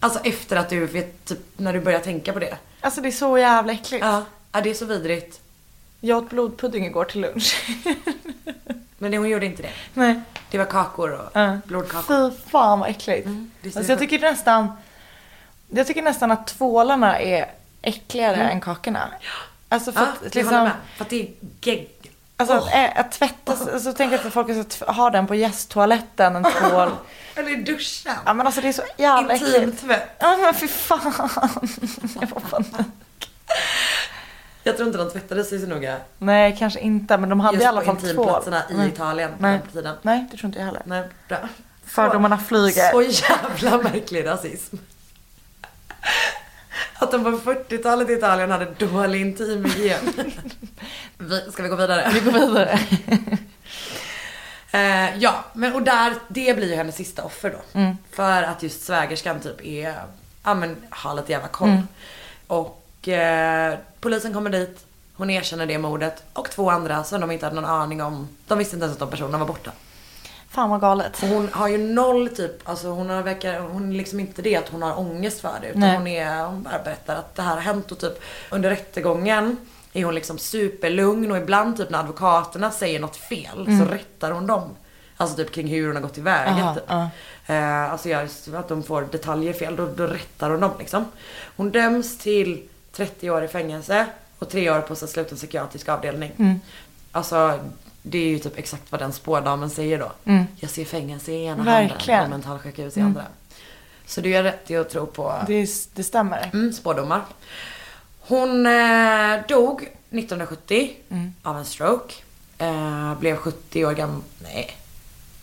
Alltså 0.00 0.20
efter 0.24 0.56
att 0.56 0.68
du 0.70 0.86
vet, 0.86 1.24
typ 1.24 1.38
när 1.56 1.72
du 1.72 1.80
börjar 1.80 2.00
tänka 2.00 2.32
på 2.32 2.38
det. 2.38 2.56
Alltså 2.80 3.00
det 3.00 3.08
är 3.08 3.12
så 3.12 3.38
jävla 3.38 3.72
äckligt. 3.72 4.04
Ja, 4.04 4.24
ja 4.52 4.60
det 4.60 4.70
är 4.70 4.74
så 4.74 4.84
vidrigt. 4.84 5.40
Jag 6.00 6.18
åt 6.18 6.30
blodpudding 6.30 6.86
igår 6.86 7.04
till 7.04 7.20
lunch. 7.20 7.56
Men 8.98 9.14
hon 9.14 9.28
gjorde 9.28 9.46
inte 9.46 9.62
det. 9.62 9.70
Nej. 9.94 10.20
Det 10.50 10.58
var 10.58 10.64
kakor 10.64 11.10
och 11.12 11.30
Ja. 11.32 11.58
blodkakor. 11.64 12.30
Fy 12.30 12.36
fan 12.50 12.80
vad 12.80 12.90
äckligt. 12.90 13.28
ser 13.62 13.78
alltså 13.78 13.92
jag 13.92 13.98
tycker 13.98 14.18
nästan 14.18 14.72
Jag 15.70 15.86
tycker 15.86 16.02
nästan 16.02 16.30
att 16.30 16.46
tvålarna 16.46 17.18
är 17.20 17.50
äckligare 17.82 18.36
än 18.50 18.60
kakorna. 18.60 19.08
Alltså 19.68 19.92
för 19.92 20.00
Ja, 20.00 20.06
att 20.28 20.34
liksom. 20.34 20.70
För 20.96 21.04
att 21.04 21.10
det 21.10 21.22
är 21.22 21.28
gegg. 21.60 21.90
Alltså 22.36 22.54
att, 22.56 22.74
ä- 22.74 22.92
att 22.96 23.12
tvätta, 23.12 23.52
alltså 23.72 23.92
tänk 23.92 24.12
att 24.12 24.32
folk 24.32 24.50
ska 24.52 24.64
t- 24.86 24.92
ha 24.92 25.10
den 25.10 25.26
på 25.26 25.34
gästtoaletten, 25.34 26.36
en 26.36 26.44
tvål. 26.44 26.90
Eller 27.34 27.50
i 27.58 27.62
duschen. 27.62 28.12
Ja 28.26 28.34
men 28.34 28.46
alltså 28.46 28.60
det 28.60 28.68
är 28.68 28.72
så 28.72 28.82
jävla 28.96 29.34
äckligt. 29.34 29.56
Intimtvätt. 29.56 30.16
Ja 30.18 30.36
men 30.36 30.54
fy 30.54 30.68
fan. 30.68 31.00
Jag 32.20 32.28
får 32.28 32.40
panik. 32.40 32.76
Jag 34.62 34.76
tror 34.76 34.86
inte 34.86 34.98
de 34.98 35.10
tvättade 35.10 35.44
sig 35.44 35.60
så 35.60 35.66
noga. 35.66 35.96
Nej 36.18 36.56
kanske 36.58 36.80
inte 36.80 37.18
men 37.18 37.28
de 37.28 37.40
hade 37.40 37.54
Just 37.54 37.64
i 37.64 37.66
alla 37.66 37.80
på 37.80 37.86
fall 37.86 37.96
tvål. 37.96 38.10
intimplatserna 38.10 38.62
i 38.70 38.74
Nej. 38.74 38.88
Italien 38.88 39.30
på 39.36 39.42
Nej. 39.42 39.58
den 39.58 39.72
tiden. 39.72 39.94
Nej 40.02 40.26
det 40.30 40.36
tror 40.36 40.46
inte 40.48 40.58
jag 40.58 40.66
heller. 40.66 40.82
Nej, 40.84 41.02
bra. 41.28 41.38
Fördomarna 41.84 42.38
flyger. 42.38 42.90
Så 42.92 43.02
jävla 43.02 43.78
märklig 43.82 44.26
rasism. 44.26 44.76
Att 46.94 47.10
de 47.12 47.24
på 47.24 47.30
40-talet 47.30 48.10
i 48.10 48.12
Italien 48.12 48.50
hade 48.50 48.64
dålig 48.64 49.20
intimhygien. 49.20 50.00
Vi- 51.18 51.52
Ska 51.52 51.62
vi 51.62 51.68
gå 51.68 51.76
vidare? 51.76 52.10
Vi 52.14 52.20
går 52.20 52.32
vidare. 52.32 52.78
Eh, 54.70 55.16
ja, 55.18 55.44
men 55.52 55.74
och 55.74 55.82
där, 55.82 56.14
det 56.28 56.56
blir 56.56 56.68
ju 56.68 56.74
hennes 56.74 56.96
sista 56.96 57.22
offer 57.24 57.50
då. 57.50 57.78
Mm. 57.80 57.96
För 58.12 58.42
att 58.42 58.62
just 58.62 58.82
svägerskan 58.84 59.40
typ 59.40 59.64
är, 59.66 59.94
ja 60.44 60.54
men 60.54 60.76
har 60.90 61.14
lite 61.14 61.32
jävla 61.32 61.48
koll. 61.48 61.68
Mm. 61.68 61.88
Och 62.46 62.84
eh, 63.08 63.78
polisen 64.00 64.34
kommer 64.34 64.50
dit, 64.50 64.86
hon 65.14 65.30
erkänner 65.30 65.66
det 65.66 65.78
mordet 65.78 66.22
och 66.32 66.50
två 66.50 66.70
andra 66.70 67.04
som 67.04 67.20
de 67.20 67.30
inte 67.30 67.46
hade 67.46 67.60
någon 67.60 67.70
aning 67.70 68.02
om. 68.02 68.28
De 68.46 68.58
visste 68.58 68.76
inte 68.76 68.84
ens 68.84 68.94
att 68.94 69.00
de 69.00 69.10
personerna 69.10 69.38
var 69.38 69.46
borta. 69.46 69.72
Fan 70.50 70.70
vad 70.70 70.80
galet. 70.80 71.22
Och 71.22 71.28
hon 71.28 71.48
har 71.52 71.68
ju 71.68 71.78
noll 71.78 72.28
typ, 72.28 72.68
alltså 72.68 72.88
hon 72.88 73.10
har 73.10 73.22
verkar, 73.22 73.60
hon 73.60 73.92
är 73.92 73.96
liksom 73.96 74.20
inte 74.20 74.42
det 74.42 74.56
att 74.56 74.68
hon 74.68 74.82
har 74.82 74.98
ångest 74.98 75.40
för 75.40 75.58
det. 75.62 75.68
Utan 75.68 75.80
Nej. 75.80 75.96
hon 75.96 76.06
är, 76.06 76.44
hon 76.44 76.62
bara 76.62 76.78
berättar 76.84 77.16
att 77.16 77.34
det 77.34 77.42
här 77.42 77.54
har 77.54 77.60
hänt 77.60 77.92
och 77.92 77.98
typ 77.98 78.22
under 78.50 78.70
rättegången 78.70 79.56
är 79.92 80.04
hon 80.04 80.14
liksom 80.14 80.38
superlugn 80.38 81.30
och 81.30 81.36
ibland 81.36 81.76
typ 81.76 81.90
när 81.90 81.98
advokaterna 81.98 82.70
säger 82.70 83.00
något 83.00 83.16
fel 83.16 83.66
så 83.66 83.94
rättar 83.94 84.30
hon 84.30 84.46
dem. 84.46 84.76
Alltså 85.16 85.36
typ 85.36 85.52
kring 85.52 85.66
hur 85.68 85.86
hon 85.86 85.96
har 85.96 86.02
gått 86.02 86.14
tillväga 86.14 86.50
Aha, 86.50 86.74
typ. 86.74 86.90
Eh, 87.46 87.92
alltså 87.92 88.08
just 88.08 88.54
att 88.54 88.68
de 88.68 88.82
får 88.82 89.08
detaljer 89.12 89.52
fel, 89.52 89.76
då, 89.76 89.86
då 89.96 90.06
rättar 90.06 90.50
hon 90.50 90.60
dem 90.60 90.72
liksom. 90.78 91.04
Hon 91.56 91.70
döms 91.70 92.18
till 92.18 92.68
30 92.92 93.30
år 93.30 93.44
i 93.44 93.48
fängelse 93.48 94.06
och 94.38 94.48
3 94.50 94.70
år 94.70 94.80
på 94.80 94.96
så 94.96 95.06
sluten 95.06 95.36
psykiatrisk 95.36 95.88
avdelning. 95.88 96.32
Mm. 96.38 96.60
Alltså 97.12 97.60
det 98.02 98.18
är 98.18 98.28
ju 98.28 98.38
typ 98.38 98.58
exakt 98.58 98.92
vad 98.92 99.00
den 99.00 99.12
spådamen 99.12 99.70
säger 99.70 99.98
då. 99.98 100.12
Jag 100.56 100.70
ser 100.70 100.84
fängelse 100.84 101.32
i 101.32 101.44
ena 101.44 101.64
Verkligen. 101.64 102.20
handen 102.20 102.32
och 102.40 102.46
mentalsjukhus 102.48 102.96
i 102.96 103.00
andra. 103.00 103.24
Så 104.06 104.20
det 104.20 104.34
är 104.34 104.42
rätt 104.42 104.70
i 104.70 104.76
att 104.76 104.90
tro 104.90 105.06
på 105.06 105.34
Det, 105.46 105.68
det 105.94 106.04
stämmer. 106.04 106.50
mm, 106.52 106.72
spådomar. 106.72 107.22
Hon 108.20 108.66
eh, 108.66 109.46
dog 109.48 109.82
1970 110.10 110.90
Mm. 111.10 111.32
av 111.42 111.58
en 111.58 111.64
stroke. 111.64 112.14
Eh, 112.58 113.18
blev 113.18 113.36
70 113.36 113.84
år 113.84 113.92
gammal. 113.92 114.20
Nej, 114.42 114.76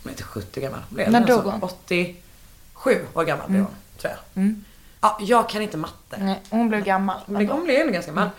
hon 0.02 0.10
är 0.10 0.12
inte 0.14 0.22
70 0.22 0.60
gammal. 0.60 0.80
Blev 0.88 1.10
När 1.10 1.20
alltså 1.20 1.36
dog 1.42 1.52
hon? 1.52 1.62
87 1.62 3.06
år 3.14 3.24
gammal 3.24 3.50
blev 3.50 3.62
hon, 3.62 3.74
tror 3.98 4.12
jag. 4.34 4.42
Ja, 5.06 5.16
jag 5.20 5.48
kan 5.48 5.62
inte 5.62 5.76
matte. 5.76 6.16
Nej, 6.18 6.40
hon 6.50 6.68
blev 6.68 6.84
gammal. 6.84 7.16
Hon 7.26 7.36
blev, 7.36 7.50
hon 7.50 7.64
blev 7.64 7.80
ändå 7.80 7.92
ganska 7.92 8.12
gammal. 8.12 8.30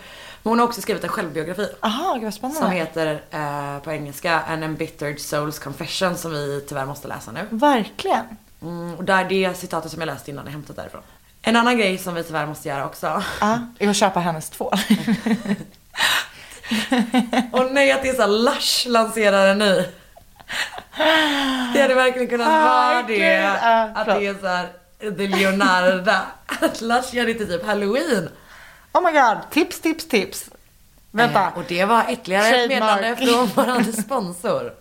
Men 0.42 0.50
hon 0.50 0.58
har 0.58 0.66
också 0.66 0.80
skrivit 0.80 1.04
en 1.04 1.08
självbiografi. 1.10 1.68
Aha, 1.80 2.14
gud 2.14 2.24
vad 2.24 2.34
spännande. 2.34 2.60
Som 2.60 2.70
heter 2.70 3.22
eh, 3.30 3.78
på 3.84 3.92
engelska 3.92 4.40
An 4.40 4.62
embittered 4.62 5.16
soul's 5.16 5.62
confession 5.62 6.16
som 6.16 6.30
vi 6.30 6.64
tyvärr 6.68 6.86
måste 6.86 7.08
läsa 7.08 7.32
nu. 7.32 7.46
Verkligen. 7.50 8.24
Mm, 8.62 8.94
och 8.94 9.04
där 9.04 9.24
det 9.24 9.54
citatet 9.58 9.90
som 9.92 10.00
jag 10.00 10.06
läste 10.06 10.30
innan 10.30 10.46
är 10.46 10.50
hämtat 10.50 10.76
därifrån. 10.76 11.02
En 11.42 11.56
annan 11.56 11.78
grej 11.78 11.98
som 11.98 12.14
vi 12.14 12.22
tyvärr 12.22 12.46
måste 12.46 12.68
göra 12.68 12.86
också. 12.86 13.22
Ja, 13.40 13.58
är 13.78 13.88
att 13.88 13.96
köpa 13.96 14.20
hennes 14.20 14.50
tvål. 14.50 14.72
Och 17.52 17.72
nej 17.72 17.92
att 17.92 18.02
det 18.02 18.08
är 18.08 18.14
så 18.14 18.26
Lush 18.26 18.88
lanserar 18.88 19.46
en 19.48 19.58
ny. 19.58 19.84
Det 21.74 21.82
hade 21.82 21.94
verkligen 21.94 22.28
kunnat 22.28 22.48
Ah, 22.48 22.64
vara 22.64 23.02
det. 23.02 23.58
Ah, 23.62 23.82
att 24.00 24.06
det 24.06 24.26
är 24.26 24.34
så 24.40 24.46
här 24.46 24.68
The 24.98 25.26
Leonarda. 25.26 26.26
Att 26.60 26.80
Lush 26.80 27.14
gör 27.14 27.24
till 27.26 27.46
typ 27.48 27.66
Halloween. 27.66 28.28
Oh 28.92 29.02
my 29.02 29.12
god, 29.12 29.38
tips, 29.50 29.80
tips, 29.80 30.08
tips. 30.08 30.50
Vänta. 31.10 31.42
Eh, 31.46 31.58
och 31.58 31.64
det 31.68 31.84
var 31.84 32.12
ytterligare 32.12 32.48
ett 32.48 32.68
meddelande 32.68 33.16
från 33.16 33.46
vår 33.54 34.02
sponsor. 34.02 34.72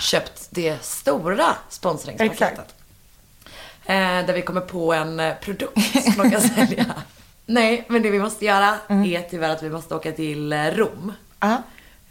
Köpt 0.00 0.48
det 0.50 0.84
stora 0.84 1.46
sponsringspaketet. 1.68 2.74
Eh, 3.84 3.96
där 4.26 4.32
vi 4.32 4.42
kommer 4.42 4.60
på 4.60 4.92
en 4.92 5.20
eh, 5.20 5.34
produkt 5.34 6.04
som 6.04 6.22
de 6.22 6.30
kan 6.30 6.40
sälja. 6.56 6.84
Nej, 7.46 7.84
men 7.88 8.02
det 8.02 8.10
vi 8.10 8.18
måste 8.18 8.44
göra 8.44 8.74
Mm. 8.88 9.04
är 9.04 9.22
tyvärr 9.30 9.50
att 9.50 9.62
vi 9.62 9.70
måste 9.70 9.94
åka 9.94 10.12
till 10.12 10.52
eh, 10.52 10.64
Rom. 10.66 11.12
Ja. 11.40 11.62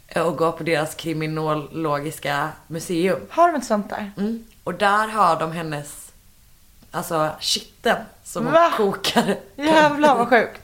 eh, 0.07 0.21
Och 0.27 0.37
gå 0.37 0.51
på 0.51 0.63
deras 0.63 0.95
kriminologiska 0.95 2.49
museum. 2.67 3.19
Har 3.29 3.47
de 3.51 3.57
ett 3.57 3.65
sånt 3.65 3.89
där? 3.89 4.11
Mm. 4.17 4.45
Och 4.63 4.73
där 4.73 5.07
har 5.07 5.39
de 5.39 5.51
hennes, 5.51 6.11
alltså 6.91 7.29
kitteln 7.39 7.99
som 8.23 8.45
Va? 8.51 8.71
kokar. 8.77 9.35
Jävlar 9.55 10.15
vad 10.15 10.29
sjukt. 10.29 10.61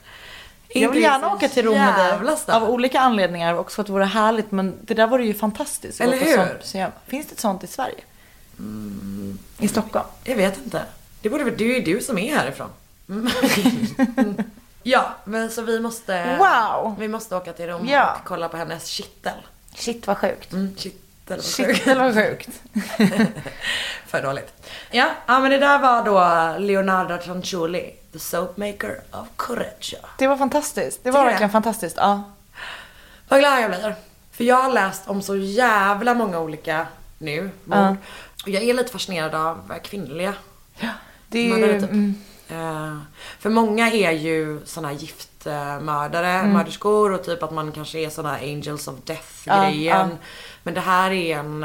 Jag 0.74 0.90
vill 0.90 1.02
gärna 1.02 1.32
åka 1.34 1.48
till 1.48 1.64
Rom 1.64 1.74
med 1.74 2.20
dig. 2.22 2.36
Av 2.46 2.64
olika 2.70 3.00
anledningar. 3.00 3.54
Också 3.54 3.74
för 3.74 3.82
att 3.82 3.86
det 3.86 3.92
vore 3.92 4.04
härligt. 4.04 4.50
Men 4.50 4.74
det 4.82 4.94
där 4.94 5.06
vore 5.06 5.24
ju 5.26 5.34
fantastiskt. 5.34 6.00
Eller 6.00 6.16
hur? 6.16 6.36
sånt. 6.62 6.94
Finns 7.06 7.26
det 7.26 7.32
ett 7.32 7.40
sånt 7.40 7.64
i 7.64 7.66
Sverige? 7.66 8.00
I 9.58 9.68
Stockholm? 9.68 10.06
Jag 10.24 10.36
vet 10.36 10.58
inte. 10.64 10.82
Det 11.22 11.28
borde 11.28 11.44
väl, 11.44 11.54
det 11.56 11.64
är 11.64 11.74
ju 11.80 11.94
du 11.94 12.00
som 12.00 12.18
är 12.18 12.36
härifrån. 12.36 12.68
Mm. 13.08 13.28
ja, 14.82 15.10
men 15.24 15.50
så 15.50 15.62
vi 15.62 15.80
måste, 15.80 16.36
Wow. 16.38 16.94
vi 16.98 17.08
måste 17.08 17.36
åka 17.36 17.52
till 17.52 17.66
Rom 17.66 17.88
Ja. 17.88 18.16
och 18.20 18.28
kolla 18.28 18.48
på 18.48 18.56
hennes 18.56 18.86
kittel. 18.86 19.34
Shit 19.74 20.06
vad 20.06 20.18
sjukt. 20.18 20.52
Mm, 20.52 20.74
kittel 21.36 21.36
vad 21.36 21.44
Shit 21.44 21.66
sjukt. 21.66 21.84
det 21.84 21.94
var 21.94 22.12
sjukt. 22.12 22.48
För 24.06 24.22
dåligt. 24.22 24.52
Ja, 24.90 25.08
ja, 25.26 25.38
men 25.38 25.50
det 25.50 25.58
där 25.58 25.78
var 25.78 26.04
då 26.04 26.58
Leonardo 26.58 27.18
Tranciulli, 27.24 27.94
the 28.12 28.18
soapmaker 28.18 29.00
of 29.10 29.26
Correggio. 29.36 29.98
Det 30.18 30.26
var 30.26 30.36
fantastiskt. 30.36 31.04
Det 31.04 31.10
var 31.10 31.20
du 31.20 31.26
verkligen 31.26 31.48
det? 31.48 31.52
fantastiskt. 31.52 31.96
Ja. 31.96 32.22
Vad 33.28 33.40
glad 33.40 33.62
jag 33.62 33.70
blir. 33.70 33.94
För 34.32 34.44
jag 34.44 34.56
har 34.62 34.72
läst 34.72 35.08
om 35.08 35.22
så 35.22 35.36
jävla 35.36 36.14
många 36.14 36.38
olika 36.40 36.86
nu 37.18 37.42
mord. 37.64 37.78
Ja. 37.78 37.96
Och 38.42 38.48
jag 38.48 38.62
är 38.62 38.74
lite 38.74 38.92
fascinerad 38.92 39.34
av 39.34 39.72
kvinnliga 39.84 40.34
Det 41.28 41.38
är 41.38 41.50
mördare 41.50 41.72
ju... 41.72 41.80
typ. 41.80 41.90
Mm, 41.90 42.14
Eh, 42.50 42.98
för 43.38 43.50
många 43.50 43.90
är 43.90 44.10
ju 44.10 44.60
såna 44.66 44.92
giftmördare, 44.92 46.28
Mm. 46.30 46.52
mörderskor 46.52 47.12
och 47.12 47.24
typ 47.24 47.42
att 47.42 47.50
man 47.52 47.72
kanske 47.72 47.98
är 47.98 48.10
såna 48.10 48.34
angels 48.36 48.88
of 48.88 48.94
death 49.04 49.28
Ja, 49.44 49.62
grejen. 49.62 50.08
ja. 50.10 50.16
Men 50.68 50.74
det 50.74 50.80
här 50.80 51.10
är 51.10 51.38
en 51.38 51.62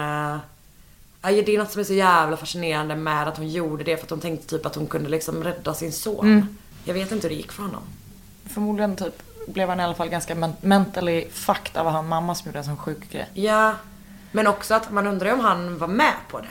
ja, 1.21 1.31
det 1.31 1.55
är 1.55 1.57
något 1.57 1.71
som 1.71 1.79
är 1.79 1.83
så 1.83 1.93
jävla 1.93 2.37
fascinerande 2.37 2.95
med 2.95 3.27
att 3.27 3.37
hon 3.37 3.49
gjorde 3.49 3.83
det 3.83 3.97
för 3.97 4.03
att 4.03 4.09
hon 4.09 4.19
tänkte 4.19 4.47
typ 4.47 4.65
att 4.65 4.75
hon 4.75 4.87
kunde 4.87 5.09
liksom 5.09 5.43
rädda 5.43 5.73
sin 5.73 5.91
son. 5.91 6.25
Mm. 6.25 6.57
Jag 6.83 6.93
vet 6.93 7.11
inte 7.11 7.27
hur 7.27 7.35
det 7.35 7.41
gick 7.41 7.51
för 7.51 7.63
honom. 7.63 7.81
förmodligen 8.45 8.95
typ 8.95 9.23
blev 9.47 9.69
han 9.69 9.79
i 9.79 9.83
alla 9.83 9.95
fall 9.95 10.09
ganska 10.09 10.35
men- 10.35 10.53
mentally 10.61 11.27
fucked 11.31 11.77
av 11.77 11.87
att 11.87 11.93
ha 11.93 11.99
en 11.99 12.07
mamma 12.07 12.35
som 12.35 12.47
gjorde 12.47 12.59
en 12.59 12.65
sån 12.65 12.77
sjuk 12.77 13.11
grej. 13.11 13.29
Ja, 13.33 13.75
men 14.31 14.47
också 14.47 14.73
att 14.73 14.91
man 14.91 15.07
undrar 15.07 15.33
om 15.33 15.39
han 15.39 15.77
var 15.77 15.87
med 15.87 16.13
på 16.29 16.39
det. 16.39 16.47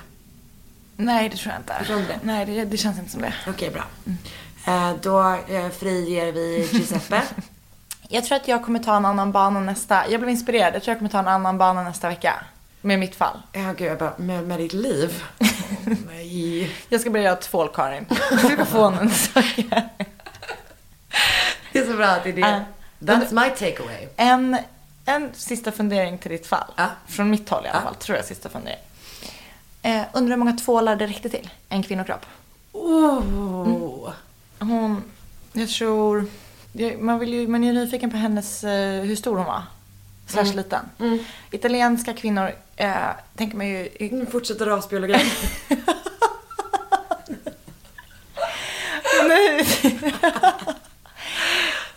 Nej 0.97 1.29
det 1.29 1.37
tror 1.37 1.53
jag 1.53 1.61
inte. 1.61 1.85
Tror 1.87 2.01
inte? 2.01 2.21
Nej 2.23 2.47
det, 2.47 2.65
det 2.65 2.77
känns 2.77 2.99
inte 2.99 3.11
som 3.11 3.21
det. 3.23 3.35
Okej, 3.49 3.71
bra. 3.71 3.85
Eh, 4.67 4.93
då 5.03 5.23
eh, 5.49 5.69
friger 5.69 6.33
vi 6.33 6.69
Giuseppe. 6.73 7.23
Jag 8.15 8.25
tror 8.25 8.37
att 8.37 8.49
jag 8.49 8.65
kommer 8.65 8.79
ta 8.79 8.97
en 8.97 9.05
annan 9.05 9.33
bana 9.33 9.61
nästa. 9.61 10.09
Jag 10.09 10.21
blev 10.21 10.31
inspirerad. 10.31 10.75
Jag 10.75 10.83
tror 10.83 10.93
jag 10.93 10.99
kommer 10.99 11.11
ta 11.11 11.19
en 11.19 11.29
annan 11.29 11.59
bana 11.59 11.83
nästa 11.83 12.09
vecka. 12.09 12.45
Med 12.81 12.99
mitt 12.99 13.15
fall. 13.15 13.43
Ja, 13.53 13.73
gud, 13.73 13.91
jag 13.91 13.99
bara, 13.99 14.15
med, 14.17 14.45
med 14.45 14.59
ditt 14.59 14.73
liv? 14.73 15.25
Nej. 16.07 16.71
Jag 16.89 17.01
ska 17.01 17.11
börja 17.11 17.25
göra 17.25 17.37
tvål 17.37 17.69
Karin. 17.75 18.07
Du 18.31 18.39
ska 18.39 18.65
få 18.65 18.85
en 18.85 19.11
sak. 19.11 19.45
Det 21.73 21.79
är 21.79 21.87
så 21.87 21.97
bra 21.97 22.07
att 22.07 22.25
det 22.25 22.31
är 22.31 22.33
det. 22.33 22.41
Ja. 22.41 22.61
That's 22.99 23.45
my 23.45 23.51
takeaway. 23.51 24.09
En, 24.17 24.57
en 25.05 25.31
sista 25.35 25.73
fundering 25.73 26.19
till 26.19 26.31
ditt 26.31 26.47
fall. 26.47 26.73
Ja. 26.77 26.87
Från 27.07 27.31
mitt 27.31 27.49
håll 27.49 27.67
i 27.67 27.69
alla 27.69 27.81
fall. 27.83 27.95
Tror 27.95 28.17
jag 28.17 28.27
sista 28.27 28.49
fundering. 28.49 28.81
Eh, 29.83 30.03
undrar 30.13 30.31
hur 30.31 30.39
många 30.39 30.53
tvålar 30.53 30.97
det 30.97 31.07
räckte 31.07 31.29
till? 31.29 31.51
En 31.69 31.83
kvinnokropp. 31.83 32.27
Oh. 32.73 34.13
Hon, 34.59 35.03
jag 35.53 35.69
tror, 35.69 36.27
man, 36.99 37.19
vill 37.19 37.33
ju, 37.35 37.49
man 37.49 37.65
är 37.65 37.69
ju 37.73 37.73
nyfiken 37.73 38.11
på 38.11 38.17
hennes, 38.17 38.65
eh, 38.65 39.03
hur 39.03 39.17
stor 39.17 39.37
hon 39.37 39.47
var. 39.47 39.63
Slash 40.27 40.43
Mm. 40.45 40.57
liten. 40.57 40.89
Italienska 41.51 42.13
kvinnor, 42.15 42.51
eh, 42.77 42.95
tänker 43.37 43.57
man 43.57 43.67
ju, 43.69 43.89
Nu 44.13 44.27
fortsätter 44.27 44.67
rasbiologin. 44.67 45.31
nej. 49.29 49.67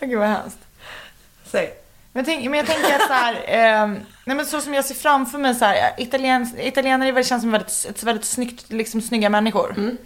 Gud 0.00 0.18
vad 0.18 0.28
hemskt. 0.28 0.58
Säg. 1.44 1.74
Men, 2.12 2.24
tänk, 2.24 2.44
men 2.50 2.58
jag 2.58 2.66
tänker 2.66 2.94
att 2.94 3.06
så 3.06 3.12
här, 3.12 3.34
eh, 3.34 3.86
nej 4.24 4.36
men 4.36 4.46
så 4.46 4.60
som 4.60 4.74
jag 4.74 4.84
ser 4.84 4.94
framför 4.94 5.38
mig 5.38 5.54
så 5.54 5.64
här, 5.64 5.92
italiens, 5.98 6.54
italienare 6.58 7.12
väl- 7.12 7.24
känns 7.24 7.42
som 7.42 7.50
väldigt, 7.52 7.86
ett 7.90 8.02
väldigt 8.02 8.24
snyggt, 8.24 8.72
liksom 8.72 9.02
snygga 9.02 9.30
människor. 9.30 9.96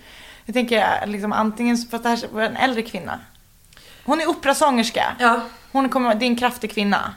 Jag 0.47 0.55
tänker 0.55 1.07
liksom 1.07 1.33
antingen, 1.33 1.77
fast 1.77 2.03
det 2.03 2.09
här 2.09 2.21
var 2.33 2.43
en 2.43 2.57
äldre 2.57 2.83
kvinna. 2.83 3.21
Hon 4.05 4.21
är 4.21 4.29
operasångerska. 4.29 5.17
Ja, 5.19 5.41
Hon 5.73 5.89
kommer, 5.89 6.15
det 6.15 6.25
är 6.25 6.27
en 6.27 6.37
kraftig 6.37 6.71
kvinna. 6.73 7.15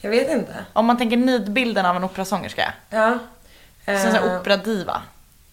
jag 0.00 0.10
vet 0.10 0.30
inte. 0.30 0.64
Om 0.72 0.86
man 0.86 0.98
tänker 0.98 1.16
nidbilden 1.16 1.86
av 1.86 1.96
en 1.96 2.04
operasångerska. 2.04 2.72
Ja. 2.90 3.18
Så 3.84 3.90
en 3.90 4.00
sån 4.02 4.10
här 4.10 4.26
Eh, 4.34 4.40
operadiva. 4.40 5.02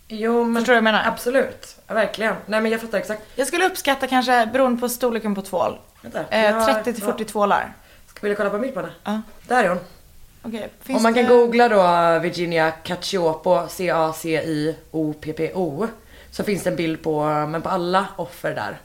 Jo, 0.07 0.43
men... 0.43 0.55
Förstår 0.55 0.73
du 0.73 0.75
vad 0.75 0.77
jag 0.77 0.83
menar? 0.83 1.03
Absolut. 1.07 1.75
Ja, 1.87 1.93
verkligen. 1.93 2.35
Nej, 2.45 2.61
men 2.61 2.71
jag 2.71 2.81
fattar 2.81 2.97
exakt. 2.97 3.21
Jag 3.35 3.47
skulle 3.47 3.65
uppskatta 3.65 4.07
kanske, 4.07 4.49
beroende 4.53 4.81
på 4.81 4.89
storleken 4.89 5.35
på 5.35 5.41
tvål, 5.41 5.77
Vänta. 6.01 6.23
eh, 6.29 6.45
jag 6.45 6.53
har- 6.53 6.73
30 6.73 6.93
till 6.93 7.03
40 7.03 7.25
tvålar. 7.25 7.73
Ska 8.07 8.27
vi 8.29 8.35
kolla 8.35 8.49
på 8.49 8.57
mitt 8.57 8.73
på 8.73 8.79
henne? 8.79 8.91
Ja. 9.03 9.21
Där 9.47 9.63
är 9.63 9.69
hon. 9.69 9.79
Okej. 10.43 10.69
finns 10.81 10.97
Om 10.97 11.03
man 11.03 11.13
kan 11.13 11.23
det- 11.23 11.29
googla 11.29 11.69
då 11.69 12.19
Virginia 12.19 12.71
Cacioppo, 12.71 13.67
C-A-C-I-O-P-P-O. 14.61 15.87
Så 16.31 16.43
finns 16.43 16.63
det 16.63 16.69
en 16.69 16.75
bild 16.75 17.03
på, 17.03 17.23
men 17.25 17.61
på 17.61 17.69
alla 17.69 18.05
offer 18.15 18.55
där. 18.55 18.77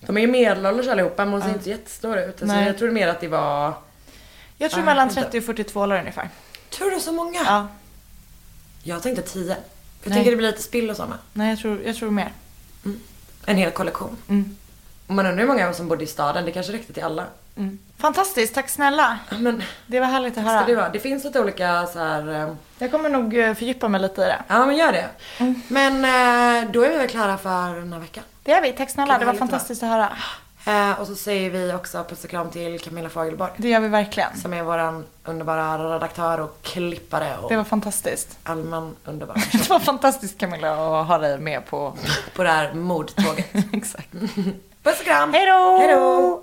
De 0.00 0.16
är 0.16 0.20
ju 0.20 0.26
medelålders 0.26 0.88
allihopa 0.88 1.24
men 1.24 1.32
hon 1.34 1.42
ser 1.42 1.48
inte 1.48 1.70
jättestora 1.70 2.24
ut. 2.24 2.42
Alltså, 2.42 2.56
jag 2.56 2.78
tror 2.78 2.90
mer 2.90 3.08
att 3.08 3.20
det 3.20 3.28
var... 3.28 3.74
Jag 4.58 4.70
tror 4.70 4.82
Ah, 4.82 4.84
mellan 4.84 5.08
vänta. 5.08 5.22
30 5.22 5.38
och 5.38 5.44
40 5.44 5.64
tvålar 5.64 5.98
ungefär. 5.98 6.28
Tror 6.70 6.90
du 6.90 7.00
så 7.00 7.12
många? 7.12 7.40
Ja. 7.44 7.68
Jag 8.82 9.02
tänkte 9.02 9.22
10. 9.22 9.56
Jag 10.02 10.12
tänker 10.12 10.30
det 10.30 10.36
blir 10.36 10.46
lite 10.46 10.62
spill 10.62 10.90
och 10.90 10.96
sådana. 10.96 11.18
Nej, 11.32 11.50
jag 11.50 11.58
tror, 11.58 11.82
jag 11.82 11.96
tror 11.96 12.10
mer. 12.10 12.32
En 13.46 13.56
hel 13.56 13.70
kollektion. 13.70 14.16
Mm. 14.28 14.56
Och 15.06 15.14
man 15.14 15.26
undrar 15.26 15.40
hur 15.40 15.48
många 15.52 15.72
som 15.72 15.88
bodde 15.88 16.04
i 16.04 16.06
staden. 16.06 16.44
Det 16.44 16.52
kanske 16.52 16.72
räckte 16.72 16.92
till 16.92 17.02
alla. 17.02 17.26
Fantastiskt, 17.98 18.54
tack 18.54 18.68
snälla. 18.68 19.18
Men 19.38 19.62
Det 19.86 20.00
var 20.00 20.06
härligt 20.06 20.38
att 20.38 20.44
ska 20.44 20.52
det 20.52 20.58
höra. 20.58 20.76
vara? 20.76 20.88
Det 20.88 20.98
finns 21.00 21.24
lite 21.24 21.40
olika 21.40 21.86
så 21.86 21.98
här. 21.98 22.28
eh, 22.48 22.54
Jag 22.78 22.90
kommer 22.90 23.08
nog 23.08 23.38
eh, 23.38 23.54
fördjupa 23.54 23.88
mig 23.88 24.00
lite 24.00 24.22
i 24.22 24.24
det. 24.24 24.38
Ja 24.48 24.66
men 24.66 24.76
gör 24.76 24.92
det. 24.92 25.08
Men 25.68 25.94
eh, 26.04 26.70
då 26.70 26.82
är 26.82 26.90
vi 26.90 26.96
väl 26.98 27.08
klara 27.08 27.38
för 27.38 27.74
den 27.80 27.92
här 27.92 28.00
veckan. 28.00 28.24
Det 28.42 28.50
gör 28.50 28.60
vi, 28.60 28.72
tack 28.72 28.90
snälla. 28.90 29.18
Det 29.18 29.24
var 29.24 29.34
fantastiskt 29.34 29.82
att 29.82 29.88
höra. 29.88 30.08
Eh, 30.66 31.00
och 31.00 31.06
så 31.06 31.14
säger 31.14 31.50
vi 31.50 31.72
också 31.74 32.04
puss 32.04 32.24
och 32.24 32.30
kram 32.30 32.50
till 32.50 32.80
Camilla 32.80 33.08
Fagerborg. 33.08 33.52
Det 33.56 33.68
gör 33.68 33.80
vi 33.80 33.88
verkligen. 33.88 34.36
Som 34.42 34.52
är 34.54 34.62
våran 34.62 35.04
underbara 35.24 35.94
redaktör 35.94 36.40
och 36.40 36.58
klippare 36.62 37.36
och 37.42 37.48
Det 37.50 37.56
var 37.56 37.64
fantastiskt. 37.64 38.38
allmän 38.44 38.96
underbar 39.04 39.34
Det 39.52 39.70
var 39.70 39.78
fantastiskt 39.80 40.38
Camilla 40.38 41.00
att 41.00 41.06
ha 41.06 41.18
dig 41.18 41.38
med 41.38 41.66
på... 41.66 41.94
på 42.36 42.42
det 42.42 42.50
här 42.50 42.74
mordtåget. 42.74 43.46
Exakt. 43.72 44.12
Puss 44.82 44.98
och 45.00 45.04
kram! 45.06 45.32
Hej 45.32 45.46
då! 45.46 46.42